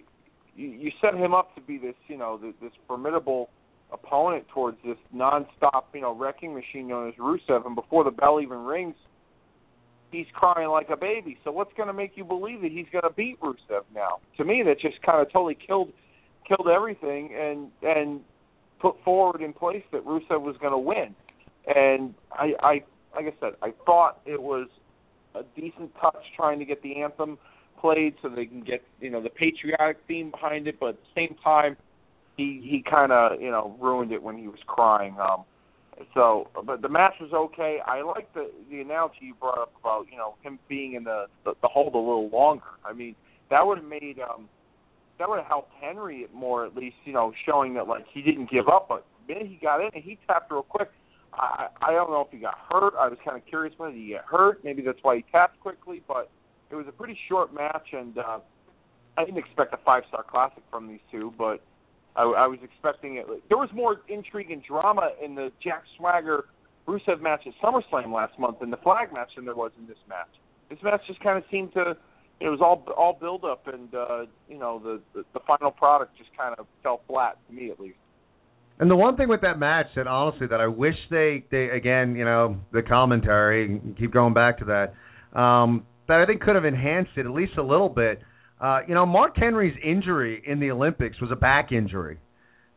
you 0.54 0.68
you 0.68 0.90
set 1.00 1.14
him 1.14 1.34
up 1.34 1.54
to 1.54 1.60
be 1.60 1.78
this, 1.78 1.94
you 2.08 2.18
know, 2.18 2.38
this, 2.38 2.52
this 2.60 2.72
formidable 2.86 3.48
opponent 3.93 4.45
towards 4.49 4.78
this 4.84 4.97
nonstop, 5.14 5.84
you 5.95 6.01
know, 6.01 6.14
wrecking 6.14 6.55
machine 6.55 6.88
known 6.88 7.09
as 7.09 7.14
Rusev, 7.14 7.66
and 7.66 7.74
before 7.74 8.05
the 8.05 8.11
bell 8.11 8.40
even 8.40 8.59
rings, 8.59 8.95
he's 10.11 10.26
crying 10.32 10.68
like 10.68 10.88
a 10.90 10.97
baby. 10.97 11.38
So 11.45 11.51
what's 11.51 11.72
going 11.76 11.88
to 11.88 11.93
make 11.93 12.12
you 12.14 12.24
believe 12.24 12.62
that 12.62 12.72
he's 12.72 12.86
going 12.93 13.03
to 13.03 13.11
beat 13.11 13.40
Rusev 13.40 13.82
now? 13.95 14.18
To 14.36 14.45
me, 14.45 14.62
that 14.64 14.80
just 14.80 15.01
kind 15.03 15.20
of 15.20 15.32
totally 15.32 15.57
killed 15.66 15.93
killed 16.47 16.68
everything 16.68 17.30
and 17.34 17.70
and 17.82 18.20
put 18.80 18.97
forward 19.05 19.40
in 19.40 19.53
place 19.53 19.84
that 19.93 20.05
Rusev 20.05 20.40
was 20.40 20.57
going 20.61 20.72
to 20.72 20.78
win. 20.78 21.14
And 21.66 22.14
I, 22.32 22.53
I, 22.61 22.72
like 23.14 23.26
I 23.26 23.34
said, 23.40 23.53
I 23.62 23.72
thought 23.86 24.20
it 24.26 24.43
was 24.43 24.66
a 25.36 25.43
decent 25.55 25.93
touch 26.01 26.16
trying 26.36 26.59
to 26.59 26.64
get 26.64 26.82
the 26.82 27.01
anthem 27.01 27.38
played 27.80 28.14
so 28.21 28.29
they 28.29 28.46
can 28.46 28.62
get 28.62 28.83
you 29.00 29.11
know 29.11 29.22
the 29.22 29.30
patriotic 29.30 29.99
theme 30.08 30.30
behind 30.30 30.66
it, 30.66 30.79
but 30.80 30.91
at 30.91 30.96
the 30.96 31.08
same 31.14 31.37
time, 31.42 31.76
he 32.42 32.60
he 32.68 32.82
kind 32.82 33.12
of 33.12 33.40
you 33.40 33.50
know 33.50 33.76
ruined 33.80 34.12
it 34.12 34.22
when 34.22 34.38
he 34.38 34.48
was 34.48 34.58
crying. 34.66 35.16
Um, 35.20 35.44
so, 36.14 36.48
but 36.66 36.82
the 36.82 36.88
match 36.88 37.14
was 37.20 37.32
okay. 37.32 37.78
I 37.86 38.02
like 38.02 38.32
the 38.34 38.50
the 38.70 38.80
analogy 38.80 39.18
you 39.22 39.34
brought 39.34 39.58
up 39.58 39.72
about 39.80 40.06
you 40.10 40.16
know 40.16 40.34
him 40.42 40.58
being 40.68 40.94
in 40.94 41.04
the 41.04 41.26
the, 41.44 41.54
the 41.62 41.68
hold 41.68 41.94
a 41.94 41.98
little 41.98 42.28
longer. 42.30 42.64
I 42.84 42.92
mean, 42.92 43.14
that 43.50 43.66
would 43.66 43.78
have 43.78 43.86
made 43.86 44.18
um 44.18 44.48
that 45.18 45.28
would 45.28 45.38
have 45.38 45.46
helped 45.46 45.72
Henry 45.80 46.26
more 46.34 46.66
at 46.66 46.74
least 46.74 46.96
you 47.04 47.12
know 47.12 47.32
showing 47.46 47.74
that 47.74 47.86
like 47.86 48.04
he 48.12 48.22
didn't 48.22 48.50
give 48.50 48.68
up. 48.68 48.88
But 48.88 49.04
the 49.26 49.34
minute 49.34 49.48
he 49.48 49.58
got 49.62 49.80
in 49.80 49.90
and 49.94 50.02
he 50.02 50.18
tapped 50.26 50.50
real 50.50 50.62
quick. 50.62 50.90
I 51.34 51.68
I 51.80 51.92
don't 51.92 52.10
know 52.10 52.22
if 52.22 52.30
he 52.30 52.38
got 52.38 52.58
hurt. 52.70 52.94
I 52.98 53.08
was 53.08 53.18
kind 53.24 53.36
of 53.36 53.46
curious 53.46 53.74
did 53.78 53.94
he 53.94 54.08
get 54.08 54.24
hurt. 54.24 54.62
Maybe 54.64 54.82
that's 54.82 54.98
why 55.02 55.16
he 55.16 55.24
tapped 55.32 55.60
quickly, 55.60 56.02
but 56.06 56.30
it 56.70 56.74
was 56.74 56.86
a 56.88 56.92
pretty 56.92 57.18
short 57.28 57.54
match, 57.54 57.88
and 57.92 58.16
uh, 58.18 58.38
I 59.16 59.24
didn't 59.24 59.38
expect 59.38 59.72
a 59.72 59.78
five 59.84 60.04
star 60.08 60.24
classic 60.28 60.62
from 60.70 60.88
these 60.88 61.00
two, 61.10 61.32
but 61.38 61.62
I, 62.17 62.22
I 62.22 62.47
was 62.47 62.59
expecting 62.63 63.17
it. 63.17 63.26
There 63.49 63.59
was 63.59 63.71
more 63.75 64.01
intrigue 64.09 64.51
and 64.51 64.63
drama 64.63 65.11
in 65.25 65.34
the 65.34 65.51
Jack 65.63 65.83
Swagger 65.97 66.45
Rusev 66.87 67.21
match 67.21 67.43
at 67.47 67.53
SummerSlam 67.63 68.13
last 68.13 68.39
month 68.39 68.59
in 68.63 68.71
the 68.71 68.76
flag 68.79 69.13
match 69.13 69.30
than 69.37 69.45
there 69.45 69.55
was 69.55 69.71
in 69.79 69.87
this 69.87 69.99
match. 70.09 70.29
This 70.68 70.79
match 70.83 71.01
just 71.07 71.21
kind 71.21 71.39
of 71.39 71.45
seemed 71.51 71.72
to 71.75 71.97
it 72.41 72.49
was 72.49 72.61
all 72.61 72.84
all 72.97 73.17
build 73.21 73.45
up 73.45 73.68
and 73.68 73.95
uh 73.95 74.25
you 74.49 74.59
know 74.59 74.80
the, 74.83 75.01
the 75.14 75.25
the 75.33 75.41
final 75.47 75.71
product 75.71 76.17
just 76.18 76.30
kind 76.37 76.55
of 76.59 76.67
fell 76.83 77.01
flat 77.07 77.39
to 77.47 77.55
me 77.55 77.71
at 77.71 77.79
least 77.79 77.99
and 78.80 78.91
the 78.91 78.97
one 78.97 79.17
thing 79.17 79.29
with 79.29 79.43
that 79.43 79.61
match 79.61 79.87
that 79.95 80.09
honestly 80.09 80.49
that 80.49 80.61
I 80.61 80.67
wish 80.67 80.97
they 81.09 81.45
they 81.53 81.67
again 81.67 82.17
you 82.17 82.25
know 82.25 82.57
the 82.72 82.83
commentary 82.83 83.80
keep 83.97 84.13
going 84.13 84.34
back 84.34 84.59
to 84.59 84.64
that 84.64 85.39
um 85.39 85.87
that 86.09 86.21
I 86.21 86.26
think 86.26 86.43
could 86.43 86.57
have 86.57 86.64
enhanced 86.64 87.13
it 87.17 87.26
at 87.26 87.33
least 87.33 87.53
a 87.59 87.63
little 87.63 87.89
bit. 87.89 88.21
Uh, 88.63 88.80
you 88.87 88.95
know, 88.95 89.05
Mark 89.05 89.37
Henry's 89.37 89.76
injury 89.84 90.43
in 90.47 90.61
the 90.61 90.71
Olympics 90.71 91.21
was 91.21 91.30
a 91.33 91.37
back 91.37 91.72
injury. 91.72 92.18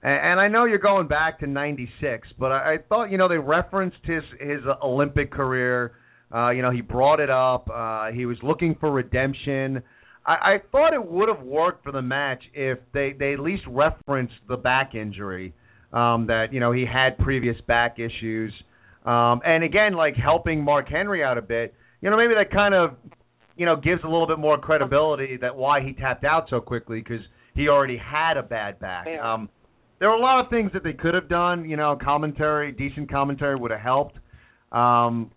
And, 0.02 0.32
and 0.32 0.40
I 0.40 0.48
know 0.48 0.66
you're 0.66 0.80
going 0.80 1.08
back 1.08 1.40
to 1.42 1.48
96, 1.48 2.28
but 2.40 2.52
I, 2.52 2.74
I 2.74 2.78
thought, 2.90 3.12
you 3.12 3.20
know, 3.20 3.30
they 3.30 3.38
referenced 3.38 3.98
his 4.04 4.24
his 4.40 4.62
Olympic 4.84 5.32
career. 5.32 5.94
Uh, 6.34 6.50
you 6.50 6.64
know, 6.64 6.72
he 6.72 6.82
brought 6.82 7.20
it 7.20 7.30
up. 7.30 7.70
Uh, 7.74 8.08
he 8.12 8.26
was 8.26 8.38
looking 8.42 8.76
for 8.80 8.92
redemption. 8.92 9.84
I, 10.26 10.34
I 10.34 10.58
thought 10.72 10.94
it 10.94 11.06
would 11.06 11.30
have 11.30 11.46
worked 11.46 11.84
for 11.84 11.92
the 11.92 12.02
match 12.02 12.42
if 12.54 12.80
they, 12.94 13.14
they 13.18 13.34
at 13.34 13.40
least 13.40 13.64
referenced 13.68 14.34
the 14.50 14.58
back 14.58 14.96
injury. 14.96 15.54
um, 15.96 16.28
that 16.28 16.48
you 16.52 16.60
know 16.60 16.72
he 16.72 16.86
had 16.86 17.18
previous 17.18 17.56
back 17.68 17.98
issues, 18.00 18.54
um, 19.06 19.42
and 19.46 19.64
again, 19.64 19.94
like 19.94 20.16
helping 20.16 20.64
Mark 20.64 20.90
Henry 20.90 21.24
out 21.24 21.38
a 21.38 21.42
bit. 21.42 21.74
You 22.02 22.10
know, 22.10 22.18
maybe 22.18 22.34
that 22.36 22.52
kind 22.52 22.76
of 22.76 22.92
you 23.56 23.66
know 23.66 23.76
gives 23.76 24.04
a 24.04 24.08
little 24.08 24.28
bit 24.28 24.40
more 24.40 24.58
credibility 24.58 25.38
that 25.38 25.56
why 25.56 25.82
he 25.82 25.94
tapped 25.94 26.24
out 26.24 26.48
so 26.50 26.60
quickly 26.60 27.00
because 27.00 27.24
he 27.56 27.70
already 27.70 27.98
had 27.98 28.38
a 28.38 28.44
bad 28.44 28.80
back. 28.80 29.08
Um, 29.20 29.50
there 30.00 30.10
were 30.10 30.16
a 30.16 30.22
lot 30.22 30.44
of 30.44 30.50
things 30.50 30.72
that 30.74 30.84
they 30.84 30.94
could 30.94 31.14
have 31.14 31.30
done. 31.30 31.70
You 31.70 31.78
know, 31.78 31.98
commentary, 32.02 32.72
decent 32.72 33.10
commentary 33.10 33.56
would 33.56 33.72
have 33.72 33.80
helped. 33.80 34.18
Um, 34.72 35.32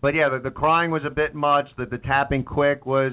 but 0.00 0.14
yeah, 0.14 0.28
the, 0.28 0.38
the 0.38 0.50
crying 0.50 0.90
was 0.90 1.02
a 1.06 1.10
bit 1.10 1.34
much. 1.34 1.66
The 1.76 1.86
the 1.86 1.98
tapping 1.98 2.44
quick 2.44 2.86
was, 2.86 3.12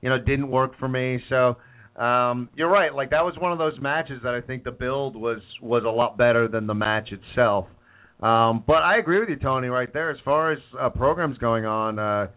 you 0.00 0.08
know, 0.08 0.18
didn't 0.18 0.48
work 0.48 0.78
for 0.78 0.88
me. 0.88 1.20
So 1.28 1.56
um, 2.00 2.48
you're 2.54 2.70
right. 2.70 2.94
Like 2.94 3.10
that 3.10 3.24
was 3.24 3.34
one 3.38 3.52
of 3.52 3.58
those 3.58 3.78
matches 3.80 4.20
that 4.24 4.34
I 4.34 4.40
think 4.40 4.64
the 4.64 4.70
build 4.70 5.16
was 5.16 5.40
was 5.60 5.84
a 5.84 5.90
lot 5.90 6.16
better 6.16 6.48
than 6.48 6.66
the 6.66 6.74
match 6.74 7.10
itself. 7.12 7.66
Um, 8.22 8.62
but 8.66 8.76
I 8.76 8.98
agree 8.98 9.18
with 9.18 9.28
you, 9.28 9.36
Tony, 9.36 9.68
right 9.68 9.92
there. 9.92 10.10
As 10.10 10.18
far 10.24 10.52
as 10.52 10.58
uh, 10.80 10.88
programs 10.90 11.38
going 11.38 11.66
on, 11.66 11.98
uh, 11.98 12.28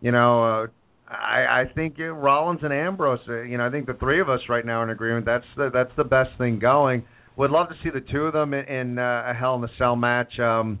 you 0.00 0.10
know, 0.10 0.64
uh, 0.64 0.66
I, 1.08 1.62
I 1.62 1.64
think 1.74 1.96
uh, 1.98 2.04
Rollins 2.12 2.60
and 2.62 2.72
Ambrose. 2.72 3.20
Uh, 3.28 3.42
you 3.42 3.56
know, 3.58 3.66
I 3.66 3.70
think 3.70 3.86
the 3.86 3.94
three 3.94 4.20
of 4.20 4.28
us 4.28 4.40
right 4.48 4.64
now 4.64 4.80
are 4.80 4.84
in 4.84 4.90
agreement. 4.90 5.24
That's 5.24 5.44
the 5.56 5.70
that's 5.72 5.90
the 5.96 6.04
best 6.04 6.30
thing 6.38 6.58
going. 6.58 7.04
Would 7.36 7.50
love 7.50 7.68
to 7.68 7.74
see 7.82 7.90
the 7.90 8.00
two 8.00 8.22
of 8.22 8.32
them 8.32 8.52
in, 8.52 8.64
in 8.66 8.98
uh, 8.98 9.24
a 9.28 9.34
Hell 9.34 9.54
in 9.54 9.64
a 9.64 9.68
Cell 9.78 9.96
match. 9.96 10.38
Um, 10.38 10.80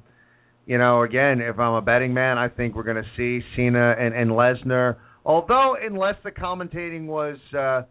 you 0.66 0.76
know, 0.76 1.02
again, 1.02 1.40
if 1.40 1.58
I'm 1.58 1.74
a 1.74 1.80
betting 1.80 2.12
man, 2.12 2.36
I 2.36 2.48
think 2.48 2.74
we're 2.74 2.82
going 2.82 3.02
to 3.02 3.10
see 3.16 3.44
Cena 3.56 3.94
and, 3.98 4.14
and 4.14 4.30
Lesnar. 4.30 4.96
Although, 5.24 5.76
unless 5.80 6.16
the 6.24 6.30
commentating 6.30 7.06
was 7.06 7.38
uh, 7.58 7.82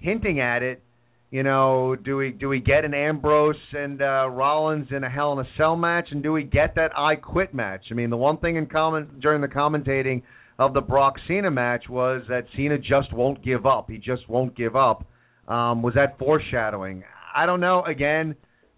hinting 0.00 0.40
at 0.40 0.62
it, 0.62 0.82
you 1.30 1.42
know, 1.42 1.94
do 1.94 2.16
we 2.16 2.30
do 2.32 2.48
we 2.48 2.60
get 2.60 2.84
an 2.84 2.94
Ambrose 2.94 3.54
and 3.72 4.00
uh, 4.00 4.28
Rollins 4.30 4.88
in 4.90 5.04
a 5.04 5.10
Hell 5.10 5.32
in 5.34 5.38
a 5.40 5.48
Cell 5.56 5.76
match, 5.76 6.08
and 6.10 6.22
do 6.22 6.32
we 6.32 6.42
get 6.42 6.74
that 6.74 6.90
I 6.96 7.16
Quit 7.16 7.54
match? 7.54 7.82
I 7.90 7.94
mean, 7.94 8.10
the 8.10 8.16
one 8.16 8.38
thing 8.38 8.56
in 8.56 8.66
common 8.66 9.20
during 9.20 9.42
the 9.42 9.48
commentating 9.48 10.22
of 10.58 10.74
the 10.74 10.80
Brock 10.80 11.14
Cena 11.26 11.50
match 11.50 11.84
was 11.88 12.22
that 12.28 12.44
Cena 12.56 12.78
just 12.78 13.12
won't 13.12 13.44
give 13.44 13.66
up. 13.66 13.90
He 13.90 13.98
just 13.98 14.28
won't 14.28 14.56
give 14.56 14.76
up. 14.76 15.04
Um, 15.46 15.82
was 15.82 15.94
that 15.94 16.18
foreshadowing? 16.18 17.04
I 17.34 17.46
don't 17.46 17.60
know. 17.60 17.84
Again, 17.84 18.34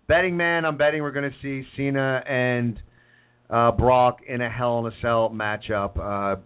betting 0.07 0.37
man, 0.37 0.65
I'm 0.65 0.77
betting 0.77 1.03
we're 1.03 1.13
going 1.13 1.31
to 1.31 1.37
see 1.43 1.67
Cena 1.77 2.23
and 2.29 2.79
uh, 3.49 3.73
Brock 3.73 4.19
in 4.29 4.41
a 4.41 4.51
Hell 4.51 4.81
in 4.81 4.93
a 4.93 4.97
Cell 5.01 5.31
matchup. 5.35 5.97
Uh, 5.99 6.41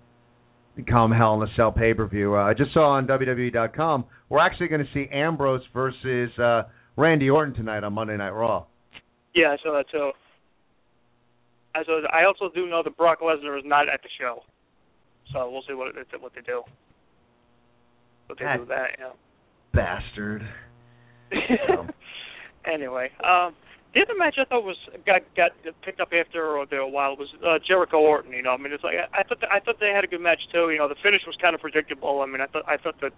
come 0.89 1.13
Hell 1.13 1.43
in 1.43 1.49
a 1.49 1.53
Cell 1.57 1.73
pay 1.73 1.95
per 1.95 2.07
view. 2.07 2.35
Uh, 2.35 2.45
I 2.45 2.55
just 2.55 2.73
saw 2.73 2.93
on 2.93 3.07
WWE.com 3.07 4.05
we're 4.29 4.41
actually 4.41 4.69
going 4.69 4.85
to 4.85 4.93
see 4.93 5.09
Ambrose 5.13 5.63
versus 5.73 6.31
uh, 6.39 6.63
Randy 6.97 7.31
Orton 7.31 7.55
tonight 7.55 7.85
on 7.85 7.93
Monday 7.93 8.17
Night 8.17 8.31
Raw. 8.31 8.67
Yeah, 9.35 9.49
I 9.49 9.57
saw 9.63 9.73
that 9.77 9.85
too. 9.91 10.11
I 11.75 11.85
saw. 11.85 12.01
I 12.13 12.25
also 12.25 12.53
do 12.55 12.67
know 12.67 12.83
that 12.83 12.97
Brock 12.97 13.21
Lesnar 13.21 13.57
is 13.59 13.65
not 13.65 13.89
at 13.89 14.03
the 14.03 14.09
show, 14.19 14.43
so 15.33 15.51
we'll 15.51 15.63
see 15.67 15.75
what 15.75 15.95
what 16.21 16.33
they 16.35 16.41
do. 16.43 16.63
What 18.27 18.39
they 18.39 18.45
That 18.45 18.55
do 18.55 18.61
with 18.61 18.69
that, 18.69 18.91
yeah. 18.99 19.13
Bastard. 19.73 20.43
anyway, 22.65 23.11
um, 23.25 23.55
the 23.95 24.03
other 24.03 24.19
match 24.19 24.37
I 24.39 24.45
thought 24.45 24.65
was 24.65 24.77
got 25.07 25.23
got 25.37 25.53
picked 25.83 26.01
up 26.01 26.11
after 26.13 26.59
or 26.59 26.67
there 26.67 26.81
a 26.81 26.89
while 26.89 27.17
was 27.17 27.29
uh, 27.47 27.59
Jericho 27.67 27.99
Orton. 27.99 28.33
You 28.33 28.43
know, 28.43 28.51
I 28.51 28.57
mean, 28.57 28.73
it's 28.73 28.85
like 28.85 28.97
I, 28.99 29.21
I 29.21 29.23
thought 29.23 29.39
I 29.51 29.61
thought 29.61 29.77
they 29.81 29.93
had 29.95 30.05
a 30.05 30.11
good 30.11 30.21
match 30.21 30.41
too. 30.53 30.71
You 30.71 30.79
know, 30.79 30.89
the 30.89 30.99
finish 31.03 31.23
was 31.27 31.37
kind 31.41 31.55
of 31.55 31.61
predictable. 31.61 32.21
I 32.21 32.27
mean, 32.27 32.41
I 32.41 32.47
thought 32.47 32.65
I 32.67 32.77
thought 32.77 33.01
that 33.01 33.13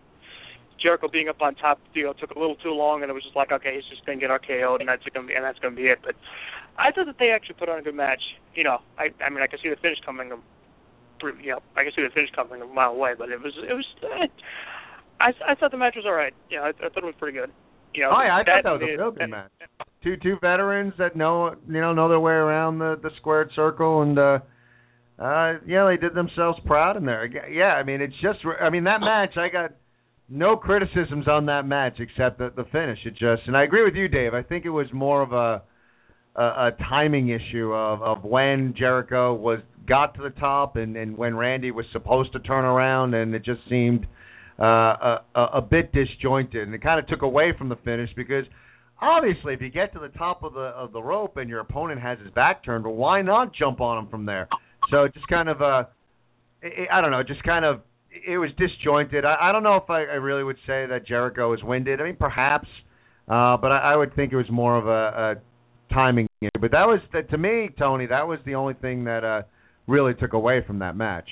Jericho 0.80 1.08
being 1.08 1.28
up 1.28 1.40
on 1.40 1.54
top, 1.54 1.80
you 1.94 2.04
know, 2.04 2.12
took 2.12 2.30
a 2.30 2.38
little 2.38 2.56
too 2.56 2.72
long, 2.72 3.02
and 3.02 3.10
it 3.10 3.14
was 3.14 3.24
just 3.24 3.36
like, 3.36 3.52
okay, 3.52 3.74
he's 3.74 3.88
just 3.88 4.04
gonna 4.04 4.20
get 4.20 4.28
RKO'd, 4.28 4.80
and 4.80 4.88
that's 4.88 5.02
gonna 5.12 5.26
be 5.26 5.34
and 5.34 5.44
that's 5.44 5.58
gonna 5.58 5.76
be 5.76 5.88
it. 5.88 5.98
But 6.04 6.14
I 6.76 6.92
thought 6.92 7.06
that 7.06 7.16
they 7.18 7.30
actually 7.30 7.56
put 7.56 7.68
on 7.68 7.78
a 7.78 7.82
good 7.82 7.96
match. 7.96 8.22
You 8.54 8.64
know, 8.64 8.78
I 8.98 9.08
I 9.24 9.30
mean, 9.30 9.40
I 9.42 9.46
could 9.46 9.60
see 9.62 9.70
the 9.70 9.80
finish 9.80 9.98
coming. 10.04 10.32
You 11.22 11.52
know, 11.52 11.60
I 11.76 11.84
could 11.84 11.92
see 11.94 12.02
the 12.02 12.10
finish 12.14 12.30
coming 12.34 12.62
a 12.62 12.66
mile 12.66 12.90
away, 12.92 13.12
but 13.16 13.30
it 13.30 13.40
was 13.40 13.52
it 13.68 13.72
was. 13.72 13.86
Uh, 14.02 14.26
I 15.20 15.30
I 15.46 15.54
thought 15.54 15.70
the 15.70 15.78
match 15.78 15.94
was 15.96 16.04
all 16.06 16.12
right. 16.14 16.34
Yeah, 16.50 16.60
I, 16.60 16.68
I 16.68 16.88
thought 16.88 17.02
it 17.02 17.04
was 17.04 17.14
pretty 17.18 17.38
good. 17.38 17.50
You 17.94 18.02
know, 18.02 18.10
oh 18.12 18.22
yeah, 18.22 18.36
I 18.36 18.44
thought 18.44 18.62
that 18.62 18.72
was 18.72 18.82
a 18.82 18.96
real 18.98 19.10
good 19.10 19.30
match. 19.30 19.50
Two 20.02 20.16
two 20.16 20.36
veterans 20.40 20.92
that 20.98 21.16
know 21.16 21.54
you 21.66 21.80
know 21.80 21.92
know 21.92 22.08
their 22.08 22.20
way 22.20 22.32
around 22.32 22.78
the 22.78 22.98
the 23.02 23.10
squared 23.18 23.50
circle 23.56 24.02
and 24.02 24.18
uh 24.18 24.38
uh 25.18 25.54
yeah 25.66 25.86
they 25.88 25.96
did 25.96 26.14
themselves 26.14 26.58
proud 26.66 26.96
in 26.96 27.06
there. 27.06 27.26
Yeah, 27.50 27.72
I 27.72 27.82
mean 27.82 28.02
it's 28.02 28.14
just 28.20 28.40
I 28.60 28.68
mean 28.70 28.84
that 28.84 29.00
match 29.00 29.36
I 29.36 29.48
got 29.48 29.70
no 30.28 30.56
criticisms 30.56 31.26
on 31.28 31.46
that 31.46 31.66
match 31.66 31.96
except 31.98 32.38
the 32.38 32.52
the 32.54 32.64
finish. 32.70 32.98
It 33.06 33.12
just 33.12 33.42
and 33.46 33.56
I 33.56 33.64
agree 33.64 33.84
with 33.84 33.94
you, 33.94 34.08
Dave. 34.08 34.34
I 34.34 34.42
think 34.42 34.66
it 34.66 34.70
was 34.70 34.86
more 34.92 35.22
of 35.22 35.32
a 35.32 35.62
a, 36.36 36.42
a 36.42 36.70
timing 36.88 37.28
issue 37.28 37.72
of 37.72 38.02
of 38.02 38.24
when 38.24 38.74
Jericho 38.76 39.34
was 39.34 39.60
got 39.88 40.14
to 40.14 40.22
the 40.22 40.30
top 40.30 40.76
and 40.76 40.96
and 40.96 41.16
when 41.16 41.36
Randy 41.36 41.70
was 41.70 41.86
supposed 41.92 42.32
to 42.32 42.40
turn 42.40 42.64
around 42.64 43.14
and 43.14 43.34
it 43.34 43.44
just 43.44 43.60
seemed 43.68 44.06
uh 44.58 45.18
a, 45.34 45.40
a, 45.54 45.62
bit 45.62 45.92
disjointed 45.92 46.66
and 46.66 46.74
it 46.74 46.82
kind 46.82 46.98
of 46.98 47.06
took 47.08 47.22
away 47.22 47.52
from 47.56 47.68
the 47.68 47.76
finish 47.84 48.08
because 48.16 48.44
obviously 49.00 49.52
if 49.52 49.60
you 49.60 49.70
get 49.70 49.92
to 49.92 49.98
the 49.98 50.08
top 50.08 50.42
of 50.42 50.54
the 50.54 50.60
of 50.60 50.92
the 50.92 51.02
rope 51.02 51.36
and 51.36 51.48
your 51.48 51.60
opponent 51.60 52.00
has 52.00 52.18
his 52.18 52.30
back 52.30 52.64
turned, 52.64 52.84
well 52.84 52.94
why 52.94 53.22
not 53.22 53.54
jump 53.54 53.80
on 53.80 53.98
him 53.98 54.10
from 54.10 54.24
there? 54.24 54.48
So 54.90 55.04
it 55.04 55.14
just 55.14 55.28
kind 55.28 55.48
of 55.48 55.60
uh 55.60 55.84
I 56.62 56.86
I 56.90 57.00
don't 57.00 57.10
know, 57.10 57.22
just 57.22 57.42
kind 57.42 57.64
of 57.64 57.80
it 58.26 58.38
was 58.38 58.50
disjointed. 58.56 59.24
I, 59.24 59.36
I 59.40 59.52
don't 59.52 59.62
know 59.62 59.76
if 59.76 59.90
I, 59.90 60.02
I 60.02 60.16
really 60.16 60.42
would 60.42 60.56
say 60.66 60.86
that 60.86 61.06
Jericho 61.06 61.50
was 61.50 61.62
winded. 61.62 62.00
I 62.00 62.04
mean, 62.04 62.16
perhaps, 62.16 62.68
uh, 63.28 63.58
but 63.58 63.72
I, 63.72 63.92
I 63.92 63.96
would 63.96 64.14
think 64.16 64.32
it 64.32 64.36
was 64.36 64.50
more 64.50 64.78
of 64.78 64.86
a, 64.86 64.90
a 64.90 65.34
timing. 65.92 66.28
But 66.60 66.70
that 66.72 66.86
was 66.86 67.00
that 67.12 67.30
to 67.30 67.38
me, 67.38 67.70
Tony. 67.78 68.06
That 68.06 68.26
was 68.26 68.38
the 68.44 68.54
only 68.54 68.74
thing 68.74 69.04
that 69.04 69.24
uh, 69.24 69.42
really 69.86 70.14
took 70.14 70.32
away 70.32 70.62
from 70.66 70.78
that 70.80 70.96
match. 70.96 71.28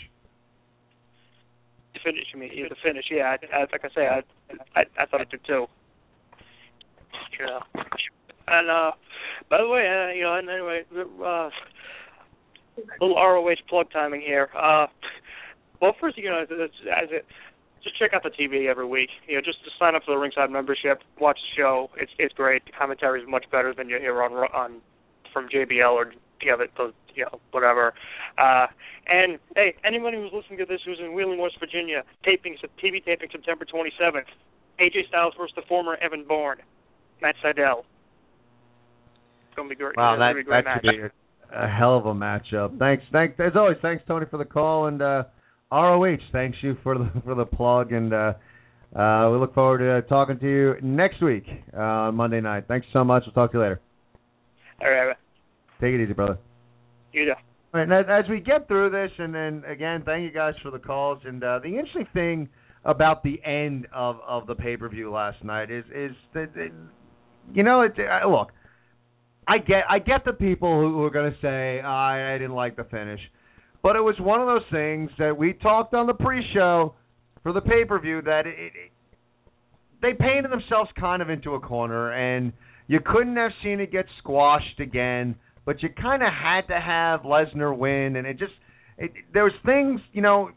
the 1.92 2.00
finish. 2.04 2.24
Mean, 2.34 2.50
yeah, 2.54 2.68
the 2.68 2.76
finish. 2.82 3.04
Yeah, 3.10 3.36
I, 3.52 3.56
I, 3.56 3.60
like 3.60 3.84
I 3.84 3.88
say, 3.94 4.06
I, 4.06 4.22
I 4.78 4.84
I 4.98 5.06
thought 5.06 5.20
it 5.20 5.30
did 5.30 5.44
too. 5.46 5.66
Know, 7.40 7.60
and 8.46 8.70
uh, 8.70 8.92
by 9.50 9.58
the 9.58 9.68
way, 9.68 9.86
uh, 9.86 10.14
you 10.14 10.22
know, 10.22 10.36
and 10.36 10.48
anyway, 10.48 10.82
uh, 10.94 11.50
little 13.00 13.16
ROH 13.16 13.56
plug 13.68 13.90
timing 13.92 14.20
here. 14.20 14.50
Uh, 14.56 14.86
well, 15.80 15.94
first, 16.00 16.16
you 16.16 16.30
know, 16.30 16.42
as, 16.42 16.48
as 16.50 17.08
it, 17.10 17.26
just 17.84 17.98
check 17.98 18.12
out 18.14 18.22
the 18.22 18.30
TV 18.30 18.68
every 18.68 18.86
week. 18.86 19.10
You 19.28 19.36
know, 19.36 19.42
just 19.44 19.62
to 19.64 19.70
sign 19.78 19.94
up 19.94 20.02
for 20.04 20.12
the 20.12 20.18
ringside 20.18 20.50
membership, 20.50 21.02
watch 21.20 21.38
the 21.38 21.60
show. 21.60 21.90
It's 21.96 22.12
it's 22.18 22.34
great. 22.34 22.64
The 22.64 22.72
commentary 22.72 23.22
is 23.22 23.28
much 23.28 23.44
better 23.52 23.74
than 23.74 23.88
you 23.88 23.98
hear 23.98 24.22
on 24.22 24.32
on 24.32 24.80
from 25.32 25.48
JBL 25.48 25.92
or 25.92 26.12
the, 26.40 26.66
the 26.76 26.92
you 27.14 27.24
know 27.24 27.38
whatever. 27.52 27.94
Uh, 28.38 28.66
and 29.06 29.38
hey, 29.54 29.74
anyone 29.84 30.14
who's 30.14 30.32
listening 30.32 30.58
to 30.58 30.64
this 30.64 30.80
who's 30.84 30.98
in 30.98 31.14
Wheeling, 31.14 31.38
West 31.38 31.56
Virginia, 31.60 32.02
taping 32.24 32.56
TV 32.82 33.04
taping 33.04 33.28
September 33.30 33.64
27th. 33.64 34.26
AJ 34.80 35.06
Styles 35.08 35.34
versus 35.38 35.54
the 35.54 35.62
former 35.68 35.96
Evan 36.02 36.24
Bourne, 36.26 36.58
Matt 37.22 37.36
Sydal. 37.44 37.84
It's 39.46 39.56
gonna 39.56 39.68
be 39.68 39.76
great. 39.76 39.96
Wow, 39.96 40.16
that 40.16 40.18
gonna 40.18 40.34
be 40.34 40.40
a 40.40 40.44
great 40.44 40.64
that 40.64 40.82
match. 40.84 40.94
be 40.96 41.54
a 41.54 41.68
hell 41.68 41.96
of 41.96 42.06
a 42.06 42.14
matchup. 42.14 42.78
Thanks, 42.78 43.04
thanks 43.12 43.38
as 43.38 43.52
always. 43.54 43.76
Thanks 43.82 44.02
Tony 44.08 44.26
for 44.28 44.38
the 44.38 44.44
call 44.44 44.86
and 44.86 45.00
uh, 45.00 45.24
ROH. 45.74 46.18
Thanks 46.32 46.58
you 46.62 46.76
for 46.82 46.98
the 46.98 47.10
for 47.24 47.34
the 47.34 47.44
plug 47.44 47.92
and 47.92 48.12
uh, 48.12 48.32
uh, 48.94 49.28
we 49.32 49.38
look 49.38 49.54
forward 49.54 49.78
to 49.78 50.08
talking 50.08 50.38
to 50.38 50.46
you 50.46 50.74
next 50.82 51.20
week 51.20 51.44
uh, 51.76 51.80
on 51.80 52.14
Monday 52.14 52.40
night. 52.40 52.64
Thanks 52.68 52.86
so 52.92 53.02
much. 53.02 53.24
We'll 53.26 53.34
talk 53.34 53.50
to 53.52 53.58
you 53.58 53.62
later. 53.62 53.80
All 54.80 54.88
right, 54.88 55.16
Take 55.80 55.94
it 55.94 56.02
easy, 56.04 56.12
brother. 56.12 56.38
you 57.12 57.26
know. 57.26 57.34
All 57.72 57.80
right, 57.80 57.90
and 57.90 58.10
as, 58.10 58.30
we 58.30 58.38
get 58.38 58.68
through 58.68 58.90
this, 58.90 59.10
and 59.18 59.34
then 59.34 59.64
again, 59.68 60.02
thank 60.06 60.22
you 60.22 60.30
guys 60.30 60.54
for 60.62 60.70
the 60.70 60.78
calls. 60.78 61.18
And 61.24 61.42
uh, 61.42 61.58
the 61.58 61.70
interesting 61.70 62.06
thing 62.14 62.48
about 62.84 63.24
the 63.24 63.40
end 63.44 63.88
of 63.92 64.18
of 64.26 64.46
the 64.46 64.54
pay 64.54 64.76
per 64.76 64.88
view 64.88 65.10
last 65.10 65.42
night 65.42 65.72
is 65.72 65.84
is 65.86 66.12
that 66.34 66.54
that, 66.54 66.70
you 67.52 67.64
know 67.64 67.82
it. 67.82 67.94
Uh, 67.98 68.28
look, 68.28 68.52
I 69.48 69.58
get 69.58 69.84
I 69.90 69.98
get 69.98 70.24
the 70.24 70.34
people 70.34 70.80
who, 70.80 70.94
who 70.94 71.02
are 71.02 71.10
going 71.10 71.32
to 71.32 71.38
say 71.40 71.80
I, 71.80 72.34
I 72.34 72.38
didn't 72.38 72.54
like 72.54 72.76
the 72.76 72.84
finish, 72.84 73.20
but 73.84 73.94
it 73.94 74.00
was 74.00 74.16
one 74.18 74.40
of 74.40 74.48
those 74.48 74.66
things 74.72 75.10
that 75.20 75.36
we 75.36 75.52
talked 75.52 75.94
on 75.94 76.08
the 76.08 76.14
pre-show 76.14 76.94
for 77.44 77.52
the 77.52 77.60
pay 77.60 77.84
per 77.84 78.00
view 78.00 78.20
that 78.22 78.48
it, 78.48 78.58
it 78.58 78.72
they 80.02 80.12
painted 80.12 80.50
themselves 80.50 80.90
kind 80.98 81.22
of 81.22 81.30
into 81.30 81.54
a 81.54 81.60
corner, 81.60 82.10
and 82.10 82.52
you 82.88 82.98
couldn't 83.04 83.36
have 83.36 83.52
seen 83.62 83.78
it 83.78 83.92
get 83.92 84.06
squashed 84.18 84.80
again 84.80 85.36
but 85.64 85.82
you 85.82 85.88
kind 85.88 86.22
of 86.22 86.28
had 86.32 86.62
to 86.68 86.80
have 86.80 87.20
Lesnar 87.20 87.76
win, 87.76 88.16
and 88.16 88.26
it 88.26 88.38
just 88.38 88.52
it, 88.98 89.10
there 89.32 89.44
was 89.44 89.52
things 89.64 90.00
you 90.12 90.22
know. 90.22 90.50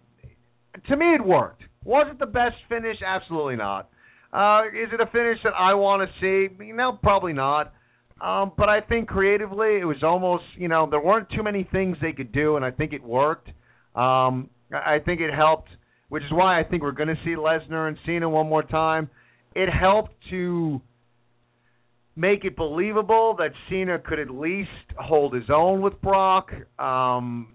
To 0.90 0.98
me, 0.98 1.16
it 1.16 1.26
worked. 1.26 1.64
Was 1.84 2.08
it 2.12 2.20
the 2.20 2.28
best 2.28 2.56
finish? 2.70 2.98
Absolutely 3.06 3.56
not. 3.56 3.90
Uh, 4.32 4.64
is 4.68 4.90
it 4.94 5.02
a 5.02 5.08
finish 5.08 5.38
that 5.44 5.54
I 5.58 5.74
want 5.74 6.08
to 6.08 6.50
see? 6.50 6.54
No, 6.74 7.00
probably 7.02 7.34
not. 7.34 7.74
Um, 8.20 8.52
but 8.58 8.68
I 8.68 8.82
think 8.82 9.08
creatively, 9.08 9.78
it 9.80 9.86
was 9.86 10.04
almost 10.04 10.44
you 10.58 10.68
know 10.68 10.88
there 10.90 11.02
weren't 11.02 11.30
too 11.30 11.44
many 11.44 11.68
things 11.72 11.98
they 12.02 12.14
could 12.14 12.32
do, 12.32 12.56
and 12.56 12.66
I 12.66 12.72
think 12.72 12.94
it 12.94 13.04
worked. 13.04 13.50
Um, 13.96 14.50
I 14.72 15.00
think 15.04 15.22
it 15.22 15.34
helped, 15.34 15.70
which 16.10 16.24
is 16.24 16.32
why 16.32 16.60
I 16.60 16.64
think 16.64 16.84
we're 16.84 16.92
going 16.92 17.10
to 17.10 17.18
see 17.24 17.36
Lesnar 17.36 17.88
and 17.88 17.98
Cena 18.06 18.30
one 18.30 18.48
more 18.50 18.64
time. 18.64 19.10
It 19.56 19.70
helped 19.70 20.14
to 20.30 20.82
make 22.16 22.44
it 22.44 22.58
believable 22.58 23.36
that 23.38 23.52
Cena 23.70 24.00
could 24.00 24.20
at 24.20 24.30
least 24.30 24.70
hold 24.98 25.34
his 25.34 25.50
own 25.54 25.82
with 25.82 26.02
Brock. 26.02 26.52
Um, 26.80 27.54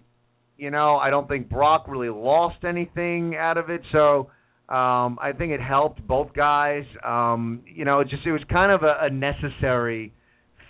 you 0.57 0.71
know, 0.71 0.95
I 0.95 1.09
don't 1.09 1.27
think 1.27 1.49
Brock 1.49 1.85
really 1.87 2.09
lost 2.09 2.63
anything 2.63 3.35
out 3.35 3.57
of 3.57 3.69
it, 3.69 3.81
so 3.91 4.29
um, 4.69 5.19
I 5.21 5.33
think 5.37 5.51
it 5.51 5.59
helped 5.59 6.05
both 6.07 6.33
guys. 6.33 6.85
Um, 7.05 7.63
you 7.65 7.83
know, 7.83 7.99
it 7.99 8.07
just 8.07 8.25
it 8.25 8.31
was 8.31 8.41
kind 8.49 8.71
of 8.71 8.83
a, 8.83 9.07
a 9.07 9.09
necessary 9.09 10.13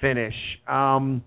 finish. 0.03 0.35
Um, 0.67 1.23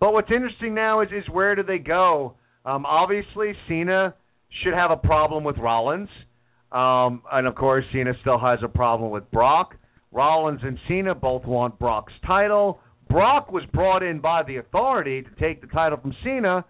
but 0.00 0.12
what's 0.12 0.30
interesting 0.30 0.74
now 0.74 1.02
is 1.02 1.08
is 1.10 1.28
where 1.30 1.54
do 1.54 1.62
they 1.62 1.78
go? 1.78 2.34
Um, 2.64 2.86
obviously, 2.86 3.52
Cena 3.68 4.14
should 4.62 4.74
have 4.74 4.90
a 4.90 4.96
problem 4.96 5.42
with 5.44 5.58
Rollins, 5.58 6.08
um, 6.70 7.22
and 7.30 7.46
of 7.46 7.54
course, 7.56 7.84
Cena 7.92 8.12
still 8.20 8.38
has 8.38 8.60
a 8.64 8.68
problem 8.68 9.10
with 9.10 9.28
Brock. 9.30 9.74
Rollins 10.12 10.60
and 10.62 10.78
Cena 10.88 11.14
both 11.14 11.44
want 11.44 11.78
Brock's 11.78 12.12
title. 12.26 12.78
Brock 13.10 13.50
was 13.50 13.64
brought 13.72 14.02
in 14.02 14.20
by 14.20 14.42
the 14.42 14.56
authority 14.56 15.22
to 15.22 15.30
take 15.40 15.60
the 15.60 15.66
title 15.66 15.98
from 15.98 16.14
Cena, 16.24 16.64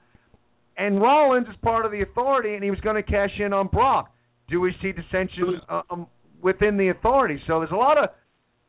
and 0.77 1.01
Rollins 1.01 1.47
is 1.49 1.57
part 1.63 1.85
of 1.85 1.93
the 1.93 2.03
authority, 2.03 2.55
and 2.55 2.65
he 2.65 2.71
was 2.71 2.81
going 2.81 2.97
to 2.97 3.03
cash 3.03 3.31
in 3.39 3.53
on 3.53 3.69
Brock. 3.69 4.11
Do 4.49 4.61
we 4.61 4.75
see 4.81 4.93
dissension 4.93 5.61
um, 5.69 6.07
within 6.43 6.77
the 6.77 6.89
authority? 6.89 7.41
So 7.47 7.61
there's 7.61 7.71
a 7.73 7.77
lot 7.77 7.99
of 7.99 8.11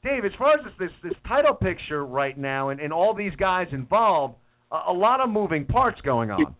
Dave, 0.03 0.25
as 0.25 0.31
far 0.37 0.55
as 0.55 0.65
this 0.65 0.73
this, 0.79 1.11
this 1.11 1.19
title 1.27 1.53
picture 1.53 2.05
right 2.05 2.37
now, 2.37 2.69
and, 2.69 2.79
and 2.79 2.91
all 2.91 3.13
these 3.13 3.35
guys 3.35 3.67
involved, 3.71 4.35
a, 4.71 4.91
a 4.91 4.93
lot 4.93 5.21
of 5.21 5.29
moving 5.29 5.65
parts 5.65 5.99
going 6.01 6.29
on. 6.29 6.55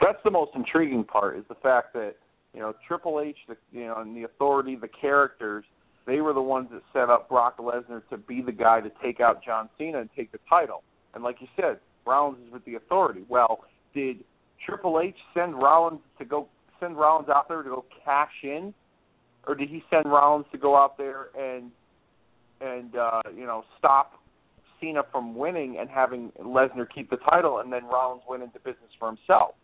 That's 0.00 0.18
the 0.24 0.30
most 0.30 0.52
intriguing 0.54 1.04
part 1.04 1.36
is 1.36 1.44
the 1.48 1.56
fact 1.56 1.92
that 1.94 2.14
you 2.54 2.60
know 2.60 2.72
Triple 2.86 3.20
H, 3.20 3.36
the, 3.48 3.56
you 3.72 3.86
know, 3.86 3.96
and 3.98 4.16
the 4.16 4.24
authority, 4.24 4.76
the 4.76 4.88
characters, 4.88 5.64
they 6.06 6.20
were 6.20 6.32
the 6.32 6.42
ones 6.42 6.68
that 6.72 6.82
set 6.92 7.10
up 7.10 7.28
Brock 7.28 7.58
Lesnar 7.58 8.02
to 8.10 8.16
be 8.16 8.40
the 8.40 8.52
guy 8.52 8.80
to 8.80 8.90
take 9.02 9.20
out 9.20 9.44
John 9.44 9.68
Cena 9.78 10.00
and 10.00 10.10
take 10.16 10.32
the 10.32 10.38
title. 10.48 10.82
And 11.14 11.22
like 11.22 11.36
you 11.40 11.48
said, 11.56 11.78
Rollins 12.06 12.38
is 12.46 12.52
with 12.52 12.64
the 12.64 12.74
authority. 12.74 13.22
Well, 13.28 13.64
did 13.94 14.24
Triple 14.66 15.00
H 15.00 15.16
send 15.34 15.54
Rollins 15.54 16.00
to 16.18 16.24
go 16.24 16.48
send 16.80 16.96
Rollins 16.96 17.28
out 17.28 17.48
there 17.48 17.62
to 17.62 17.68
go 17.68 17.84
cash 18.04 18.32
in, 18.42 18.74
or 19.46 19.54
did 19.54 19.68
he 19.68 19.82
send 19.90 20.06
Rollins 20.06 20.46
to 20.52 20.58
go 20.58 20.76
out 20.76 20.96
there 20.98 21.26
and 21.38 21.70
and 22.62 22.96
uh, 22.96 23.22
you 23.34 23.46
know 23.46 23.64
stop 23.78 24.22
Cena 24.80 25.02
from 25.10 25.34
winning 25.34 25.78
and 25.78 25.88
having 25.88 26.30
Lesnar 26.40 26.86
keep 26.92 27.10
the 27.10 27.16
title, 27.18 27.58
and 27.58 27.72
then 27.72 27.84
Rollins 27.84 28.22
went 28.28 28.42
into 28.42 28.58
business 28.58 28.90
for 28.98 29.08
himself? 29.08 29.54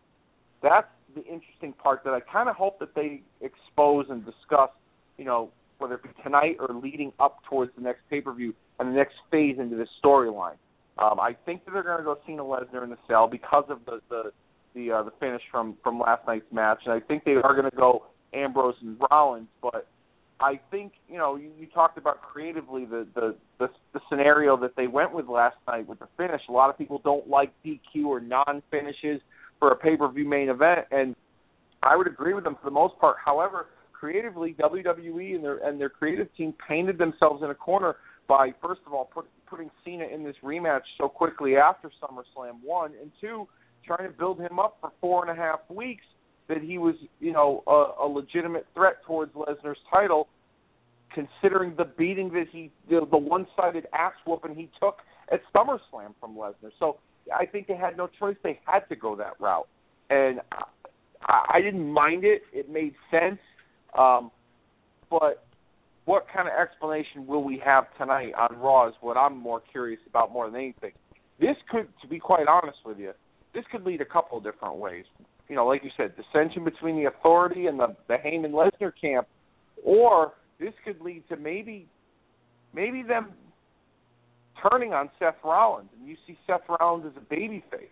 That's 0.62 0.88
the 1.14 1.22
interesting 1.24 1.72
part 1.72 2.04
that 2.04 2.12
I 2.14 2.20
kind 2.20 2.48
of 2.48 2.56
hope 2.56 2.78
that 2.80 2.94
they 2.94 3.22
expose 3.40 4.06
and 4.10 4.24
discuss. 4.24 4.70
You 5.16 5.24
know, 5.24 5.50
whether 5.78 5.94
it 5.94 6.02
be 6.02 6.10
tonight 6.22 6.56
or 6.60 6.74
leading 6.74 7.12
up 7.18 7.38
towards 7.48 7.72
the 7.76 7.82
next 7.82 8.00
pay 8.10 8.20
per 8.20 8.32
view 8.32 8.54
and 8.78 8.90
the 8.90 8.96
next 8.96 9.14
phase 9.30 9.56
into 9.58 9.76
this 9.76 9.88
storyline. 10.04 10.56
Um, 10.98 11.20
I 11.20 11.36
think 11.46 11.64
that 11.64 11.72
they're 11.72 11.82
going 11.82 11.98
to 11.98 12.04
go 12.04 12.18
Cena 12.26 12.42
Lesnar 12.42 12.82
in 12.82 12.90
the 12.90 12.98
cell 13.06 13.28
because 13.28 13.64
of 13.68 13.84
the 13.86 14.00
the 14.08 14.32
the 14.74 14.92
uh, 14.92 15.02
the 15.04 15.12
finish 15.20 15.42
from 15.50 15.76
from 15.82 15.98
last 16.00 16.26
night's 16.26 16.50
match, 16.52 16.80
and 16.84 16.92
I 16.92 17.00
think 17.00 17.24
they 17.24 17.34
are 17.34 17.54
going 17.54 17.70
to 17.70 17.76
go 17.76 18.06
Ambrose 18.32 18.74
and 18.80 18.96
Rollins. 19.10 19.48
But 19.62 19.86
I 20.40 20.60
think 20.70 20.92
you 21.08 21.18
know 21.18 21.36
you, 21.36 21.50
you 21.58 21.66
talked 21.66 21.98
about 21.98 22.22
creatively 22.22 22.84
the, 22.84 23.06
the 23.14 23.34
the 23.58 23.68
the 23.92 24.00
scenario 24.08 24.56
that 24.58 24.76
they 24.76 24.86
went 24.86 25.12
with 25.12 25.26
last 25.26 25.56
night 25.66 25.88
with 25.88 25.98
the 25.98 26.08
finish. 26.16 26.40
A 26.48 26.52
lot 26.52 26.70
of 26.70 26.78
people 26.78 27.00
don't 27.04 27.28
like 27.28 27.52
DQ 27.64 28.06
or 28.06 28.20
non 28.20 28.62
finishes 28.70 29.20
for 29.58 29.72
a 29.72 29.76
pay 29.76 29.96
per 29.96 30.08
view 30.10 30.28
main 30.28 30.48
event, 30.48 30.86
and 30.90 31.16
I 31.82 31.96
would 31.96 32.06
agree 32.06 32.34
with 32.34 32.44
them 32.44 32.56
for 32.62 32.70
the 32.70 32.74
most 32.74 32.98
part. 32.98 33.16
However, 33.24 33.66
creatively, 33.92 34.54
WWE 34.60 35.34
and 35.34 35.42
their 35.42 35.58
and 35.58 35.80
their 35.80 35.88
creative 35.88 36.28
team 36.36 36.54
painted 36.68 36.98
themselves 36.98 37.42
in 37.42 37.50
a 37.50 37.54
corner 37.54 37.96
by 38.28 38.50
first 38.62 38.82
of 38.86 38.92
all 38.92 39.06
put, 39.12 39.26
putting 39.48 39.70
Cena 39.84 40.04
in 40.04 40.22
this 40.22 40.36
rematch 40.44 40.82
so 40.98 41.08
quickly 41.08 41.56
after 41.56 41.90
SummerSlam 42.00 42.62
one, 42.62 42.92
and 43.00 43.10
two 43.20 43.48
trying 43.84 44.08
to 44.08 44.16
build 44.16 44.38
him 44.38 44.58
up 44.58 44.76
for 44.80 44.92
four 45.00 45.26
and 45.26 45.36
a 45.36 45.40
half 45.40 45.60
weeks 45.68 46.04
that 46.48 46.62
he 46.62 46.78
was, 46.78 46.94
you 47.20 47.32
know, 47.32 47.62
a, 47.66 48.04
a 48.04 48.06
legitimate 48.06 48.66
threat 48.74 48.96
towards 49.06 49.32
Lesnar's 49.34 49.78
title, 49.90 50.28
considering 51.14 51.74
the 51.76 51.84
beating 51.84 52.30
that 52.30 52.46
he, 52.50 52.70
the, 52.88 53.06
the 53.10 53.18
one-sided 53.18 53.86
ass 53.92 54.12
whooping 54.26 54.54
he 54.54 54.70
took 54.80 54.98
at 55.30 55.40
SummerSlam 55.54 56.14
from 56.20 56.36
Lesnar. 56.36 56.70
So 56.78 56.96
I 57.34 57.46
think 57.46 57.66
they 57.66 57.76
had 57.76 57.96
no 57.96 58.08
choice; 58.18 58.36
they 58.42 58.58
had 58.64 58.80
to 58.88 58.96
go 58.96 59.14
that 59.16 59.34
route, 59.38 59.68
and 60.10 60.40
I, 61.22 61.44
I 61.54 61.60
didn't 61.60 61.92
mind 61.92 62.24
it. 62.24 62.42
It 62.52 62.70
made 62.70 62.94
sense, 63.10 63.38
um, 63.98 64.30
but 65.10 65.44
what 66.06 66.24
kind 66.34 66.48
of 66.48 66.54
explanation 66.58 67.26
will 67.26 67.44
we 67.44 67.60
have 67.62 67.84
tonight 67.98 68.32
on 68.38 68.58
Raw 68.58 68.88
is 68.88 68.94
what 69.02 69.18
I'm 69.18 69.36
more 69.36 69.60
curious 69.70 70.00
about 70.08 70.32
more 70.32 70.46
than 70.50 70.58
anything. 70.58 70.92
This 71.38 71.56
could, 71.70 71.86
to 72.00 72.08
be 72.08 72.18
quite 72.18 72.48
honest 72.48 72.78
with 72.84 72.98
you, 72.98 73.12
this 73.54 73.64
could 73.70 73.84
lead 73.84 74.00
a 74.00 74.06
couple 74.06 74.38
of 74.38 74.44
different 74.44 74.76
ways. 74.76 75.04
You 75.48 75.56
know, 75.56 75.66
like 75.66 75.82
you 75.82 75.90
said, 75.96 76.12
dissension 76.16 76.64
between 76.64 76.96
the 76.96 77.06
authority 77.06 77.66
and 77.66 77.78
the 77.78 77.96
the 78.06 78.16
Heyman 78.16 78.52
Lesnar 78.52 78.92
camp, 79.00 79.26
or 79.82 80.32
this 80.60 80.74
could 80.84 81.00
lead 81.00 81.24
to 81.28 81.36
maybe 81.36 81.86
maybe 82.74 83.02
them 83.02 83.32
turning 84.70 84.92
on 84.92 85.10
Seth 85.18 85.36
Rollins, 85.44 85.88
and 85.98 86.06
you 86.08 86.16
see 86.26 86.36
Seth 86.46 86.62
Rollins 86.80 87.06
as 87.06 87.22
a 87.22 87.34
babyface. 87.34 87.88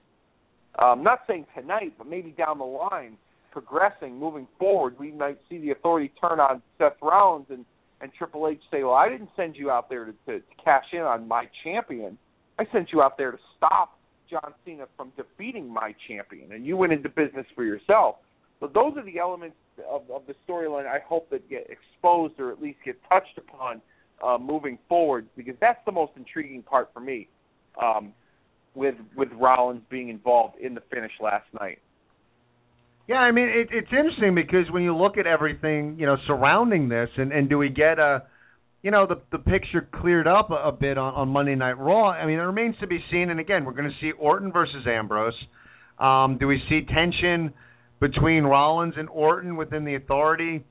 Um, 0.79 1.03
not 1.03 1.21
saying 1.27 1.47
tonight, 1.59 1.95
but 1.97 2.07
maybe 2.07 2.33
down 2.33 2.59
the 2.59 2.65
line, 2.65 3.17
progressing, 3.51 4.19
moving 4.19 4.47
forward, 4.59 4.99
we 4.99 5.13
might 5.13 5.39
see 5.49 5.59
the 5.59 5.71
authority 5.71 6.13
turn 6.21 6.41
on 6.41 6.61
Seth 6.79 6.97
Rollins 7.01 7.47
and 7.51 7.65
and 8.03 8.13
Triple 8.13 8.47
H 8.49 8.61
say, 8.71 8.83
"Well, 8.83 8.93
I 8.93 9.09
didn't 9.09 9.31
send 9.37 9.57
you 9.57 9.71
out 9.71 9.89
there 9.89 10.05
to, 10.05 10.13
to, 10.27 10.39
to 10.41 10.45
cash 10.63 10.85
in 10.93 11.01
on 11.01 11.27
my 11.27 11.49
champion. 11.65 12.19
I 12.59 12.67
sent 12.71 12.93
you 12.93 13.01
out 13.01 13.17
there 13.17 13.33
to 13.33 13.39
stop 13.57 13.96
John 14.31 14.55
Cena 14.65 14.87
from 14.97 15.13
defeating 15.17 15.69
my 15.69 15.95
champion, 16.09 16.53
and 16.53 16.65
you 16.67 16.77
went 16.77 16.93
into 16.93 17.09
business 17.09 17.47
for 17.55 17.65
yourself. 17.65 18.17
So 18.61 18.67
those 18.67 18.97
are 18.97 19.05
the 19.05 19.19
elements 19.19 19.57
of, 19.89 20.03
of 20.11 20.23
the 20.27 20.35
storyline 20.49 20.87
I 20.87 20.99
hope 21.07 21.29
that 21.31 21.49
get 21.51 21.69
exposed 21.69 22.41
or 22.41 22.51
at 22.51 22.61
least 22.63 22.79
get 22.85 22.97
touched 23.09 23.39
upon 23.39 23.83
uh, 24.25 24.39
moving 24.39 24.79
forward, 24.89 25.27
because 25.37 25.55
that's 25.61 25.81
the 25.85 25.93
most 25.93 26.13
intriguing 26.17 26.63
part 26.63 26.91
for 26.95 27.01
me. 27.01 27.29
Um, 27.81 28.15
with 28.77 28.95
with 29.17 29.29
Rollins 29.33 29.83
being 29.91 30.11
involved 30.11 30.57
in 30.61 30.75
the 30.75 30.83
finish 30.93 31.13
last 31.21 31.47
night. 31.59 31.79
Yeah, 33.09 33.17
I 33.17 33.33
mean 33.33 33.49
it, 33.49 33.69
it's 33.73 33.89
interesting 33.91 34.35
because 34.35 34.71
when 34.71 34.83
you 34.83 34.95
look 34.95 35.17
at 35.17 35.27
everything 35.27 35.97
you 35.99 36.07
know 36.07 36.17
surrounding 36.27 36.89
this, 36.89 37.09
and 37.17 37.33
and 37.33 37.49
do 37.49 37.59
we 37.59 37.71
get 37.71 37.99
a 37.99 38.25
you 38.87 38.93
know 38.93 39.05
the 39.05 39.21
the 39.33 39.39
picture 39.39 39.89
cleared 40.01 40.29
up 40.29 40.53
a, 40.53 40.69
a 40.69 40.71
bit 40.71 40.97
on, 40.97 41.13
on 41.15 41.29
Monday 41.31 41.57
Night 41.57 41.77
Raw. 41.77 42.11
I 42.11 42.25
mean, 42.25 42.39
it 42.39 42.43
remains 42.43 42.77
to 42.79 42.87
be 42.87 43.01
seen. 43.11 43.31
And 43.31 43.41
again, 43.41 43.65
we're 43.65 43.73
going 43.73 43.91
to 43.91 43.97
see 44.01 44.13
Orton 44.13 44.53
versus 44.53 44.87
Ambrose. 44.87 45.35
Um, 45.99 46.39
do 46.39 46.47
we 46.47 46.63
see 46.69 46.83
tension 46.83 47.53
between 48.01 48.45
Rollins 48.45 48.95
and 48.97 49.09
Orton 49.09 49.57
within 49.57 49.85
the 49.85 49.97
Authority? 49.97 50.65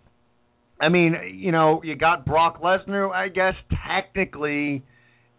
I 0.79 0.87
mean, 0.87 1.13
you 1.35 1.51
know, 1.51 1.81
you 1.83 1.97
got 1.97 2.25
Brock 2.25 2.61
Lesnar. 2.61 3.11
I 3.11 3.27
guess 3.27 3.55
technically 3.85 4.85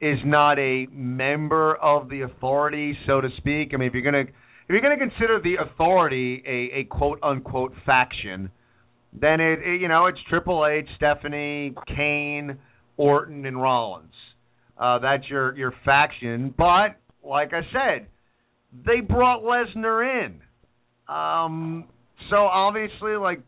is 0.02 0.18
not 0.26 0.58
a 0.58 0.86
member 0.92 1.76
of 1.76 2.10
the 2.10 2.22
Authority, 2.22 2.94
so 3.06 3.22
to 3.22 3.28
speak. 3.38 3.70
I 3.72 3.78
mean, 3.78 3.88
if 3.88 3.94
you're 3.94 4.02
gonna 4.02 4.24
if 4.24 4.68
you're 4.68 4.82
gonna 4.82 4.98
consider 4.98 5.40
the 5.42 5.54
Authority 5.64 6.42
a, 6.46 6.80
a 6.80 6.84
quote 6.84 7.20
unquote 7.22 7.72
faction 7.86 8.50
then 9.18 9.40
it, 9.40 9.60
it 9.64 9.80
you 9.80 9.88
know 9.88 10.06
it's 10.06 10.18
Triple 10.28 10.66
H, 10.66 10.86
Stephanie, 10.96 11.74
Kane, 11.88 12.58
Orton, 12.96 13.46
and 13.46 13.60
Rollins. 13.60 14.12
Uh, 14.78 14.98
that's 14.98 15.28
your 15.28 15.56
your 15.56 15.72
faction. 15.84 16.54
But 16.56 16.96
like 17.24 17.52
I 17.52 17.62
said, 17.72 18.06
they 18.84 19.00
brought 19.00 19.42
Lesnar 19.42 20.26
in. 20.26 20.40
Um, 21.12 21.84
so 22.30 22.36
obviously, 22.36 23.16
like 23.16 23.40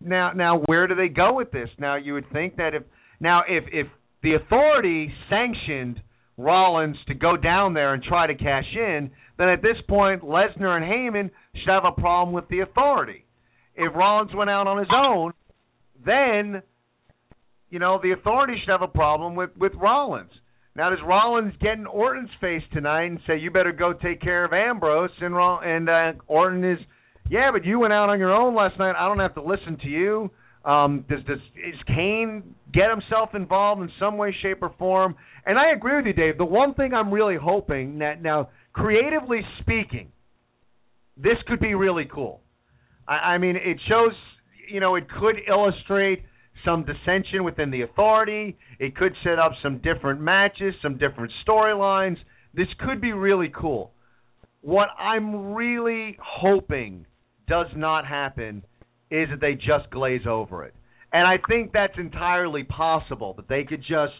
now 0.00 0.32
now 0.32 0.62
where 0.66 0.86
do 0.86 0.94
they 0.94 1.08
go 1.08 1.34
with 1.34 1.50
this? 1.50 1.68
Now 1.78 1.96
you 1.96 2.14
would 2.14 2.30
think 2.32 2.56
that 2.56 2.74
if 2.74 2.82
now 3.20 3.42
if 3.48 3.64
if 3.72 3.86
the 4.22 4.34
authority 4.34 5.12
sanctioned 5.30 6.00
Rollins 6.36 6.96
to 7.08 7.14
go 7.14 7.36
down 7.36 7.74
there 7.74 7.94
and 7.94 8.02
try 8.02 8.26
to 8.26 8.34
cash 8.34 8.72
in, 8.74 9.10
then 9.38 9.48
at 9.48 9.62
this 9.62 9.76
point 9.88 10.22
Lesnar 10.22 10.76
and 10.76 10.84
Heyman 10.84 11.30
should 11.54 11.70
have 11.70 11.84
a 11.84 12.00
problem 12.00 12.32
with 12.34 12.48
the 12.48 12.60
authority 12.60 13.24
if 13.78 13.94
Rollins 13.94 14.32
went 14.34 14.50
out 14.50 14.66
on 14.66 14.78
his 14.78 14.88
own, 14.92 15.32
then 16.04 16.62
you 17.70 17.78
know 17.78 17.98
the 18.02 18.12
authority 18.12 18.54
should 18.60 18.70
have 18.70 18.82
a 18.82 18.88
problem 18.88 19.34
with 19.34 19.50
with 19.56 19.72
Rollins. 19.74 20.30
Now 20.76 20.90
does 20.90 21.00
Rollins 21.04 21.54
get 21.60 21.72
in 21.72 21.86
Orton's 21.86 22.30
face 22.40 22.62
tonight 22.72 23.06
and 23.06 23.18
say 23.26 23.38
you 23.38 23.50
better 23.50 23.72
go 23.72 23.92
take 23.92 24.20
care 24.20 24.44
of 24.44 24.52
Ambrose 24.52 25.10
and 25.20 25.34
and 25.34 25.88
uh, 25.88 26.12
Orton 26.26 26.64
is 26.64 26.78
yeah, 27.30 27.50
but 27.52 27.64
you 27.64 27.78
went 27.80 27.92
out 27.92 28.08
on 28.08 28.18
your 28.18 28.34
own 28.34 28.54
last 28.54 28.78
night. 28.78 28.94
I 28.98 29.06
don't 29.06 29.18
have 29.18 29.34
to 29.34 29.42
listen 29.42 29.76
to 29.82 29.88
you. 29.88 30.30
Um, 30.64 31.04
does 31.08 31.20
does 31.24 31.38
is 31.56 31.80
Kane 31.86 32.54
get 32.72 32.90
himself 32.90 33.30
involved 33.34 33.82
in 33.82 33.90
some 33.98 34.16
way, 34.16 34.34
shape, 34.42 34.62
or 34.62 34.74
form? 34.78 35.14
And 35.46 35.58
I 35.58 35.72
agree 35.72 35.96
with 35.96 36.06
you, 36.06 36.12
Dave. 36.12 36.38
The 36.38 36.44
one 36.44 36.74
thing 36.74 36.94
I'm 36.94 37.12
really 37.12 37.36
hoping 37.36 37.98
that 37.98 38.22
now, 38.22 38.50
creatively 38.72 39.40
speaking, 39.60 40.12
this 41.16 41.36
could 41.46 41.60
be 41.60 41.74
really 41.74 42.08
cool. 42.12 42.40
I, 43.06 43.34
I 43.34 43.38
mean, 43.38 43.56
it 43.56 43.78
shows, 43.88 44.12
you 44.70 44.80
know, 44.80 44.96
it 44.96 45.06
could 45.08 45.36
illustrate 45.48 46.22
some 46.64 46.84
dissension 46.84 47.44
within 47.44 47.70
the 47.70 47.82
authority. 47.82 48.56
It 48.78 48.96
could 48.96 49.12
set 49.24 49.38
up 49.38 49.52
some 49.62 49.78
different 49.78 50.20
matches, 50.20 50.74
some 50.82 50.98
different 50.98 51.32
storylines. 51.46 52.16
This 52.54 52.68
could 52.80 53.00
be 53.00 53.12
really 53.12 53.52
cool. 53.54 53.92
What 54.60 54.88
I'm 54.98 55.54
really 55.54 56.18
hoping 56.22 57.06
does 57.46 57.68
not 57.76 58.06
happen 58.06 58.64
is 59.10 59.28
that 59.30 59.40
they 59.40 59.54
just 59.54 59.90
glaze 59.90 60.26
over 60.28 60.64
it. 60.64 60.74
And 61.12 61.26
I 61.26 61.36
think 61.48 61.72
that's 61.72 61.96
entirely 61.96 62.64
possible 62.64 63.34
that 63.34 63.48
they 63.48 63.64
could 63.64 63.80
just, 63.80 64.12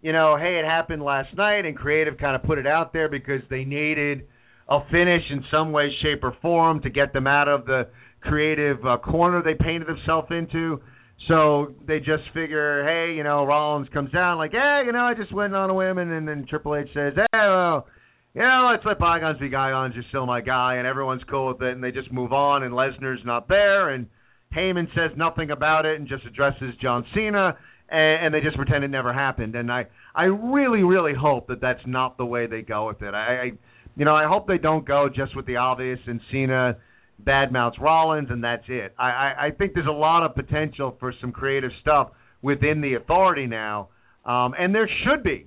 you 0.00 0.12
know, 0.12 0.36
hey, 0.38 0.58
it 0.58 0.64
happened 0.64 1.02
last 1.02 1.36
night, 1.36 1.66
and 1.66 1.76
creative 1.76 2.16
kind 2.18 2.34
of 2.34 2.42
put 2.42 2.58
it 2.58 2.66
out 2.66 2.92
there 2.92 3.08
because 3.08 3.42
they 3.50 3.64
needed 3.64 4.26
a 4.68 4.78
finish 4.90 5.22
in 5.30 5.44
some 5.50 5.72
way, 5.72 5.90
shape, 6.02 6.24
or 6.24 6.34
form 6.40 6.80
to 6.80 6.90
get 6.90 7.12
them 7.12 7.26
out 7.26 7.48
of 7.48 7.66
the 7.66 7.88
creative 8.22 8.78
uh, 8.86 8.96
corner 8.96 9.42
they 9.42 9.54
painted 9.54 9.86
themselves 9.86 10.28
into. 10.30 10.80
So 11.28 11.74
they 11.86 11.98
just 11.98 12.24
figure, 12.34 12.84
hey, 12.84 13.14
you 13.16 13.24
know, 13.24 13.44
Rollins 13.44 13.88
comes 13.94 14.12
down 14.12 14.36
like, 14.36 14.52
hey, 14.52 14.82
you 14.84 14.92
know, 14.92 15.04
I 15.04 15.14
just 15.14 15.32
went 15.32 15.54
on 15.54 15.70
a 15.70 15.74
whim, 15.74 15.98
and 15.98 16.10
then, 16.12 16.26
then 16.26 16.46
Triple 16.48 16.76
H 16.76 16.88
says, 16.92 17.14
hey, 17.16 17.26
well, 17.32 17.86
you 18.34 18.42
know, 18.42 18.68
let's 18.70 18.84
let 18.84 18.98
bygones 18.98 19.38
be 19.38 19.48
bygones. 19.48 19.94
You're 19.94 20.04
still 20.08 20.26
my 20.26 20.40
guy, 20.40 20.74
and 20.74 20.86
everyone's 20.86 21.22
cool 21.30 21.48
with 21.48 21.62
it, 21.62 21.72
and 21.72 21.82
they 21.82 21.92
just 21.92 22.12
move 22.12 22.32
on, 22.32 22.62
and 22.62 22.74
Lesnar's 22.74 23.24
not 23.24 23.48
there, 23.48 23.90
and 23.90 24.06
Heyman 24.54 24.88
says 24.94 25.16
nothing 25.16 25.50
about 25.50 25.86
it 25.86 25.98
and 25.98 26.08
just 26.08 26.24
addresses 26.26 26.74
John 26.80 27.04
Cena, 27.14 27.56
and, 27.88 28.26
and 28.26 28.34
they 28.34 28.40
just 28.40 28.56
pretend 28.56 28.84
it 28.84 28.88
never 28.88 29.12
happened. 29.12 29.54
And 29.54 29.72
I, 29.72 29.86
I 30.14 30.24
really, 30.24 30.82
really 30.82 31.14
hope 31.14 31.48
that 31.48 31.60
that's 31.60 31.80
not 31.86 32.18
the 32.18 32.26
way 32.26 32.46
they 32.46 32.62
go 32.62 32.86
with 32.86 33.02
it. 33.02 33.14
I, 33.14 33.18
I 33.18 33.50
you 33.96 34.04
know, 34.04 34.14
I 34.14 34.26
hope 34.26 34.46
they 34.46 34.58
don't 34.58 34.86
go 34.86 35.08
just 35.08 35.36
with 35.36 35.46
the 35.46 35.56
obvious 35.56 35.98
and 36.06 36.20
Cena 36.30 36.76
badmouths 37.22 37.80
Rollins 37.80 38.28
and 38.30 38.42
that's 38.42 38.64
it. 38.68 38.94
I, 38.98 39.04
I, 39.04 39.46
I 39.46 39.50
think 39.50 39.74
there's 39.74 39.86
a 39.86 39.90
lot 39.90 40.24
of 40.24 40.34
potential 40.34 40.96
for 40.98 41.12
some 41.20 41.32
creative 41.32 41.70
stuff 41.80 42.10
within 42.42 42.80
the 42.80 42.94
authority 42.94 43.46
now, 43.46 43.88
um, 44.24 44.54
and 44.58 44.74
there 44.74 44.88
should 45.04 45.22
be. 45.22 45.46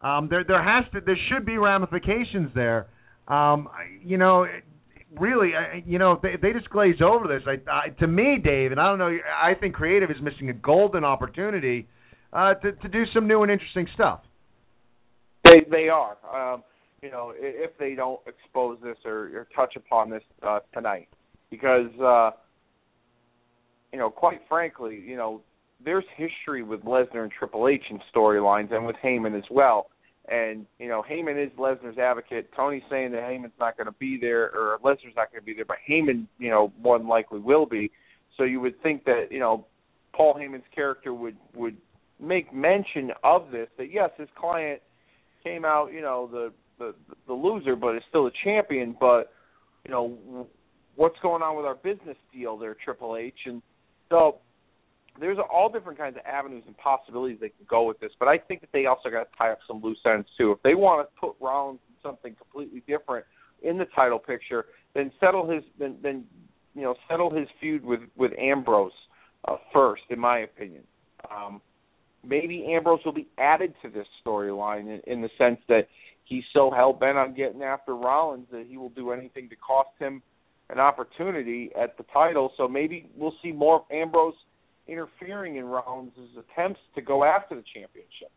Um, 0.00 0.28
there 0.30 0.44
there 0.44 0.62
has 0.62 0.84
to 0.92 1.00
there 1.04 1.18
should 1.30 1.44
be 1.44 1.58
ramifications 1.58 2.50
there. 2.54 2.86
Um, 3.26 3.68
you 4.04 4.16
know, 4.16 4.46
really, 5.18 5.52
you 5.84 5.98
know, 5.98 6.18
they, 6.22 6.34
they 6.40 6.52
just 6.52 6.70
glaze 6.70 7.00
over 7.02 7.26
this. 7.26 7.42
I, 7.46 7.70
I, 7.70 7.88
to 8.00 8.06
me, 8.06 8.38
Dave, 8.42 8.70
and 8.70 8.80
I 8.80 8.88
don't 8.88 8.98
know, 8.98 9.16
I 9.42 9.54
think 9.54 9.74
creative 9.74 10.10
is 10.10 10.16
missing 10.22 10.50
a 10.50 10.54
golden 10.54 11.04
opportunity 11.04 11.88
uh, 12.32 12.54
to 12.54 12.72
to 12.72 12.88
do 12.88 13.04
some 13.12 13.26
new 13.26 13.42
and 13.42 13.50
interesting 13.50 13.88
stuff. 13.94 14.20
They 15.44 15.66
they 15.70 15.88
are. 15.88 16.16
Um, 16.32 16.62
you 17.02 17.10
know, 17.10 17.32
if 17.36 17.70
they 17.78 17.94
don't 17.94 18.20
expose 18.26 18.78
this 18.82 18.96
or, 19.04 19.30
or 19.34 19.48
touch 19.54 19.76
upon 19.76 20.10
this 20.10 20.22
uh, 20.42 20.60
tonight, 20.74 21.08
because 21.50 21.90
uh, 22.00 22.30
you 23.92 23.98
know, 23.98 24.10
quite 24.10 24.40
frankly, 24.48 25.02
you 25.06 25.16
know, 25.16 25.40
there's 25.84 26.04
history 26.16 26.62
with 26.62 26.82
Lesnar 26.82 27.22
and 27.22 27.32
Triple 27.36 27.68
H 27.68 27.84
in 27.90 28.00
storylines, 28.14 28.72
and 28.72 28.84
with 28.84 28.96
Heyman 29.02 29.36
as 29.36 29.44
well. 29.50 29.90
And 30.30 30.66
you 30.78 30.88
know, 30.88 31.02
Heyman 31.08 31.42
is 31.42 31.50
Lesnar's 31.56 31.98
advocate. 31.98 32.50
Tony's 32.54 32.82
saying 32.90 33.12
that 33.12 33.22
Heyman's 33.22 33.52
not 33.58 33.76
going 33.76 33.86
to 33.86 33.92
be 33.92 34.18
there, 34.20 34.50
or 34.54 34.78
Lesnar's 34.84 35.16
not 35.16 35.30
going 35.30 35.40
to 35.40 35.46
be 35.46 35.54
there, 35.54 35.64
but 35.64 35.78
Heyman, 35.88 36.26
you 36.38 36.50
know, 36.50 36.72
more 36.82 36.98
than 36.98 37.08
likely 37.08 37.38
will 37.38 37.64
be. 37.64 37.90
So 38.36 38.44
you 38.44 38.60
would 38.60 38.80
think 38.82 39.04
that 39.04 39.28
you 39.30 39.38
know, 39.38 39.66
Paul 40.12 40.34
Heyman's 40.34 40.66
character 40.74 41.14
would 41.14 41.36
would 41.54 41.76
make 42.20 42.52
mention 42.52 43.12
of 43.22 43.50
this. 43.50 43.68
That 43.78 43.92
yes, 43.92 44.10
his 44.18 44.28
client 44.38 44.82
came 45.44 45.64
out, 45.64 45.92
you 45.92 46.02
know, 46.02 46.28
the 46.30 46.52
the 46.78 46.94
the 47.26 47.32
loser, 47.32 47.76
but 47.76 47.96
is 47.96 48.02
still 48.08 48.26
a 48.26 48.30
champion. 48.44 48.96
But 48.98 49.32
you 49.84 49.90
know, 49.90 50.46
what's 50.96 51.18
going 51.22 51.42
on 51.42 51.56
with 51.56 51.66
our 51.66 51.76
business 51.76 52.16
deal 52.32 52.56
there, 52.56 52.76
Triple 52.84 53.16
H? 53.16 53.34
And 53.46 53.62
so 54.08 54.38
there's 55.20 55.38
all 55.52 55.68
different 55.68 55.98
kinds 55.98 56.16
of 56.16 56.22
avenues 56.24 56.64
and 56.66 56.76
possibilities 56.76 57.38
they 57.40 57.48
can 57.48 57.66
go 57.68 57.84
with 57.84 57.98
this. 58.00 58.12
But 58.18 58.28
I 58.28 58.38
think 58.38 58.60
that 58.60 58.70
they 58.72 58.86
also 58.86 59.10
got 59.10 59.24
to 59.24 59.38
tie 59.38 59.50
up 59.50 59.58
some 59.66 59.82
loose 59.82 59.98
ends 60.06 60.28
too. 60.36 60.52
If 60.52 60.62
they 60.62 60.74
want 60.74 61.06
to 61.06 61.20
put 61.20 61.36
Rollins 61.40 61.80
in 61.88 61.94
something 62.02 62.34
completely 62.34 62.82
different 62.86 63.24
in 63.62 63.78
the 63.78 63.86
title 63.94 64.18
picture, 64.18 64.66
then 64.94 65.10
settle 65.20 65.48
his 65.48 65.62
then 65.78 65.96
then 66.02 66.24
you 66.74 66.82
know 66.82 66.94
settle 67.08 67.34
his 67.34 67.48
feud 67.60 67.84
with 67.84 68.00
with 68.16 68.32
Ambrose 68.38 68.92
uh, 69.46 69.56
first, 69.72 70.02
in 70.10 70.18
my 70.18 70.40
opinion. 70.40 70.82
Um, 71.30 71.60
maybe 72.24 72.72
Ambrose 72.72 73.00
will 73.04 73.12
be 73.12 73.28
added 73.38 73.74
to 73.82 73.88
this 73.88 74.06
storyline 74.24 74.82
in, 74.82 75.00
in 75.12 75.20
the 75.22 75.30
sense 75.38 75.58
that 75.68 75.88
he's 76.28 76.44
so 76.52 76.70
hell 76.70 76.92
bent 76.92 77.18
on 77.18 77.34
getting 77.34 77.62
after 77.62 77.96
Rollins 77.96 78.46
that 78.52 78.66
he 78.68 78.76
will 78.76 78.90
do 78.90 79.12
anything 79.12 79.48
to 79.48 79.56
cost 79.56 79.90
him 79.98 80.22
an 80.70 80.78
opportunity 80.78 81.70
at 81.80 81.96
the 81.96 82.04
title. 82.12 82.52
So 82.56 82.68
maybe 82.68 83.08
we'll 83.16 83.34
see 83.42 83.52
more 83.52 83.76
of 83.76 83.82
Ambrose 83.90 84.34
interfering 84.86 85.56
in 85.56 85.64
Rollins' 85.64 86.12
attempts 86.38 86.80
to 86.94 87.02
go 87.02 87.24
after 87.24 87.54
the 87.54 87.64
championship. 87.74 88.30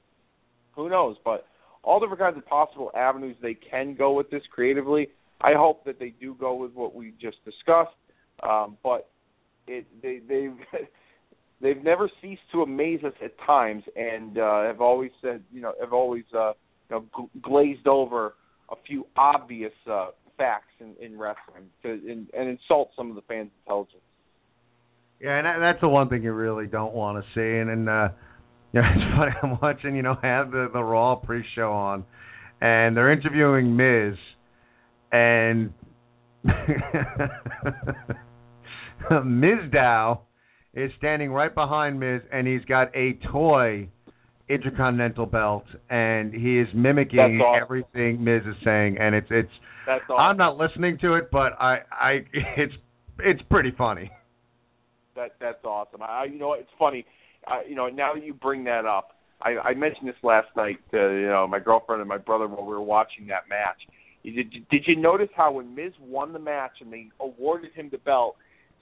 Who 0.75 0.89
knows? 0.89 1.17
But 1.23 1.45
all 1.83 1.99
different 1.99 2.21
kinds 2.21 2.37
of 2.37 2.45
possible 2.45 2.91
avenues 2.95 3.35
they 3.41 3.53
can 3.55 3.95
go 3.95 4.13
with 4.13 4.29
this 4.29 4.43
creatively. 4.51 5.09
I 5.41 5.53
hope 5.55 5.83
that 5.85 5.99
they 5.99 6.13
do 6.21 6.35
go 6.39 6.55
with 6.55 6.73
what 6.73 6.95
we 6.95 7.13
just 7.19 7.37
discussed. 7.43 7.95
Um, 8.43 8.77
but 8.83 9.09
it 9.67 9.85
they 10.01 10.19
they've 10.27 10.57
they've 11.61 11.83
never 11.83 12.09
ceased 12.21 12.41
to 12.53 12.61
amaze 12.61 13.03
us 13.03 13.13
at 13.23 13.33
times, 13.45 13.83
and 13.95 14.37
uh, 14.37 14.63
have 14.63 14.81
always 14.81 15.11
said 15.21 15.43
you 15.51 15.61
know 15.61 15.73
have 15.79 15.93
always 15.93 16.23
uh, 16.37 16.53
know 16.91 17.05
gl- 17.17 17.29
glazed 17.41 17.87
over 17.87 18.33
a 18.69 18.75
few 18.87 19.05
obvious 19.17 19.73
uh, 19.89 20.07
facts 20.37 20.73
in, 20.79 20.95
in 21.03 21.17
wrestling 21.17 21.65
to 21.83 21.89
and, 21.89 22.27
and 22.37 22.49
insult 22.49 22.91
some 22.95 23.09
of 23.09 23.15
the 23.15 23.21
fans' 23.23 23.49
intelligence. 23.65 24.01
Yeah, 25.19 25.37
and 25.37 25.45
that, 25.45 25.57
that's 25.59 25.81
the 25.81 25.87
one 25.87 26.09
thing 26.09 26.23
you 26.23 26.33
really 26.33 26.65
don't 26.65 26.93
want 26.95 27.23
to 27.23 27.29
see. 27.35 27.59
And, 27.59 27.69
and 27.69 27.87
uh, 27.89 28.09
you 28.73 28.81
know, 28.81 28.87
it's 28.95 29.03
funny. 29.17 29.31
I'm 29.43 29.59
watching, 29.61 29.95
you 29.95 30.01
know, 30.01 30.17
have 30.23 30.51
the 30.51 30.69
the 30.73 30.83
Raw 30.83 31.15
pre-show 31.15 31.71
on, 31.71 32.05
and 32.59 32.95
they're 32.97 33.11
interviewing 33.11 33.75
Miz, 33.75 34.15
and 35.11 35.73
Mizdow 39.11 40.19
is 40.73 40.91
standing 40.97 41.31
right 41.31 41.53
behind 41.53 41.99
Miz, 41.99 42.21
and 42.31 42.47
he's 42.47 42.63
got 42.65 42.95
a 42.95 43.19
toy 43.31 43.89
intercontinental 44.53 45.25
belt, 45.25 45.65
and 45.89 46.33
he 46.33 46.59
is 46.59 46.67
mimicking 46.73 47.19
awesome. 47.19 47.61
everything 47.61 48.23
Miz 48.23 48.41
is 48.45 48.55
saying, 48.63 48.97
and 48.99 49.15
it's 49.15 49.27
it's. 49.29 49.51
That's 49.87 50.03
awesome. 50.09 50.17
I'm 50.17 50.37
not 50.37 50.57
listening 50.57 50.97
to 51.01 51.15
it, 51.15 51.29
but 51.31 51.53
I 51.59 51.79
I 51.91 52.11
it's 52.57 52.73
it's 53.19 53.41
pretty 53.49 53.71
funny. 53.77 54.11
That 55.15 55.35
that's 55.39 55.63
awesome. 55.63 56.01
I 56.01 56.25
you 56.25 56.39
know 56.39 56.53
it's 56.53 56.69
funny. 56.77 57.05
I, 57.47 57.63
you 57.67 57.75
know 57.75 57.87
now 57.87 58.13
that 58.13 58.23
you 58.23 58.33
bring 58.33 58.63
that 58.65 58.85
up, 58.85 59.17
I, 59.41 59.57
I 59.57 59.73
mentioned 59.73 60.07
this 60.07 60.15
last 60.23 60.47
night 60.55 60.77
to 60.91 60.97
you 60.97 61.27
know 61.27 61.47
my 61.47 61.59
girlfriend 61.59 62.01
and 62.01 62.09
my 62.09 62.17
brother 62.17 62.47
while 62.47 62.65
we 62.65 62.73
were 62.73 62.81
watching 62.81 63.27
that 63.27 63.49
match. 63.49 63.77
Did 64.23 64.69
did 64.69 64.83
you 64.85 64.95
notice 64.95 65.29
how 65.35 65.51
when 65.51 65.73
Miz 65.73 65.93
won 65.99 66.33
the 66.33 66.39
match 66.39 66.73
and 66.81 66.93
they 66.93 67.07
awarded 67.19 67.71
him 67.73 67.89
the 67.91 67.97
belt, 67.97 68.35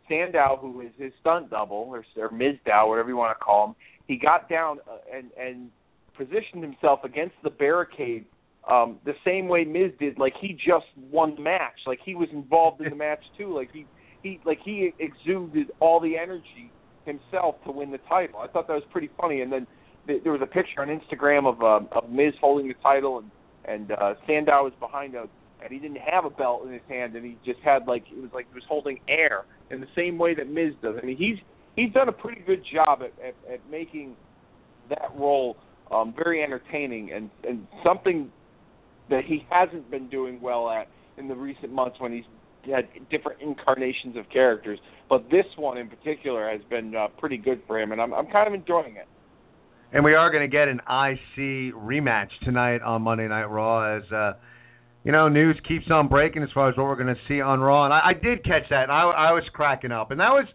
Sandow, 0.09 0.57
who 0.59 0.81
is 0.81 0.91
his 0.97 1.13
stunt 1.21 1.49
double 1.49 1.89
or, 1.89 2.03
or 2.17 2.29
Mizdow, 2.29 2.89
whatever 2.89 3.09
you 3.09 3.15
want 3.15 3.37
to 3.37 3.43
call 3.43 3.67
him, 3.67 3.75
he 4.09 4.17
got 4.17 4.49
down 4.49 4.79
uh, 4.91 4.97
and 5.15 5.29
and 5.39 5.69
positioned 6.17 6.61
himself 6.61 6.99
against 7.05 7.35
the 7.43 7.49
barricade 7.49 8.25
um 8.69 8.97
the 9.05 9.13
same 9.23 9.47
way 9.47 9.63
Miz 9.63 9.91
did. 9.99 10.19
Like 10.19 10.33
he 10.41 10.53
just 10.53 10.87
won 11.09 11.35
the 11.35 11.41
match. 11.41 11.79
Like 11.87 11.99
he 12.03 12.15
was 12.15 12.27
involved 12.33 12.81
in 12.81 12.89
the 12.89 12.95
match 12.95 13.23
too. 13.37 13.55
Like 13.55 13.69
he 13.71 13.85
he 14.21 14.41
like 14.43 14.59
he 14.65 14.91
exuded 14.99 15.71
all 15.79 16.01
the 16.01 16.17
energy 16.17 16.71
himself 17.05 17.55
to 17.65 17.71
win 17.71 17.91
the 17.91 17.99
title. 18.09 18.39
I 18.39 18.47
thought 18.47 18.67
that 18.67 18.73
was 18.73 18.83
pretty 18.91 19.09
funny. 19.19 19.41
And 19.41 19.51
then 19.51 19.65
th- 20.07 20.23
there 20.23 20.33
was 20.33 20.41
a 20.41 20.47
picture 20.47 20.81
on 20.81 20.87
Instagram 20.89 21.47
of 21.47 21.61
um 21.61 21.87
of 21.93 22.09
Miz 22.09 22.33
holding 22.41 22.67
the 22.67 22.73
title 22.81 23.19
and 23.19 23.31
and 23.65 23.91
uh 23.91 24.15
Sandow 24.27 24.63
was 24.63 24.73
behind 24.79 25.15
a 25.15 25.25
and 25.61 25.71
he 25.71 25.77
didn't 25.77 25.99
have 25.99 26.25
a 26.25 26.29
belt 26.29 26.65
in 26.65 26.73
his 26.73 26.81
hand. 26.89 27.15
And 27.15 27.23
he 27.23 27.37
just 27.45 27.59
had 27.63 27.87
like 27.87 28.05
it 28.11 28.19
was 28.19 28.31
like 28.33 28.47
he 28.49 28.55
was 28.55 28.63
holding 28.67 28.99
air 29.07 29.45
in 29.69 29.79
the 29.79 29.87
same 29.95 30.17
way 30.17 30.33
that 30.33 30.49
Miz 30.49 30.73
does. 30.81 30.95
I 31.01 31.05
mean 31.05 31.15
he's 31.15 31.37
he's 31.79 31.93
done 31.93 32.09
a 32.09 32.13
pretty 32.13 32.41
good 32.41 32.63
job 32.73 33.01
at, 33.01 33.13
at, 33.25 33.35
at 33.51 33.59
making 33.69 34.15
that 34.89 35.09
role 35.15 35.57
um, 35.91 36.13
very 36.15 36.43
entertaining 36.43 37.11
and, 37.11 37.29
and 37.47 37.67
something 37.83 38.31
that 39.09 39.23
he 39.25 39.45
hasn't 39.49 39.89
been 39.89 40.09
doing 40.09 40.39
well 40.41 40.69
at 40.69 40.87
in 41.17 41.27
the 41.27 41.35
recent 41.35 41.71
months 41.71 41.97
when 41.99 42.11
he's 42.11 42.23
had 42.65 42.87
different 43.09 43.41
incarnations 43.41 44.15
of 44.17 44.29
characters. 44.31 44.79
But 45.09 45.29
this 45.31 45.45
one 45.57 45.77
in 45.77 45.87
particular 45.87 46.49
has 46.51 46.61
been 46.69 46.95
uh, 46.95 47.07
pretty 47.17 47.37
good 47.37 47.61
for 47.65 47.79
him, 47.79 47.91
and 47.91 47.99
I'm 47.99 48.13
I'm 48.13 48.27
kind 48.27 48.47
of 48.47 48.53
enjoying 48.53 48.95
it. 48.95 49.07
And 49.91 50.03
we 50.03 50.13
are 50.13 50.29
going 50.31 50.47
to 50.47 50.55
get 50.55 50.67
an 50.67 50.79
IC 50.81 51.73
rematch 51.73 52.29
tonight 52.43 52.81
on 52.83 53.01
Monday 53.01 53.27
Night 53.27 53.45
Raw 53.45 53.97
as 53.97 54.03
uh 54.11 54.33
you 55.03 55.13
know, 55.13 55.29
news 55.29 55.57
keeps 55.67 55.85
on 55.89 56.09
breaking 56.09 56.43
as 56.43 56.49
far 56.53 56.69
as 56.69 56.75
what 56.75 56.85
we're 56.85 56.95
going 56.95 57.07
to 57.07 57.21
see 57.27 57.39
on 57.39 57.61
Raw. 57.61 57.85
And 57.85 57.93
I, 57.93 58.09
I 58.09 58.13
did 58.13 58.43
catch 58.43 58.63
that, 58.69 58.83
and 58.83 58.91
I, 58.91 59.03
I 59.03 59.31
was 59.31 59.43
cracking 59.53 59.93
up. 59.93 60.11
And 60.11 60.19
that 60.19 60.29
was 60.29 60.45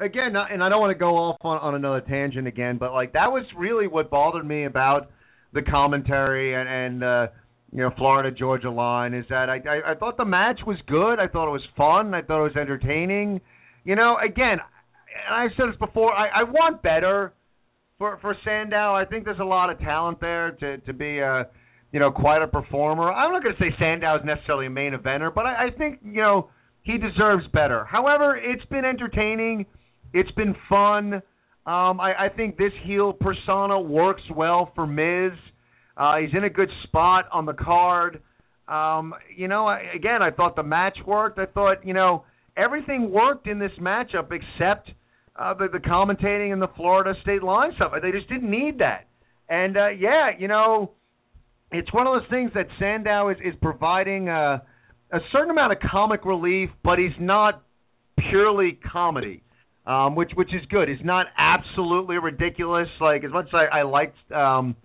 again, 0.00 0.34
and 0.36 0.62
I 0.62 0.68
don't 0.68 0.80
want 0.80 0.92
to 0.92 0.98
go 0.98 1.16
off 1.16 1.36
on, 1.42 1.58
on 1.58 1.74
another 1.74 2.00
tangent 2.00 2.46
again, 2.46 2.78
but 2.78 2.92
like 2.92 3.12
that 3.12 3.30
was 3.30 3.44
really 3.56 3.86
what 3.86 4.10
bothered 4.10 4.46
me 4.46 4.64
about 4.64 5.10
the 5.52 5.62
commentary 5.62 6.54
and, 6.54 6.68
and 6.68 7.04
uh, 7.04 7.26
you 7.72 7.80
know 7.80 7.90
Florida 7.96 8.30
Georgia 8.30 8.70
line 8.70 9.14
is 9.14 9.24
that 9.30 9.48
I, 9.48 9.56
I 9.56 9.92
I 9.92 9.94
thought 9.94 10.16
the 10.16 10.24
match 10.24 10.60
was 10.66 10.76
good. 10.86 11.18
I 11.18 11.26
thought 11.26 11.48
it 11.48 11.52
was 11.52 11.66
fun. 11.76 12.14
I 12.14 12.22
thought 12.22 12.40
it 12.40 12.54
was 12.54 12.56
entertaining. 12.56 13.40
You 13.84 13.96
know, 13.96 14.16
again, 14.22 14.58
and 14.60 15.34
I 15.34 15.48
said 15.56 15.70
this 15.70 15.78
before. 15.78 16.12
I, 16.12 16.40
I 16.40 16.42
want 16.44 16.82
better 16.82 17.32
for 17.98 18.18
for 18.20 18.36
Sandow. 18.44 18.94
I 18.94 19.04
think 19.04 19.24
there's 19.24 19.40
a 19.40 19.44
lot 19.44 19.70
of 19.70 19.78
talent 19.80 20.20
there 20.20 20.52
to 20.52 20.78
to 20.78 20.92
be 20.92 21.18
a 21.18 21.48
you 21.92 22.00
know 22.00 22.10
quite 22.10 22.42
a 22.42 22.46
performer. 22.46 23.12
I'm 23.12 23.32
not 23.32 23.42
going 23.42 23.54
to 23.56 23.60
say 23.60 23.74
Sandow 23.78 24.16
is 24.16 24.22
necessarily 24.24 24.66
a 24.66 24.70
main 24.70 24.92
eventer, 24.92 25.34
but 25.34 25.46
I, 25.46 25.66
I 25.66 25.70
think 25.76 26.00
you 26.04 26.20
know 26.20 26.50
he 26.82 26.98
deserves 26.98 27.44
better. 27.52 27.84
However, 27.84 28.36
it's 28.36 28.64
been 28.66 28.84
entertaining. 28.84 29.66
It's 30.12 30.30
been 30.32 30.54
fun. 30.68 31.14
Um, 31.66 32.00
I, 32.00 32.14
I 32.18 32.28
think 32.34 32.56
this 32.56 32.72
heel 32.84 33.12
persona 33.12 33.78
works 33.78 34.22
well 34.34 34.72
for 34.74 34.86
Miz. 34.86 35.38
Uh, 35.96 36.16
he's 36.18 36.30
in 36.34 36.44
a 36.44 36.50
good 36.50 36.70
spot 36.84 37.26
on 37.32 37.44
the 37.44 37.52
card. 37.52 38.22
Um, 38.68 39.14
you 39.36 39.48
know, 39.48 39.66
I, 39.66 39.80
again, 39.94 40.22
I 40.22 40.30
thought 40.30 40.56
the 40.56 40.62
match 40.62 40.98
worked. 41.06 41.38
I 41.38 41.46
thought, 41.46 41.84
you 41.86 41.94
know, 41.94 42.24
everything 42.56 43.10
worked 43.10 43.46
in 43.46 43.58
this 43.58 43.72
matchup 43.80 44.30
except 44.32 44.90
uh, 45.36 45.54
the, 45.54 45.68
the 45.72 45.78
commentating 45.78 46.52
and 46.52 46.60
the 46.60 46.68
Florida 46.76 47.14
State 47.22 47.42
line 47.42 47.72
stuff. 47.76 47.92
They 48.02 48.10
just 48.10 48.28
didn't 48.28 48.50
need 48.50 48.78
that. 48.78 49.06
And 49.48 49.76
uh, 49.76 49.88
yeah, 49.88 50.30
you 50.38 50.48
know, 50.48 50.92
it's 51.70 51.92
one 51.92 52.06
of 52.06 52.20
those 52.20 52.30
things 52.30 52.50
that 52.54 52.66
Sandow 52.78 53.30
is 53.30 53.36
is 53.44 53.54
providing 53.62 54.28
a, 54.28 54.62
a 55.12 55.18
certain 55.32 55.50
amount 55.50 55.72
of 55.72 55.78
comic 55.90 56.24
relief, 56.24 56.70
but 56.84 56.98
he's 56.98 57.16
not 57.18 57.62
purely 58.30 58.78
comedy, 58.90 59.42
um, 59.88 60.14
which 60.14 60.30
which 60.34 60.54
is 60.54 60.60
good. 60.68 60.88
He's 60.88 61.04
not 61.04 61.26
absolutely 61.38 62.18
ridiculous. 62.18 62.88
Like 63.00 63.24
as 63.24 63.32
much 63.32 63.46
as 63.46 63.54
I, 63.54 63.78
I 63.78 63.82
liked 63.82 64.16
um, 64.30 64.76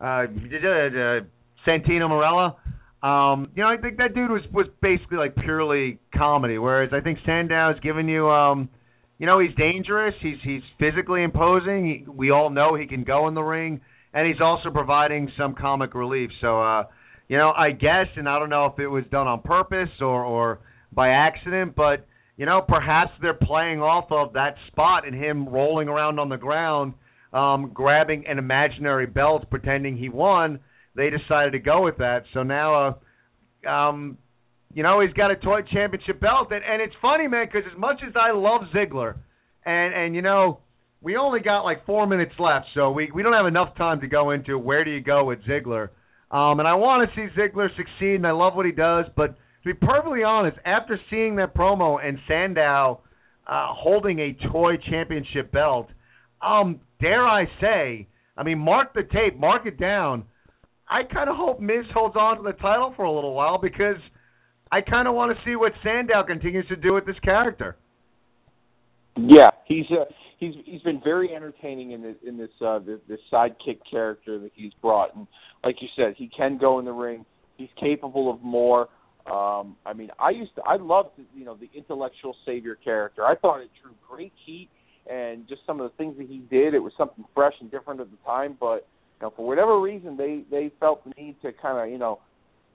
uh, 0.00 0.04
uh, 0.04 1.20
Santino 1.66 2.08
Marella. 2.08 2.56
Um, 3.02 3.50
you 3.54 3.62
know, 3.62 3.68
I 3.68 3.76
think 3.76 3.98
that 3.98 4.14
dude 4.14 4.30
was 4.30 4.42
was 4.52 4.66
basically 4.80 5.18
like 5.18 5.36
purely 5.36 5.98
comedy, 6.14 6.58
whereas 6.58 6.90
I 6.92 7.00
think 7.00 7.18
Sandow's 7.26 7.78
giving 7.80 8.08
you, 8.08 8.28
um, 8.28 8.68
you 9.18 9.26
know, 9.26 9.40
he's 9.40 9.54
dangerous. 9.56 10.14
He's 10.22 10.38
he's 10.42 10.62
physically 10.78 11.22
imposing. 11.22 11.84
He, 11.86 12.10
we 12.10 12.30
all 12.30 12.48
know 12.50 12.74
he 12.74 12.86
can 12.86 13.04
go 13.04 13.28
in 13.28 13.34
the 13.34 13.42
ring, 13.42 13.80
and 14.14 14.26
he's 14.26 14.40
also 14.40 14.70
providing 14.70 15.30
some 15.38 15.54
comic 15.54 15.94
relief. 15.94 16.30
So, 16.40 16.60
uh, 16.62 16.84
you 17.28 17.36
know, 17.36 17.52
I 17.56 17.72
guess, 17.72 18.06
and 18.16 18.28
I 18.28 18.38
don't 18.38 18.50
know 18.50 18.66
if 18.66 18.78
it 18.78 18.88
was 18.88 19.04
done 19.10 19.26
on 19.26 19.42
purpose 19.42 19.90
or 20.00 20.24
or 20.24 20.60
by 20.92 21.10
accident, 21.10 21.74
but 21.76 22.06
you 22.40 22.46
know, 22.46 22.60
perhaps 22.66 23.12
they're 23.20 23.34
playing 23.34 23.80
off 23.80 24.10
of 24.10 24.32
that 24.32 24.54
spot 24.68 25.06
and 25.06 25.14
him 25.14 25.48
rolling 25.48 25.88
around 25.88 26.18
on 26.18 26.28
the 26.28 26.36
ground, 26.36 26.94
um, 27.32 27.70
grabbing 27.72 28.24
an 28.26 28.38
imaginary 28.38 29.06
belt, 29.06 29.48
pretending 29.50 29.96
he 29.96 30.08
won 30.08 30.58
they 30.94 31.10
decided 31.10 31.52
to 31.52 31.58
go 31.58 31.82
with 31.82 31.98
that. 31.98 32.24
So 32.34 32.42
now, 32.42 32.96
uh, 33.64 33.68
um, 33.68 34.18
you 34.72 34.82
know, 34.82 35.00
he's 35.00 35.12
got 35.14 35.30
a 35.30 35.36
toy 35.36 35.60
championship 35.72 36.20
belt, 36.20 36.48
and, 36.50 36.62
and 36.64 36.82
it's 36.82 36.94
funny, 37.00 37.28
man, 37.28 37.46
because 37.46 37.68
as 37.72 37.78
much 37.78 38.00
as 38.06 38.14
I 38.16 38.32
love 38.32 38.62
Ziggler, 38.74 39.16
and 39.64 39.94
and 39.94 40.14
you 40.14 40.22
know, 40.22 40.60
we 41.00 41.16
only 41.16 41.40
got 41.40 41.62
like 41.62 41.84
four 41.86 42.06
minutes 42.06 42.32
left, 42.38 42.66
so 42.74 42.90
we 42.90 43.10
we 43.14 43.22
don't 43.22 43.32
have 43.32 43.46
enough 43.46 43.76
time 43.76 44.00
to 44.00 44.08
go 44.08 44.30
into 44.30 44.58
where 44.58 44.84
do 44.84 44.90
you 44.90 45.00
go 45.00 45.24
with 45.24 45.40
Ziggler. 45.44 45.90
Um, 46.30 46.60
and 46.60 46.68
I 46.68 46.74
want 46.74 47.08
to 47.08 47.16
see 47.16 47.26
Ziggler 47.38 47.68
succeed, 47.76 48.16
and 48.16 48.26
I 48.26 48.30
love 48.30 48.54
what 48.54 48.64
he 48.64 48.72
does. 48.72 49.06
But 49.16 49.36
to 49.62 49.74
be 49.74 49.74
perfectly 49.74 50.22
honest, 50.22 50.56
after 50.64 50.98
seeing 51.10 51.36
that 51.36 51.54
promo 51.54 51.98
and 52.02 52.18
Sandow 52.26 53.00
uh, 53.46 53.66
holding 53.70 54.18
a 54.18 54.36
toy 54.50 54.76
championship 54.88 55.52
belt, 55.52 55.88
um, 56.40 56.80
dare 57.00 57.26
I 57.26 57.44
say, 57.60 58.08
I 58.36 58.42
mean, 58.42 58.58
mark 58.58 58.94
the 58.94 59.02
tape, 59.02 59.38
mark 59.38 59.66
it 59.66 59.78
down. 59.78 60.24
I 60.88 61.02
kind 61.04 61.28
of 61.28 61.36
hope 61.36 61.60
Miz 61.60 61.84
holds 61.92 62.16
on 62.16 62.38
to 62.38 62.42
the 62.42 62.52
title 62.52 62.92
for 62.96 63.04
a 63.04 63.12
little 63.12 63.34
while 63.34 63.58
because 63.58 64.00
I 64.72 64.80
kind 64.80 65.06
of 65.06 65.14
want 65.14 65.36
to 65.36 65.44
see 65.44 65.56
what 65.56 65.72
Sandow 65.84 66.24
continues 66.24 66.66
to 66.68 66.76
do 66.76 66.94
with 66.94 67.06
this 67.06 67.18
character. 67.22 67.76
Yeah, 69.16 69.50
he's 69.66 69.86
uh, 69.90 70.04
he's 70.38 70.54
he's 70.64 70.80
been 70.82 71.00
very 71.04 71.34
entertaining 71.34 71.92
in 71.92 72.02
this 72.02 72.16
in 72.26 72.38
this 72.38 72.50
uh 72.64 72.78
this, 72.78 73.00
this 73.08 73.18
sidekick 73.32 73.80
character 73.90 74.38
that 74.38 74.52
he's 74.54 74.72
brought 74.80 75.14
and 75.14 75.26
like 75.64 75.76
you 75.80 75.88
said, 75.96 76.14
he 76.16 76.30
can 76.34 76.58
go 76.58 76.78
in 76.78 76.84
the 76.84 76.92
ring. 76.92 77.24
He's 77.56 77.68
capable 77.78 78.30
of 78.32 78.40
more. 78.42 78.88
Um 79.26 79.76
I 79.84 79.92
mean, 79.92 80.10
I 80.18 80.30
used 80.30 80.54
to 80.56 80.62
I 80.62 80.76
loved 80.76 81.10
you 81.34 81.44
know 81.44 81.56
the 81.56 81.70
intellectual 81.74 82.36
savior 82.46 82.76
character. 82.76 83.24
I 83.24 83.34
thought 83.34 83.60
it 83.60 83.70
drew 83.82 83.92
great 84.08 84.32
heat 84.44 84.68
and 85.10 85.48
just 85.48 85.62
some 85.66 85.80
of 85.80 85.90
the 85.90 85.96
things 85.96 86.16
that 86.18 86.28
he 86.28 86.38
did, 86.38 86.74
it 86.74 86.78
was 86.78 86.92
something 86.96 87.24
fresh 87.34 87.54
and 87.60 87.70
different 87.70 88.00
at 88.00 88.10
the 88.10 88.18
time, 88.24 88.56
but 88.60 88.86
know, 89.20 89.32
for 89.36 89.46
whatever 89.46 89.80
reason, 89.80 90.16
they 90.16 90.42
they 90.50 90.70
felt 90.80 91.04
the 91.04 91.12
need 91.20 91.36
to 91.42 91.52
kind 91.52 91.78
of 91.78 91.90
you 91.90 91.98
know 91.98 92.20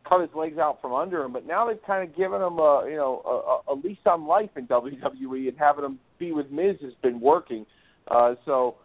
cut 0.07 0.22
his 0.22 0.30
legs 0.35 0.57
out 0.57 0.81
from 0.81 0.93
under 0.93 1.23
him. 1.23 1.34
But 1.34 1.45
now 1.45 1.67
they've 1.67 1.81
kind 1.85 2.07
of 2.07 2.15
given 2.15 2.41
him 2.41 2.59
a 2.59 2.85
you 2.89 2.97
know 2.97 3.63
a, 3.67 3.73
a 3.73 3.76
lease 3.76 3.97
on 4.05 4.26
life 4.26 4.51
in 4.55 4.67
WWE, 4.67 5.49
and 5.49 5.57
having 5.57 5.85
him 5.85 5.99
be 6.19 6.31
with 6.31 6.49
Miz 6.51 6.76
has 6.81 6.93
been 7.01 7.19
working. 7.19 7.65
Uh, 8.09 8.35
so 8.45 8.76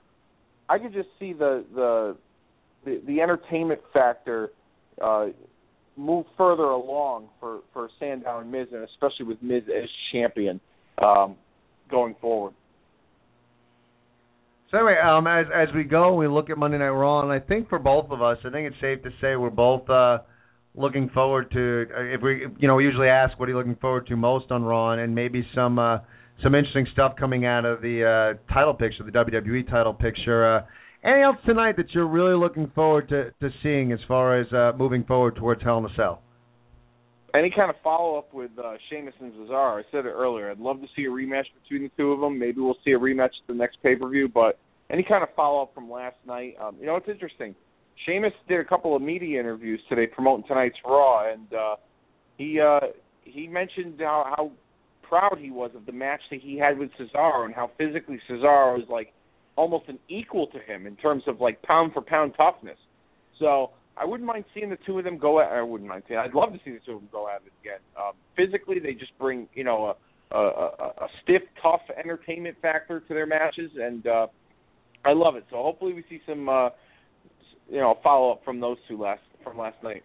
I 0.69 0.79
could 0.79 0.93
just 0.93 1.09
see 1.19 1.33
the 1.33 1.65
the 1.75 2.17
the, 2.85 3.03
the 3.07 3.21
entertainment 3.21 3.81
factor 3.93 4.51
uh, 5.03 5.27
move 6.01 6.27
further 6.37 6.65
along 6.65 7.29
for 7.39 7.61
for 7.73 7.89
Sandow 7.99 8.41
and 8.41 8.51
Miz, 8.51 8.69
and 8.73 8.83
especially 8.85 9.27
with 9.27 9.43
Miz 9.43 9.63
as 9.69 9.89
champion 10.13 10.61
um, 11.03 11.37
going 11.91 12.15
forward. 12.21 12.55
So 14.71 14.79
anyway, 14.79 14.97
um, 15.05 15.27
as 15.27 15.47
as 15.55 15.69
we 15.75 15.85
go, 15.85 16.15
we 16.15 16.29
look 16.29 16.49
at 16.49 16.57
Monday 16.57 16.79
Night 16.79 16.89
Raw, 16.89 17.23
and 17.23 17.33
I 17.33 17.41
think 17.45 17.69
for 17.69 17.79
both 17.79 18.11
of 18.11 18.23
us, 18.23 18.39
I 18.45 18.51
think 18.51 18.69
it's 18.69 18.81
safe 18.81 19.03
to 19.03 19.11
say 19.21 19.37
we're 19.37 19.51
both 19.51 19.89
uh, 19.91 20.19
looking 20.75 21.11
forward 21.11 21.51
to. 21.53 21.87
Uh, 21.95 22.03
if 22.03 22.23
we, 22.23 22.47
you 22.59 22.69
know, 22.69 22.77
we 22.77 22.85
usually 22.85 23.09
ask 23.09 23.39
what 23.39 23.49
are 23.49 23.53
you 23.53 23.59
looking 23.59 23.77
forward 23.77 24.07
to 24.07 24.17
most 24.17 24.51
on 24.51 24.63
Raw, 24.63 24.93
and 24.93 25.15
maybe 25.15 25.47
some 25.55 25.79
uh, 25.79 25.99
some 26.43 26.55
interesting 26.55 26.87
stuff 26.93 27.15
coming 27.19 27.45
out 27.45 27.65
of 27.65 27.83
the 27.83 28.37
uh, 28.39 28.53
title 28.55 28.73
picture, 28.73 29.03
the 29.05 29.11
WWE 29.11 29.69
title 29.69 29.93
picture. 29.93 30.57
Uh, 30.57 30.63
anything 31.05 31.23
else 31.23 31.37
tonight 31.47 31.77
that 31.77 31.93
you're 31.93 32.07
really 32.07 32.37
looking 32.37 32.71
forward 32.75 33.09
to 33.11 33.31
to 33.41 33.55
seeing 33.63 33.93
as 33.93 34.01
far 34.07 34.41
as 34.41 34.53
uh, 34.53 34.73
moving 34.77 35.05
forward 35.05 35.37
towards 35.37 35.63
Hell 35.63 35.79
in 35.79 35.85
a 35.85 35.95
Cell? 35.97 36.23
Any 37.35 37.53
kind 37.55 37.71
of 37.71 37.77
follow 37.85 38.19
up 38.19 38.35
with 38.35 38.51
uh, 38.59 38.75
Sheamus 38.89 39.15
and 39.21 39.33
Cesaro. 39.33 39.79
I 39.79 39.83
said 39.93 40.05
it 40.05 40.11
earlier. 40.11 40.51
I'd 40.51 40.59
love 40.59 40.81
to 40.81 40.89
see 40.97 41.05
a 41.05 41.09
rematch 41.09 41.45
between 41.63 41.85
the 41.85 41.91
two 41.97 42.11
of 42.11 42.21
them. 42.21 42.39
Maybe 42.39 42.61
we'll 42.61 42.79
see 42.85 42.91
a 42.91 42.99
rematch 42.99 43.27
at 43.27 43.47
the 43.47 43.55
next 43.55 43.81
pay 43.83 43.95
per 43.95 44.09
view. 44.09 44.29
But 44.29 44.59
any 44.91 45.05
kind 45.05 45.23
of 45.23 45.29
follow 45.37 45.63
up 45.63 45.75
from 45.75 45.91
last 45.91 46.17
night. 46.27 46.57
Um, 46.61 46.77
you 46.81 46.87
know, 46.87 46.97
it's 46.97 47.09
interesting. 47.09 47.55
Sheamus 48.07 48.33
did 48.49 48.61
a 48.61 48.65
couple 48.65 48.97
of 48.97 49.03
media 49.03 49.39
interviews 49.39 49.81
today 49.89 50.07
promoting 50.07 50.47
tonight's 50.47 50.77
Raw, 50.85 51.31
and 51.33 51.53
uh, 51.53 51.77
he 52.39 52.61
uh, 52.61 52.81
he 53.23 53.47
mentioned 53.47 53.97
how, 54.01 54.33
how 54.37 54.51
proud 55.03 55.39
he 55.39 55.51
was 55.51 55.71
of 55.77 55.87
the 55.87 55.93
match 55.93 56.21
that 56.31 56.41
he 56.41 56.59
had 56.59 56.79
with 56.79 56.91
Cesaro, 56.99 57.45
and 57.45 57.55
how 57.55 57.71
physically 57.79 58.19
Cesaro 58.29 58.79
is 58.83 58.89
like 58.89 59.13
almost 59.61 59.85
an 59.89 59.99
equal 60.09 60.47
to 60.47 60.59
him 60.59 60.87
in 60.87 60.97
terms 60.97 61.23
of 61.27 61.39
like 61.39 61.61
pound 61.63 61.93
for 61.93 62.01
pound 62.01 62.33
toughness. 62.35 62.79
So 63.39 63.73
I 63.95 64.07
wouldn't 64.07 64.27
mind 64.27 64.47
seeing 64.55 64.71
the 64.71 64.79
two 64.87 64.99
of 64.99 65.05
them 65.05 65.19
go 65.19 65.39
at. 65.41 65.53
I 65.53 65.61
wouldn't 65.61 65.89
mind 65.89 66.05
seeing. 66.09 66.19
I'd 66.19 66.33
love 66.33 66.55
to 66.55 66.59
see 66.65 66.71
the 66.71 66.81
two 66.87 66.93
of 66.93 67.01
them 67.01 67.11
go 67.13 67.29
at 67.29 67.43
it 67.45 67.53
again. 67.61 67.81
Um, 67.95 68.13
physically, 68.35 68.79
they 68.83 68.95
just 68.95 69.13
bring 69.19 69.47
you 69.55 69.65
know 69.65 69.95
a, 70.33 70.35
a, 70.35 70.41
a, 70.41 71.05
a 71.05 71.09
stiff, 71.23 71.43
tough 71.63 71.83
entertainment 72.03 72.57
factor 72.63 73.01
to 73.01 73.09
their 73.15 73.27
matches, 73.27 73.71
and 73.79 74.07
uh, 74.07 74.27
I 75.05 75.13
love 75.13 75.37
it. 75.37 75.45
So 75.51 75.57
hopefully 75.57 75.93
we 75.93 76.05
see 76.09 76.21
some 76.27 76.49
uh, 76.49 76.71
you 77.69 77.81
know 77.81 77.99
follow 78.03 78.33
up 78.33 78.41
from 78.43 78.61
those 78.61 78.79
two 78.89 78.99
last 78.99 79.21
from 79.45 79.59
last 79.59 79.77
night. 79.85 80.03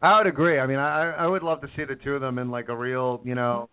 I 0.00 0.18
would 0.18 0.28
agree. 0.28 0.60
I 0.60 0.66
mean, 0.68 0.78
I 0.78 1.10
I 1.10 1.26
would 1.26 1.42
love 1.42 1.60
to 1.62 1.68
see 1.76 1.84
the 1.84 1.96
two 1.96 2.14
of 2.14 2.20
them 2.20 2.38
in 2.38 2.50
like 2.50 2.68
a 2.68 2.76
real, 2.76 3.20
you 3.24 3.34
know, 3.34 3.68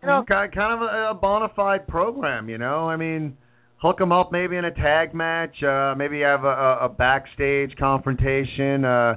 you 0.00 0.08
know, 0.08 0.24
kind 0.26 0.50
kind 0.54 0.72
of 0.72 0.80
a, 0.82 1.10
a 1.10 1.14
bona 1.14 1.48
fide 1.54 1.86
program. 1.86 2.48
You 2.48 2.56
know, 2.56 2.88
I 2.88 2.96
mean, 2.96 3.36
hook 3.78 3.98
them 3.98 4.12
up 4.12 4.32
maybe 4.32 4.56
in 4.56 4.64
a 4.64 4.70
tag 4.70 5.14
match, 5.14 5.62
uh, 5.62 5.94
maybe 5.96 6.20
have 6.20 6.44
a, 6.44 6.78
a, 6.82 6.88
backstage 6.88 7.74
confrontation. 7.78 8.84
Uh, 8.84 9.16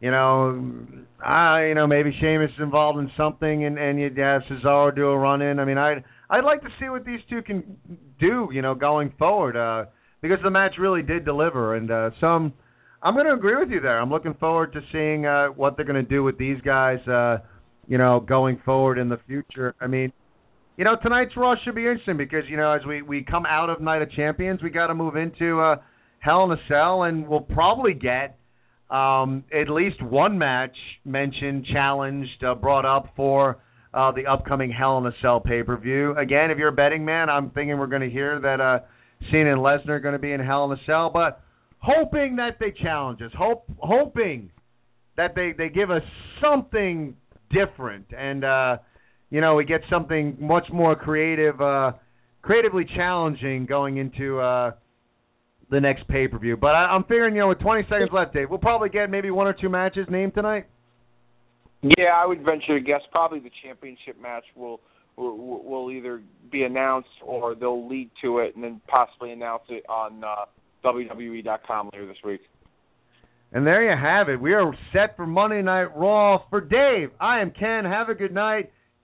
you 0.00 0.10
know, 0.10 0.76
I 1.24 1.66
you 1.66 1.74
know 1.74 1.86
maybe 1.86 2.14
Sheamus 2.20 2.50
is 2.50 2.62
involved 2.62 2.98
in 2.98 3.10
something, 3.16 3.64
and 3.64 3.78
and 3.78 3.98
you'd 4.00 4.18
have 4.18 4.42
Cesaro 4.50 4.94
do 4.94 5.06
a 5.06 5.18
run 5.18 5.42
in. 5.42 5.58
I 5.58 5.64
mean, 5.64 5.78
I 5.78 6.02
I'd 6.28 6.44
like 6.44 6.62
to 6.62 6.68
see 6.80 6.88
what 6.88 7.04
these 7.04 7.20
two 7.30 7.42
can 7.42 7.76
do. 8.18 8.48
You 8.52 8.62
know, 8.62 8.74
going 8.74 9.12
forward, 9.18 9.56
uh, 9.56 9.86
because 10.20 10.38
the 10.42 10.50
match 10.50 10.74
really 10.78 11.02
did 11.02 11.24
deliver, 11.24 11.76
and 11.76 11.90
uh, 11.90 12.10
some. 12.20 12.52
I'm 13.04 13.14
going 13.14 13.26
to 13.26 13.32
agree 13.32 13.56
with 13.56 13.68
you 13.70 13.80
there. 13.80 14.00
I'm 14.00 14.10
looking 14.10 14.34
forward 14.34 14.72
to 14.74 14.80
seeing 14.92 15.26
uh, 15.26 15.48
what 15.48 15.76
they're 15.76 15.84
going 15.84 15.96
to 15.96 16.08
do 16.08 16.22
with 16.22 16.38
these 16.38 16.60
guys. 16.60 17.00
Uh, 17.08 17.38
you 17.88 17.98
know, 17.98 18.20
going 18.20 18.60
forward 18.64 18.98
in 18.98 19.08
the 19.08 19.18
future. 19.26 19.74
I 19.80 19.86
mean, 19.86 20.12
you 20.76 20.84
know, 20.84 20.96
tonight's 21.02 21.36
Raw 21.36 21.54
should 21.64 21.74
be 21.74 21.82
interesting 21.82 22.16
because 22.16 22.44
you 22.48 22.56
know 22.56 22.72
as 22.72 22.84
we 22.86 23.02
we 23.02 23.22
come 23.22 23.44
out 23.46 23.68
of 23.70 23.80
Night 23.80 24.02
of 24.02 24.10
Champions, 24.12 24.62
we 24.62 24.70
got 24.70 24.86
to 24.86 24.94
move 24.94 25.16
into 25.16 25.60
uh, 25.60 25.76
Hell 26.18 26.44
in 26.44 26.52
a 26.52 26.56
Cell, 26.68 27.02
and 27.02 27.28
we'll 27.28 27.40
probably 27.40 27.92
get 27.94 28.38
um, 28.90 29.44
at 29.52 29.68
least 29.68 30.02
one 30.02 30.38
match 30.38 30.76
mentioned, 31.04 31.66
challenged, 31.72 32.42
uh, 32.44 32.54
brought 32.54 32.86
up 32.86 33.12
for 33.16 33.58
uh, 33.92 34.12
the 34.12 34.26
upcoming 34.26 34.70
Hell 34.70 34.98
in 34.98 35.06
a 35.06 35.12
Cell 35.20 35.40
pay 35.40 35.62
per 35.62 35.76
view. 35.76 36.16
Again, 36.16 36.50
if 36.50 36.58
you're 36.58 36.68
a 36.68 36.72
betting 36.72 37.04
man, 37.04 37.28
I'm 37.28 37.50
thinking 37.50 37.78
we're 37.78 37.86
going 37.86 38.02
to 38.02 38.10
hear 38.10 38.40
that 38.40 38.60
uh, 38.60 38.78
Cena 39.30 39.52
and 39.52 39.60
Lesnar 39.60 39.90
are 39.90 40.00
going 40.00 40.14
to 40.14 40.18
be 40.18 40.32
in 40.32 40.40
Hell 40.40 40.64
in 40.64 40.78
a 40.78 40.82
Cell, 40.86 41.10
but 41.12 41.42
hoping 41.78 42.36
that 42.36 42.56
they 42.58 42.72
challenge 42.82 43.20
us, 43.20 43.30
hope 43.36 43.64
hoping 43.78 44.50
that 45.18 45.34
they 45.34 45.52
they 45.56 45.68
give 45.68 45.90
us 45.90 46.02
something 46.40 47.14
different 47.50 48.06
and. 48.16 48.44
uh 48.44 48.76
you 49.32 49.40
know, 49.40 49.54
we 49.54 49.64
get 49.64 49.80
something 49.88 50.36
much 50.38 50.66
more 50.70 50.94
creative, 50.94 51.58
uh, 51.58 51.92
creatively 52.42 52.84
challenging 52.94 53.64
going 53.64 53.96
into 53.96 54.38
uh, 54.38 54.72
the 55.70 55.80
next 55.80 56.06
pay 56.06 56.28
per 56.28 56.38
view. 56.38 56.58
But 56.58 56.74
I, 56.74 56.88
I'm 56.92 57.04
figuring, 57.04 57.34
you 57.34 57.40
know, 57.40 57.48
with 57.48 57.60
20 57.60 57.84
seconds 57.84 58.10
left, 58.12 58.34
Dave, 58.34 58.50
we'll 58.50 58.58
probably 58.58 58.90
get 58.90 59.08
maybe 59.08 59.30
one 59.30 59.46
or 59.46 59.54
two 59.54 59.70
matches 59.70 60.06
named 60.10 60.34
tonight. 60.34 60.66
Yeah, 61.96 62.10
I 62.14 62.26
would 62.26 62.44
venture 62.44 62.78
to 62.78 62.80
guess 62.84 63.00
probably 63.10 63.40
the 63.40 63.50
championship 63.64 64.20
match 64.20 64.44
will 64.54 64.80
will, 65.16 65.64
will 65.64 65.90
either 65.90 66.22
be 66.50 66.64
announced 66.64 67.08
or 67.24 67.54
they'll 67.54 67.88
lead 67.88 68.10
to 68.22 68.38
it 68.40 68.54
and 68.54 68.62
then 68.62 68.82
possibly 68.86 69.32
announce 69.32 69.62
it 69.70 69.84
on 69.88 70.22
uh, 70.22 70.44
WWE.com 70.84 71.90
later 71.92 72.06
this 72.06 72.16
week. 72.22 72.42
And 73.50 73.66
there 73.66 73.82
you 73.82 73.96
have 73.98 74.28
it. 74.28 74.40
We 74.40 74.52
are 74.52 74.72
set 74.92 75.16
for 75.16 75.26
Monday 75.26 75.62
Night 75.62 75.96
Raw. 75.96 76.42
For 76.50 76.60
Dave, 76.60 77.10
I 77.18 77.40
am 77.40 77.50
Ken. 77.50 77.84
Have 77.84 78.10
a 78.10 78.14
good 78.14 78.32
night. 78.32 78.70